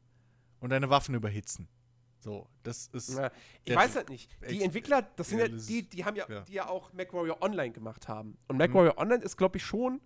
[0.59, 1.69] und deine Waffen überhitzen.
[2.19, 3.17] So, das ist.
[3.17, 3.31] Ja,
[3.63, 4.29] ich weiß halt nicht.
[4.49, 7.71] Die Entwickler, das sind ja die, die haben ja, ja, die ja auch MacWarrior Online
[7.71, 8.37] gemacht haben.
[8.47, 8.99] Und MacWarrior mhm.
[8.99, 10.01] Online ist, glaube ich, schon.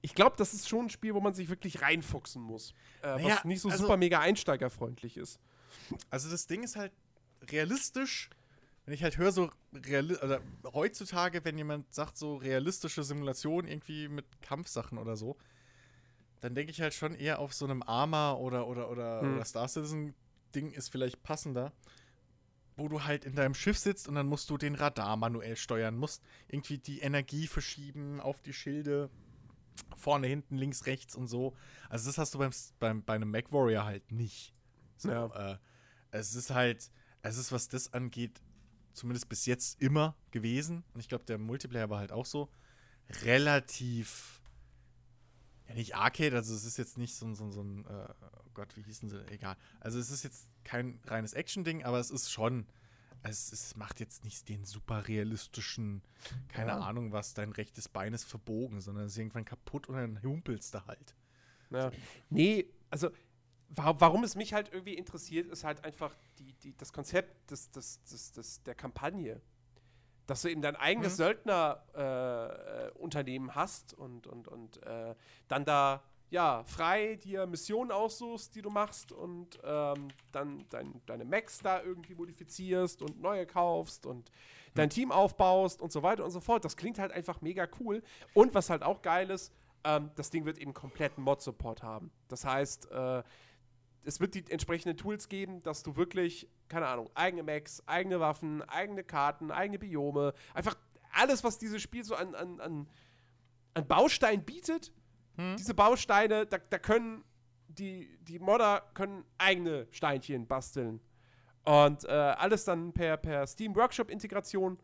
[0.00, 2.72] Ich glaube, das ist schon ein Spiel, wo man sich wirklich reinfuchsen muss.
[3.02, 5.40] Äh, naja, was nicht so also, super mega einsteigerfreundlich ist.
[6.08, 6.92] Also das Ding ist halt
[7.50, 8.30] realistisch.
[8.84, 9.50] Wenn ich halt höre, so
[10.20, 10.38] also
[10.72, 15.36] heutzutage, wenn jemand sagt, so realistische Simulation irgendwie mit Kampfsachen oder so,
[16.40, 19.34] dann denke ich halt schon eher auf so einem Arma oder, oder, oder, hm.
[19.34, 20.14] oder Star Citizen
[20.54, 21.72] Ding ist vielleicht passender,
[22.76, 25.96] wo du halt in deinem Schiff sitzt und dann musst du den Radar manuell steuern,
[25.96, 29.10] musst irgendwie die Energie verschieben auf die Schilde,
[29.96, 31.56] vorne, hinten, links, rechts und so.
[31.88, 34.52] Also das hast du beim, beim, bei einem MacWarrior halt nicht.
[34.96, 35.52] So, ja.
[35.52, 35.58] äh,
[36.10, 36.90] es ist halt,
[37.22, 38.40] es ist, was das angeht,
[38.92, 40.84] zumindest bis jetzt immer gewesen.
[40.94, 42.48] Und ich glaube, der Multiplayer war halt auch so
[43.24, 44.37] relativ
[45.68, 48.08] ja, nicht Arcade, also es ist jetzt nicht so, so, so ein, äh,
[48.44, 49.56] oh Gott, wie hießen sie, egal.
[49.80, 52.66] Also es ist jetzt kein reines Action-Ding, aber es ist schon,
[53.22, 56.02] es, es, macht jetzt nicht den super realistischen,
[56.48, 56.80] keine ja.
[56.80, 60.74] Ahnung was, dein rechtes Bein ist verbogen, sondern es ist irgendwann kaputt und dann humpelst
[60.74, 61.14] du halt.
[61.70, 61.90] Ja.
[62.30, 63.10] Nee, also
[63.68, 68.02] warum es mich halt irgendwie interessiert, ist halt einfach die, die, das Konzept des, des,
[68.04, 69.42] des, des, der Kampagne
[70.28, 71.16] dass du eben dein eigenes mhm.
[71.16, 75.16] Söldnerunternehmen äh, hast und, und, und äh,
[75.48, 81.24] dann da ja frei dir Missionen aussuchst, die du machst und ähm, dann dein, deine
[81.24, 84.30] Macs da irgendwie modifizierst und neue kaufst und
[84.74, 84.90] dein mhm.
[84.90, 86.62] Team aufbaust und so weiter und so fort.
[86.64, 88.02] Das klingt halt einfach mega cool.
[88.34, 92.10] Und was halt auch geil ist, ähm, das Ding wird eben kompletten Mod-Support haben.
[92.28, 93.22] Das heißt, äh,
[94.04, 98.62] es wird die entsprechenden Tools geben, dass du wirklich, keine Ahnung, eigene Macs, eigene Waffen,
[98.62, 100.76] eigene Karten, eigene Biome, einfach
[101.12, 102.88] alles, was dieses Spiel so an, an, an,
[103.74, 104.92] an Bausteinen bietet,
[105.36, 105.56] hm.
[105.56, 107.24] diese Bausteine, da, da können
[107.68, 111.00] die, die Modder können eigene Steinchen basteln.
[111.64, 114.78] Und äh, alles dann per, per Steam Workshop-Integration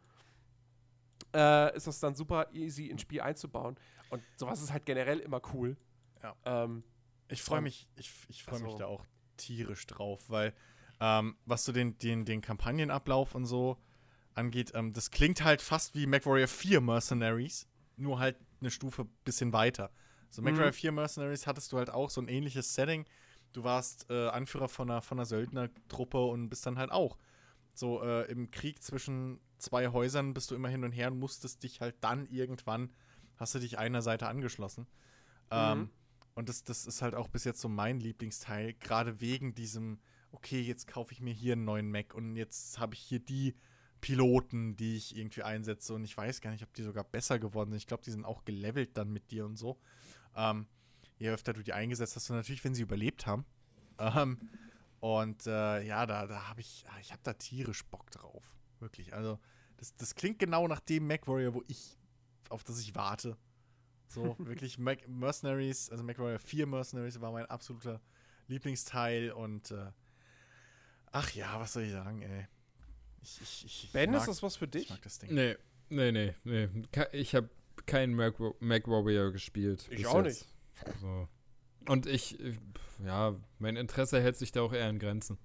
[1.35, 3.77] äh, ist das dann super easy ins Spiel einzubauen.
[4.11, 5.77] Und sowas ist halt generell immer cool.
[6.23, 6.35] Ja.
[6.45, 6.85] Ähm,
[7.29, 9.05] ich freue mich, ich, ich freue also, mich da auch
[9.37, 10.55] tierisch drauf, weil
[11.01, 13.79] ähm, was so den, den, den Kampagnenablauf und so
[14.35, 19.53] angeht, ähm, das klingt halt fast wie MacWarrior 4 Mercenaries, nur halt eine Stufe bisschen
[19.53, 19.91] weiter.
[20.31, 20.51] So mhm.
[20.51, 23.07] MacWarrior 4 Mercenaries hattest du halt auch so ein ähnliches Setting.
[23.53, 27.19] Du warst äh, Anführer von einer, von einer Söldnertruppe und bist dann halt auch
[27.75, 31.63] so äh, im Krieg zwischen zwei Häusern bist du immer hin und her und musstest
[31.63, 32.93] dich halt dann irgendwann,
[33.37, 34.83] hast du dich einer Seite angeschlossen.
[34.83, 35.51] Mhm.
[35.51, 35.91] Ähm,
[36.35, 39.99] und das, das ist halt auch bis jetzt so mein Lieblingsteil, gerade wegen diesem,
[40.33, 43.55] okay, jetzt kaufe ich mir hier einen neuen Mac und jetzt habe ich hier die
[44.01, 47.71] Piloten, die ich irgendwie einsetze und ich weiß gar nicht, ob die sogar besser geworden
[47.71, 47.79] sind.
[47.79, 49.79] Ich glaube, die sind auch gelevelt dann mit dir und so.
[50.37, 50.67] Ähm,
[51.19, 53.47] je öfter du die eingesetzt hast und natürlich, wenn sie überlebt haben.
[53.99, 54.39] Ähm,
[55.01, 58.43] und äh, ja, da, da habe ich, ah, ich habe da tierisch Bock drauf.
[58.81, 59.15] Wirklich.
[59.15, 59.39] Also,
[59.77, 61.97] das, das klingt genau nach dem Mac Warrior, wo ich,
[62.49, 63.37] auf das ich warte.
[64.07, 68.01] So, wirklich Mac Mercenaries, also MacWarrior 4 Mercenaries war mein absoluter
[68.47, 69.91] Lieblingsteil und äh,
[71.11, 72.47] ach ja, was soll ich sagen, ey.
[73.23, 74.85] Ich, ich, ich, ben, mag, ist das was für dich?
[74.85, 75.35] Ich mag das Ding.
[75.35, 75.57] Nee,
[75.89, 76.69] nee, nee, nee.
[77.13, 77.49] Ich habe
[77.87, 79.87] keinen Mac, Mac Warrior gespielt.
[79.91, 80.43] Ich auch jetzt.
[80.43, 80.87] nicht.
[80.87, 81.29] Also.
[81.89, 82.39] Und ich,
[83.05, 85.39] ja, mein Interesse hält sich da auch eher in Grenzen.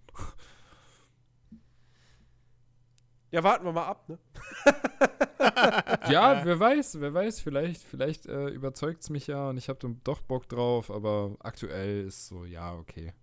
[3.32, 4.18] Ja, warten wir mal ab, ne?
[6.10, 9.80] ja, wer weiß, wer weiß, vielleicht, vielleicht äh, überzeugt es mich ja und ich habe
[10.04, 13.14] doch Bock drauf, aber aktuell ist so, ja, okay.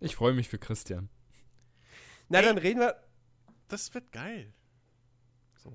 [0.00, 1.08] Ich freue mich für Christian.
[2.28, 2.44] Na, Ey.
[2.44, 2.96] dann reden wir.
[3.68, 4.52] das wird geil.
[5.56, 5.72] So.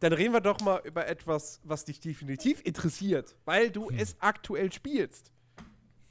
[0.00, 3.98] Dann reden wir doch mal über etwas, was dich definitiv interessiert, weil du hm.
[3.98, 5.32] es aktuell spielst.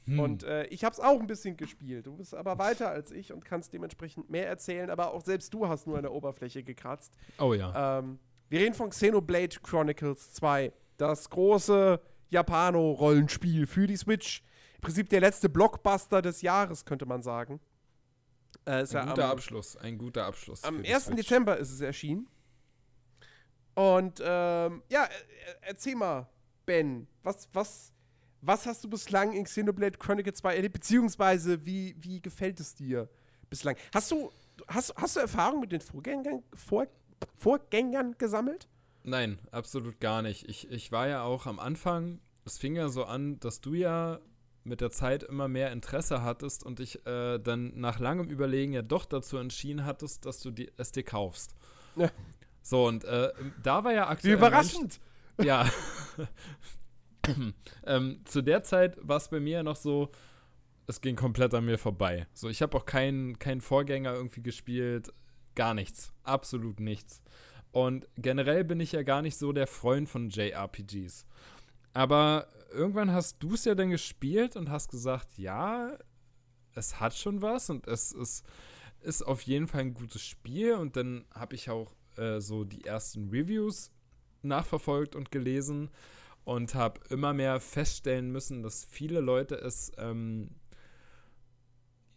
[0.06, 0.20] Hm.
[0.20, 2.06] Und äh, ich habe es auch ein bisschen gespielt.
[2.06, 5.66] Du bist aber weiter als ich und kannst dementsprechend mehr erzählen, aber auch selbst du
[5.68, 7.16] hast nur an der Oberfläche gekratzt.
[7.38, 7.98] Oh ja.
[7.98, 8.18] Ähm,
[8.48, 10.72] wir reden von Xenoblade Chronicles 2.
[10.98, 14.42] Das große Japano-Rollenspiel für die Switch.
[14.74, 17.60] Im Prinzip der letzte Blockbuster des Jahres, könnte man sagen.
[18.66, 20.62] Äh, ein ja guter am, Abschluss, ein guter Abschluss.
[20.64, 21.04] Am 1.
[21.04, 21.16] Switch.
[21.16, 22.28] Dezember ist es erschienen.
[23.74, 25.08] Und ähm, ja,
[25.62, 26.28] erzähl mal,
[26.66, 27.93] Ben, was, was,
[28.46, 33.08] was hast du bislang in Xenoblade Chronicle 2 erlebt, beziehungsweise wie, wie gefällt es dir
[33.50, 33.76] bislang?
[33.94, 34.30] Hast du,
[34.68, 36.86] hast, hast du Erfahrung mit den Vorgängern, Vor,
[37.38, 38.68] Vorgängern gesammelt?
[39.02, 40.48] Nein, absolut gar nicht.
[40.48, 44.20] Ich, ich war ja auch am Anfang, es fing ja so an, dass du ja
[44.64, 48.82] mit der Zeit immer mehr Interesse hattest und dich äh, dann nach langem Überlegen ja
[48.82, 51.54] doch dazu entschieden hattest, dass du die, es dir kaufst.
[51.96, 52.10] Ja.
[52.62, 53.30] So, und äh,
[53.62, 54.32] da war ja aktuell.
[54.32, 55.00] Wie überraschend!
[55.36, 55.68] Mensch, ja.
[57.86, 60.10] ähm, zu der Zeit war es bei mir noch so,
[60.86, 62.26] es ging komplett an mir vorbei.
[62.34, 65.12] So, ich habe auch keinen kein Vorgänger irgendwie gespielt,
[65.54, 67.22] gar nichts, absolut nichts.
[67.72, 71.26] Und generell bin ich ja gar nicht so der Freund von JRPGs.
[71.92, 75.96] Aber irgendwann hast du es ja dann gespielt und hast gesagt, ja,
[76.74, 78.44] es hat schon was und es ist,
[79.00, 80.74] ist auf jeden Fall ein gutes Spiel.
[80.74, 83.90] Und dann habe ich auch äh, so die ersten Reviews
[84.42, 85.90] nachverfolgt und gelesen
[86.44, 90.50] und habe immer mehr feststellen müssen, dass viele Leute es ähm,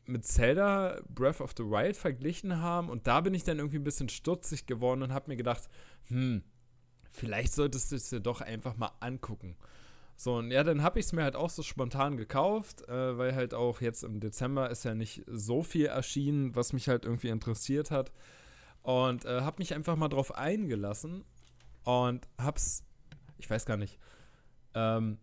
[0.06, 2.90] mit Zelda Breath of the Wild verglichen haben.
[2.90, 5.70] Und da bin ich dann irgendwie ein bisschen stutzig geworden und habe mir gedacht,
[6.08, 6.44] hm,
[7.12, 9.56] vielleicht solltest du es dir doch einfach mal angucken.
[10.16, 13.36] So, und ja, dann habe ich es mir halt auch so spontan gekauft, äh, weil
[13.36, 17.30] halt auch jetzt im Dezember ist ja nicht so viel erschienen, was mich halt irgendwie
[17.30, 18.12] interessiert hat.
[18.82, 21.24] Und äh, habe mich einfach mal drauf eingelassen
[21.84, 22.84] und hab's,
[23.38, 24.00] ich weiß gar nicht,
[24.74, 25.18] ähm,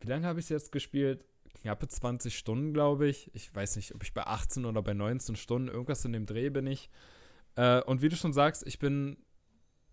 [0.00, 1.24] wie lange habe ich es jetzt gespielt?
[1.54, 3.34] Knappe 20 Stunden, glaube ich.
[3.34, 6.50] Ich weiß nicht, ob ich bei 18 oder bei 19 Stunden, irgendwas in dem Dreh
[6.50, 6.90] bin ich.
[7.56, 9.16] Äh, und wie du schon sagst, ich bin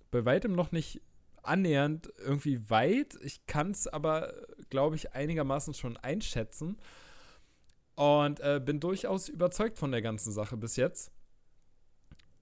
[0.10, 1.02] bei weitem noch nicht
[1.44, 3.18] annähernd irgendwie weit.
[3.24, 4.34] Ich kann es aber,
[4.70, 6.78] glaube ich, einigermaßen schon einschätzen.
[7.96, 11.12] Und äh, bin durchaus überzeugt von der ganzen Sache bis jetzt.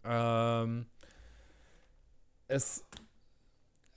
[0.03, 0.85] Ähm,
[2.47, 2.85] es.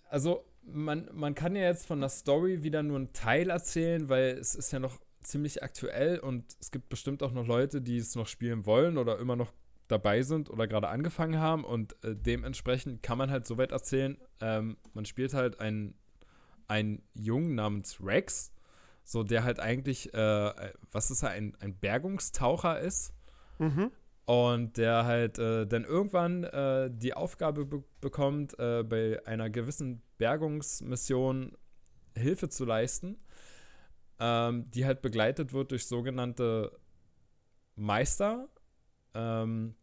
[0.08, 4.38] Also, man, man kann ja jetzt von der Story wieder nur einen Teil erzählen, weil
[4.38, 8.14] es ist ja noch ziemlich aktuell und es gibt bestimmt auch noch Leute, die es
[8.14, 9.52] noch spielen wollen oder immer noch
[9.88, 14.16] dabei sind oder gerade angefangen haben und äh, dementsprechend kann man halt so weit erzählen,
[14.40, 15.94] ähm, man spielt halt einen,
[16.66, 18.52] einen Jungen namens Rex,
[19.04, 23.12] so der halt eigentlich, äh, was ist er, ein, ein Bergungstaucher ist
[23.58, 23.90] mhm.
[24.24, 30.02] und der halt äh, dann irgendwann äh, die Aufgabe be bekommt, äh, bei einer gewissen
[30.22, 31.50] Bergungsmission
[32.16, 33.18] Hilfe zu leisten,
[34.20, 36.78] ähm, die halt begleitet wird durch sogenannte
[37.74, 38.48] Meister,
[39.14, 39.74] ähm,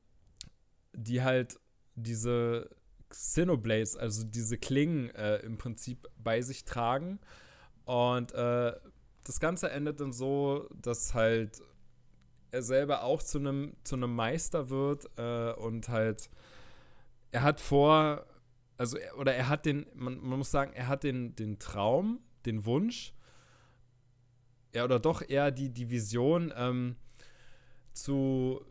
[0.93, 1.59] die halt
[1.95, 2.69] diese
[3.09, 7.19] Xenoblades, also diese Klingen äh, im Prinzip bei sich tragen.
[7.83, 8.79] Und äh,
[9.25, 11.61] das Ganze endet dann so, dass halt
[12.51, 16.29] er selber auch zu einem zu Meister wird äh, und halt
[17.31, 18.25] er hat vor,
[18.79, 22.19] also er, oder er hat den, man, man muss sagen, er hat den, den Traum,
[22.45, 23.13] den Wunsch,
[24.73, 26.95] ja oder doch eher die, die Vision ähm,
[27.91, 28.61] zu,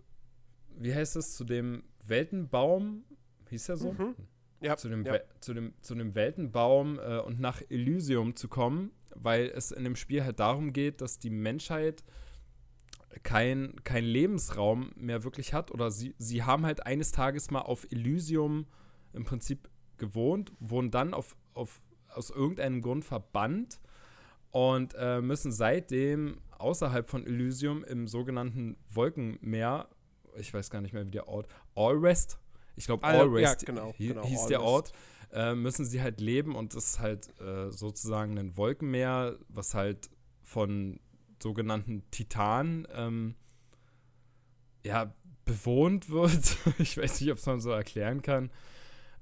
[0.76, 3.04] wie heißt es, zu dem Weltenbaum,
[3.50, 3.92] hieß er so?
[3.92, 4.14] Mhm.
[4.60, 5.20] Ja, zu, dem ja.
[5.40, 9.94] zu, dem, zu dem Weltenbaum äh, und nach Elysium zu kommen, weil es in dem
[9.94, 12.02] Spiel halt darum geht, dass die Menschheit
[13.22, 17.86] kein, kein Lebensraum mehr wirklich hat oder sie, sie haben halt eines Tages mal auf
[17.92, 18.66] Elysium
[19.12, 19.68] im Prinzip
[19.98, 23.80] gewohnt, wurden dann auf, auf, aus irgendeinem Grund verbannt
[24.50, 29.88] und äh, müssen seitdem außerhalb von Elysium im sogenannten Wolkenmeer
[30.38, 32.38] ich weiß gar nicht mehr, wie der Ort, Allrest,
[32.76, 34.92] ich glaube Allrest ja, genau, hieß genau, der Ort,
[35.32, 40.08] äh, müssen sie halt leben und das ist halt äh, sozusagen ein Wolkenmeer, was halt
[40.42, 41.00] von
[41.42, 43.34] sogenannten Titanen ähm,
[44.84, 45.14] ja,
[45.44, 46.56] bewohnt wird.
[46.78, 48.50] ich weiß nicht, ob es man so erklären kann.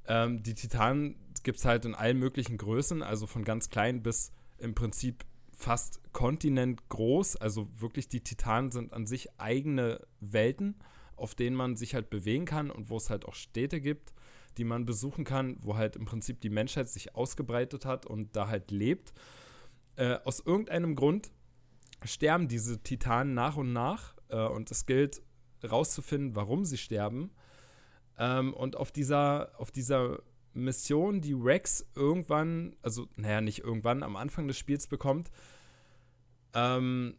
[0.09, 4.33] Ähm, die Titanen gibt es halt in allen möglichen Größen, also von ganz klein bis
[4.59, 7.37] im Prinzip fast kontinentgroß.
[7.37, 10.77] Also wirklich, die Titanen sind an sich eigene Welten
[11.17, 14.13] auf denen man sich halt bewegen kann und wo es halt auch Städte gibt,
[14.59, 18.49] die man besuchen kann, wo halt im Prinzip die Menschheit sich ausgebreitet hat und da
[18.49, 19.13] halt lebt.
[19.97, 21.31] Äh, aus irgendeinem Grund
[22.05, 25.23] sterben diese Titanen nach und nach äh, und es gilt
[25.65, 27.31] rauszufinden, warum sie sterben.
[28.19, 30.21] Ähm, und auf dieser, auf dieser
[30.55, 35.31] Mission, die Rex irgendwann, also naja, nicht irgendwann, am Anfang des Spiels bekommt,
[36.55, 37.17] ähm,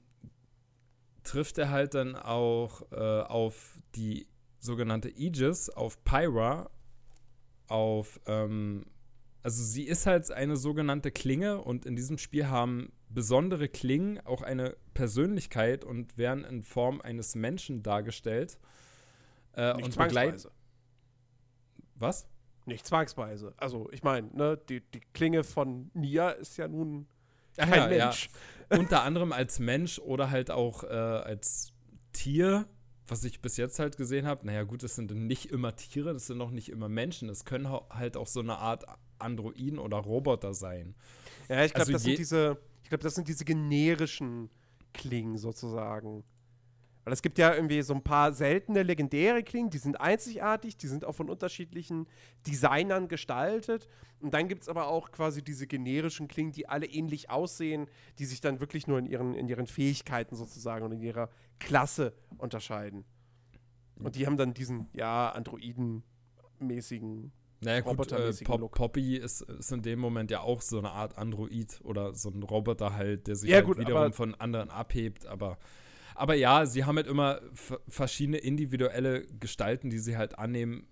[1.24, 4.28] trifft er halt dann auch äh, auf die
[4.60, 6.70] sogenannte Aegis, auf Pyra,
[7.68, 8.86] auf, ähm,
[9.44, 14.42] also sie ist halt eine sogenannte Klinge und in diesem Spiel haben besondere Klingen auch
[14.42, 18.58] eine Persönlichkeit und werden in Form eines Menschen dargestellt.
[19.54, 20.50] Äh, und begleiten.
[22.00, 22.28] Was?
[22.66, 23.54] Nicht zwangsweise.
[23.58, 27.08] Also, ich meine, ne, die, die Klinge von Nia ist ja nun
[27.56, 28.30] kein ja, Mensch.
[28.70, 28.78] Ja.
[28.80, 31.72] Unter anderem als Mensch oder halt auch äh, als
[32.12, 32.68] Tier,
[33.08, 34.46] was ich bis jetzt halt gesehen habe.
[34.46, 37.30] Naja, gut, das sind nicht immer Tiere, das sind auch nicht immer Menschen.
[37.30, 38.84] Das können halt auch so eine Art
[39.20, 40.96] Androiden oder Roboter sein.
[41.50, 44.50] Ja, ich glaube, also das sind diese, ich glaube, das sind diese generischen
[44.94, 46.24] Klingen sozusagen.
[47.08, 50.88] Weil es gibt ja irgendwie so ein paar seltene legendäre Klingen, die sind einzigartig, die
[50.88, 52.06] sind auch von unterschiedlichen
[52.46, 53.88] Designern gestaltet.
[54.20, 57.88] Und dann gibt es aber auch quasi diese generischen Klingen, die alle ähnlich aussehen,
[58.20, 61.30] die sich dann wirklich nur in ihren, in ihren Fähigkeiten sozusagen und in ihrer
[61.60, 63.06] Klasse unterscheiden.
[63.96, 67.32] Und die haben dann diesen, ja, Androiden-mäßigen
[67.62, 71.18] naja, gut, äh, Pop Poppy ist, ist, in dem Moment ja auch so eine Art
[71.18, 75.26] Android oder so ein Roboter halt, der sich ja, halt gut, wiederum von anderen abhebt,
[75.26, 75.58] aber
[76.18, 77.42] aber ja, sie haben halt immer
[77.88, 80.88] verschiedene individuelle Gestalten, die sie halt annehmen.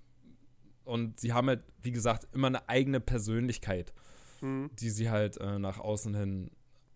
[0.83, 3.91] Und sie haben halt, wie gesagt, immer eine eigene Persönlichkeit,
[4.41, 4.69] mhm.
[4.79, 6.51] die sie halt äh, nach außen hin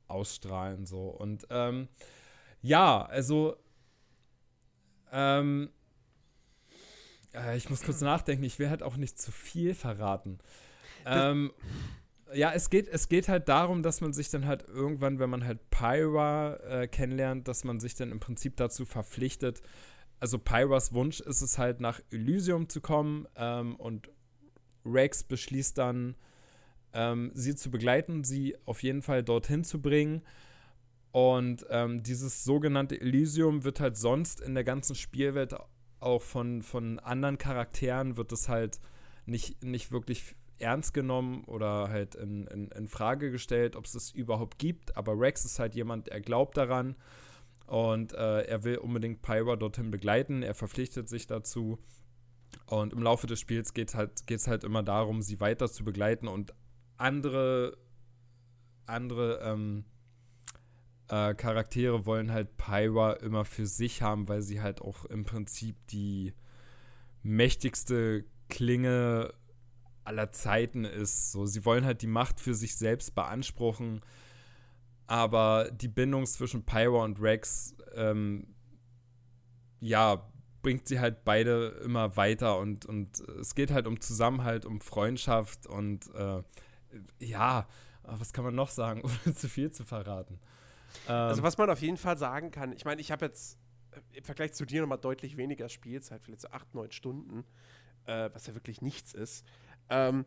[0.08, 0.86] ausstrahlen.
[0.86, 1.08] So.
[1.08, 1.88] Und ähm,
[2.62, 3.56] ja, also
[5.12, 5.70] ähm,
[7.34, 10.38] äh, ich muss kurz nachdenken, ich will halt auch nicht zu viel verraten.
[11.06, 11.52] Ähm,
[12.34, 15.46] ja, es geht, es geht halt darum, dass man sich dann halt irgendwann, wenn man
[15.46, 19.62] halt Pyra äh, kennenlernt, dass man sich dann im Prinzip dazu verpflichtet.
[20.20, 24.10] Also Pyras Wunsch ist es halt nach Elysium zu kommen ähm, und
[24.86, 26.16] Rex beschließt dann,
[26.94, 30.24] ähm, sie zu begleiten, sie auf jeden Fall dorthin zu bringen.
[31.12, 35.56] Und ähm, dieses sogenannte Elysium wird halt sonst in der ganzen Spielwelt
[36.00, 38.80] auch von, von anderen Charakteren wird es halt
[39.26, 44.12] nicht, nicht wirklich ernst genommen oder halt in, in, in Frage gestellt, ob es das
[44.12, 44.96] überhaupt gibt.
[44.98, 46.96] Aber Rex ist halt jemand, er glaubt daran
[47.68, 50.44] und äh, er will unbedingt Pyra dorthin begleiten.
[50.44, 51.80] Er verpflichtet sich dazu.
[52.66, 55.84] Und im Laufe des Spiels geht es halt, geht's halt immer darum, sie weiter zu
[55.84, 56.54] begleiten und
[56.98, 57.78] andere,
[58.86, 59.86] andere ähm,
[61.10, 65.76] äh, Charaktere wollen halt Pyra immer für sich haben, weil sie halt auch im Prinzip
[65.88, 66.34] die
[67.22, 69.34] mächtigste Klinge
[70.04, 71.32] aller Zeiten ist.
[71.32, 74.02] So, sie wollen halt die Macht für sich selbst beanspruchen,
[75.08, 78.56] aber die Bindung zwischen Pyra und Rex, ähm,
[79.80, 80.30] ja,
[80.62, 85.68] bringt sie halt beide immer weiter und, und es geht halt um Zusammenhalt, um Freundschaft
[85.68, 86.44] und äh,
[87.20, 87.68] ja,
[88.04, 90.40] was kann man noch sagen, ohne zu viel zu verraten.
[91.08, 93.58] Ähm, also was man auf jeden Fall sagen kann, ich meine, ich habe jetzt
[93.92, 97.46] äh, im Vergleich zu dir nochmal deutlich weniger Spielzeit, vielleicht so acht, neun Stunden,
[98.06, 99.46] äh, was ja wirklich nichts ist.
[99.90, 100.26] Ähm,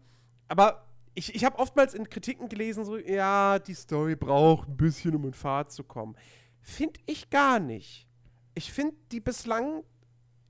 [0.48, 5.14] aber ich, ich habe oftmals in Kritiken gelesen, so, ja, die Story braucht ein bisschen,
[5.14, 6.16] um in Fahrt zu kommen.
[6.60, 8.08] Finde ich gar nicht.
[8.54, 9.84] Ich finde die bislang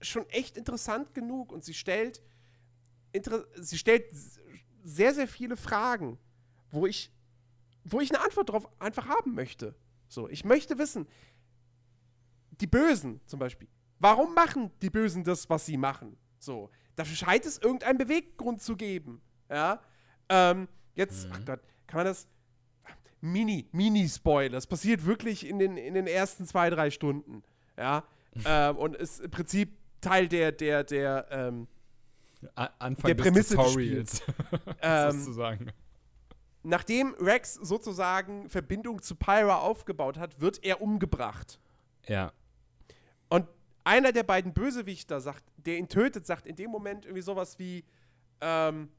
[0.00, 2.22] schon echt interessant genug und sie stellt,
[3.56, 4.06] sie stellt
[4.84, 6.18] sehr, sehr viele Fragen,
[6.70, 7.12] wo ich,
[7.84, 9.74] wo ich eine Antwort drauf einfach haben möchte.
[10.08, 11.06] So, ich möchte wissen,
[12.60, 13.68] die Bösen zum Beispiel,
[13.98, 16.16] warum machen die Bösen das, was sie machen?
[16.38, 19.20] So, Dafür scheint es irgendeinen Beweggrund zu geben.
[19.50, 19.80] Ja.
[20.28, 21.32] Ähm, jetzt, mhm.
[21.34, 22.28] ach Gott, kann man das.
[23.20, 24.50] Mini, Mini-Spoiler.
[24.50, 27.42] Das passiert wirklich in den, in den ersten zwei, drei Stunden.
[27.76, 28.04] Ja.
[28.44, 31.68] ähm, und ist im Prinzip Teil der, der, der, ähm,
[32.54, 34.22] Anfang der Prämisse des Tutorials.
[34.82, 35.72] ähm, sozusagen.
[36.64, 41.58] Nachdem Rex sozusagen Verbindung zu Pyra aufgebaut hat, wird er umgebracht.
[42.06, 42.32] Ja.
[43.84, 47.84] Einer der beiden Bösewichter sagt, der ihn tötet, sagt in dem Moment irgendwie sowas wie,
[48.40, 48.90] ähm,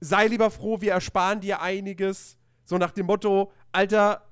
[0.00, 2.36] sei lieber froh, wir ersparen dir einiges.
[2.64, 4.26] So nach dem Motto, Alter,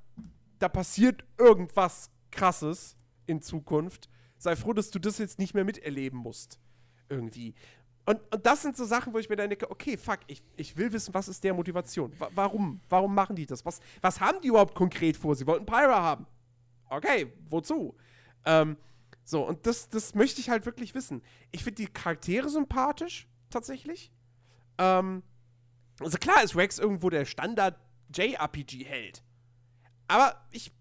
[0.58, 2.96] da passiert irgendwas krasses
[3.26, 4.08] in Zukunft.
[4.38, 6.58] Sei froh, dass du das jetzt nicht mehr miterleben musst.
[7.08, 7.54] Irgendwie.
[8.04, 10.76] Und, und das sind so Sachen, wo ich mir dann denke, okay, fuck, ich, ich
[10.76, 12.12] will wissen, was ist der Motivation?
[12.18, 12.80] Wa warum?
[12.88, 13.64] Warum machen die das?
[13.64, 15.34] Was, was haben die überhaupt konkret vor?
[15.34, 16.26] Sie wollten Pyra haben.
[16.88, 17.96] Okay, wozu?
[18.44, 18.76] Ähm,
[19.26, 21.20] so, und das, das möchte ich halt wirklich wissen.
[21.50, 24.12] Ich finde die Charaktere sympathisch, tatsächlich.
[24.78, 25.24] Ähm,
[25.98, 27.76] also klar ist Rex irgendwo der Standard
[28.14, 29.24] JRPG-Held.
[30.06, 30.72] Aber ich.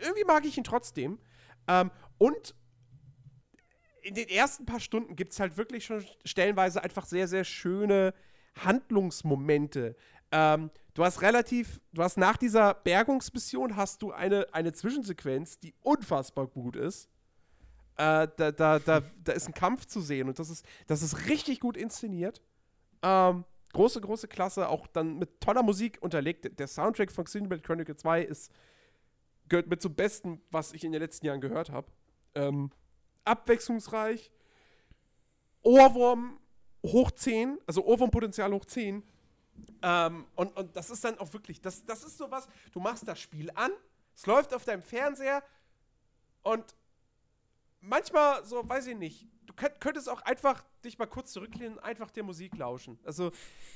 [0.00, 1.20] Irgendwie mag ich ihn trotzdem.
[1.68, 2.54] Ähm, und
[4.00, 8.14] in den ersten paar Stunden gibt es halt wirklich schon stellenweise einfach sehr, sehr schöne
[8.64, 9.94] Handlungsmomente.
[10.32, 15.74] Ähm, du hast relativ, du hast nach dieser Bergungsmission hast du eine, eine Zwischensequenz, die
[15.82, 17.11] unfassbar gut ist.
[17.96, 21.28] Äh, da, da, da, da ist ein Kampf zu sehen und das ist, das ist
[21.28, 22.40] richtig gut inszeniert.
[23.02, 26.58] Ähm, große, große Klasse, auch dann mit toller Musik unterlegt.
[26.58, 28.52] Der Soundtrack von Xenoblade Chronicle 2 ist,
[29.48, 31.86] gehört mit zum Besten, was ich in den letzten Jahren gehört habe.
[32.34, 32.70] Ähm,
[33.24, 34.30] abwechslungsreich,
[35.62, 36.38] Ohrwurm
[36.84, 39.02] hoch 10, also Ohrwurmpotenzial hoch 10.
[39.82, 43.20] Ähm, und, und das ist dann auch wirklich, das, das ist sowas, du machst das
[43.20, 43.70] Spiel an,
[44.14, 45.42] es läuft auf deinem Fernseher
[46.42, 46.74] und
[47.82, 52.22] manchmal so, weiß ich nicht, du könntest auch einfach dich mal kurz zurücklehnen einfach der
[52.22, 52.98] Musik lauschen.
[53.04, 53.30] Also,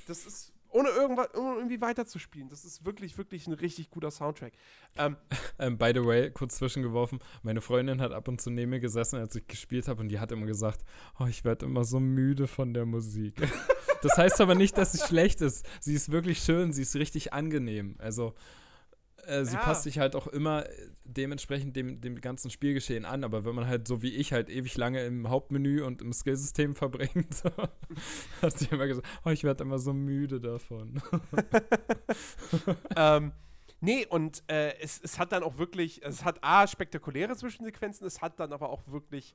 [0.06, 2.48] das ist ohne, irgendwas, ohne irgendwie weiterzuspielen.
[2.48, 4.52] Das ist wirklich, wirklich ein richtig guter Soundtrack.
[4.96, 5.16] Ähm,
[5.58, 9.18] ähm, by the way, kurz zwischengeworfen, meine Freundin hat ab und zu neben mir gesessen,
[9.18, 10.84] als ich gespielt habe und die hat immer gesagt,
[11.18, 13.34] oh, ich werde immer so müde von der Musik.
[14.02, 15.66] das heißt aber nicht, dass sie schlecht ist.
[15.80, 17.96] Sie ist wirklich schön, sie ist richtig angenehm.
[17.98, 18.34] Also
[19.26, 19.62] äh, sie ja.
[19.62, 23.66] passt sich halt auch immer äh, dementsprechend dem, dem ganzen Spielgeschehen an, aber wenn man
[23.66, 27.50] halt so wie ich halt ewig lange im Hauptmenü und im Skillsystem verbringt, so,
[28.42, 31.02] hat sie immer gesagt, oh, ich werde immer so müde davon.
[32.96, 33.32] ähm,
[33.80, 38.20] nee, und äh, es, es hat dann auch wirklich, es hat A, spektakuläre Zwischensequenzen, es
[38.20, 39.34] hat dann aber auch wirklich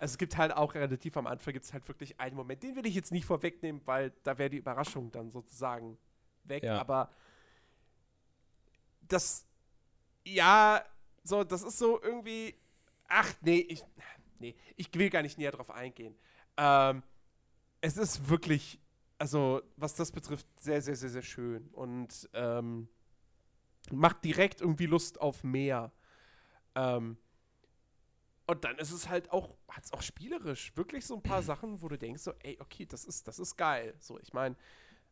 [0.00, 2.76] also es gibt halt auch relativ am Anfang gibt es halt wirklich einen Moment, den
[2.76, 5.98] will ich jetzt nicht vorwegnehmen, weil da wäre die Überraschung dann sozusagen
[6.44, 6.62] weg.
[6.62, 6.80] Ja.
[6.80, 7.10] Aber
[9.08, 9.46] das,
[10.24, 10.84] ja,
[11.24, 12.54] so, das ist so irgendwie,
[13.08, 13.82] ach nee, ich,
[14.38, 16.14] nee, ich will gar nicht näher drauf eingehen.
[16.56, 17.02] Ähm,
[17.80, 18.80] es ist wirklich,
[19.18, 22.88] also was das betrifft, sehr, sehr, sehr, sehr schön und ähm,
[23.90, 25.92] macht direkt irgendwie Lust auf mehr.
[26.74, 27.16] Ähm,
[28.46, 31.82] und dann ist es halt auch, hat es auch spielerisch wirklich so ein paar Sachen,
[31.82, 33.94] wo du denkst so, ey, okay, das ist, das ist geil.
[33.98, 34.56] So, ich meine,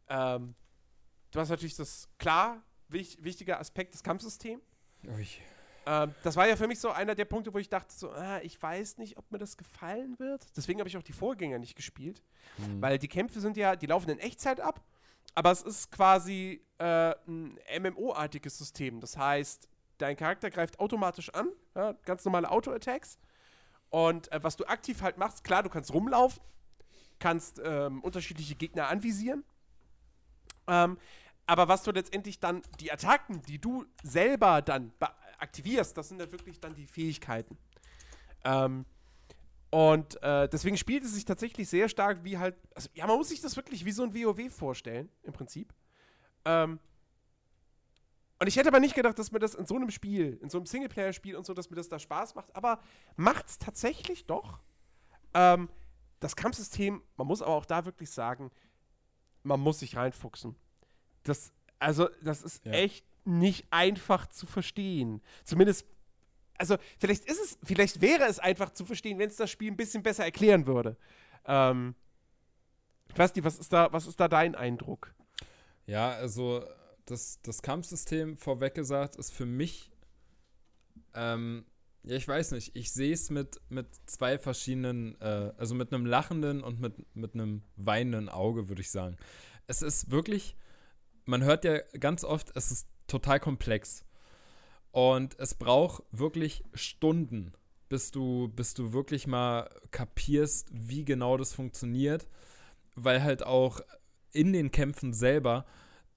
[0.08, 0.54] ähm,
[1.30, 4.62] du hast natürlich das, klar, wich, wichtiger Aspekt des Kampfsystems.
[5.86, 8.40] Ähm, das war ja für mich so einer der Punkte, wo ich dachte, so, ah,
[8.42, 10.44] ich weiß nicht, ob mir das gefallen wird.
[10.56, 12.22] Deswegen habe ich auch die Vorgänger nicht gespielt.
[12.58, 12.82] Mhm.
[12.82, 14.84] Weil die Kämpfe sind ja, die laufen in Echtzeit ab,
[15.34, 19.00] aber es ist quasi äh, ein MMO-artiges System.
[19.00, 23.18] Das heißt, dein Charakter greift automatisch an, ja, ganz normale Auto-Attacks.
[23.90, 26.42] Und äh, was du aktiv halt machst, klar, du kannst rumlaufen,
[27.20, 29.44] kannst ähm, unterschiedliche Gegner anvisieren.
[30.66, 30.98] Ähm,
[31.46, 34.92] aber was du letztendlich dann, die Attacken, die du selber dann
[35.38, 37.56] aktivierst, das sind ja wirklich dann die Fähigkeiten.
[38.44, 38.84] Ähm,
[39.70, 43.28] und äh, deswegen spielt es sich tatsächlich sehr stark wie halt, also ja, man muss
[43.28, 45.72] sich das wirklich wie so ein WoW vorstellen, im Prinzip.
[46.44, 46.78] Ähm,
[48.38, 50.58] und ich hätte aber nicht gedacht, dass mir das in so einem Spiel, in so
[50.58, 52.80] einem Singleplayer-Spiel und so, dass mir das da Spaß macht, aber
[53.16, 54.60] macht es tatsächlich doch.
[55.34, 55.68] Ähm,
[56.20, 58.50] das Kampfsystem, man muss aber auch da wirklich sagen,
[59.42, 60.56] man muss sich reinfuchsen.
[61.28, 62.72] Das, also, das ist ja.
[62.72, 65.20] echt nicht einfach zu verstehen.
[65.44, 65.86] Zumindest,
[66.58, 69.76] also, vielleicht ist es, vielleicht wäre es einfach zu verstehen, wenn es das Spiel ein
[69.76, 70.96] bisschen besser erklären würde.
[71.44, 71.94] Ähm,
[73.16, 75.14] nicht, was ist da, was ist da dein Eindruck?
[75.86, 76.64] Ja, also
[77.06, 79.90] das, das Kampfsystem vorweg gesagt ist für mich,
[81.14, 81.64] ähm,
[82.02, 86.06] ja, ich weiß nicht, ich sehe es mit, mit zwei verschiedenen, äh, also mit einem
[86.06, 89.16] lachenden und mit, mit einem weinenden Auge, würde ich sagen.
[89.66, 90.56] Es ist wirklich
[91.26, 94.04] man hört ja ganz oft, es ist total komplex.
[94.92, 97.52] Und es braucht wirklich Stunden,
[97.88, 102.26] bis du, bis du wirklich mal kapierst, wie genau das funktioniert.
[102.94, 103.80] Weil halt auch
[104.32, 105.66] in den Kämpfen selber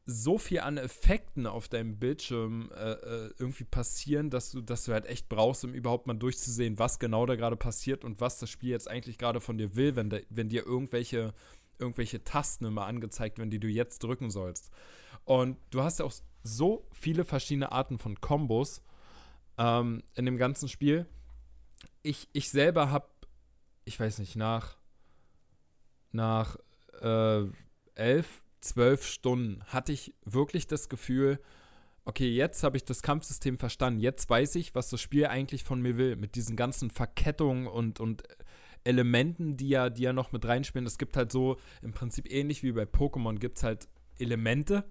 [0.06, 4.94] so viel an Effekten auf deinem Bildschirm äh, äh, irgendwie passieren, dass du, dass du
[4.94, 8.50] halt echt brauchst, um überhaupt mal durchzusehen, was genau da gerade passiert und was das
[8.50, 11.34] Spiel jetzt eigentlich gerade von dir will, wenn, de, wenn dir irgendwelche,
[11.80, 14.72] irgendwelche Tasten immer angezeigt werden, die du jetzt drücken sollst.
[15.25, 18.82] Und du hast ja auch so viele verschiedene Arten von Kombos
[19.58, 21.06] ähm, in dem ganzen Spiel.
[22.01, 23.08] Ich, ich selber habe,
[23.85, 24.77] ich weiß nicht, nach,
[26.11, 26.58] nach
[27.01, 27.43] äh,
[27.95, 31.40] elf, zwölf Stunden hatte ich wirklich das Gefühl,
[32.06, 33.99] okay, jetzt habe ich das Kampfsystem verstanden.
[33.99, 36.16] Jetzt weiß ich, was das Spiel eigentlich von mir will.
[36.16, 38.24] Mit diesen ganzen Verkettungen und, und
[38.83, 40.85] Elementen, die ja, die ja noch mit reinspielen.
[40.85, 44.83] Es gibt halt so, im Prinzip ähnlich wie bei Pokémon, gibt es halt Elemente,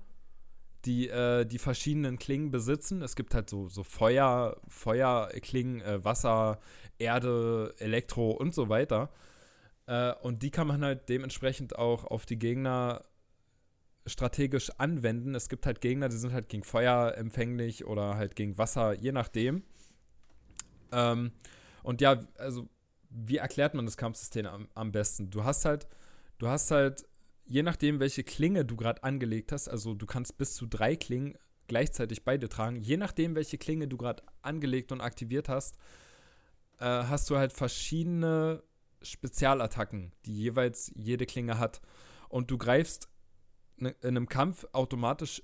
[0.84, 3.02] die äh, die verschiedenen Klingen besitzen.
[3.02, 6.60] Es gibt halt so, so Feuer, Feuerklingen, äh, Wasser,
[6.98, 9.10] Erde, Elektro und so weiter.
[9.86, 13.02] Äh, und die kann man halt dementsprechend auch auf die Gegner
[14.06, 15.34] strategisch anwenden.
[15.34, 19.12] Es gibt halt Gegner, die sind halt gegen Feuer empfänglich oder halt gegen Wasser, je
[19.12, 19.62] nachdem.
[20.92, 21.32] Ähm,
[21.82, 22.68] und ja, also
[23.10, 25.30] wie erklärt man das Kampfsystem am, am besten?
[25.30, 25.86] Du hast halt,
[26.38, 27.06] du hast halt,
[27.44, 31.36] je nachdem, welche Klinge du gerade angelegt hast, also du kannst bis zu drei Klingen
[31.66, 35.76] gleichzeitig beide tragen, je nachdem, welche Klinge du gerade angelegt und aktiviert hast,
[36.78, 38.62] äh, hast du halt verschiedene
[39.02, 41.80] Spezialattacken, die jeweils jede Klinge hat.
[42.28, 43.08] Und du greifst
[43.76, 45.42] ne, in einem Kampf automatisch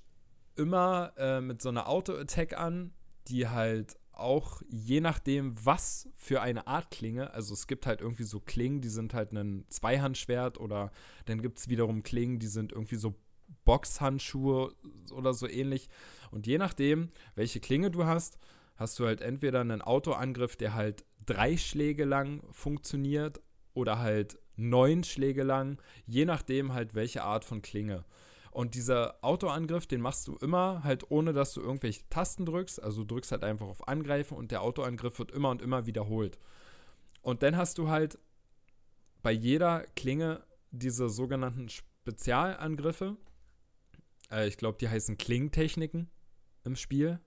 [0.55, 2.93] immer äh, mit so einer Auto-Attack an,
[3.27, 8.23] die halt auch je nachdem, was für eine Art Klinge, also es gibt halt irgendwie
[8.23, 10.91] so Klingen, die sind halt ein Zweihandschwert oder
[11.25, 13.15] dann gibt es wiederum Klingen, die sind irgendwie so
[13.63, 14.73] Boxhandschuhe
[15.11, 15.89] oder so ähnlich.
[16.31, 18.39] Und je nachdem, welche Klinge du hast,
[18.75, 23.41] hast du halt entweder einen Autoangriff, der halt drei Schläge lang funktioniert
[23.73, 28.05] oder halt neun Schläge lang, je nachdem halt welche Art von Klinge.
[28.55, 32.81] Und dieser Autoangriff, den machst du immer halt ohne, dass du irgendwelche Tasten drückst.
[32.81, 36.39] Also du drückst halt einfach auf Angreifen und der Autoangriff wird immer und immer wiederholt.
[37.21, 38.17] Und dann hast du halt
[39.21, 43.17] bei jeder Klinge diese sogenannten Spezialangriffe.
[44.31, 46.09] Äh, ich glaube, die heißen Klingtechniken
[46.63, 47.19] im Spiel.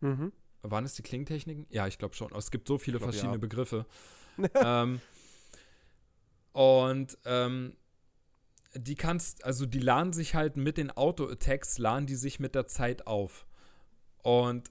[0.00, 0.32] Mhm.
[0.62, 1.66] Waren es die Klingtechniken?
[1.70, 2.34] Ja, ich glaube schon.
[2.34, 3.38] Es gibt so viele glaub, verschiedene ja.
[3.38, 3.86] Begriffe.
[4.56, 5.00] ähm,
[6.50, 7.76] und ähm,
[8.74, 12.66] die kannst, also die laden sich halt mit den Auto-Attacks, laden die sich mit der
[12.66, 13.46] Zeit auf.
[14.22, 14.70] Und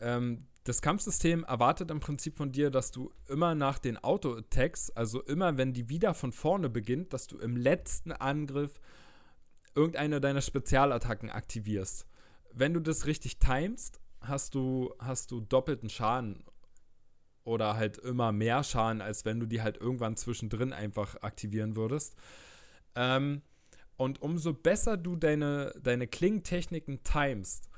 [0.00, 5.22] ähm, das Kampfsystem erwartet im Prinzip von dir, dass du immer nach den Auto-Attacks, also
[5.22, 8.80] immer wenn die wieder von vorne beginnt, dass du im letzten Angriff
[9.74, 12.06] irgendeine deiner Spezialattacken aktivierst.
[12.52, 16.44] Wenn du das richtig timest, hast du, hast du doppelten Schaden
[17.42, 22.14] oder halt immer mehr Schaden, als wenn du die halt irgendwann zwischendrin einfach aktivieren würdest.
[22.96, 23.42] Ähm,
[23.96, 27.68] und umso besser du deine, deine Klingentechniken timest,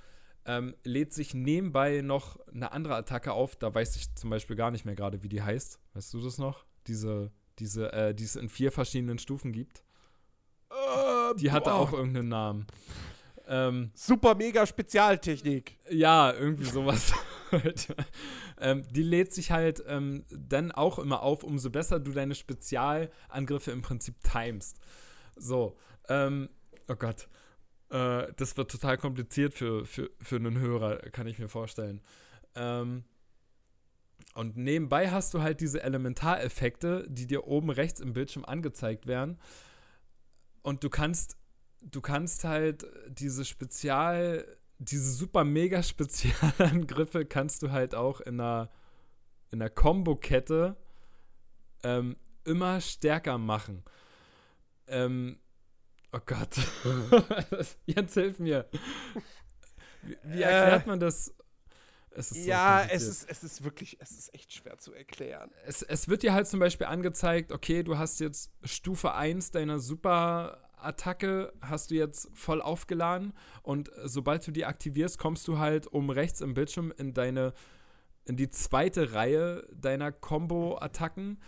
[0.46, 3.56] ähm, lädt sich nebenbei noch eine andere Attacke auf.
[3.56, 5.78] Da weiß ich zum Beispiel gar nicht mehr gerade, wie die heißt.
[5.94, 6.64] Weißt du das noch?
[6.86, 9.82] Diese, diese, äh, die es in vier verschiedenen Stufen gibt.
[10.70, 11.76] Äh, die hatte boah.
[11.76, 12.66] auch irgendeinen Namen.
[13.48, 15.78] Ähm, Super mega Spezialtechnik.
[15.90, 17.12] Ja, irgendwie sowas.
[18.60, 23.70] ähm, die lädt sich halt ähm, dann auch immer auf, umso besser du deine Spezialangriffe
[23.70, 24.78] im Prinzip timest.
[25.36, 25.76] So,
[26.08, 26.48] ähm,
[26.89, 27.28] oh Gott.
[27.90, 32.00] Äh, das wird total kompliziert für, für, für einen Hörer, kann ich mir vorstellen.
[32.55, 33.05] Ähm,
[34.34, 39.39] und nebenbei hast du halt diese Elementareffekte, die dir oben rechts im Bildschirm angezeigt werden.
[40.62, 41.39] Und du kannst,
[41.81, 44.44] du kannst halt diese Spezial,
[44.78, 48.70] diese super mega Spezialangriffe kannst du halt auch in einer,
[49.50, 50.76] in einer Combo-Kette
[51.82, 53.84] ähm, immer stärker machen.
[54.89, 55.39] Ähm,
[56.12, 56.56] oh Gott.
[57.86, 58.68] Jens, hilf mir.
[60.02, 61.34] Wie, wie erklärt äh, man das?
[62.16, 65.50] Es so ja, es ist, es ist wirklich, es ist echt schwer zu erklären.
[65.66, 69.78] Es, es wird dir halt zum Beispiel angezeigt, okay, du hast jetzt Stufe 1 deiner
[69.78, 76.08] Super-Attacke, hast du jetzt voll aufgeladen und sobald du die aktivierst, kommst du halt um
[76.08, 77.52] rechts im Bildschirm in deine,
[78.24, 81.39] in die zweite Reihe deiner Combo-Attacken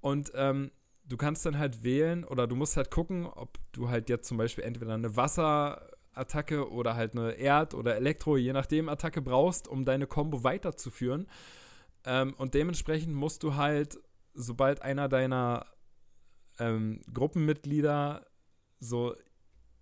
[0.00, 0.72] und ähm,
[1.08, 4.38] du kannst dann halt wählen oder du musst halt gucken, ob du halt jetzt zum
[4.38, 9.84] Beispiel entweder eine Wasserattacke oder halt eine Erd- oder Elektro, je nachdem, Attacke brauchst, um
[9.84, 11.26] deine Combo weiterzuführen.
[12.04, 13.98] Ähm, und dementsprechend musst du halt,
[14.34, 15.66] sobald einer deiner
[16.58, 18.26] ähm, Gruppenmitglieder
[18.80, 19.14] so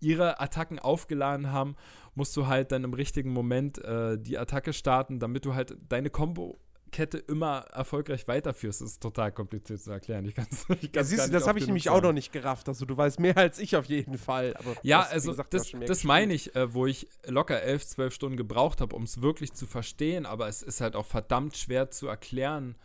[0.01, 1.77] ihre Attacken aufgeladen haben,
[2.15, 6.11] musst du halt dann im richtigen Moment äh, die Attacke starten, damit du halt deine
[6.11, 6.61] Combo
[6.95, 10.25] Kette immer erfolgreich weiterführst, ist total kompliziert zu erklären.
[10.27, 12.69] Ich kann's, ich kann's ja, siehst du, das habe ich nämlich auch noch nicht gerafft.
[12.69, 14.55] Also du weißt mehr als ich auf jeden Fall.
[14.85, 18.37] ja, das, also gesagt, das, das meine ich, äh, wo ich locker elf, zwölf Stunden
[18.37, 20.25] gebraucht habe, um es wirklich zu verstehen.
[20.25, 22.77] Aber es ist halt auch verdammt schwer zu erklären.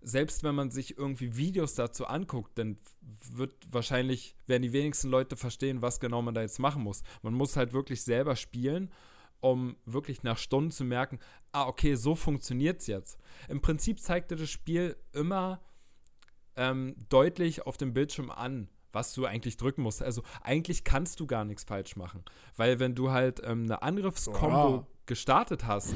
[0.00, 2.78] Selbst wenn man sich irgendwie Videos dazu anguckt, dann
[3.30, 7.02] wird wahrscheinlich, werden die wenigsten Leute verstehen, was genau man da jetzt machen muss.
[7.20, 8.90] Man muss halt wirklich selber spielen
[9.40, 11.18] um wirklich nach Stunden zu merken,
[11.52, 13.18] ah, okay, so funktioniert es jetzt.
[13.48, 15.60] Im Prinzip zeigt dir das Spiel immer
[16.56, 20.02] ähm, deutlich auf dem Bildschirm an, was du eigentlich drücken musst.
[20.02, 22.24] Also eigentlich kannst du gar nichts falsch machen.
[22.56, 24.86] Weil wenn du halt ähm, eine Angriffskombo oh.
[25.06, 25.94] gestartet hast,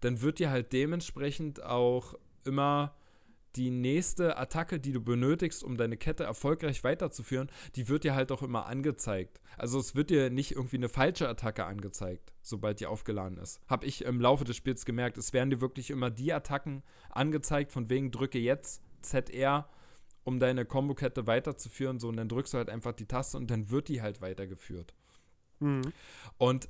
[0.00, 2.14] dann wird dir halt dementsprechend auch
[2.44, 2.94] immer
[3.56, 8.32] die nächste Attacke, die du benötigst, um deine Kette erfolgreich weiterzuführen, die wird dir halt
[8.32, 9.40] auch immer angezeigt.
[9.56, 13.60] Also es wird dir nicht irgendwie eine falsche Attacke angezeigt, sobald die aufgeladen ist.
[13.68, 15.18] Habe ich im Laufe des Spiels gemerkt.
[15.18, 19.68] Es werden dir wirklich immer die Attacken angezeigt, von wegen drücke jetzt ZR,
[20.24, 22.00] um deine Kombokette weiterzuführen.
[22.00, 24.94] So, und dann drückst du halt einfach die Taste und dann wird die halt weitergeführt.
[25.60, 25.92] Mhm.
[26.38, 26.68] Und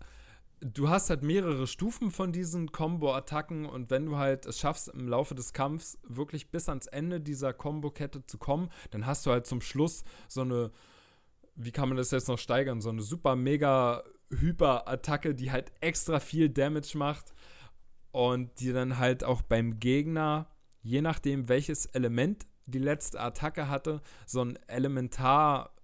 [0.60, 5.08] du hast halt mehrere Stufen von diesen Combo-Attacken und wenn du halt es schaffst, im
[5.08, 9.46] Laufe des Kampfs wirklich bis ans Ende dieser Combo-Kette zu kommen, dann hast du halt
[9.46, 10.70] zum Schluss so eine,
[11.54, 16.20] wie kann man das jetzt noch steigern, so eine super mega Hyper-Attacke, die halt extra
[16.20, 17.34] viel Damage macht
[18.10, 20.48] und die dann halt auch beim Gegner,
[20.82, 25.74] je nachdem welches Element die letzte Attacke hatte, so ein Elementar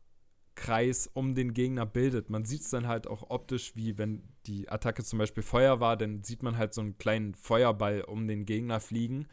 [0.54, 2.30] Kreis um den Gegner bildet.
[2.30, 5.96] Man sieht es dann halt auch optisch, wie wenn die Attacke zum Beispiel Feuer war,
[5.96, 9.26] dann sieht man halt so einen kleinen Feuerball um den Gegner fliegen.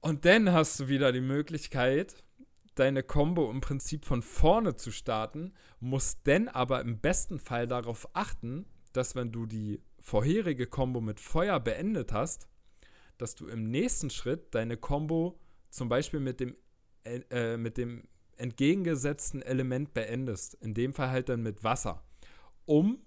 [0.00, 2.14] Und dann hast du wieder die Möglichkeit,
[2.74, 8.08] deine Combo im Prinzip von vorne zu starten, musst dann aber im besten Fall darauf
[8.14, 12.48] achten, dass wenn du die vorherige Combo mit Feuer beendet hast,
[13.18, 15.38] dass du im nächsten Schritt deine Combo
[15.70, 16.56] zum Beispiel mit dem,
[17.04, 18.06] äh, mit dem
[18.36, 20.54] entgegengesetzten Element beendest.
[20.54, 22.04] In dem Fall halt dann mit Wasser.
[22.66, 22.98] Um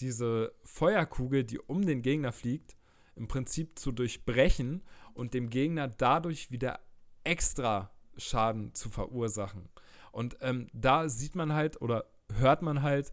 [0.00, 2.76] diese Feuerkugel, die um den Gegner fliegt,
[3.14, 4.82] im Prinzip zu durchbrechen
[5.14, 6.80] und dem Gegner dadurch wieder
[7.24, 9.68] extra Schaden zu verursachen.
[10.10, 13.12] Und ähm, da sieht man halt oder hört man halt,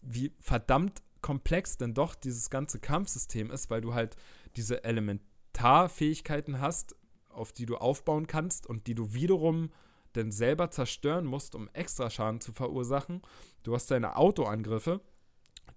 [0.00, 4.16] wie verdammt komplex denn doch dieses ganze Kampfsystem ist, weil du halt
[4.56, 6.94] diese Elementarfähigkeiten hast,
[7.28, 9.70] auf die du aufbauen kannst und die du wiederum
[10.14, 13.22] denn selber zerstören musst, um extra Schaden zu verursachen.
[13.62, 15.00] Du hast deine Autoangriffe.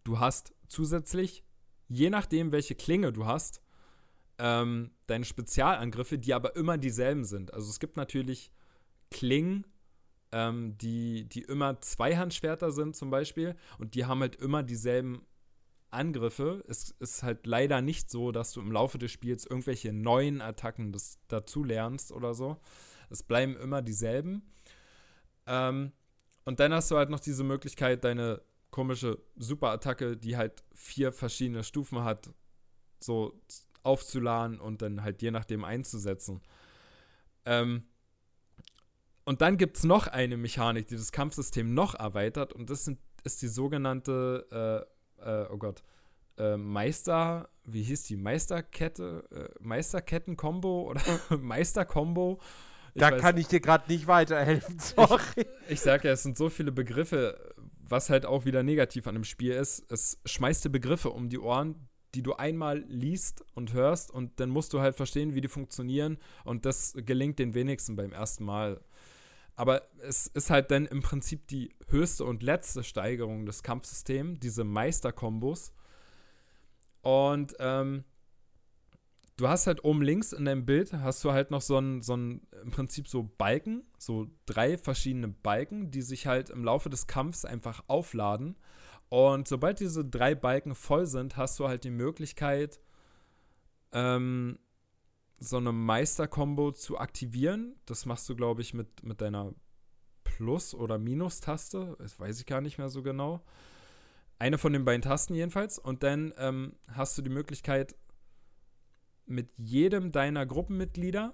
[0.04, 1.44] Du hast zusätzlich,
[1.88, 3.62] je nachdem, welche Klinge du hast,
[4.40, 7.54] ähm, deine Spezialangriffe, die aber immer dieselben sind.
[7.54, 8.52] Also es gibt natürlich
[9.12, 9.68] Klingen,
[10.32, 15.26] ähm, die, die immer Zweihandschwerter sind zum Beispiel und die haben halt immer dieselben
[15.92, 16.64] Angriffe.
[16.68, 20.92] Es ist halt leider nicht so, dass du im Laufe des Spiels irgendwelche neuen Attacken
[20.92, 22.58] das, dazu lernst oder so.
[23.10, 24.42] Es bleiben immer dieselben.
[25.46, 25.92] Ähm,
[26.46, 28.42] und dann hast du halt noch diese Möglichkeit, deine
[28.72, 32.34] komische Superattacke, die halt vier verschiedene Stufen hat,
[33.00, 33.40] so
[33.84, 36.42] aufzuladen und dann halt je nachdem einzusetzen.
[37.46, 37.84] Ähm,
[39.24, 43.00] und dann gibt es noch eine Mechanik, die das Kampfsystem noch erweitert und das sind,
[43.24, 44.88] ist die sogenannte,
[45.20, 45.84] äh, äh, oh Gott,
[46.38, 51.02] äh, Meister, wie hieß die, Meisterkette, äh, Meisterketten-Kombo oder
[51.38, 52.40] Meister-Kombo
[52.96, 55.22] da weiß, kann ich dir gerade nicht weiterhelfen, sorry.
[55.36, 57.54] Ich, ich sage ja, es sind so viele Begriffe,
[57.92, 59.92] was halt auch wieder negativ an dem Spiel ist.
[59.92, 64.50] Es schmeißt dir Begriffe um die Ohren, die du einmal liest und hörst und dann
[64.50, 68.82] musst du halt verstehen, wie die funktionieren und das gelingt den wenigsten beim ersten Mal.
[69.56, 74.64] Aber es ist halt dann im Prinzip die höchste und letzte Steigerung des Kampfsystems, diese
[74.64, 75.74] Meisterkombos.
[77.02, 78.04] Und ähm,
[79.38, 82.16] du hast halt oben links in deinem Bild hast du halt noch so ein, so
[82.16, 87.08] ein, im Prinzip so Balken, so drei verschiedene Balken, die sich halt im Laufe des
[87.08, 88.56] Kampfs einfach aufladen.
[89.10, 92.80] Und sobald diese drei Balken voll sind, hast du halt die Möglichkeit,
[93.92, 94.58] ähm,
[95.38, 97.76] so eine Meister-Kombo zu aktivieren.
[97.86, 99.54] Das machst du, glaube ich, mit, mit deiner
[100.24, 101.98] Plus- oder Minus-Taste.
[102.00, 103.44] Das weiß ich gar nicht mehr so genau.
[104.40, 105.78] Eine von den beiden Tasten jedenfalls.
[105.78, 107.96] Und dann ähm, hast du die Möglichkeit,
[109.32, 111.34] mit jedem deiner Gruppenmitglieder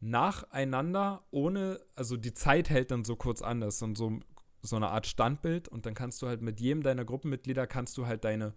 [0.00, 4.20] nacheinander, ohne, also die Zeit hält dann so kurz an, das ist dann so,
[4.62, 8.06] so eine Art Standbild und dann kannst du halt mit jedem deiner Gruppenmitglieder kannst du
[8.06, 8.54] halt deine,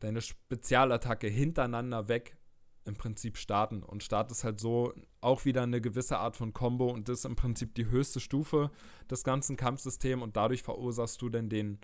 [0.00, 2.36] deine Spezialattacke hintereinander weg
[2.84, 7.08] im Prinzip starten und startest halt so auch wieder eine gewisse Art von Combo und
[7.08, 8.70] das ist im Prinzip die höchste Stufe
[9.10, 11.78] des ganzen Kampfsystems und dadurch verursachst du dann den,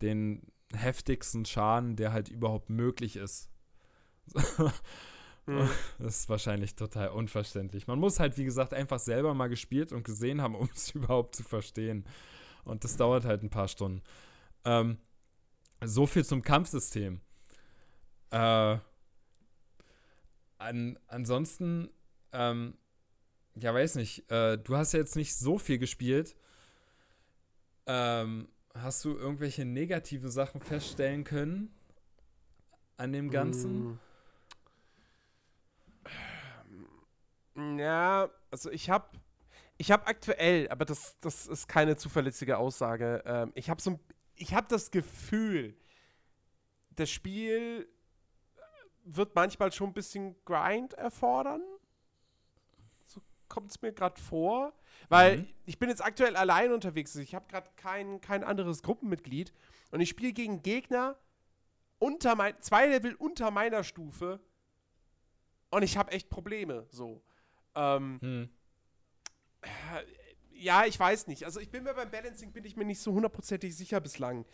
[0.00, 3.50] den heftigsten Schaden, der halt überhaupt möglich ist.
[5.46, 5.68] Mhm.
[5.98, 7.86] Das ist wahrscheinlich total unverständlich.
[7.86, 11.36] Man muss halt, wie gesagt, einfach selber mal gespielt und gesehen haben, um es überhaupt
[11.36, 12.04] zu verstehen.
[12.64, 14.02] Und das dauert halt ein paar Stunden.
[14.64, 14.98] Ähm,
[15.84, 17.20] so viel zum Kampfsystem.
[18.30, 18.78] Äh,
[20.58, 21.90] an, ansonsten,
[22.32, 22.78] ähm,
[23.54, 26.34] ja, weiß nicht, äh, du hast ja jetzt nicht so viel gespielt.
[27.86, 31.74] Ähm, hast du irgendwelche negativen Sachen feststellen können
[32.96, 33.92] an dem Ganzen?
[33.92, 33.98] Mm.
[37.56, 39.08] Ja, also ich habe
[39.76, 43.22] ich habe aktuell, aber das, das ist keine zuverlässige Aussage.
[43.26, 43.98] Ähm, ich habe so
[44.36, 45.76] ich habe das Gefühl,
[46.90, 47.88] das Spiel
[49.04, 51.62] wird manchmal schon ein bisschen Grind erfordern.
[53.06, 54.72] So kommt es mir gerade vor.
[55.08, 55.48] Weil mhm.
[55.66, 57.10] ich bin jetzt aktuell allein unterwegs.
[57.10, 59.52] Also ich habe gerade kein, kein anderes Gruppenmitglied.
[59.90, 61.16] Und ich spiele gegen Gegner
[61.98, 64.40] unter mein, zwei Level unter meiner Stufe.
[65.70, 66.86] Und ich habe echt Probleme.
[66.90, 67.22] So.
[67.74, 68.48] Ähm, hm.
[70.52, 71.44] Ja, ich weiß nicht.
[71.44, 74.44] Also ich bin mir beim Balancing bin ich mir nicht so hundertprozentig sicher bislang.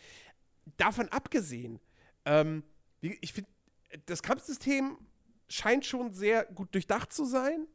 [0.77, 1.81] davon abgesehen,
[2.25, 2.63] ähm,
[3.01, 3.51] ich finde,
[4.07, 4.99] das Kampfsystem
[5.49, 7.67] scheint schon sehr gut durchdacht zu sein.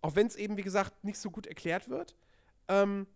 [0.00, 2.16] Auch wenn es eben, wie gesagt, nicht so gut erklärt wird.
[2.68, 3.06] Ähm,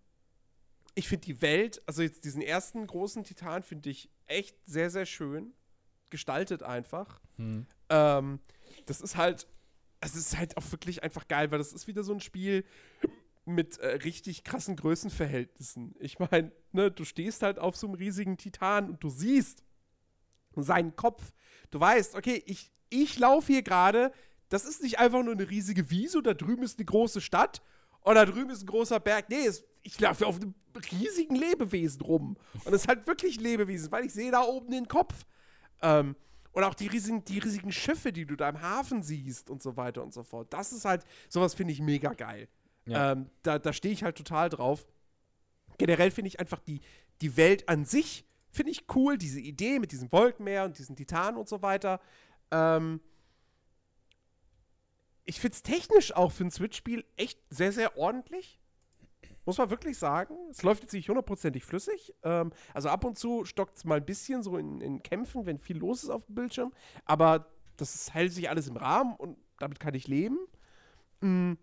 [0.95, 5.07] ich finde die Welt, also jetzt diesen ersten großen Titan, finde ich echt sehr, sehr
[5.07, 5.53] schön.
[6.11, 7.21] Gestaltet einfach.
[7.37, 7.67] Hm.
[7.89, 8.41] Ähm,
[8.87, 9.47] das ist halt,
[10.07, 12.65] es ist halt auch wirklich einfach geil, weil das ist wieder so ein Spiel
[13.45, 15.95] mit äh, richtig krassen Größenverhältnissen.
[16.01, 19.63] Ich meine, ne, du stehst halt auf so einem riesigen Titan und du siehst
[20.57, 21.33] seinen Kopf.
[21.71, 24.13] Du weißt, okay, ich, ich laufe hier gerade,
[24.49, 27.63] das ist nicht einfach nur eine riesige Wiese, da drüben ist eine große Stadt
[28.03, 29.29] oder da drüben ist ein großer Berg.
[29.29, 30.55] Nee, es, ich laufe auf einem
[30.93, 32.37] riesigen Lebewesen rum.
[32.65, 35.27] Und es ist halt wirklich Lebewesen, weil ich sehe da oben den Kopf.
[35.83, 36.17] Ähm,
[36.57, 39.77] und auch die riesigen, die riesigen Schiffe, die du da im Hafen siehst und so
[39.77, 40.51] weiter und so fort.
[40.55, 42.49] Das ist halt, sowas finde ich mega geil.
[42.87, 43.13] Ja.
[43.13, 44.87] Ähm, da da stehe ich halt total drauf.
[45.77, 46.81] Generell finde ich einfach die,
[47.21, 49.19] die Welt an sich, finde ich cool.
[49.19, 52.01] Diese Idee mit diesem Wolkenmeer und diesen Titanen und so weiter.
[52.51, 53.03] Ähm,
[55.25, 58.59] ich finde es technisch auch für ein Switch-Spiel echt sehr, sehr ordentlich.
[59.47, 60.37] Muss man wirklich sagen.
[60.51, 62.15] Es läuft jetzt nicht hundertprozentig flüssig.
[62.25, 65.59] Ähm, also ab und zu stockt es mal ein bisschen so in, in, Kämpfen, wenn
[65.59, 66.73] viel los ist auf dem Bildschirm.
[67.05, 70.37] Aber das hält sich alles im Rahmen und damit kann ich leben.
[71.21, 71.59] Mhm.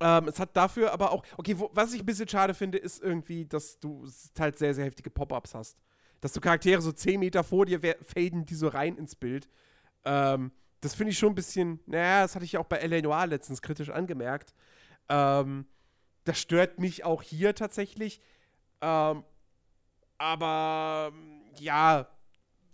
[0.00, 3.02] Ähm, es hat dafür aber auch, okay, wo, was ich ein bisschen schade finde, ist
[3.02, 4.06] irgendwie, dass du
[4.38, 5.78] halt sehr, sehr heftige Pop-Ups hast.
[6.22, 9.48] Dass du Charaktere so 10 Meter vor dir faden, die so rein ins Bild.
[10.04, 13.02] Ähm, das finde ich schon ein bisschen, naja, das hatte ich auch bei L.A.
[13.02, 14.54] Noir letztens kritisch angemerkt.
[15.08, 15.66] Ähm,
[16.26, 18.20] das stört mich auch hier tatsächlich.
[18.80, 19.24] Ähm,
[20.18, 21.12] aber
[21.58, 22.08] ja,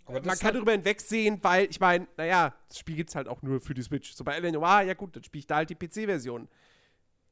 [0.05, 3.41] aber man kann darüber hinwegsehen, weil ich meine, naja, das Spiel gibt es halt auch
[3.41, 4.13] nur für die Switch.
[4.13, 4.51] So bei L.A.
[4.51, 6.49] Noir, ja gut, dann spiele ich da halt die PC-Version.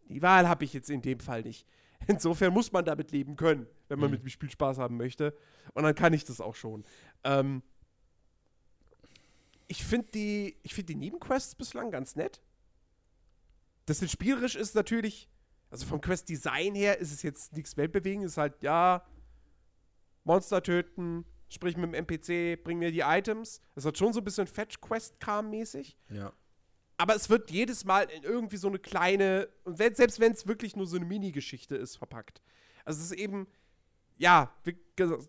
[0.08, 1.68] Die Wahl habe ich jetzt in dem Fall nicht.
[2.08, 4.16] Insofern muss man damit leben können, wenn man mhm.
[4.16, 5.36] mit dem Spiel Spaß haben möchte.
[5.74, 6.86] Und dann kann ich das auch schon.
[7.24, 7.62] Ähm,
[9.68, 12.42] ich finde die, find die Nebenquests bislang ganz nett.
[13.86, 15.30] Das ist spielerisch ist natürlich,
[15.72, 18.34] also vom Quest-Design her ist es jetzt nichts Weltbewegendes.
[18.34, 19.04] Ist halt, ja,
[20.26, 23.62] Monster töten, sprich mit dem NPC, bring mir die Items.
[23.76, 25.98] Es hat schon so ein bisschen Fetch-Quest-Kram-mäßig.
[26.10, 26.34] Ja.
[26.98, 30.76] Aber es wird jedes Mal in irgendwie so eine kleine, und selbst wenn es wirklich
[30.76, 32.42] nur so eine Mini-Geschichte ist, verpackt.
[32.86, 33.48] Also es ist eben,
[34.18, 34.54] ja,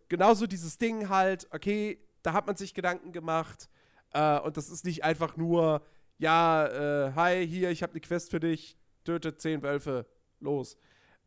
[0.09, 3.71] genauso dieses Ding halt, okay, da hat man sich Gedanken gemacht,
[4.11, 5.83] äh, und das ist nicht einfach nur,
[6.19, 10.07] ja, äh, hi, hier, ich habe eine Quest für dich, töte zehn Wölfe,
[10.43, 10.77] los.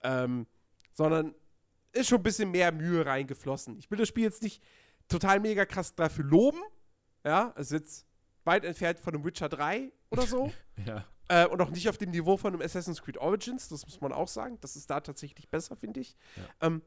[0.03, 0.45] Ähm,
[0.93, 1.35] sondern
[1.91, 3.77] ist schon ein bisschen mehr Mühe reingeflossen.
[3.77, 4.61] Ich will das Spiel jetzt nicht
[5.07, 6.59] total mega krass dafür loben.
[7.23, 8.05] Ja, es ist jetzt
[8.43, 10.51] weit entfernt von einem Witcher 3 oder so.
[10.85, 11.05] ja.
[11.27, 14.11] Äh, und auch nicht auf dem Niveau von einem Assassin's Creed Origins, das muss man
[14.11, 14.59] auch sagen.
[14.61, 16.15] Das ist da tatsächlich besser, finde ich.
[16.35, 16.67] Ja.
[16.67, 16.81] Ähm,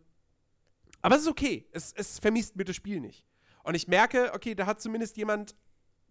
[1.02, 1.66] aber es ist okay.
[1.73, 3.26] Es, es vermisst mir das Spiel nicht.
[3.65, 5.57] Und ich merke, okay, da hat zumindest jemand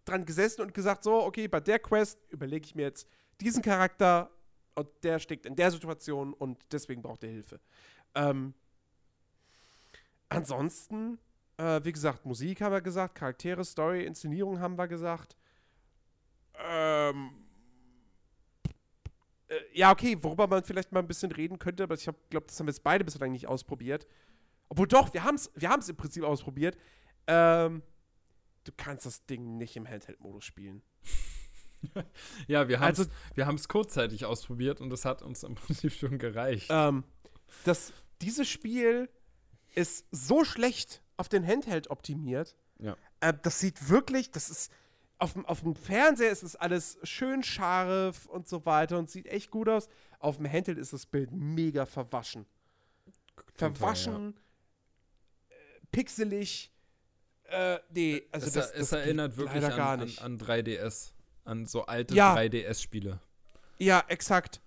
[0.05, 3.07] dran gesessen und gesagt, so, okay, bei der Quest überlege ich mir jetzt
[3.39, 4.29] diesen Charakter
[4.77, 7.59] und der steckt in der Situation und deswegen braucht er Hilfe.
[8.13, 8.53] Ähm,
[10.29, 11.17] ansonsten,
[11.57, 15.35] äh, wie gesagt, Musik haben wir gesagt, Charaktere, Story, Inszenierung haben wir gesagt.
[16.63, 17.31] Ähm,
[19.47, 22.59] äh, ja, okay, worüber man vielleicht mal ein bisschen reden könnte, aber ich glaube, das
[22.59, 24.05] haben wir jetzt beide bislang nicht ausprobiert.
[24.69, 26.77] Obwohl doch, wir haben es wir im Prinzip ausprobiert.
[27.25, 27.81] Ähm,
[28.63, 30.83] du kannst das Ding nicht im Handheld-Modus spielen.
[32.47, 36.67] ja, wir haben es also, kurzzeitig ausprobiert und das hat uns im Prinzip schon gereicht.
[36.69, 37.03] Ähm,
[37.63, 39.09] das, dieses Spiel
[39.75, 42.55] ist so schlecht auf den Handheld optimiert.
[42.79, 42.95] Ja.
[43.19, 44.71] Äh, das sieht wirklich, das ist
[45.19, 49.25] auf dem, auf dem Fernseher ist es alles schön scharf und so weiter und sieht
[49.27, 49.89] echt gut aus.
[50.19, 52.45] Auf dem Handheld ist das Bild mega verwaschen.
[53.35, 54.35] Total, verwaschen,
[55.49, 55.55] ja.
[55.55, 56.71] äh, pixelig,
[57.49, 61.13] äh, nee, also es, das, das es erinnert wirklich an, an, an, 3DS,
[61.47, 62.35] an so alte ja.
[62.35, 63.19] 3DS-Spiele.
[63.79, 64.61] Ja, exakt.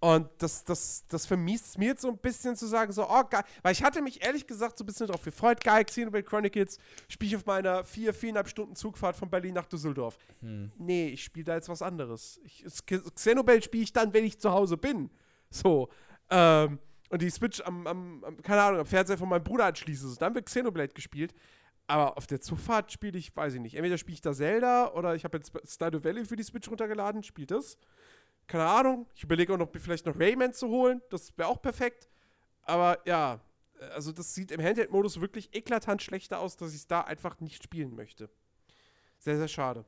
[0.00, 3.24] Und das, das, das vermisst es mir jetzt so ein bisschen zu sagen, so, oh,
[3.24, 3.42] geil.
[3.62, 7.28] Weil ich hatte mich ehrlich gesagt so ein bisschen darauf gefreut, geil, Xenoblade Chronicles spiele
[7.30, 10.18] ich auf meiner vier, viereinhalb Stunden Zugfahrt von Berlin nach Düsseldorf.
[10.40, 10.70] Hm.
[10.76, 12.38] Nee, ich spiele da jetzt was anderes.
[12.44, 12.66] Ich,
[13.14, 15.08] Xenoblade spiele ich dann, wenn ich zu Hause bin.
[15.48, 15.88] So.
[16.28, 20.06] Ähm, und die Switch am, am, am, keine Ahnung, am Fernseher von meinem Bruder anschließe.
[20.06, 21.32] So, dann wird Xenoblade gespielt.
[21.86, 23.74] Aber auf der Zugfahrt spiele ich, weiß ich nicht.
[23.74, 27.22] Entweder spiele ich da Zelda oder ich habe jetzt Stardew Valley für die Switch runtergeladen,
[27.22, 27.76] spielt das.
[28.46, 29.06] Keine Ahnung.
[29.14, 31.02] Ich überlege auch noch, vielleicht noch Rayman zu holen.
[31.10, 32.08] Das wäre auch perfekt.
[32.62, 33.40] Aber ja,
[33.94, 37.62] also das sieht im Handheld-Modus wirklich eklatant schlechter aus, dass ich es da einfach nicht
[37.62, 38.30] spielen möchte.
[39.18, 39.84] Sehr, sehr schade.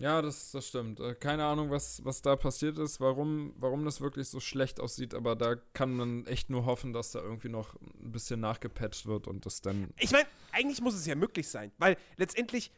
[0.00, 0.98] Ja, das, das stimmt.
[0.98, 5.14] Äh, keine Ahnung, was, was da passiert ist, warum, warum das wirklich so schlecht aussieht,
[5.14, 9.28] aber da kann man echt nur hoffen, dass da irgendwie noch ein bisschen nachgepatcht wird
[9.28, 9.90] und das dann.
[9.98, 12.72] Ich meine, eigentlich muss es ja möglich sein, weil letztendlich,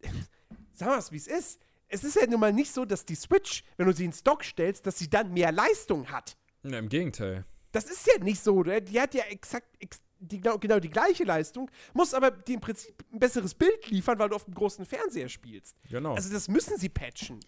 [0.72, 1.60] sagen wir es, wie es ist.
[1.88, 4.42] Es ist ja nun mal nicht so, dass die Switch, wenn du sie in Stock
[4.42, 6.38] stellst, dass sie dann mehr Leistung hat.
[6.62, 7.44] Ja, im Gegenteil.
[7.72, 8.62] Das ist ja nicht so.
[8.62, 12.60] Die hat ja exakt, ex die, genau, genau die gleiche Leistung, muss aber dir im
[12.60, 15.76] Prinzip ein besseres Bild liefern, weil du auf dem großen Fernseher spielst.
[15.90, 16.14] Genau.
[16.14, 17.40] Also das müssen sie patchen.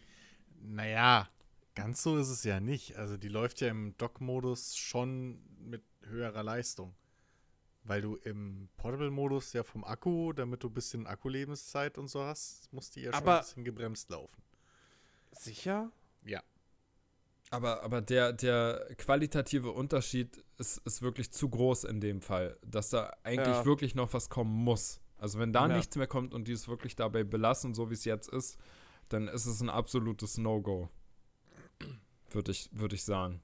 [0.61, 1.29] Naja,
[1.75, 2.97] ganz so ist es ja nicht.
[2.97, 6.95] Also die läuft ja im Dock-Modus schon mit höherer Leistung.
[7.87, 12.73] Weil du im Portable-Modus ja vom Akku, damit du ein bisschen Akkulebenszeit und so hast,
[12.73, 14.43] musst die ja schon aber ein bisschen gebremst laufen.
[15.33, 15.93] Sicher?
[16.25, 16.43] Ja.
[17.55, 22.91] Aber, aber der, der qualitative Unterschied ist, ist wirklich zu groß in dem Fall, dass
[22.91, 23.65] da eigentlich Ja.
[23.65, 25.01] wirklich noch was kommen muss.
[25.19, 25.77] Also wenn da Ja.
[25.77, 28.59] nichts mehr kommt und die es wirklich dabei belassen, so wie es jetzt ist,
[29.09, 30.89] dann ist es ein absolutes No-Go.
[32.31, 33.41] Würde ich, würd ich sagen.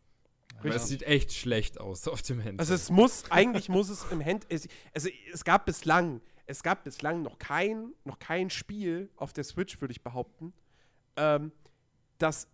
[0.63, 0.89] Weil es Richtig.
[0.89, 2.59] sieht echt schlecht aus auf dem Handy.
[2.59, 6.83] Also es muss, eigentlich muss es im Hand, es, also es gab bislang, es gab
[6.83, 10.53] bislang noch kein, noch kein Spiel auf der Switch, würde ich behaupten,
[11.17, 11.53] ähm,
[12.19, 12.49] das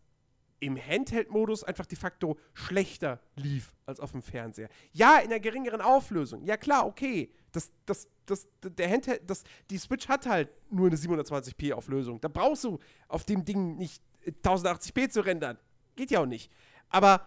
[0.60, 4.68] im Handheld-Modus einfach de facto schlechter lief als auf dem Fernseher.
[4.93, 6.44] Ja, in einer geringeren Auflösung.
[6.44, 7.31] Ja klar, okay.
[7.52, 12.20] Das, das, das, der Handheld, das, die Switch hat halt nur eine 720p Auflösung.
[12.20, 12.78] Da brauchst du
[13.09, 15.59] auf dem Ding nicht äh, 1080p zu rendern.
[15.94, 16.51] Geht ja auch nicht.
[16.89, 17.26] Aber,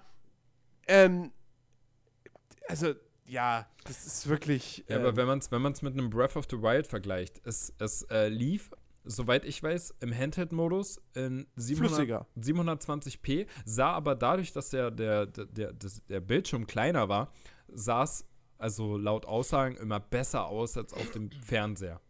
[0.88, 1.32] ähm,
[2.68, 2.94] also,
[3.26, 4.84] ja, das ist wirklich.
[4.88, 7.42] Ja, aber ähm, wenn man es wenn man's mit einem Breath of the Wild vergleicht,
[7.46, 8.72] es, es äh, lief,
[9.04, 12.28] soweit ich weiß, im Handheld-Modus in 700, Flüssiger.
[12.38, 15.74] 720p, sah aber dadurch, dass der, der, der, der,
[16.10, 17.32] der Bildschirm kleiner war,
[17.68, 18.26] sah es
[18.58, 22.02] also laut Aussagen immer besser aus als auf dem Fernseher.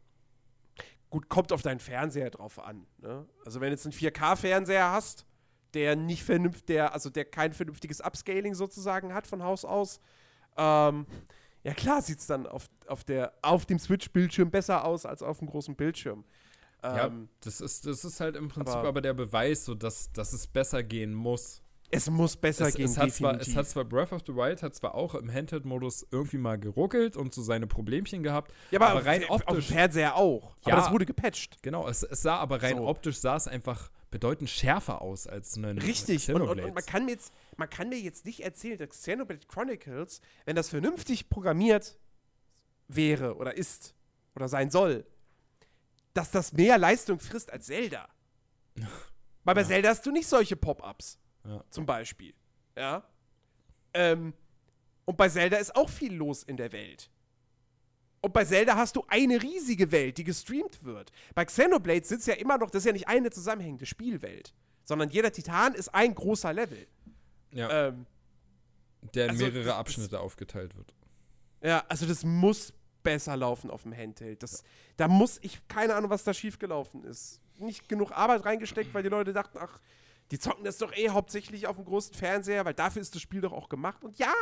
[1.10, 2.86] gut, kommt auf deinen Fernseher drauf an.
[2.98, 3.26] Ne?
[3.46, 5.26] Also wenn du jetzt einen 4K-Fernseher hast,
[5.74, 10.00] der nicht vernünftig, der, also der kein vernünftiges Upscaling sozusagen hat von Haus aus,
[10.58, 11.06] ähm,
[11.64, 15.40] ja klar sieht es dann auf, auf, der, auf dem Switch-Bildschirm besser aus als auf
[15.40, 16.26] dem großen Bildschirm.
[16.84, 20.12] Ja, Ähm, das ist, das ist halt im Prinzip aber, aber- der Beweis, so dass,
[20.12, 21.62] dass es besser gehen muss.
[21.92, 24.62] Es muss besser Es, gehen, es, hat zwar, es hat zwar Breath of the Wild
[24.62, 28.90] hat zwar auch im Handheld-Modus irgendwie mal geruckelt und so seine Problemchen gehabt, ja, aber,
[28.92, 30.56] aber rein auf, auf dem optisch Fernseher auch.
[30.68, 30.74] Ja.
[30.74, 31.64] Aber das wurde gepatcht.
[31.64, 32.88] Genau, es, es sah aber rein So.
[32.88, 36.30] optisch sah es einfach bedeutend schärfer aus als ein Richtig.
[36.32, 39.48] Und, und, und man, kann mir jetzt, man kann mir jetzt nicht erzählen, dass Xenoblade
[39.48, 41.98] Chronicles, wenn das vernünftig programmiert
[42.88, 43.96] wäre oder ist
[44.36, 45.06] oder sein soll,
[46.14, 48.08] dass das mehr Leistung frisst als Zelda.
[49.44, 51.64] Weil bei Zelda hast du nicht solche Pop-ups, Ja.
[51.70, 52.34] zum Beispiel.
[52.78, 53.04] Ja.
[53.94, 54.34] Ähm,
[55.06, 57.10] und bei Zelda ist auch viel los in der Welt.
[58.22, 61.12] Und bei Zelda hast du eine riesige Welt, die gestreamt wird.
[61.34, 65.32] Bei Xenoblade sitzt ja immer noch, das ist ja nicht eine zusammenhängende Spielwelt, sondern jeder
[65.32, 66.86] Titan ist ein großer Level.
[67.52, 68.06] ja, Ähm,
[69.14, 70.94] der in also, mehrere das- Abschnitte aufgeteilt wird.
[71.64, 72.74] ja, also das muss
[73.10, 74.44] besser laufen auf dem Handheld.
[74.44, 74.64] Das,
[74.96, 77.42] da muss ich, keine Ahnung, was da schiefgelaufen ist.
[77.58, 79.80] Nicht genug Arbeit reingesteckt, weil die Leute dachten, ach,
[80.30, 83.42] die zocken das doch eh hauptsächlich auf dem großen Fernseher, weil dafür ist das Spiel
[83.42, 84.04] doch auch gemacht.
[84.04, 84.34] Und ja,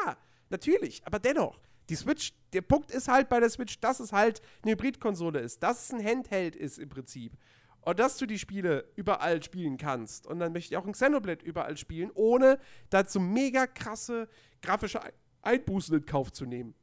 [0.50, 4.42] natürlich, aber dennoch, die Switch, der Punkt ist halt bei der Switch, dass es halt
[4.64, 7.38] eine Hybridkonsole ist, dass es ein Handheld ist im Prinzip.
[7.82, 10.28] Und dass du die Spiele überall spielen kannst.
[10.28, 14.28] Und dann möchte ich auch ein Xenoblade überall spielen, ohne dazu mega krasse
[14.62, 16.76] grafische Ein- Einbußen in Kauf zu nehmen.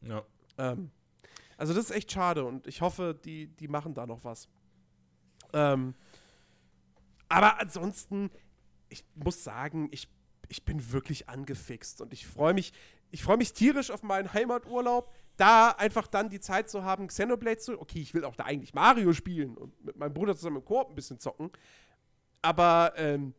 [0.00, 0.24] Ja.
[0.56, 0.90] Ähm,
[1.56, 4.48] also das ist echt schade und ich hoffe, die, die machen da noch was.
[5.52, 5.94] Ähm,
[7.28, 8.30] aber ansonsten,
[8.88, 10.08] ich muss sagen, ich,
[10.48, 12.72] ich bin wirklich angefixt und ich freue mich,
[13.10, 17.58] ich freue mich tierisch auf meinen Heimaturlaub, da einfach dann die Zeit zu haben, Xenoblade
[17.58, 17.80] zu.
[17.80, 20.90] Okay, ich will auch da eigentlich Mario spielen und mit meinem Bruder zusammen im Koop
[20.90, 21.50] ein bisschen zocken.
[22.42, 23.34] Aber ähm,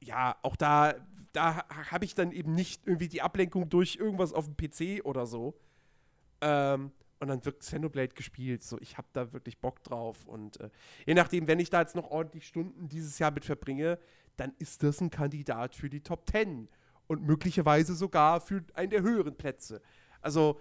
[0.00, 0.94] ja, auch da,
[1.32, 5.26] da habe ich dann eben nicht irgendwie die Ablenkung durch irgendwas auf dem PC oder
[5.26, 5.54] so.
[6.40, 8.62] Ähm, und dann wird Xenoblade gespielt.
[8.62, 10.26] So, ich habe da wirklich Bock drauf.
[10.26, 10.70] Und äh,
[11.06, 13.98] je nachdem, wenn ich da jetzt noch ordentlich Stunden dieses Jahr mit verbringe,
[14.36, 16.68] dann ist das ein Kandidat für die Top 10.
[17.06, 19.80] Und möglicherweise sogar für einen der höheren Plätze.
[20.20, 20.60] Also,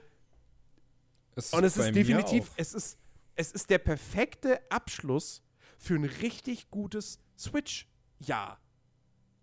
[1.35, 2.97] Es und es ist definitiv, es ist,
[3.35, 5.41] es ist der perfekte Abschluss
[5.77, 8.59] für ein richtig gutes Switch-Jahr.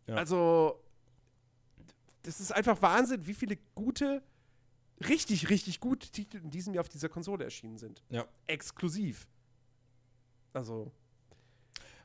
[0.07, 0.15] Ja.
[0.15, 0.83] Also,
[2.23, 4.23] das ist einfach Wahnsinn, wie viele gute,
[5.09, 8.03] richtig, richtig gute Titel in diesem Jahr auf dieser Konsole erschienen sind.
[8.11, 8.27] Ja.
[8.47, 9.27] Exklusiv.
[10.53, 10.91] Also,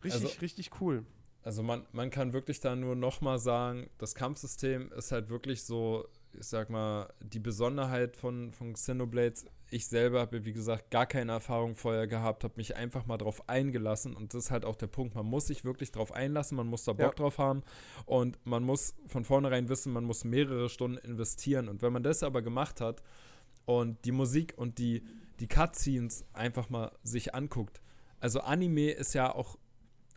[0.03, 1.05] richtig, Also- richtig cool.
[1.43, 5.63] Also man, man kann wirklich da nur noch mal sagen, das Kampfsystem ist halt wirklich
[5.63, 6.07] so
[6.39, 9.45] ich sag mal, die Besonderheit von, von Xenoblades.
[9.71, 13.49] Ich selber habe, wie gesagt, gar keine Erfahrung vorher gehabt, habe mich einfach mal drauf
[13.49, 15.15] eingelassen und das ist halt auch der Punkt.
[15.15, 17.11] Man muss sich wirklich drauf einlassen, man muss da Bock ja.
[17.11, 17.63] drauf haben
[18.05, 21.67] und man muss von vornherein wissen, man muss mehrere Stunden investieren.
[21.67, 23.01] Und wenn man das aber gemacht hat
[23.65, 25.03] und die Musik und die,
[25.39, 27.81] die Cutscenes einfach mal sich anguckt,
[28.19, 29.57] also Anime ist ja auch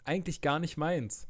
[0.05, 1.28] eigentlich gar nicht meins.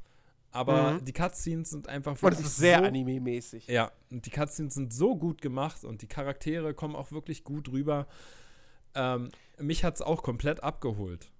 [0.50, 1.04] Aber mhm.
[1.04, 2.38] die Cutscenes sind einfach wirklich.
[2.38, 3.66] Und das ist sehr so, anime-mäßig.
[3.66, 7.68] Ja, und die Cutscenes sind so gut gemacht und die Charaktere kommen auch wirklich gut
[7.68, 8.06] rüber.
[8.94, 11.30] Ähm, mich hat es auch komplett abgeholt.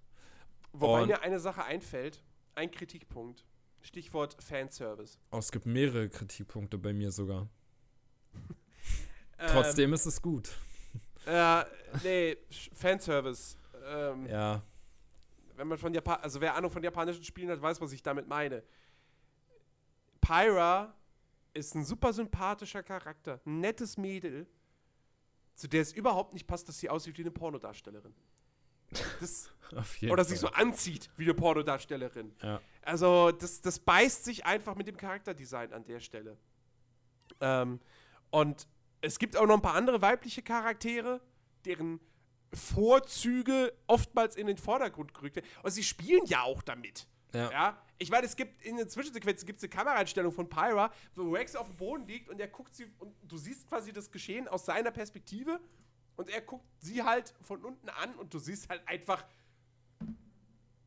[0.73, 2.23] Wobei und mir eine Sache einfällt,
[2.55, 3.45] ein Kritikpunkt.
[3.81, 5.19] Stichwort Fanservice.
[5.31, 7.49] Oh, es gibt mehrere Kritikpunkte bei mir sogar.
[9.39, 10.51] Trotzdem ähm, ist es gut.
[11.27, 11.65] Äh,
[12.03, 12.37] nee,
[12.75, 13.57] Fanservice.
[13.87, 14.63] Ähm, ja.
[15.57, 18.29] Wenn man von Japan, also wer Ahnung von japanischen Spielen hat, weiß, was ich damit
[18.29, 18.63] meine.
[20.21, 20.95] Pyra
[21.55, 24.47] ist ein super sympathischer Charakter, ein nettes Mädel,
[25.55, 28.15] zu der es überhaupt nicht passt, dass sie aussieht wie eine Pornodarstellerin.
[29.21, 29.51] Das,
[30.09, 32.33] oder sich so anzieht wie eine Pornodarstellerin.
[32.43, 32.61] Ja.
[32.83, 36.39] Also, das, das beißt sich einfach mit dem Charakterdesign an der Stelle.
[37.41, 37.81] Ähm,
[38.31, 38.67] und
[39.01, 41.21] es gibt auch noch ein paar andere weibliche Charaktere,
[41.65, 42.01] deren
[42.53, 45.49] Vorzüge oftmals in den Vordergrund gerückt werden.
[45.63, 47.07] Und sie spielen ja auch damit.
[47.33, 47.51] Ja.
[47.51, 47.79] ja?
[47.99, 51.67] Ich meine, es gibt in den Zwischensequenzen gibt's eine Kameraeinstellung von Pyra, wo Rex auf
[51.67, 54.91] dem Boden liegt und er guckt sie und du siehst quasi das Geschehen aus seiner
[54.91, 55.59] Perspektive
[56.17, 59.25] und er guckt sie halt von unten an und du siehst halt einfach,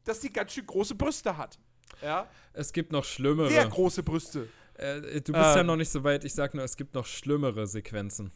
[0.03, 1.59] dass sie ganz schön große Brüste hat.
[2.01, 2.27] Ja.
[2.53, 3.49] Es gibt noch schlimmere.
[3.49, 4.47] Sehr große Brüste.
[4.75, 5.57] Äh, du bist ähm.
[5.57, 6.23] ja noch nicht so weit.
[6.23, 8.31] Ich sag nur, es gibt noch schlimmere Sequenzen.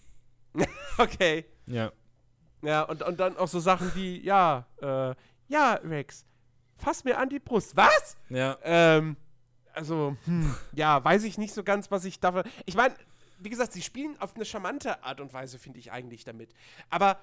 [0.97, 1.45] okay.
[1.65, 1.91] Ja.
[2.61, 5.13] Ja, und, und dann auch so Sachen wie, ja, äh,
[5.47, 6.25] ja, Rex,
[6.77, 7.75] fass mir an die Brust.
[7.75, 8.17] Was?
[8.29, 8.57] Ja.
[8.63, 9.17] Ähm,
[9.73, 12.43] also, hm, ja, weiß ich nicht so ganz, was ich dafür.
[12.65, 12.95] Ich meine,
[13.39, 16.53] wie gesagt, sie spielen auf eine charmante Art und Weise, finde ich eigentlich damit.
[16.89, 17.19] Aber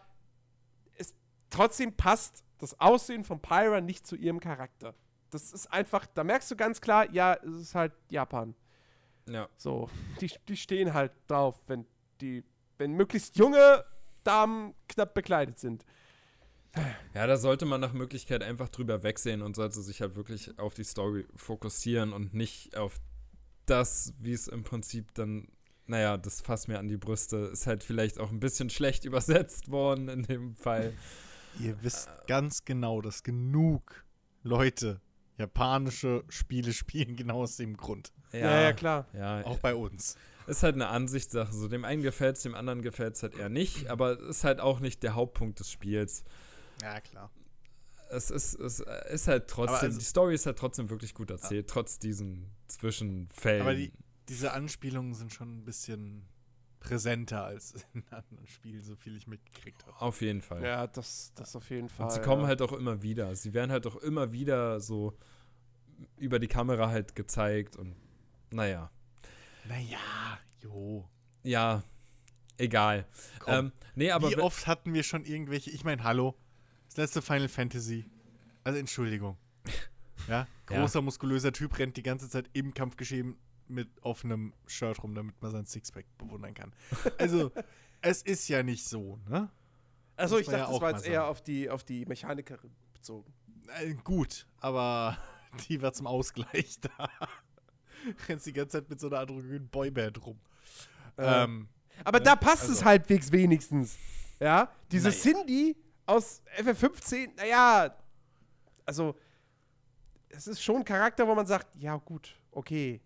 [0.98, 1.14] es
[1.50, 4.94] trotzdem passt das Aussehen von Pyra nicht zu ihrem Charakter.
[5.30, 8.54] Das ist einfach, da merkst du ganz klar, ja, es ist halt Japan.
[9.28, 9.48] Ja.
[9.56, 9.88] So,
[10.20, 11.86] die, die stehen halt drauf, wenn
[12.20, 12.44] die,
[12.76, 13.84] wenn möglichst junge
[14.24, 15.84] Damen knapp bekleidet sind.
[17.14, 20.74] Ja, da sollte man nach Möglichkeit einfach drüber wegsehen und sollte sich halt wirklich auf
[20.74, 22.98] die Story fokussieren und nicht auf
[23.66, 25.48] das, wie es im Prinzip dann,
[25.86, 29.70] naja, das fasst mir an die Brüste, ist halt vielleicht auch ein bisschen schlecht übersetzt
[29.70, 30.94] worden in dem Fall.
[31.60, 34.04] Ihr wisst äh, ganz genau, dass genug
[34.42, 35.00] Leute
[35.36, 38.12] japanische Spiele spielen, genau aus dem Grund.
[38.32, 39.06] Ja, ja, ja klar.
[39.12, 40.16] Ja, auch bei uns.
[40.46, 41.52] Ist halt eine Ansichtssache.
[41.52, 44.60] So, dem einen gefällt es, dem anderen gefällt es halt eher nicht, aber ist halt
[44.60, 46.24] auch nicht der Hauptpunkt des Spiels.
[46.82, 47.30] Ja, klar.
[48.10, 51.68] Es ist, es ist halt trotzdem, also, die Story ist halt trotzdem wirklich gut erzählt,
[51.68, 51.72] ja.
[51.72, 53.62] trotz diesen Zwischenfällen.
[53.62, 53.92] Aber die,
[54.28, 56.28] diese Anspielungen sind schon ein bisschen
[56.82, 60.00] präsenter als in anderen Spielen, so viel ich mitgekriegt habe.
[60.00, 60.62] Auf jeden Fall.
[60.62, 62.06] Ja, das, das auf jeden Fall.
[62.06, 63.34] Und sie kommen halt auch immer wieder.
[63.34, 65.16] Sie werden halt auch immer wieder so
[66.16, 67.94] über die Kamera halt gezeigt und
[68.50, 68.90] naja.
[69.68, 69.98] Naja,
[70.60, 71.08] jo.
[71.44, 71.82] Ja,
[72.58, 73.06] egal.
[73.46, 76.36] Ähm, nee, aber Wie oft hatten wir schon irgendwelche, ich meine, hallo,
[76.92, 78.04] das letzte Final Fantasy.
[78.64, 79.36] Also Entschuldigung.
[80.28, 81.02] Ja, großer, ja.
[81.02, 85.66] muskulöser Typ rennt die ganze Zeit im Kampfgeschehen mit offenem Shirt rum, damit man sein
[85.66, 86.72] Sixpack bewundern kann.
[87.18, 87.50] Also,
[88.02, 89.50] es ist ja nicht so, ne?
[90.16, 93.32] Achso, ich dachte, ja das war jetzt eher auf die, auf die Mechanikerin bezogen.
[93.80, 95.18] Äh, gut, aber
[95.68, 97.08] die war zum Ausgleich da.
[98.28, 100.38] Rennt die ganze Zeit mit so einer androgynen Boyband rum.
[101.16, 101.68] Äh, ähm,
[102.04, 102.26] aber ne?
[102.26, 102.74] da passt also.
[102.74, 103.98] es halbwegs wenigstens.
[104.38, 105.20] Ja, diese naja.
[105.20, 105.76] Cindy
[106.12, 107.94] aus FF15, naja,
[108.84, 109.16] also
[110.28, 113.00] es ist schon ein Charakter, wo man sagt, ja gut, okay.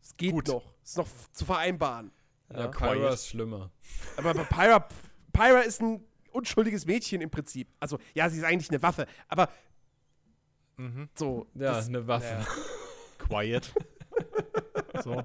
[0.00, 0.48] Es geht gut.
[0.48, 0.74] noch.
[0.82, 2.10] Es ist noch zu vereinbaren.
[2.50, 3.70] Ja, ja Pyra ist schlimmer.
[4.16, 4.88] Aber bei Pyra,
[5.32, 7.68] Pyra ist ein unschuldiges Mädchen im Prinzip.
[7.78, 9.48] Also, ja, sie ist eigentlich eine Waffe, aber
[10.76, 11.08] mhm.
[11.14, 11.46] so.
[11.54, 12.26] Ja, das, eine Waffe.
[12.26, 12.46] Ja.
[13.18, 13.72] Quiet.
[15.04, 15.24] so.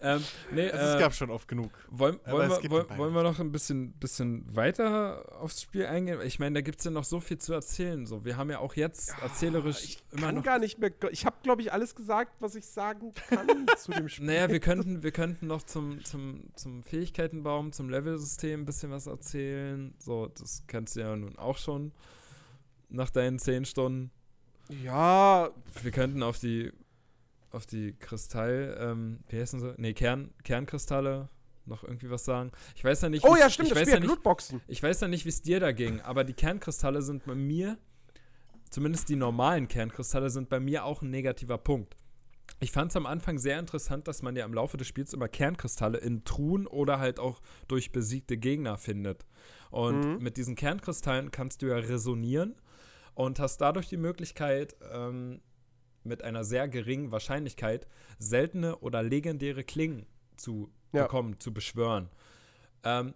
[0.00, 1.72] Ähm, nee, also, es äh, gab schon oft genug.
[1.90, 6.20] Wollen, wollen, wir, wollen, wollen wir noch ein bisschen, bisschen weiter aufs Spiel eingehen?
[6.24, 8.06] Ich meine, da gibt es ja noch so viel zu erzählen.
[8.06, 10.92] So, wir haben ja auch jetzt ja, erzählerisch ich immer kann noch gar nicht mehr.
[11.10, 14.26] Ich habe, glaube ich, alles gesagt, was ich sagen kann zu dem Spiel.
[14.26, 19.08] Naja, wir könnten, wir könnten noch zum, zum, zum Fähigkeitenbaum, zum Levelsystem ein bisschen was
[19.08, 19.94] erzählen.
[19.98, 21.90] So, das kennst du ja nun auch schon
[22.88, 24.12] nach deinen zehn Stunden.
[24.84, 25.50] Ja.
[25.82, 26.72] Wir könnten auf die
[27.50, 29.74] auf die Kristall, ähm, wie heißen sie?
[29.78, 31.28] Nee, Kern, Kernkristalle
[31.68, 32.50] noch irgendwie was sagen.
[32.74, 33.24] Ich weiß ja nicht.
[33.24, 34.60] Oh ja, stimmt, ich das weiß ja nicht, Blutboxen.
[34.66, 37.78] Ich weiß ja nicht, wie es dir da ging, aber die Kernkristalle sind bei mir,
[38.70, 41.96] zumindest die normalen Kernkristalle, sind bei mir auch ein negativer Punkt.
[42.60, 45.28] ich fand es am Anfang sehr interessant, dass man ja im Laufe des Spiels immer
[45.28, 49.26] Kernkristalle in Truhen oder halt auch durch besiegte Gegner findet.
[49.70, 50.22] Und mhm.
[50.22, 52.56] mit diesen Kernkristallen kannst du ja resonieren
[53.14, 55.40] und hast dadurch die Möglichkeit, ähm,
[56.08, 57.86] mit einer sehr geringen Wahrscheinlichkeit
[58.18, 60.06] seltene oder legendäre Klingen
[60.36, 61.02] zu ja.
[61.02, 62.08] bekommen, zu beschwören.
[62.84, 63.14] Ähm,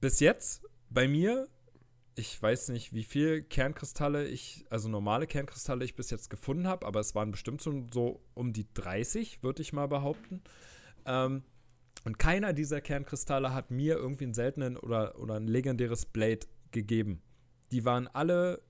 [0.00, 1.48] bis jetzt bei mir
[2.20, 6.86] ich weiß nicht, wie viel Kernkristalle ich, also normale Kernkristalle ich bis jetzt gefunden habe,
[6.86, 10.42] aber es waren bestimmt schon so um die 30, würde ich mal behaupten.
[11.06, 11.42] Ähm,
[12.04, 17.22] und keiner dieser Kernkristalle hat mir irgendwie einen seltenen oder, oder ein legendäres Blade gegeben.
[17.72, 18.62] Die waren alle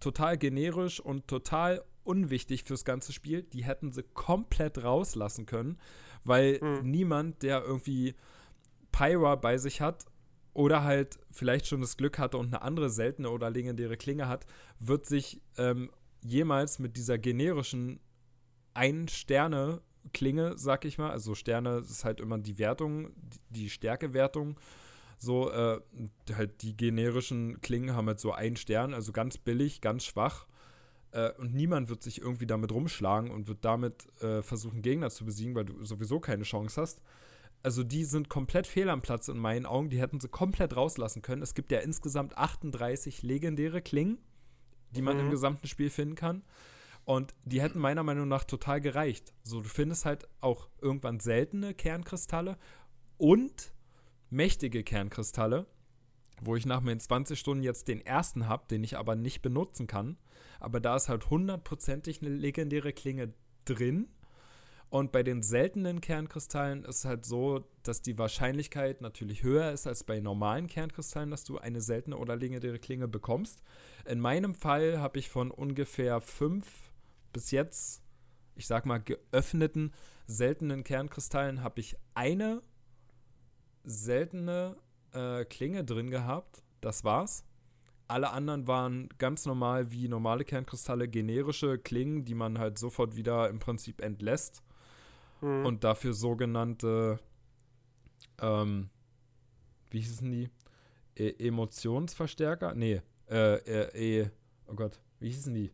[0.00, 3.42] total generisch und total unwichtig fürs ganze Spiel.
[3.42, 5.78] Die hätten sie komplett rauslassen können,
[6.24, 6.90] weil mhm.
[6.90, 8.14] niemand, der irgendwie
[8.92, 10.06] Pyra bei sich hat,
[10.54, 14.46] oder halt vielleicht schon das Glück hatte und eine andere seltene oder legendäre Klinge hat,
[14.78, 15.90] wird sich ähm,
[16.22, 18.00] jemals mit dieser generischen
[18.74, 23.12] Ein-Sterne-Klinge, sag ich mal, also Sterne ist halt immer die Wertung,
[23.48, 24.58] die Stärkewertung,
[25.18, 25.80] so, äh,
[26.34, 30.46] halt die generischen Klingen haben halt so einen Stern, also ganz billig, ganz schwach.
[31.12, 35.24] Äh, und niemand wird sich irgendwie damit rumschlagen und wird damit äh, versuchen, Gegner zu
[35.24, 37.02] besiegen, weil du sowieso keine Chance hast
[37.62, 39.88] also die sind komplett fehl am Platz in meinen Augen.
[39.90, 41.42] Die hätten sie komplett rauslassen können.
[41.42, 44.18] Es gibt ja insgesamt 38 legendäre Klingen,
[44.90, 45.24] die man mhm.
[45.24, 46.42] im gesamten Spiel finden kann.
[47.04, 49.32] Und die hätten meiner Meinung nach total gereicht.
[49.42, 52.58] So, du findest halt auch irgendwann seltene Kernkristalle
[53.16, 53.72] und
[54.30, 55.66] mächtige Kernkristalle,
[56.40, 59.86] wo ich nach meinen 20 Stunden jetzt den ersten habe, den ich aber nicht benutzen
[59.86, 60.16] kann.
[60.62, 63.32] Aber da ist halt hundertprozentig eine legendäre Klinge
[63.64, 64.08] drin
[64.92, 69.86] und bei den seltenen Kernkristallen ist es halt so, dass die Wahrscheinlichkeit natürlich höher ist
[69.86, 73.62] als bei normalen Kernkristallen, dass du eine seltene oder legendäre Klinge bekommst.
[74.04, 76.92] In meinem Fall habe ich von ungefähr fünf
[77.32, 78.02] bis jetzt,
[78.54, 79.94] ich sag mal, geöffneten
[80.26, 82.60] seltenen Kernkristallen, habe ich eine
[83.84, 84.76] seltene
[85.14, 86.62] äh, Klinge drin gehabt.
[86.82, 87.46] Das war's.
[88.12, 93.48] Alle anderen waren ganz normal wie normale Kernkristalle, generische Klingen, die man halt sofort wieder
[93.48, 94.62] im Prinzip entlässt
[95.40, 95.64] mhm.
[95.64, 97.20] und dafür sogenannte,
[98.38, 98.90] ähm,
[99.90, 100.50] wie hießen die?
[101.16, 102.74] E Emotionsverstärker?
[102.74, 103.00] Nee,
[103.30, 104.28] äh, äh,
[104.66, 105.72] oh Gott, wie hießen die?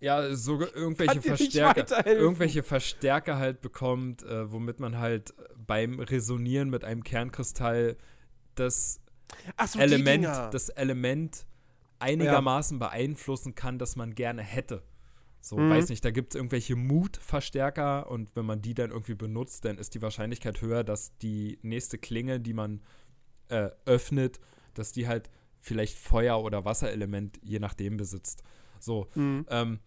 [0.00, 6.82] Ja, so irgendwelche Verstärker, irgendwelche Verstärker halt bekommt, äh, womit man halt beim Resonieren mit
[6.82, 7.98] einem Kernkristall
[8.54, 9.03] das
[9.66, 11.46] so, Element, das Element
[11.98, 12.88] einigermaßen ja.
[12.88, 14.82] beeinflussen kann, das man gerne hätte.
[15.40, 15.70] So, mhm.
[15.70, 19.76] weiß nicht, da gibt es irgendwelche Mutverstärker und wenn man die dann irgendwie benutzt, dann
[19.76, 22.80] ist die Wahrscheinlichkeit höher, dass die nächste Klinge, die man
[23.48, 24.40] äh, öffnet,
[24.72, 25.28] dass die halt
[25.60, 28.42] vielleicht Feuer- oder Wasserelement je nachdem besitzt.
[28.80, 29.46] So, mhm.
[29.50, 29.80] ähm,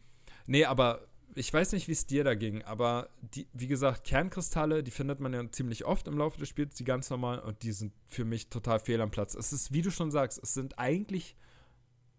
[0.45, 1.07] nee, aber
[1.38, 5.19] ich weiß nicht, wie es dir da ging, aber die, wie gesagt, Kernkristalle, die findet
[5.19, 8.25] man ja ziemlich oft im Laufe des Spiels, die ganz normal, und die sind für
[8.25, 9.35] mich total fehl am Platz.
[9.35, 11.35] Es ist, wie du schon sagst, es sind eigentlich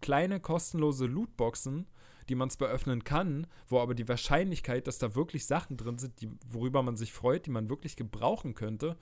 [0.01, 1.87] kleine kostenlose Lootboxen,
[2.29, 6.21] die man zwar öffnen kann, wo aber die Wahrscheinlichkeit, dass da wirklich Sachen drin sind,
[6.21, 8.97] die, worüber man sich freut, die man wirklich gebrauchen könnte,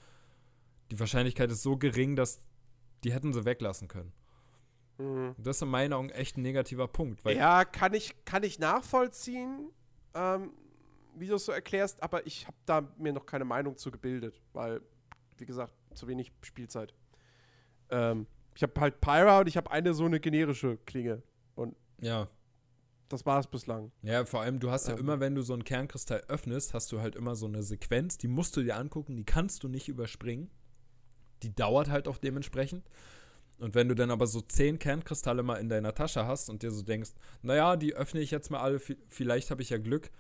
[0.91, 2.39] die Wahrscheinlichkeit ist so gering, dass
[3.03, 4.13] die hätten sie weglassen können.
[4.97, 5.35] Mhm.
[5.37, 7.23] Das ist in meinen Augen echt ein negativer Punkt.
[7.25, 9.69] ja, kann ich, kann ich nachvollziehen,
[10.17, 10.51] ähm,
[11.15, 14.41] wie du es so erklärst, aber ich habe da mir noch keine Meinung zu gebildet,
[14.53, 14.81] weil,
[15.37, 16.93] wie gesagt, zu wenig Spielzeit.
[17.89, 21.21] Ähm, ich habe halt Pyra und ich habe eine so eine generische Klinge.
[21.55, 22.27] Und ja.
[23.09, 23.91] Das war es bislang.
[24.01, 24.99] Ja, vor allem, du hast ja ähm.
[24.99, 28.27] immer, wenn du so einen Kernkristall öffnest, hast du halt immer so eine Sequenz, die
[28.27, 30.49] musst du dir angucken, die kannst du nicht überspringen.
[31.43, 32.89] Die dauert halt auch dementsprechend.
[33.59, 36.71] Und wenn du dann aber so zehn Kernkristalle mal in deiner Tasche hast und dir
[36.71, 37.11] so denkst,
[37.41, 38.79] naja, die öffne ich jetzt mal alle,
[39.09, 40.11] vielleicht habe ich ja Glück,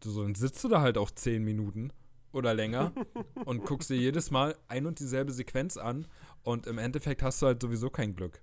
[0.00, 1.92] du so, dann sitzt du da halt auch zehn Minuten
[2.32, 2.92] oder länger
[3.44, 6.08] und guckst dir jedes Mal ein und dieselbe Sequenz an
[6.42, 8.42] und im Endeffekt hast du halt sowieso kein Glück.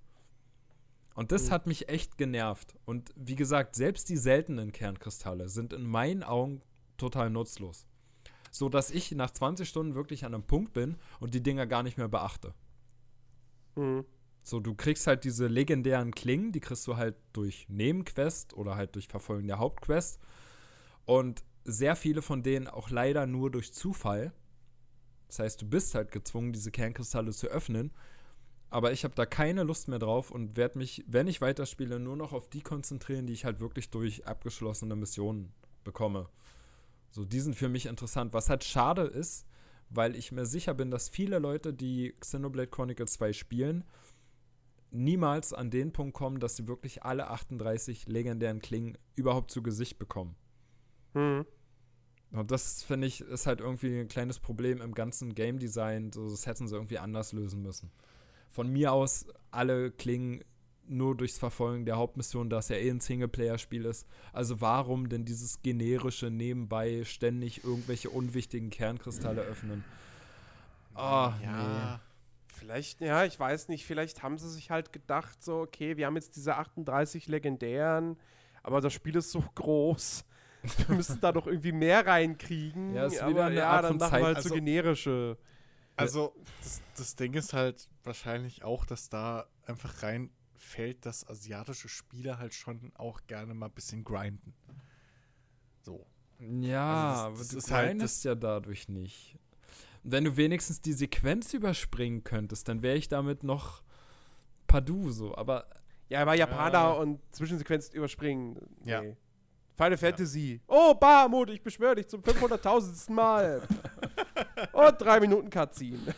[1.15, 1.51] Und das mhm.
[1.51, 2.75] hat mich echt genervt.
[2.85, 6.61] Und wie gesagt, selbst die seltenen Kernkristalle sind in meinen Augen
[6.97, 7.85] total nutzlos.
[8.51, 11.83] So dass ich nach 20 Stunden wirklich an einem Punkt bin und die Dinger gar
[11.83, 12.53] nicht mehr beachte.
[13.75, 14.05] Mhm.
[14.49, 18.95] So, du kriegst halt diese legendären Klingen, die kriegst du halt durch Nebenquest oder halt
[18.95, 20.19] durch Verfolgen der Hauptquest.
[21.05, 24.33] Und sehr viele von denen auch leider nur durch Zufall.
[25.27, 27.91] Das heißt, du bist halt gezwungen, diese Kernkristalle zu öffnen.
[28.71, 32.15] Aber ich habe da keine Lust mehr drauf und werde mich, wenn ich weiterspiele, nur
[32.15, 35.53] noch auf die konzentrieren, die ich halt wirklich durch abgeschlossene Missionen
[35.83, 36.27] bekomme.
[37.11, 38.33] So, die sind für mich interessant.
[38.33, 39.45] Was halt schade ist,
[39.89, 43.83] weil ich mir sicher bin, dass viele Leute, die Xenoblade Chronicles 2 spielen,
[44.91, 49.99] niemals an den Punkt kommen, dass sie wirklich alle 38 legendären Klingen überhaupt zu Gesicht
[49.99, 50.35] bekommen.
[51.13, 51.45] Mhm.
[52.31, 56.11] Und das, finde ich, ist halt irgendwie ein kleines Problem im ganzen Game Design.
[56.11, 57.91] Das hätten sie irgendwie anders lösen müssen.
[58.51, 60.43] Von mir aus, alle klingen
[60.87, 64.07] nur durchs Verfolgen der Hauptmission, da es ja eh ein Singleplayer-Spiel ist.
[64.33, 69.83] Also warum denn dieses generische nebenbei ständig irgendwelche unwichtigen Kernkristalle öffnen?
[70.95, 71.99] Oh, ja.
[71.99, 72.08] Nee.
[72.59, 76.15] Vielleicht, ja, ich weiß nicht, vielleicht haben sie sich halt gedacht, so, okay, wir haben
[76.15, 78.17] jetzt diese 38 legendären,
[78.63, 80.25] aber das Spiel ist so groß.
[80.61, 82.93] Wir müssen da doch irgendwie mehr reinkriegen.
[82.93, 85.38] Ja, ist wieder eine ja, Art dann machen wir halt also, so generische.
[85.95, 92.39] Also, das, das Ding ist halt wahrscheinlich auch, dass da einfach reinfällt, dass asiatische Spieler
[92.39, 94.53] halt schon auch gerne mal ein bisschen grinden.
[95.81, 96.05] So.
[96.39, 99.38] Ja, also das, das aber du ist halt das ja dadurch nicht
[100.03, 103.83] wenn du wenigstens die Sequenz überspringen könntest, dann wäre ich damit noch
[104.67, 105.65] Padu so, aber.
[106.09, 106.91] Ja, aber Japaner ja.
[106.91, 108.57] und Zwischensequenz überspringen.
[108.83, 108.91] Nee.
[108.91, 109.01] Ja.
[109.75, 110.61] Final Fantasy.
[110.67, 110.75] Ja.
[110.75, 113.11] Oh, Barmut, ich beschwöre dich zum 500.000.
[113.11, 113.61] Mal.
[114.73, 116.15] und drei Minuten Cutscene.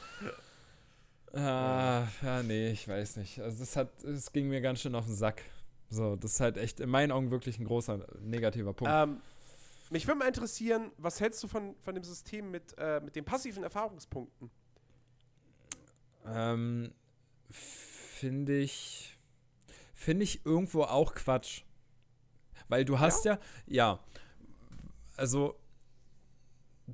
[1.34, 3.40] Ah, ja, nee, ich weiß nicht.
[3.40, 5.44] Also das hat, es ging mir ganz schön auf den Sack.
[5.90, 8.92] So, das ist halt echt in meinen Augen wirklich ein großer negativer Punkt.
[8.94, 9.22] Ähm,
[9.92, 13.26] mich würde mal interessieren, was hältst du von, von dem System mit, äh, mit den
[13.26, 14.50] passiven Erfahrungspunkten?
[16.26, 16.94] Ähm,
[17.50, 19.20] finde ich,
[19.94, 21.64] finde ich irgendwo auch Quatsch.
[22.70, 23.34] Weil du hast ja,
[23.68, 24.00] ja, ja
[25.18, 25.60] also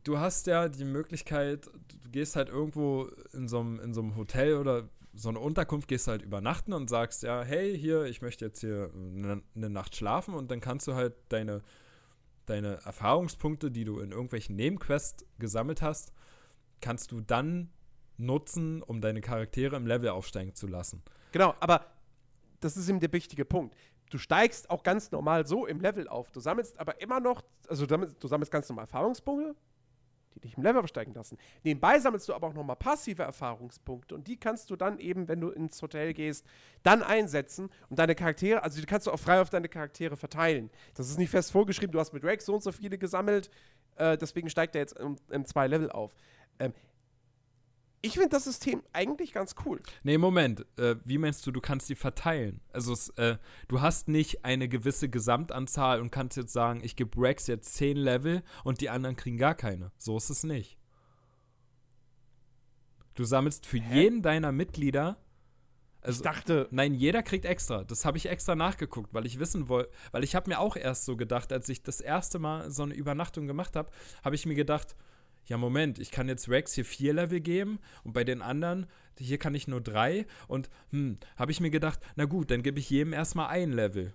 [0.04, 1.68] du hast ja die Möglichkeit,
[2.04, 6.24] du gehst halt irgendwo in so einem in Hotel oder so eine Unterkunft, gehst halt
[6.24, 10.50] übernachten und sagst ja, hey, hier, ich möchte jetzt hier eine, eine Nacht schlafen und
[10.50, 11.62] dann kannst du halt deine
[12.50, 16.12] deine Erfahrungspunkte, die du in irgendwelchen Nebenquests gesammelt hast,
[16.82, 17.70] kannst du dann
[18.18, 21.04] nutzen, um deine Charaktere im Level aufsteigen zu lassen.
[21.32, 21.86] Genau, aber
[22.60, 23.76] das ist eben der wichtige Punkt.
[24.10, 26.32] Du steigst auch ganz normal so im Level auf.
[26.32, 29.56] Du sammelst aber immer noch, also du sammelst, ganz normal Erfahrungspunkte,
[30.38, 31.38] die dich im Level aufsteigen lassen.
[31.64, 35.42] Nebenbei sammelst du aber auch nochmal passive Erfahrungspunkte und die kannst du dann eben, wenn
[35.42, 36.46] du ins Hotel gehst,
[36.84, 40.70] dann einsetzen und deine Charaktere, also die kannst du auch frei auf deine Charaktere verteilen.
[40.96, 43.50] Das ist nicht fest vorgeschrieben, du hast mit Rex so und so viele gesammelt,
[43.96, 46.14] äh, deswegen steigt er jetzt im, im zwei Level auf.
[46.60, 46.74] Ähm,
[48.02, 49.80] ich finde das System eigentlich ganz cool.
[50.04, 50.66] Nee, Moment.
[50.78, 52.62] Äh, wie meinst du, du kannst die verteilen?
[52.72, 57.20] Also, es, äh, du hast nicht eine gewisse Gesamtanzahl und kannst jetzt sagen, ich gebe
[57.20, 59.92] Rex jetzt 10 Level und die anderen kriegen gar keine.
[59.98, 60.78] So ist es nicht.
[63.16, 63.96] Du sammelst für Hä?
[63.96, 65.18] jeden deiner Mitglieder.
[66.02, 66.68] Also, ich dachte.
[66.70, 67.84] Nein, jeder kriegt extra.
[67.84, 69.90] Das habe ich extra nachgeguckt, weil ich wissen wollte.
[70.12, 72.94] Weil ich habe mir auch erst so gedacht, als ich das erste Mal so eine
[72.94, 73.90] Übernachtung gemacht habe,
[74.24, 74.96] habe ich mir gedacht,
[75.48, 78.86] ja, Moment, ich kann jetzt Rex hier vier Level geben und bei den anderen,
[79.18, 80.26] hier kann ich nur drei.
[80.48, 84.14] Und hm, habe ich mir gedacht, na gut, dann gebe ich jedem erstmal ein Level.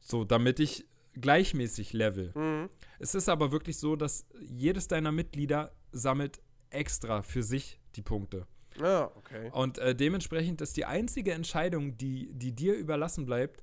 [0.00, 0.86] So, damit ich
[1.20, 2.32] gleichmäßig level.
[2.34, 2.68] Mhm.
[2.98, 8.46] Es ist aber wirklich so, dass jedes deiner Mitglieder sammelt extra für sich die Punkte.
[8.80, 9.50] Ja, okay.
[9.52, 13.62] Und äh, dementsprechend ist die einzige Entscheidung, die, die dir überlassen bleibt,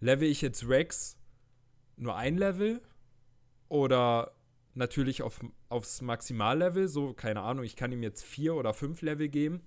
[0.00, 1.16] level ich jetzt Rex
[1.96, 2.80] nur ein Level
[3.68, 4.33] oder
[4.74, 9.28] natürlich auf, aufs Maximallevel, so, keine Ahnung, ich kann ihm jetzt vier oder fünf Level
[9.28, 9.62] geben.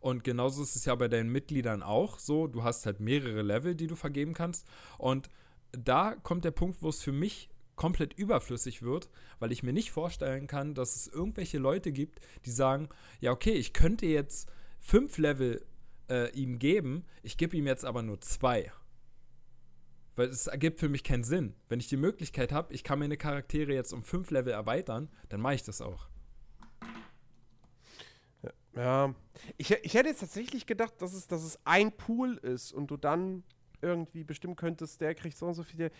[0.00, 2.46] Und genauso ist es ja bei deinen Mitgliedern auch so.
[2.46, 4.66] Du hast halt mehrere Level, die du vergeben kannst.
[4.98, 5.30] Und
[5.72, 9.90] da kommt der Punkt, wo es für mich komplett überflüssig wird, weil ich mir nicht
[9.90, 12.88] vorstellen kann, dass es irgendwelche Leute gibt, die sagen,
[13.20, 15.64] ja, okay, ich könnte jetzt fünf Level
[16.10, 18.70] äh, ihm geben, ich gebe ihm jetzt aber nur zwei.
[20.16, 21.54] Weil es ergibt für mich keinen Sinn.
[21.68, 25.40] Wenn ich die Möglichkeit habe, ich kann meine Charaktere jetzt um fünf Level erweitern, dann
[25.40, 26.08] mache ich das auch.
[28.76, 29.14] Ja.
[29.56, 32.96] Ich, ich hätte jetzt tatsächlich gedacht, dass es, dass es ein Pool ist und du
[32.96, 33.44] dann
[33.80, 35.90] irgendwie bestimmen könntest, der kriegt so und so viele.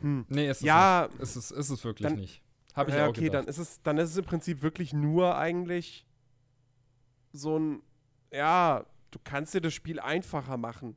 [0.00, 0.26] Hm.
[0.28, 1.22] Nee, ist es ja, nicht.
[1.22, 2.42] Ist es, ist es wirklich dann, nicht.
[2.74, 3.42] Habe ich ja, auch okay, gedacht.
[3.42, 6.06] dann ist es, dann ist es im Prinzip wirklich nur eigentlich
[7.32, 7.82] so ein,
[8.32, 10.96] ja, du kannst dir das Spiel einfacher machen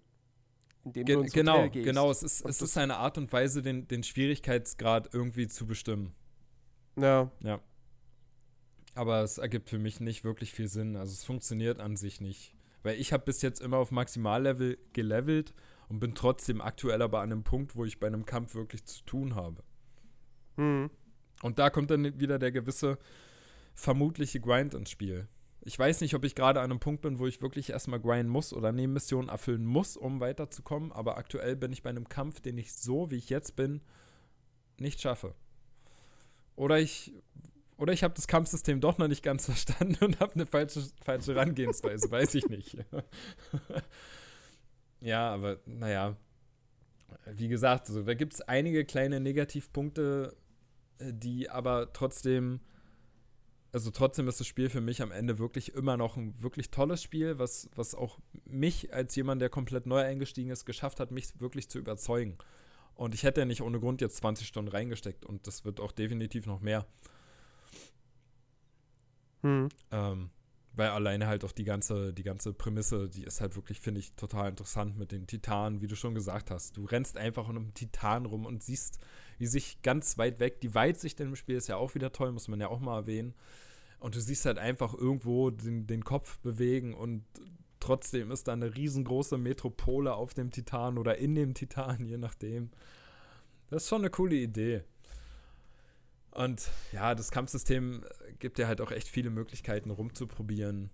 [0.86, 1.86] indem Ge du ins genau, Hotel gehst.
[1.86, 6.14] Genau, es ist, es ist eine Art und Weise, den, den Schwierigkeitsgrad irgendwie zu bestimmen.
[6.96, 7.32] Ja.
[7.42, 7.60] Ja.
[8.94, 10.96] Aber es ergibt für mich nicht wirklich viel Sinn.
[10.96, 12.56] Also es funktioniert an sich nicht.
[12.84, 15.54] Weil ich habe bis jetzt immer auf Maximallevel gelevelt
[15.90, 19.04] und bin trotzdem aktuell aber an einem Punkt, wo ich bei einem Kampf wirklich zu
[19.04, 19.64] tun habe.
[20.56, 20.90] Mhm.
[21.42, 22.98] Und da kommt dann wieder der gewisse
[23.74, 25.28] vermutliche Grind ins Spiel.
[25.68, 28.32] Ich weiß nicht, ob ich gerade an einem Punkt bin, wo ich wirklich erstmal grinden
[28.32, 30.92] muss oder Nebenmissionen erfüllen muss, um weiterzukommen.
[30.92, 33.82] Aber aktuell bin ich bei einem Kampf, den ich so, wie ich jetzt bin,
[34.78, 35.34] nicht schaffe.
[36.56, 37.14] Oder ich,
[37.78, 41.34] oder ich habe das Kampfsystem doch noch nicht ganz verstanden und habe eine falsche, falsche
[41.34, 42.78] Herangehensweise, weiß ich nicht.
[45.02, 46.16] ja, aber naja.
[47.26, 50.38] wie gesagt, also, da gibt es einige kleine Negativpunkte,
[51.00, 52.60] äh, die aber trotzdem,
[53.76, 57.04] also trotzdem ist das Spiel für mich am Ende wirklich immer noch ein wirklich tolles
[57.04, 61.42] Spiel, was, was auch mich als jemand, der komplett neu eingestiegen ist, geschafft hat, mich
[61.42, 62.38] wirklich zu überzeugen.
[62.94, 65.92] Und ich hätte ja nicht ohne Grund jetzt 20 Stunden reingesteckt und das wird auch
[65.92, 66.88] definitiv noch mehr.
[69.42, 69.68] Hm.
[69.92, 70.30] Ähm,
[70.72, 74.14] weil alleine halt auch die ganze, die ganze Prämisse, die ist halt wirklich, finde ich,
[74.14, 76.78] total interessant mit den Titanen, wie du schon gesagt hast.
[76.78, 79.00] Du rennst einfach um einen Titan rum und siehst,
[79.38, 82.48] wie sich ganz weit weg, die Weitsicht im Spiel ist ja auch wieder toll, muss
[82.48, 83.34] man ja auch mal erwähnen.
[84.00, 87.24] Und du siehst halt einfach irgendwo den, den Kopf bewegen und
[87.80, 92.72] trotzdem ist da eine riesengroße Metropole auf dem Titan oder in dem Titan, je nachdem.
[93.70, 94.84] Das ist schon eine coole Idee.
[96.32, 98.04] Und ja, das Kampfsystem
[98.40, 100.90] gibt dir halt auch echt viele Möglichkeiten rumzuprobieren,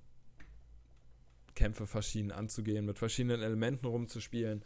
[1.55, 4.63] Kämpfe verschieden anzugehen, mit verschiedenen Elementen rumzuspielen.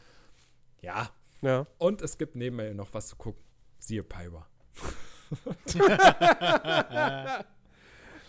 [0.82, 1.10] Ja.
[1.42, 1.66] Ja.
[1.78, 3.42] Und es gibt nebenbei noch was zu gucken.
[3.80, 4.48] Siehe Pyra.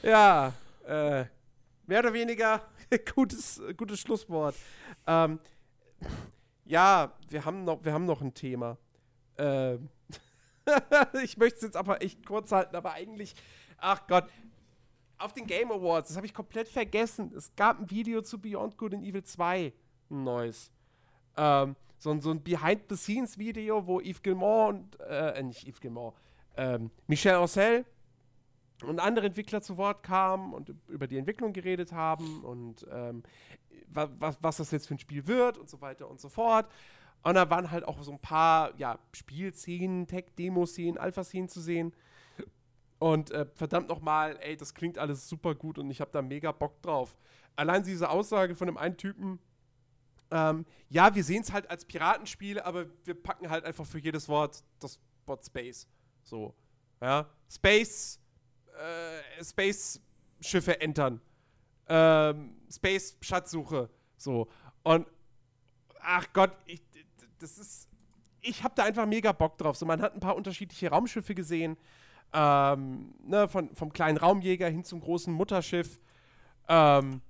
[0.07, 0.53] ja,
[0.87, 1.25] äh,
[1.87, 2.63] mehr oder weniger
[3.15, 4.55] gutes, gutes Schlusswort.
[5.07, 5.41] Ähm,
[6.65, 8.77] ja, wir haben noch, wir haben noch ein Thema.
[9.37, 9.89] Ähm,
[11.23, 13.35] ich möchte es jetzt aber echt kurz halten, aber eigentlich,
[13.79, 14.25] ach Gott,
[15.19, 17.33] auf den Game Awards, das habe ich komplett vergessen.
[17.35, 19.73] Es gab ein Video zu Beyond Good and Evil 2,
[20.11, 20.71] ein neues.
[21.37, 26.15] Ähm, so, so ein Behind-the-Scenes-Video, wo Yves Gilmore und, äh, nicht Yves Gilmore,
[26.57, 27.85] ähm, Michel Ancel
[28.83, 33.23] und andere Entwickler zu Wort kamen und über die Entwicklung geredet haben und ähm,
[33.89, 36.71] was, was das jetzt für ein Spiel wird und so weiter und so fort.
[37.23, 41.93] Und da waren halt auch so ein paar ja, Spielszenen, Tech-Demo-Szenen, Alpha-Szenen zu sehen.
[42.99, 46.53] Und äh, verdammt nochmal, ey, das klingt alles super gut und ich habe da mega
[46.53, 47.17] Bock drauf.
[47.55, 49.39] Allein diese Aussage von dem einen Typen,
[50.31, 54.29] ähm, ja, wir sehen es halt als Piratenspiel, aber wir packen halt einfach für jedes
[54.29, 55.89] Wort das Wort Space.
[56.23, 56.55] So,
[57.01, 57.29] ja.
[57.49, 58.21] Space,
[58.77, 61.21] äh, Space-Schiffe entern.
[61.89, 63.91] Ähm, Space-Schatzsuche.
[64.17, 64.49] So.
[64.83, 65.07] Und,
[66.01, 66.83] ach Gott, ich,
[67.39, 67.89] das ist,
[68.41, 69.77] ich habe da einfach mega Bock drauf.
[69.77, 71.77] So, man hat ein paar unterschiedliche Raumschiffe gesehen,
[72.33, 76.01] ähm, ne, von, vom kleinen Raumjäger hin zum großen Mutterschiff.
[76.69, 77.21] Ähm,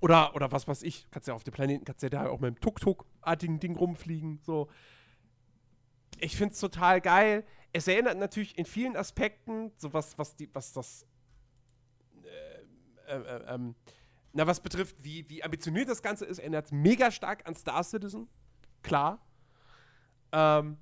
[0.00, 2.54] oder, oder was weiß ich, kannst ja auf dem Planeten, kannst ja da auch mit
[2.54, 4.40] dem Tuk-Tuk-artigen Ding rumfliegen.
[4.42, 4.68] So.
[6.20, 7.44] Ich es total geil.
[7.72, 11.06] Es erinnert natürlich in vielen Aspekten, so was, was, die, was das
[12.24, 13.74] äh, äh, äh, ähm,
[14.32, 18.28] na, was betrifft, wie, wie ambitioniert das Ganze ist, erinnert mega stark an Star Citizen
[18.82, 19.20] klar.
[20.32, 20.76] Ähm,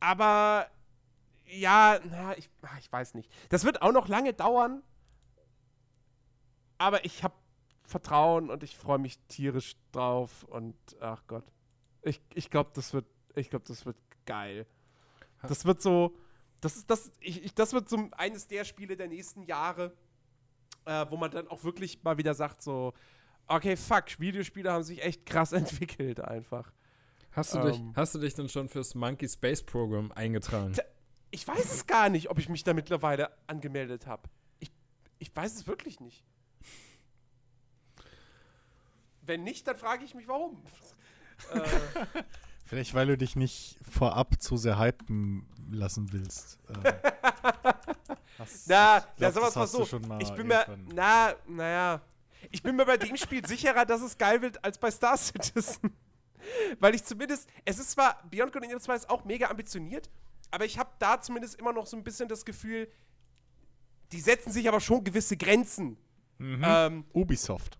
[0.00, 0.68] aber
[1.46, 3.30] ja, na, ich, ah, ich weiß nicht.
[3.48, 4.82] Das wird auch noch lange dauern.
[6.78, 7.34] Aber ich habe
[7.82, 10.44] Vertrauen und ich freue mich tierisch drauf.
[10.44, 11.44] Und ach Gott.
[12.02, 13.96] Ich, ich glaube, das wird, ich glaube, das wird
[14.28, 14.66] geil.
[15.42, 16.14] Das wird so,
[16.60, 19.96] das ist das, ich, ich, das wird so eines der Spiele der nächsten Jahre,
[20.84, 22.92] äh, wo man dann auch wirklich mal wieder sagt, so,
[23.46, 26.72] okay, fuck, Videospiele haben sich echt krass entwickelt einfach.
[27.32, 30.74] Hast du, ähm, dich, hast du dich denn schon fürs Monkey Space Program eingetragen?
[31.30, 34.28] Ich weiß es gar nicht, ob ich mich da mittlerweile angemeldet habe.
[34.58, 34.70] Ich,
[35.18, 36.24] ich weiß es wirklich nicht.
[39.22, 40.62] Wenn nicht, dann frage ich mich, warum.
[41.52, 41.60] äh,
[42.68, 46.58] Vielleicht, weil du dich nicht vorab zu sehr hypen lassen willst.
[46.68, 46.82] Ähm,
[48.66, 49.84] na, glaub, sowas war so.
[50.18, 52.02] Ich bin mir, na, naja,
[52.50, 55.96] ich bin mir bei dem Spiel sicherer, dass es geil wird, als bei Star Citizen.
[56.78, 60.10] Weil ich zumindest, es ist zwar, Beyond Good and Evil 2 ist auch mega ambitioniert,
[60.50, 62.86] aber ich habe da zumindest immer noch so ein bisschen das Gefühl,
[64.12, 65.96] die setzen sich aber schon gewisse Grenzen.
[66.36, 66.62] Mhm.
[66.62, 67.78] Ähm, Ubisoft.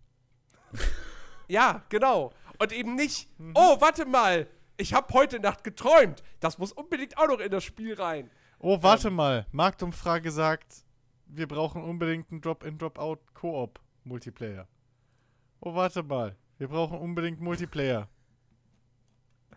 [1.47, 2.33] Ja, genau.
[2.59, 3.53] Und eben nicht, mhm.
[3.55, 6.23] oh, warte mal, ich habe heute Nacht geträumt.
[6.41, 8.31] Das muss unbedingt auch noch in das Spiel rein.
[8.61, 9.47] Oh, warte ähm, mal.
[9.53, 10.85] Marktumfrage sagt,
[11.27, 13.81] wir brauchen unbedingt einen Drop-in-Drop-out-Koop.
[14.05, 14.67] Multiplayer.
[15.61, 16.37] Oh, warte mal.
[16.57, 18.09] Wir brauchen unbedingt Multiplayer.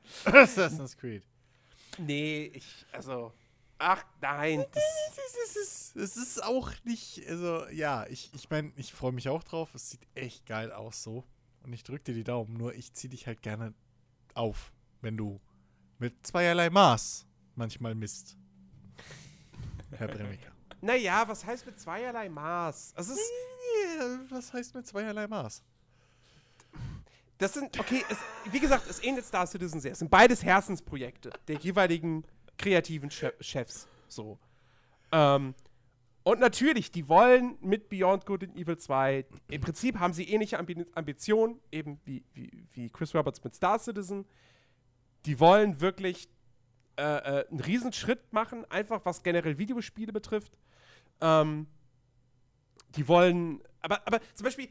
[0.26, 1.26] Assassin's Creed.
[1.98, 3.34] Nee, ich, also.
[3.78, 4.66] Ach nein.
[4.74, 9.44] Es ist, es ist auch nicht, also ja, ich, ich meine, ich freue mich auch
[9.44, 9.74] drauf.
[9.74, 11.24] Es sieht echt geil aus so.
[11.64, 12.54] Und ich drücke dir die Daumen.
[12.54, 13.74] Nur ich ziehe dich halt gerne
[14.34, 14.72] auf,
[15.02, 15.40] wenn du
[16.00, 18.38] mit zweierlei Maß manchmal misst.
[19.92, 20.52] Herr Bremmiker.
[20.82, 22.94] Naja, was heißt mit zweierlei Maß?
[22.96, 23.20] Es ist
[24.30, 25.64] was heißt mit zweierlei Maß?
[27.38, 28.18] Das sind, okay, es,
[28.52, 29.94] wie gesagt, es ähnelt Star Citizen sehr.
[29.94, 32.24] Es sind beides Herzensprojekte der jeweiligen
[32.58, 33.88] kreativen che Chefs.
[34.08, 34.38] So.
[35.12, 35.56] Ähm,
[36.24, 40.60] Und natürlich, die wollen mit Beyond Good and Evil 2, im Prinzip haben sie ähnliche
[40.60, 44.26] Ambi Ambitionen, eben wie, wie, wie Chris Roberts mit Star Citizen.
[45.26, 46.30] Die wollen wirklich
[46.98, 50.58] äh, äh, einen Riesenschritt machen, einfach was generell Videospiele betrifft.
[51.20, 51.68] Ähm,
[52.96, 54.70] die wollen, aber, aber zum Beispiel,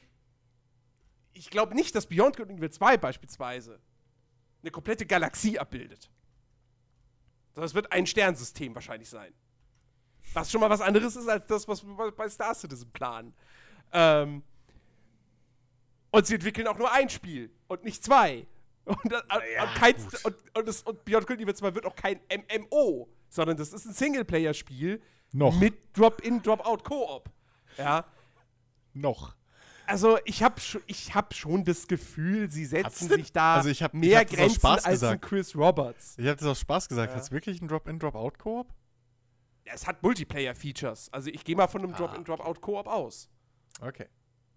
[1.33, 3.81] ich glaube nicht, dass Beyond Good and Evil 2 beispielsweise
[4.63, 6.11] eine komplette Galaxie abbildet.
[7.57, 9.33] Es wird ein Sternsystem wahrscheinlich sein.
[10.33, 13.35] Was schon mal was anderes ist als das, was wir bei Star Citizen planen.
[13.93, 14.43] Ähm,
[16.11, 18.47] und sie entwickeln auch nur ein Spiel und nicht zwei.
[18.85, 19.21] Und, ja,
[19.63, 23.57] und, keins, und, und, das, und Beyond Good Evil 2 wird auch kein MMO, sondern
[23.57, 25.01] das ist ein Singleplayer-Spiel
[25.33, 27.31] mit Drop-in, Drop-out Koop.
[27.77, 28.05] Ja.
[28.95, 29.37] Noch.
[29.87, 33.93] Also ich habe ich hab schon das Gefühl, sie setzen sich da also ich hab,
[33.93, 36.15] mehr ich hab Grenzen als ein Chris Roberts.
[36.17, 37.11] Ich habe das aus Spaß gesagt.
[37.11, 37.17] Ja.
[37.17, 38.73] Hat es wirklich ein Drop-in, Drop-out Koop?
[39.73, 41.13] es hat Multiplayer-Features.
[41.13, 41.97] Also ich gehe mal von einem ah.
[41.97, 43.29] Drop-in, Drop-out-Koop aus.
[43.81, 44.07] Okay.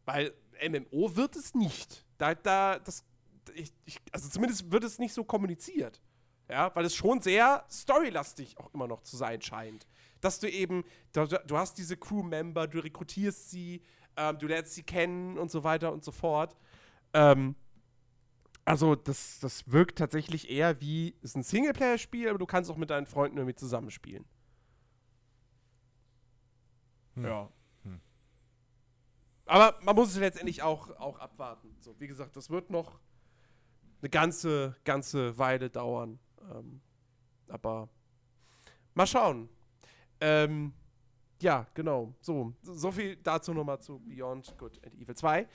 [0.06, 0.34] Weil
[0.68, 2.06] MMO wird es nicht.
[2.18, 3.04] Da, da, das,
[3.56, 6.02] ich, ich, also zumindest wird es nicht so kommuniziert.
[6.50, 9.88] Ja, weil es schon sehr storylastig auch immer noch zu sein scheint.
[10.20, 13.82] Dass du eben, du, du hast diese Crew-Member, du rekrutierst sie,
[14.18, 16.56] ähm, du lernst sie kennen und so weiter und so fort.
[17.14, 17.56] Ähm,
[18.66, 22.78] also, das, das wirkt tatsächlich eher wie, es ist ein Singleplayer-Spiel, aber du kannst auch
[22.78, 24.26] mit deinen Freunden irgendwie zusammenspielen.
[27.16, 27.26] Hm.
[27.26, 27.50] Ja.
[27.84, 28.02] Hm.
[29.46, 31.76] Aber man muss es letztendlich auch, auch abwarten.
[31.80, 33.00] So, wie gesagt, das wird noch
[34.04, 36.20] eine ganze, ganze Weile dauern.
[36.52, 36.82] Ähm,
[37.48, 37.88] aber
[38.94, 39.48] mal schauen.
[40.20, 40.74] Ähm,
[41.42, 42.14] ja, genau.
[42.20, 45.48] So, so viel dazu nochmal zu Beyond Good and Evil 2.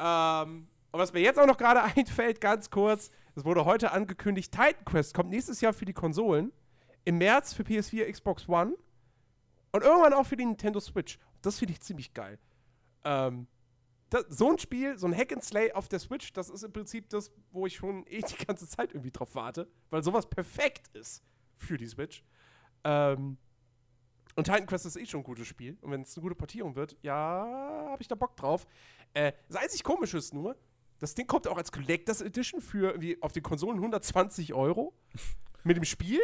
[0.00, 4.50] Ähm, und was mir jetzt auch noch gerade einfällt, ganz kurz, es wurde heute angekündigt,
[4.50, 6.52] Titan Quest kommt nächstes Jahr für die Konsolen.
[7.04, 8.74] Im März für PS4, Xbox One
[9.70, 11.20] und irgendwann auch für die Nintendo Switch.
[11.40, 12.38] Das finde ich ziemlich geil.
[13.04, 13.46] Ähm,
[14.10, 16.72] das, so ein Spiel, so ein Hack and Slay auf der Switch, das ist im
[16.72, 20.88] Prinzip das, wo ich schon eh die ganze Zeit irgendwie drauf warte, weil sowas perfekt
[20.94, 21.22] ist
[21.56, 22.24] für die Switch.
[22.84, 23.36] Ähm,
[24.36, 25.76] und Titan Quest ist eh schon ein gutes Spiel.
[25.80, 28.66] Und wenn es eine gute Portierung wird, ja, habe ich da Bock drauf.
[29.12, 30.56] Äh, das einzig Komische ist nur,
[31.00, 34.94] das Ding kommt auch als Collectors Edition für irgendwie auf den Konsolen 120 Euro.
[35.64, 36.20] mit dem Spiel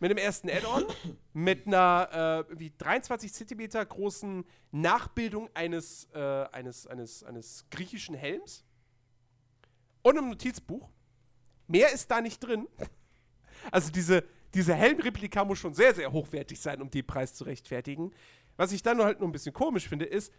[0.00, 0.84] mit dem ersten Add-on,
[1.32, 6.18] mit einer äh, wie 23 Zentimeter großen Nachbildung eines, äh,
[6.52, 8.64] eines, eines, eines griechischen Helms
[10.02, 10.90] und einem Notizbuch.
[11.66, 12.68] Mehr ist da nicht drin.
[13.70, 18.12] Also diese, diese Helmreplika muss schon sehr, sehr hochwertig sein, um den Preis zu rechtfertigen.
[18.56, 20.32] Was ich dann halt nur ein bisschen komisch finde, ist,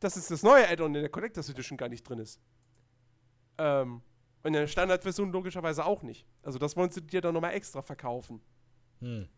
[0.00, 2.38] dass es das neue Add-on in der Collectors Edition gar nicht drin ist.
[3.58, 4.02] Ähm,
[4.42, 6.26] und in der Standardversion logischerweise auch nicht.
[6.42, 8.40] Also das wollen sie dir dann nochmal extra verkaufen.
[9.00, 9.28] Hm.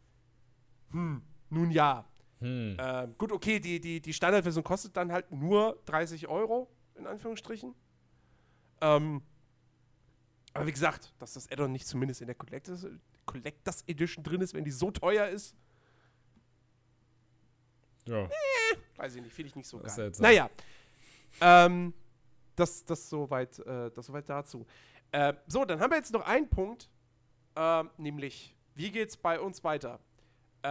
[0.90, 2.04] Hm, nun ja.
[2.40, 2.76] Hm.
[2.78, 7.74] Ähm, gut, okay, die, die, die Standardversion kostet dann halt nur 30 Euro, in Anführungsstrichen.
[8.80, 9.22] Ähm,
[10.54, 12.86] aber wie gesagt, dass das Addon nicht zumindest in der Collectors,
[13.26, 15.54] Collectors Edition drin ist, wenn die so teuer ist.
[18.06, 18.24] Ja.
[18.24, 18.28] Äh,
[18.96, 20.12] weiß ich nicht, finde ich nicht so das geil.
[20.18, 20.50] Naja.
[21.40, 21.92] Ähm,
[22.56, 24.66] das, das soweit, äh, das soweit dazu.
[25.12, 26.88] Äh, so, dann haben wir jetzt noch einen Punkt,
[27.54, 29.98] äh, nämlich wie geht's bei uns weiter?
[30.62, 30.68] Äh,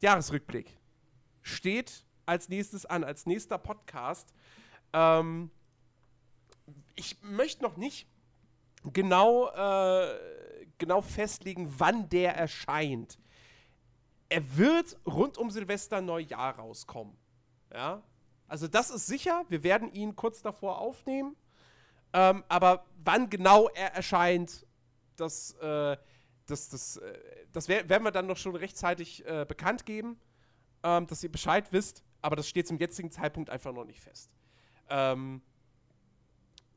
[0.00, 0.76] Jahresrückblick
[1.42, 4.34] steht als nächstes an, als nächster Podcast.
[4.92, 5.52] Ähm,
[6.96, 8.08] ich möchte noch nicht
[8.92, 10.18] genau, äh,
[10.78, 13.20] genau festlegen, wann der erscheint.
[14.28, 17.16] Er wird rund um Silvester Neujahr rauskommen.
[17.72, 18.02] Ja,
[18.48, 19.44] also das ist sicher.
[19.48, 21.36] Wir werden ihn kurz davor aufnehmen.
[22.12, 24.66] Ähm, aber wann genau er erscheint,
[25.14, 25.96] das äh,
[26.50, 27.18] das, das, äh,
[27.52, 30.18] das werden wir dann noch schon rechtzeitig äh, bekannt geben,
[30.82, 34.30] ähm, dass ihr Bescheid wisst, aber das steht zum jetzigen Zeitpunkt einfach noch nicht fest.
[34.88, 35.40] Ähm,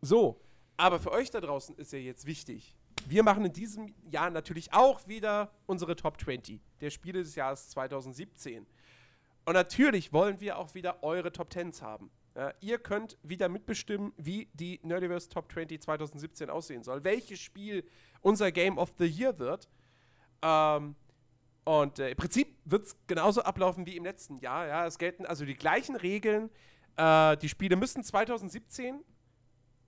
[0.01, 0.39] so,
[0.77, 2.75] aber für euch da draußen ist ja jetzt wichtig.
[3.05, 7.69] Wir machen in diesem Jahr natürlich auch wieder unsere Top 20 der Spiele des Jahres
[7.69, 8.65] 2017.
[9.45, 12.09] Und natürlich wollen wir auch wieder eure Top 10s haben.
[12.35, 17.03] Ja, ihr könnt wieder mitbestimmen, wie die Nerdiverse Top 20 2017 aussehen soll.
[17.03, 17.83] Welches Spiel
[18.21, 19.69] unser Game of the Year wird.
[20.41, 20.95] Ähm,
[21.63, 24.67] und äh, im Prinzip wird es genauso ablaufen wie im letzten Jahr.
[24.67, 26.49] Ja, es gelten also die gleichen Regeln.
[26.97, 29.03] Äh, die Spiele müssen 2017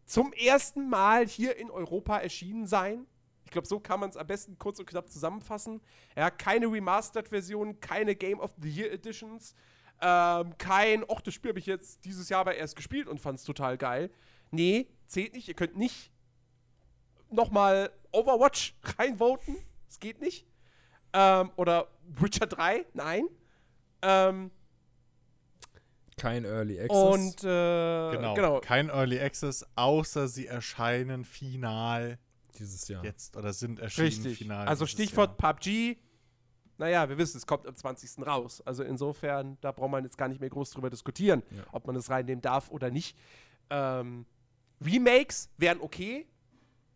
[0.05, 3.07] zum ersten Mal hier in Europa erschienen sein.
[3.43, 5.81] Ich glaube, so kann man es am besten kurz und knapp zusammenfassen.
[6.15, 9.55] Ja, keine Remastered-Version, keine Game of the Year Editions,
[10.01, 13.39] ähm, kein, ach, das Spiel habe ich jetzt dieses Jahr aber erst gespielt und fand
[13.39, 14.09] es total geil.
[14.51, 15.47] Nee, zählt nicht.
[15.47, 16.11] Ihr könnt nicht
[17.31, 19.55] nochmal Overwatch reinvoten.
[19.87, 20.45] Das geht nicht.
[21.13, 23.27] Ähm, oder Witcher 3, nein.
[24.01, 24.51] Ähm,
[26.17, 26.97] kein Early Access.
[26.97, 28.59] Und äh, genau, genau.
[28.61, 32.17] kein Early Access, außer sie erscheinen final
[32.57, 33.03] dieses Jahr.
[33.03, 34.37] Jetzt oder sind erschienen Richtig.
[34.37, 34.67] final.
[34.67, 35.53] Also Stichwort Jahr.
[35.53, 35.97] PUBG.
[36.77, 38.25] Naja, wir wissen, es kommt am 20.
[38.25, 38.61] raus.
[38.61, 41.63] Also insofern, da braucht man jetzt gar nicht mehr groß drüber diskutieren, ja.
[41.71, 43.17] ob man es reinnehmen darf oder nicht.
[43.69, 44.25] Ähm,
[44.81, 46.27] Remakes wären okay.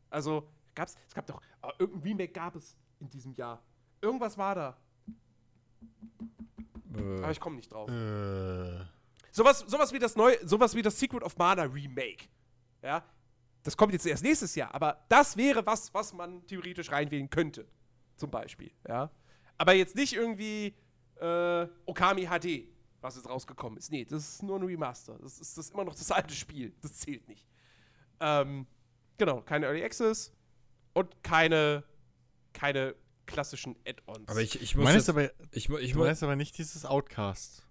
[0.10, 3.64] Also gab's, es gab doch, oh, irgendein Remake gab es in diesem Jahr.
[4.02, 4.78] Irgendwas war da.
[6.96, 7.18] Äh.
[7.20, 7.90] Aber ich komme nicht drauf.
[7.90, 8.86] Äh.
[9.32, 12.26] Sowas, sowas wie das neue, sowas wie das Secret of Mana Remake.
[12.82, 13.04] Ja,
[13.64, 17.68] das kommt jetzt erst nächstes Jahr, aber das wäre was, was man theoretisch reinwählen könnte.
[18.16, 19.10] Zum Beispiel, ja.
[19.60, 20.74] Aber jetzt nicht irgendwie
[21.20, 22.70] äh, Okami HD,
[23.02, 23.92] was jetzt rausgekommen ist.
[23.92, 25.20] Nee, das ist nur ein Remaster.
[25.22, 26.74] Das ist, das ist immer noch das alte Spiel.
[26.82, 27.46] Das zählt nicht.
[28.22, 28.66] Ähm,
[29.18, 30.34] genau, keine Early Access
[30.94, 31.84] und keine,
[32.54, 34.28] keine klassischen Add-ons.
[34.28, 34.94] Aber ich, ich muss.
[34.94, 37.66] Jetzt, aber, ich, ich du meinst aber nicht dieses Outcast.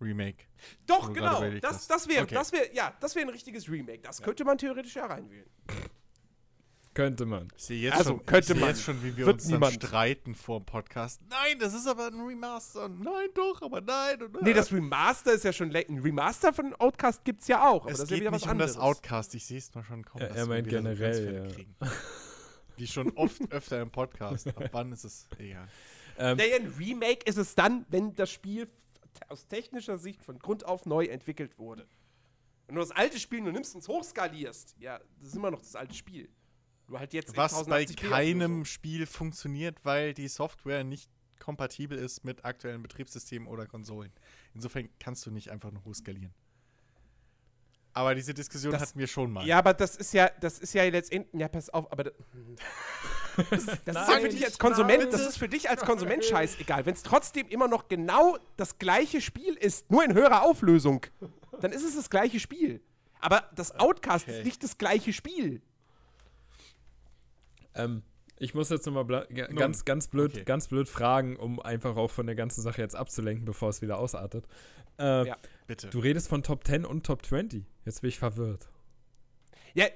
[0.00, 0.44] Remake.
[0.84, 1.48] Doch, genau.
[1.60, 2.34] Das, das wäre, okay.
[2.34, 4.00] das wäre, ja, das wäre ein richtiges Remake.
[4.00, 4.24] Das ja.
[4.24, 5.48] könnte man theoretisch ja reinwählen.
[6.94, 7.48] Könnte man.
[7.56, 8.68] Ich sehe jetzt, also, schon, könnte man.
[8.68, 9.76] jetzt schon, wie wir Wird uns niemand.
[9.76, 11.22] dann streiten vor dem Podcast.
[11.30, 12.88] Nein, das ist aber ein Remaster.
[12.88, 14.22] Nein, doch, aber nein.
[14.22, 17.82] Und, nee, das Remaster ist ja schon ein Remaster von Outcast gibt es ja auch.
[17.82, 19.34] Aber es das geht ist ja wieder nicht was um das Outcast.
[19.34, 20.24] Ich sehe es nur schon kommen.
[20.24, 21.88] Ja, er meint generell, ja.
[22.76, 24.48] Wie schon oft öfter im Podcast.
[24.48, 25.68] Ab wann ist es egal.
[26.18, 28.68] Ähm, naja, ein Remake ist es dann, wenn das Spiel
[29.28, 31.86] aus technischer Sicht von Grund auf neu entwickelt wurde.
[32.66, 35.74] Wenn du das alte Spiel nur nimmst und hochskalierst, ja, das ist immer noch das
[35.74, 36.28] alte Spiel.
[36.88, 42.44] Du halt jetzt Was bei keinem Spiel funktioniert, weil die Software nicht kompatibel ist mit
[42.44, 44.12] aktuellen Betriebssystemen oder Konsolen.
[44.54, 46.32] Insofern kannst du nicht einfach nur hochskalieren.
[47.94, 49.46] Aber diese Diskussion das, hatten wir schon mal.
[49.46, 52.14] Ja, aber das ist ja, das ist ja letztendlich, ja, pass auf, aber das,
[53.50, 56.86] das ist ja für dich als Konsument, das ist für dich als Konsument scheißegal.
[56.86, 61.04] Wenn es trotzdem immer noch genau das gleiche Spiel ist, nur in höherer Auflösung,
[61.60, 62.80] dann ist es das gleiche Spiel.
[63.20, 64.38] Aber das Outcast okay.
[64.38, 65.62] ist nicht das gleiche Spiel.
[67.84, 68.02] Ähm,
[68.38, 70.44] ich muss jetzt nochmal ganz, ganz blöd, okay.
[70.44, 73.98] ganz blöd fragen, um einfach auch von der ganzen Sache jetzt abzulenken, bevor es wieder
[73.98, 74.46] ausartet.
[74.98, 75.36] Äh, ja,
[75.66, 75.88] bitte.
[75.90, 77.64] Du redest von Top 10 und Top 20.
[77.84, 78.68] Jetzt bin ich verwirrt.
[79.74, 79.86] Ja,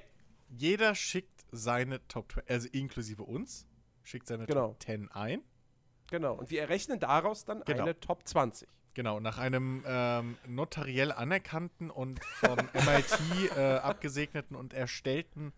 [0.49, 3.67] jeder schickt seine Top 20, also inklusive uns,
[4.03, 4.69] schickt seine genau.
[4.69, 5.41] Top 10 ein.
[6.09, 7.83] Genau, und wir errechnen daraus dann genau.
[7.83, 8.67] eine Top 20.
[8.93, 15.53] Genau, nach einem ähm, notariell anerkannten und vom MIT äh, abgesegneten und erstellten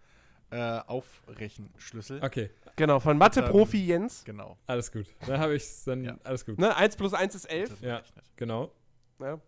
[0.52, 2.24] äh, Aufrechenschlüssel.
[2.24, 2.50] Okay.
[2.76, 4.24] Genau, von Mathe-Profi Jens.
[4.26, 4.58] Genau.
[4.66, 5.08] Alles gut.
[5.28, 6.04] Da habe ich es dann.
[6.04, 6.18] Ja.
[6.24, 6.58] Alles gut.
[6.58, 7.82] Ne, 1 plus 1 ist 11.
[7.82, 8.02] Ja,
[8.36, 8.72] genau.
[9.20, 9.40] Ja.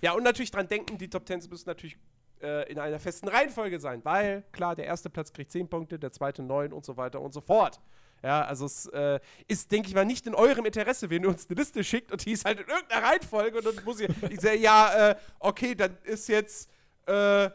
[0.00, 1.96] ja, und natürlich dran denken, die Top 10 müssen natürlich
[2.42, 6.12] äh, in einer festen Reihenfolge sein, weil, klar, der erste Platz kriegt 10 Punkte, der
[6.12, 7.80] zweite 9 und so weiter und so fort.
[8.22, 11.48] Ja, also es äh, ist, denke ich mal, nicht in eurem Interesse, wenn ihr uns
[11.48, 14.40] eine Liste schickt und die ist halt in irgendeiner Reihenfolge und dann muss ich, ich
[14.40, 16.70] sage, ja, äh, okay, dann ist jetzt
[17.06, 17.48] äh,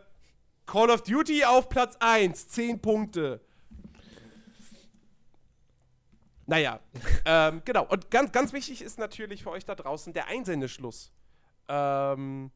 [0.65, 3.41] Call of Duty auf Platz 1, 10 Punkte.
[6.47, 6.79] Naja,
[7.25, 7.85] ähm, genau.
[7.85, 11.11] Und ganz, ganz wichtig ist natürlich für euch da draußen der Einsendeschluss.
[11.67, 12.51] Ähm,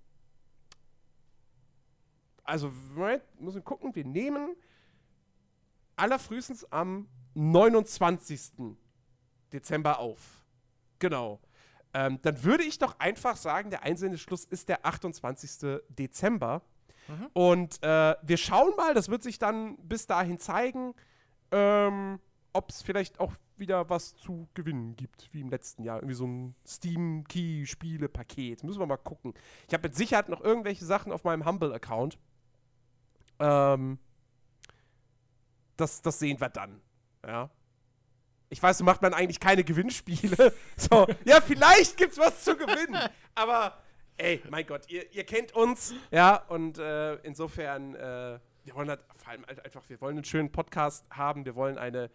[2.43, 4.55] also, Moment, müssen gucken, wir nehmen
[5.95, 8.75] allerfrühestens am 29.
[9.51, 10.45] Dezember auf.
[10.99, 11.39] Genau.
[11.93, 15.81] Ähm, dann würde ich doch einfach sagen, der Einsendeschluss ist der 28.
[15.89, 16.61] Dezember.
[17.09, 17.27] Mhm.
[17.33, 20.93] Und äh, wir schauen mal, das wird sich dann bis dahin zeigen,
[21.51, 22.19] ähm,
[22.53, 25.97] ob es vielleicht auch wieder was zu gewinnen gibt, wie im letzten Jahr.
[25.97, 28.63] Irgendwie so ein Steam-Key-Spiele-Paket.
[28.63, 29.33] Müssen wir mal gucken.
[29.67, 32.17] Ich habe mit Sicherheit noch irgendwelche Sachen auf meinem Humble-Account.
[33.39, 33.99] Ähm,
[35.77, 36.81] das, das sehen wir dann.
[37.25, 37.49] Ja.
[38.49, 40.53] Ich weiß, so macht man eigentlich keine Gewinnspiele.
[40.75, 42.97] So, ja, vielleicht gibt's was zu gewinnen.
[43.35, 43.77] Aber,
[44.19, 49.01] ey, mein Gott, ihr, ihr kennt uns, ja, und äh, insofern, äh, wir wollen halt
[49.17, 52.09] vor allem halt einfach, wir wollen einen schönen Podcast haben, wir wollen eine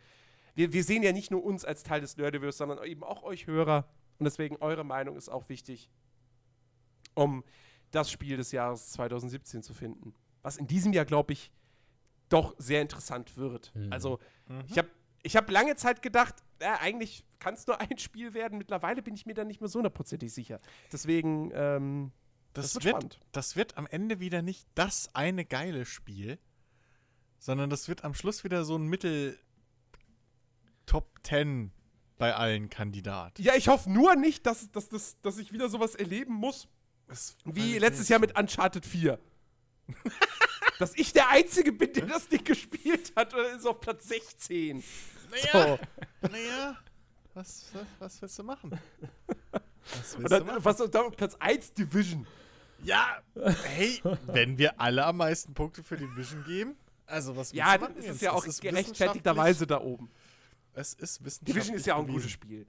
[0.54, 3.46] wir, wir sehen ja nicht nur uns als Teil des Nerdiverse, sondern eben auch euch
[3.46, 3.88] Hörer.
[4.18, 5.90] Und deswegen eure Meinung ist auch wichtig,
[7.14, 7.44] um
[7.90, 10.14] das Spiel des Jahres 2017 zu finden.
[10.42, 11.50] Was in diesem Jahr, glaube ich,
[12.28, 13.72] doch sehr interessant wird.
[13.74, 13.92] Mhm.
[13.92, 14.18] Also,
[14.48, 14.62] mhm.
[14.68, 14.88] ich habe
[15.22, 18.58] ich hab lange Zeit gedacht, ja, eigentlich kann es nur ein Spiel werden.
[18.58, 20.60] Mittlerweile bin ich mir da nicht mehr so hundertprozentig sicher.
[20.92, 22.12] Deswegen, ähm,
[22.54, 26.38] das, das, wird, wird das wird am Ende wieder nicht das eine geile Spiel,
[27.38, 29.38] sondern das wird am Schluss wieder so ein Mittel,
[30.86, 31.72] Top 10
[32.18, 33.42] bei allen Kandidaten.
[33.42, 36.68] Ja, ich hoffe nur nicht, dass, dass, dass, dass ich wieder sowas erleben muss,
[37.06, 39.18] das wie letztes Jahr mit Uncharted 4.
[40.78, 44.82] dass ich der Einzige bin, der das nicht gespielt hat oder ist auf Platz 16.
[45.34, 45.78] Naja,
[46.22, 46.28] so.
[46.28, 46.76] naja
[47.34, 48.78] was, was, was willst du machen?
[50.16, 52.26] Und dann, was und dann Platz 1 Division.
[52.82, 53.22] Ja,
[53.64, 58.08] hey, wenn wir alle am meisten Punkte für Division geben, also was Ja, dann ist
[58.08, 60.10] es ja auch gerechtfertigterweise da oben.
[60.72, 61.54] Es ist wissenschaftlich.
[61.54, 62.66] Division ist ja auch ein gutes Spiel.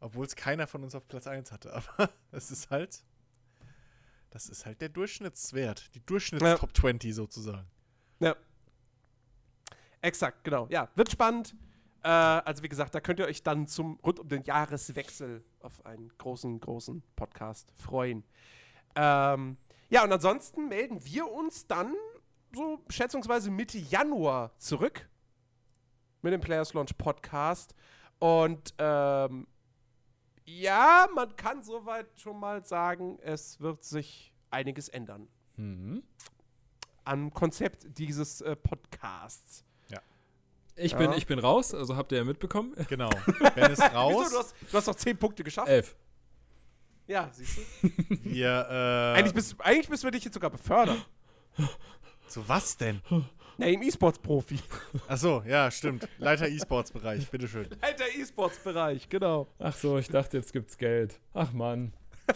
[0.00, 1.72] Obwohl es keiner von uns auf Platz 1 hatte.
[1.72, 3.02] Aber es ist halt.
[4.30, 5.94] Das ist halt der Durchschnittswert.
[5.94, 6.80] Die Durchschnitts-Top ja.
[6.80, 7.66] 20 sozusagen.
[8.18, 8.34] Ja.
[10.00, 10.66] Exakt, genau.
[10.70, 11.54] Ja, wird spannend.
[12.04, 15.84] Äh, also, wie gesagt, da könnt ihr euch dann zum rund um den Jahreswechsel auf
[15.86, 18.24] einen großen, großen Podcast freuen.
[18.94, 19.56] Ähm,
[19.88, 21.94] ja, und ansonsten melden wir uns dann
[22.54, 25.08] so schätzungsweise Mitte Januar zurück
[26.20, 27.74] mit dem Players Launch Podcast.
[28.18, 29.46] Und ähm,
[30.44, 35.26] ja, man kann soweit schon mal sagen, es wird sich einiges ändern.
[35.56, 36.02] Mhm.
[37.04, 39.64] Am Konzept dieses äh, Podcasts.
[40.76, 40.98] Ich, ja.
[40.98, 42.74] Bin, ich bin raus, also habt ihr ja mitbekommen.
[42.88, 43.10] Genau.
[43.54, 44.26] Ben ist raus.
[44.26, 44.30] Wieso?
[44.30, 45.68] Du hast, du hast doch 10 Punkte geschafft.
[45.68, 45.94] Elf.
[47.06, 47.62] Ja, siehst du?
[48.24, 51.02] Wir, äh eigentlich, bist, eigentlich müssen wir dich jetzt sogar befördern.
[52.28, 53.00] Zu was denn?
[53.58, 54.58] Na, im E-Sports-Profi.
[55.06, 56.08] Achso, ja, stimmt.
[56.18, 57.68] Leiter E-Sports-Bereich, bitteschön.
[57.80, 59.46] Leiter E-Sports-Bereich, genau.
[59.58, 61.20] Ach so, ich dachte, jetzt gibt's Geld.
[61.34, 61.92] Ach Mann.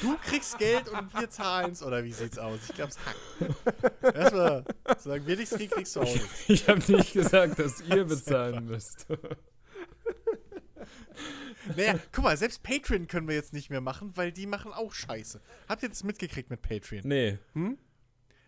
[0.00, 2.58] Du kriegst Geld und wir zahlen's, oder wie sieht's aus?
[2.68, 4.14] Ich glaub's hack.
[4.14, 4.64] Erstmal
[4.98, 6.28] sagen wir nichts kriegen, kriegst du auch nicht.
[6.48, 9.06] Ich habe nicht gesagt, dass ihr bezahlen müsst.
[11.76, 14.92] Naja, guck mal, selbst Patreon können wir jetzt nicht mehr machen, weil die machen auch
[14.92, 15.40] Scheiße.
[15.68, 17.02] Habt ihr das mitgekriegt mit Patreon?
[17.04, 17.38] Nee.
[17.52, 17.78] Hm?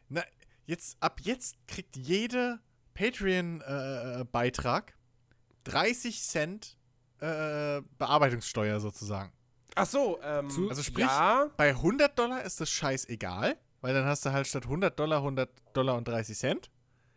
[0.09, 0.23] Na,
[0.67, 2.61] jetzt, ab jetzt kriegt jede
[2.95, 6.79] Patreon-Beitrag äh, 30 Cent
[7.21, 9.33] äh, Bearbeitungssteuer sozusagen.
[9.75, 11.51] Ach so, ähm, also sprich, ja.
[11.57, 15.51] bei 100 Dollar ist das scheißegal, weil dann hast du halt statt 100 Dollar 100
[15.73, 16.71] Dollar und 30 Cent.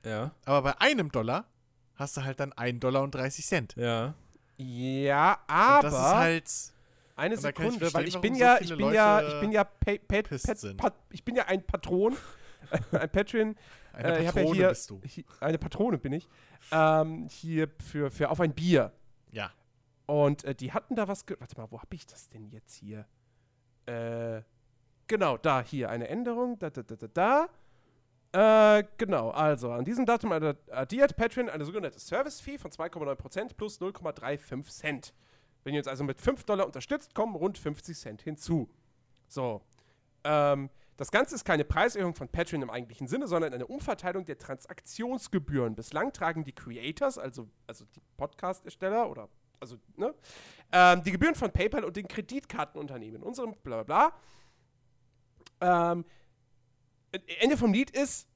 [0.03, 0.31] Ja.
[0.45, 1.45] Aber bei einem Dollar
[1.95, 3.75] hast du halt dann 1 Dollar und 30 Cent.
[3.75, 4.15] Ja.
[4.57, 5.75] Ja, aber.
[5.75, 6.51] Und das ist halt.
[7.15, 10.21] Eine Sekunde, weil ich bin ja, ich bin Leute ja, ich bin ja, pay, pay,
[10.21, 10.37] pay,
[11.09, 12.15] ich bin ja ein Patron,
[12.91, 13.55] ein Patreon.
[13.91, 15.01] Eine äh, Patrone ja hier, bist du.
[15.03, 16.29] Hier, eine Patrone bin ich.
[16.71, 18.91] Ähm, hier für, für auf ein Bier.
[19.31, 19.51] Ja.
[20.07, 21.25] Und äh, die hatten da was.
[21.37, 23.05] Warte mal, wo habe ich das denn jetzt hier?
[23.85, 24.41] Äh,
[25.07, 26.57] genau, da, hier, eine Änderung.
[26.57, 27.49] Da, da, da, da, da.
[28.31, 34.63] Äh, genau, also an diesem Datum addiert Patreon eine sogenannte Service-Fee von 2,9% plus 0,35
[34.67, 35.13] Cent.
[35.63, 38.69] Wenn ihr uns also mit 5 Dollar unterstützt, kommen rund 50 Cent hinzu.
[39.27, 39.61] So.
[40.23, 44.37] Ähm, das Ganze ist keine Preiserhöhung von Patreon im eigentlichen Sinne, sondern eine Umverteilung der
[44.37, 45.75] Transaktionsgebühren.
[45.75, 49.29] Bislang tragen die Creators, also, also die Podcast-Ersteller oder
[49.59, 50.13] also, ne,
[50.71, 54.09] ähm, die Gebühren von PayPal und den Kreditkartenunternehmen, unserem bla bla
[55.59, 55.93] bla.
[55.93, 56.05] Ähm,
[57.39, 58.27] Ende vom Lied ist,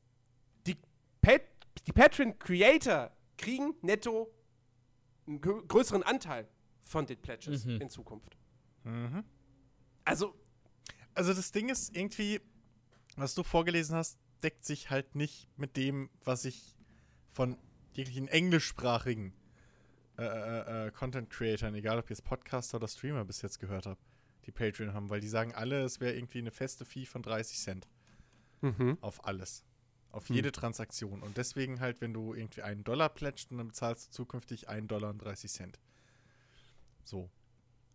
[0.65, 0.77] die,
[1.21, 1.41] Pat
[1.87, 4.31] die Patreon-Creator kriegen netto
[5.27, 6.47] einen größeren Anteil
[6.81, 7.81] von den Pledges mhm.
[7.81, 8.37] in Zukunft.
[8.83, 9.23] Mhm.
[10.05, 10.35] Also.
[11.13, 12.39] Also das Ding ist irgendwie,
[13.17, 16.75] was du vorgelesen hast, deckt sich halt nicht mit dem, was ich
[17.31, 17.57] von
[17.93, 19.33] jeglichen englischsprachigen
[20.21, 23.99] äh, äh, äh, Content Creatern, egal ob jetzt Podcaster oder Streamer bis jetzt gehört habe,
[24.45, 27.57] die Patreon haben, weil die sagen alle, es wäre irgendwie eine feste Fee von 30
[27.59, 27.87] Cent.
[28.61, 28.97] Mhm.
[29.01, 29.63] Auf alles.
[30.11, 30.35] Auf mhm.
[30.35, 31.21] jede Transaktion.
[31.21, 35.09] Und deswegen halt, wenn du irgendwie einen Dollar plätscht, dann bezahlst du zukünftig einen Dollar
[35.09, 35.79] und 30 Cent.
[37.03, 37.29] So.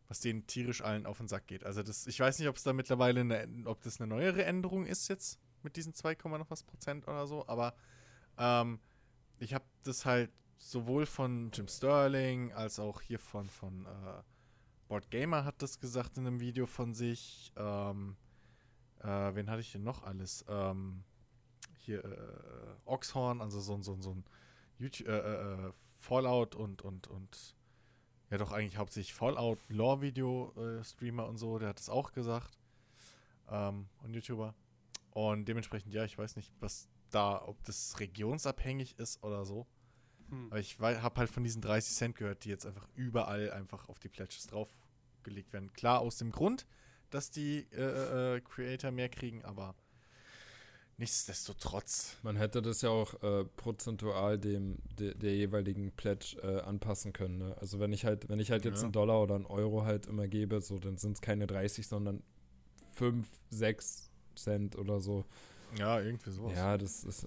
[0.08, 1.64] Was denen tierisch allen auf den Sack geht.
[1.64, 4.86] Also das, ich weiß nicht, ob es da mittlerweile eine, ob das eine neuere Änderung
[4.86, 7.74] ist jetzt mit diesen 2, noch was Prozent oder so, aber
[8.38, 8.78] ähm,
[9.38, 14.22] ich habe das halt sowohl von Jim Sterling als auch hier von, von äh,
[14.88, 17.52] Board Gamer hat das gesagt in einem Video von sich.
[17.56, 18.16] Ähm,
[19.00, 20.44] äh, wen hatte ich denn noch alles?
[20.48, 21.04] Ähm,
[21.78, 24.24] hier äh, Oxhorn, also so, so, so ein
[24.78, 27.56] YouTube, äh, äh, äh, Fallout und, und, und
[28.30, 32.58] ja doch eigentlich hauptsächlich Fallout Lore-Video-Streamer äh, und so, der hat es auch gesagt.
[33.48, 34.54] Ähm, und YouTuber.
[35.12, 39.66] Und dementsprechend, ja, ich weiß nicht, was da, ob das regionsabhängig ist oder so.
[40.30, 40.46] Hm.
[40.50, 43.98] Aber ich habe halt von diesen 30 Cent gehört, die jetzt einfach überall einfach auf
[43.98, 45.72] die Pledges draufgelegt werden.
[45.72, 46.66] Klar, aus dem Grund,
[47.10, 49.74] dass die äh, äh, Creator mehr kriegen, aber
[50.98, 52.16] nichtsdestotrotz.
[52.22, 57.38] Man hätte das ja auch äh, prozentual dem de, der jeweiligen Pledge äh, anpassen können.
[57.38, 57.56] Ne?
[57.60, 58.84] Also wenn ich halt, wenn ich halt jetzt ja.
[58.84, 62.22] einen Dollar oder einen Euro halt immer gebe, so dann sind es keine 30, sondern
[62.94, 65.24] 5, 6 Cent oder so.
[65.78, 66.56] Ja, irgendwie sowas.
[66.56, 67.26] Ja, das ist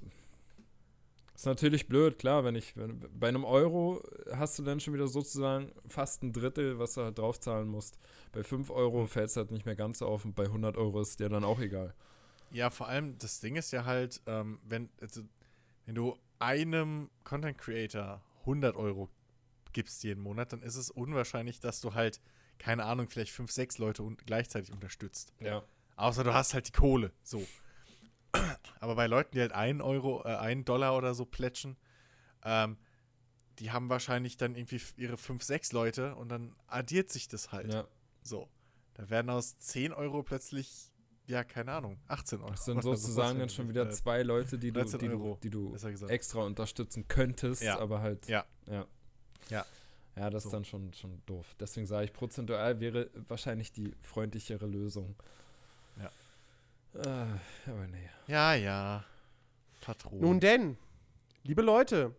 [1.40, 4.04] ist natürlich blöd, klar, wenn ich, wenn, bei einem Euro
[4.34, 7.98] hast du dann schon wieder sozusagen fast ein Drittel, was du halt draufzahlen musst.
[8.34, 11.22] Bei 5 Euro fällt es halt nicht mehr ganz auf und bei 100 Euro ist
[11.22, 11.94] dir dann auch egal.
[12.52, 15.22] Ja, vor allem, das Ding ist ja halt, ähm, wenn, also,
[15.86, 19.08] wenn du einem Content Creator 100 Euro
[19.66, 22.20] abgibst jeden Monat, dann ist es unwahrscheinlich, dass du halt,
[22.58, 25.32] keine Ahnung, vielleicht fünf, sechs Leute gleichzeitig unterstützt.
[25.40, 25.64] Ja.
[25.96, 27.14] Außer du hast halt die Kohle.
[27.24, 27.46] So.
[28.80, 31.78] Aber bei Leuten, die halt einen Euro, äh, einen Dollar oder so plätschen,
[32.44, 32.78] ähm,
[33.60, 37.74] die haben wahrscheinlich dann irgendwie ihre fünf, sechs Leute und dann addiert sich das halt.
[37.74, 37.88] Ja.
[38.24, 38.50] So.
[38.94, 40.92] Da werden aus 10 Euro plötzlich,
[41.26, 42.52] ja, keine Ahnung, 18 Euro.
[42.52, 45.76] Das sind sozusagen dann schon wieder zwei Leute, die du, die du, die du
[46.08, 47.80] extra unterstützen könntest, ja.
[47.80, 48.28] aber halt.
[48.28, 48.46] Ja.
[48.66, 48.86] Ja.
[49.50, 49.66] Ja.
[50.16, 50.50] Ja, das so.
[50.50, 51.56] ist dann schon, schon doof.
[51.60, 55.16] Deswegen sage ich, prozentual wäre wahrscheinlich die freundlichere Lösung.
[56.94, 57.02] Ja.
[57.02, 58.10] Äh, aber nee.
[58.28, 59.04] Ja, ja.
[59.82, 60.20] Patron.
[60.20, 60.78] Nun denn,
[61.44, 62.16] liebe Leute,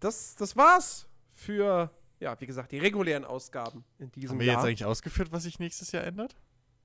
[0.00, 1.90] das, das war's für,
[2.20, 4.30] ja, wie gesagt, die regulären Ausgaben in diesem Jahr.
[4.30, 4.56] Haben wir Jahr.
[4.56, 6.36] jetzt eigentlich ausgeführt, was sich nächstes Jahr ändert?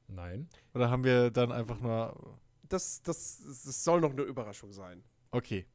[0.08, 0.48] Nein.
[0.74, 2.40] Oder haben wir dann einfach nur.
[2.70, 5.04] Das, das, das soll noch eine Überraschung sein.
[5.32, 5.66] Okay.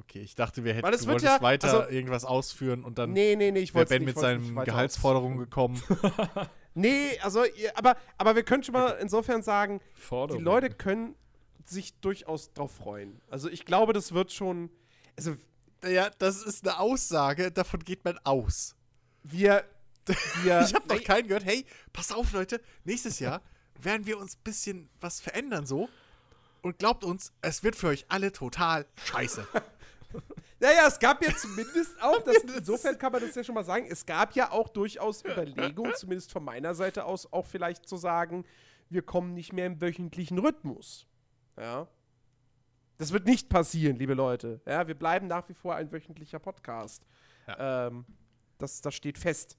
[0.00, 3.12] Okay, ich dachte, wir hätten Weil es du ja- weiter also- irgendwas ausführen und dann
[3.12, 5.80] Nee, nee, nee, ich wäre Ben mit seinen Gehaltsforderungen gekommen.
[6.72, 7.42] Nee, also,
[7.74, 10.44] aber, aber wir können schon mal insofern sagen, die Forderung.
[10.44, 11.16] Leute können
[11.64, 13.20] sich durchaus drauf freuen.
[13.28, 14.70] Also ich glaube, das wird schon,
[15.16, 15.34] also
[15.84, 18.76] ja, das ist eine Aussage, davon geht man aus.
[19.24, 19.64] wir,
[20.44, 23.42] wir ich habe noch keinen gehört, hey, pass auf, Leute, nächstes Jahr
[23.82, 25.88] werden wir uns ein bisschen was verändern so.
[26.62, 29.44] Und glaubt uns, es wird für euch alle total scheiße.
[30.62, 33.86] Naja, es gab ja zumindest auch, das, insofern kann man das ja schon mal sagen,
[33.88, 38.44] es gab ja auch durchaus Überlegungen, zumindest von meiner Seite aus, auch vielleicht zu sagen,
[38.90, 41.06] wir kommen nicht mehr im wöchentlichen Rhythmus.
[41.58, 41.88] Ja.
[42.98, 44.60] Das wird nicht passieren, liebe Leute.
[44.66, 47.06] Ja, wir bleiben nach wie vor ein wöchentlicher Podcast.
[47.58, 48.04] Ähm,
[48.58, 49.56] das, das steht fest.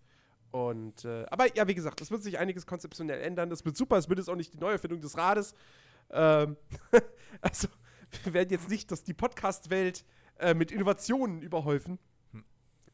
[0.51, 3.49] Und, äh, aber ja, wie gesagt, es wird sich einiges konzeptionell ändern.
[3.49, 3.97] Das wird super.
[3.97, 5.55] Es wird jetzt auch nicht die Neuerfindung des Rades.
[6.11, 6.57] Ähm,
[7.41, 7.67] also,
[8.23, 10.05] wir werden jetzt nicht dass die Podcast-Welt
[10.41, 11.99] äh, mit Innovationen überhäufen.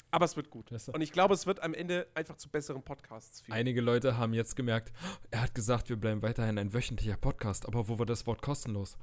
[0.09, 0.71] Aber es wird gut.
[0.71, 3.57] Und ich glaube, es wird am Ende einfach zu besseren Podcasts führen.
[3.57, 4.93] Einige Leute haben jetzt gemerkt,
[5.31, 8.97] er hat gesagt, wir bleiben weiterhin ein wöchentlicher Podcast, aber wo war das Wort kostenlos?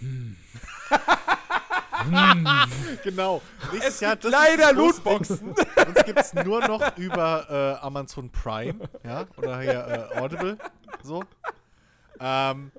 [3.04, 3.42] genau.
[3.72, 5.50] Nächstes es Jahr, gibt das leider Lootboxen.
[5.50, 10.56] Uns gibt es nur noch über äh, Amazon Prime, ja, oder hier äh, Audible,
[11.02, 11.22] so.
[12.18, 12.72] Ähm,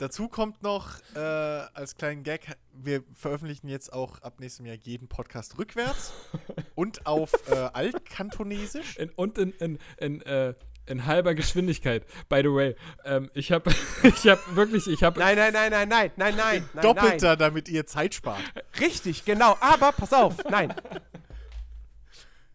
[0.00, 5.08] dazu kommt noch äh, als kleinen Gag, wir veröffentlichen jetzt auch ab nächstem Jahr jeden
[5.08, 6.12] Podcast rückwärts
[6.74, 8.96] und auf äh, Altkantonesisch.
[8.96, 10.54] In, und in, in, in, äh,
[10.86, 12.04] in halber Geschwindigkeit.
[12.28, 13.70] By the way, ähm, ich habe
[14.02, 16.68] ich hab wirklich, ich habe Nein, nein, nein, nein, nein, nein, nein.
[16.72, 18.40] nein Doppelter, damit ihr Zeit spart.
[18.54, 18.64] Nein.
[18.80, 19.56] Richtig, genau.
[19.60, 20.74] Aber pass auf, nein.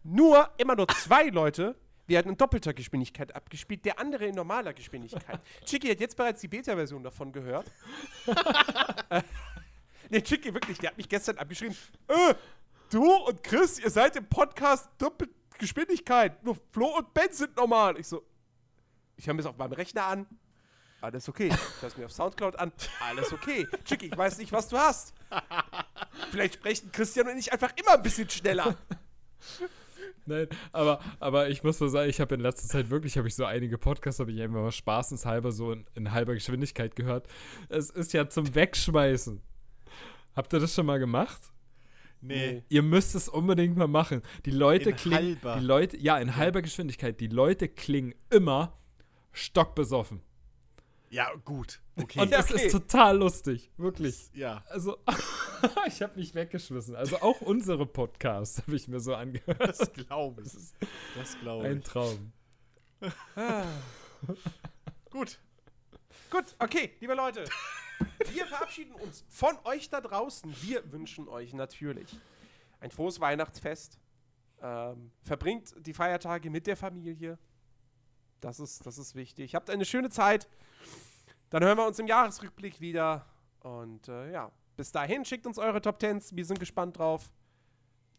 [0.02, 1.76] Nur, immer nur zwei Leute
[2.06, 5.40] werden in doppelter Geschwindigkeit abgespielt, der andere in normaler Geschwindigkeit.
[5.64, 7.70] Chicky hat jetzt bereits die Beta-Version davon gehört.
[10.10, 11.76] nee, Chicky, wirklich, der hat mich gestern abgeschrieben.
[12.08, 12.34] Äh,
[12.90, 16.42] du und Chris, ihr seid im Podcast doppelt Geschwindigkeit.
[16.44, 17.98] Nur Flo und Ben sind normal.
[17.98, 18.22] Ich so,
[19.16, 20.26] ich höre mir das auf meinem Rechner an.
[21.00, 21.48] Alles okay.
[21.48, 22.72] Ich höre es mir auf Soundcloud an.
[23.00, 23.66] Alles okay.
[23.84, 25.12] Chicky, ich weiß nicht, was du hast.
[26.30, 28.76] Vielleicht sprechen Christian und ich einfach immer ein bisschen schneller.
[30.26, 33.34] Nein, aber, aber ich muss mal sagen, ich habe in letzter Zeit wirklich, habe ich
[33.34, 37.28] so einige Podcasts, habe ich einfach mal spaßenshalber so in, in halber Geschwindigkeit gehört.
[37.68, 39.40] Es ist ja zum Wegschmeißen.
[40.34, 41.40] Habt ihr das schon mal gemacht?
[42.20, 42.62] Nee.
[42.68, 44.22] Ihr müsst es unbedingt mal machen.
[44.44, 45.56] Die Leute In klingen, halber.
[45.60, 47.20] die Leute, ja, in halber Geschwindigkeit.
[47.20, 48.76] Die Leute klingen immer
[49.32, 50.22] stockbesoffen.
[51.10, 51.80] Ja, gut.
[51.98, 52.20] Okay.
[52.20, 52.66] Und das okay.
[52.66, 54.30] ist total lustig, wirklich.
[54.34, 54.62] ja.
[54.68, 54.98] Also,
[55.86, 56.94] ich habe mich weggeschmissen.
[56.94, 59.60] Also auch unsere Podcasts habe ich mir so angehört.
[59.60, 60.52] Das glaube ich.
[61.16, 61.84] Das glaube Ein ich.
[61.84, 62.32] Traum.
[65.10, 65.38] Gut.
[66.30, 67.44] Gut, okay, liebe Leute.
[68.30, 70.54] Wir verabschieden uns von euch da draußen.
[70.60, 72.18] Wir wünschen euch natürlich
[72.80, 73.98] ein frohes Weihnachtsfest.
[74.60, 77.38] Ähm, verbringt die Feiertage mit der Familie.
[78.40, 79.54] Das ist, das ist wichtig.
[79.54, 80.48] Habt eine schöne Zeit.
[81.50, 83.26] Dann hören wir uns im Jahresrückblick wieder.
[83.60, 86.34] Und äh, ja, bis dahin schickt uns eure Top Tens.
[86.34, 87.30] Wir sind gespannt drauf.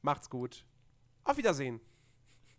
[0.02, 0.66] Macht's gut.
[1.24, 1.80] Auf Wiedersehen.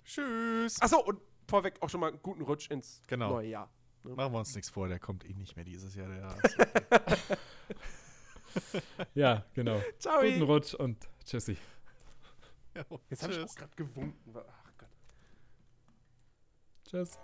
[0.05, 0.81] Tschüss.
[0.81, 3.31] Achso, und vorweg auch schon mal einen guten Rutsch ins Genau.
[3.31, 3.71] neue Jahr.
[4.05, 6.09] Machen wir uns nichts vor, der kommt eh nicht mehr dieses Jahr.
[6.09, 6.37] Der
[9.15, 9.81] Ja, genau.
[9.99, 10.21] Ciao.
[10.23, 11.57] Guten Rutsch und tschüssi.
[13.11, 14.35] Jetzt habe ich auch gerade gewunken.
[14.37, 14.89] Ach Gott.
[16.89, 17.19] Tschüss.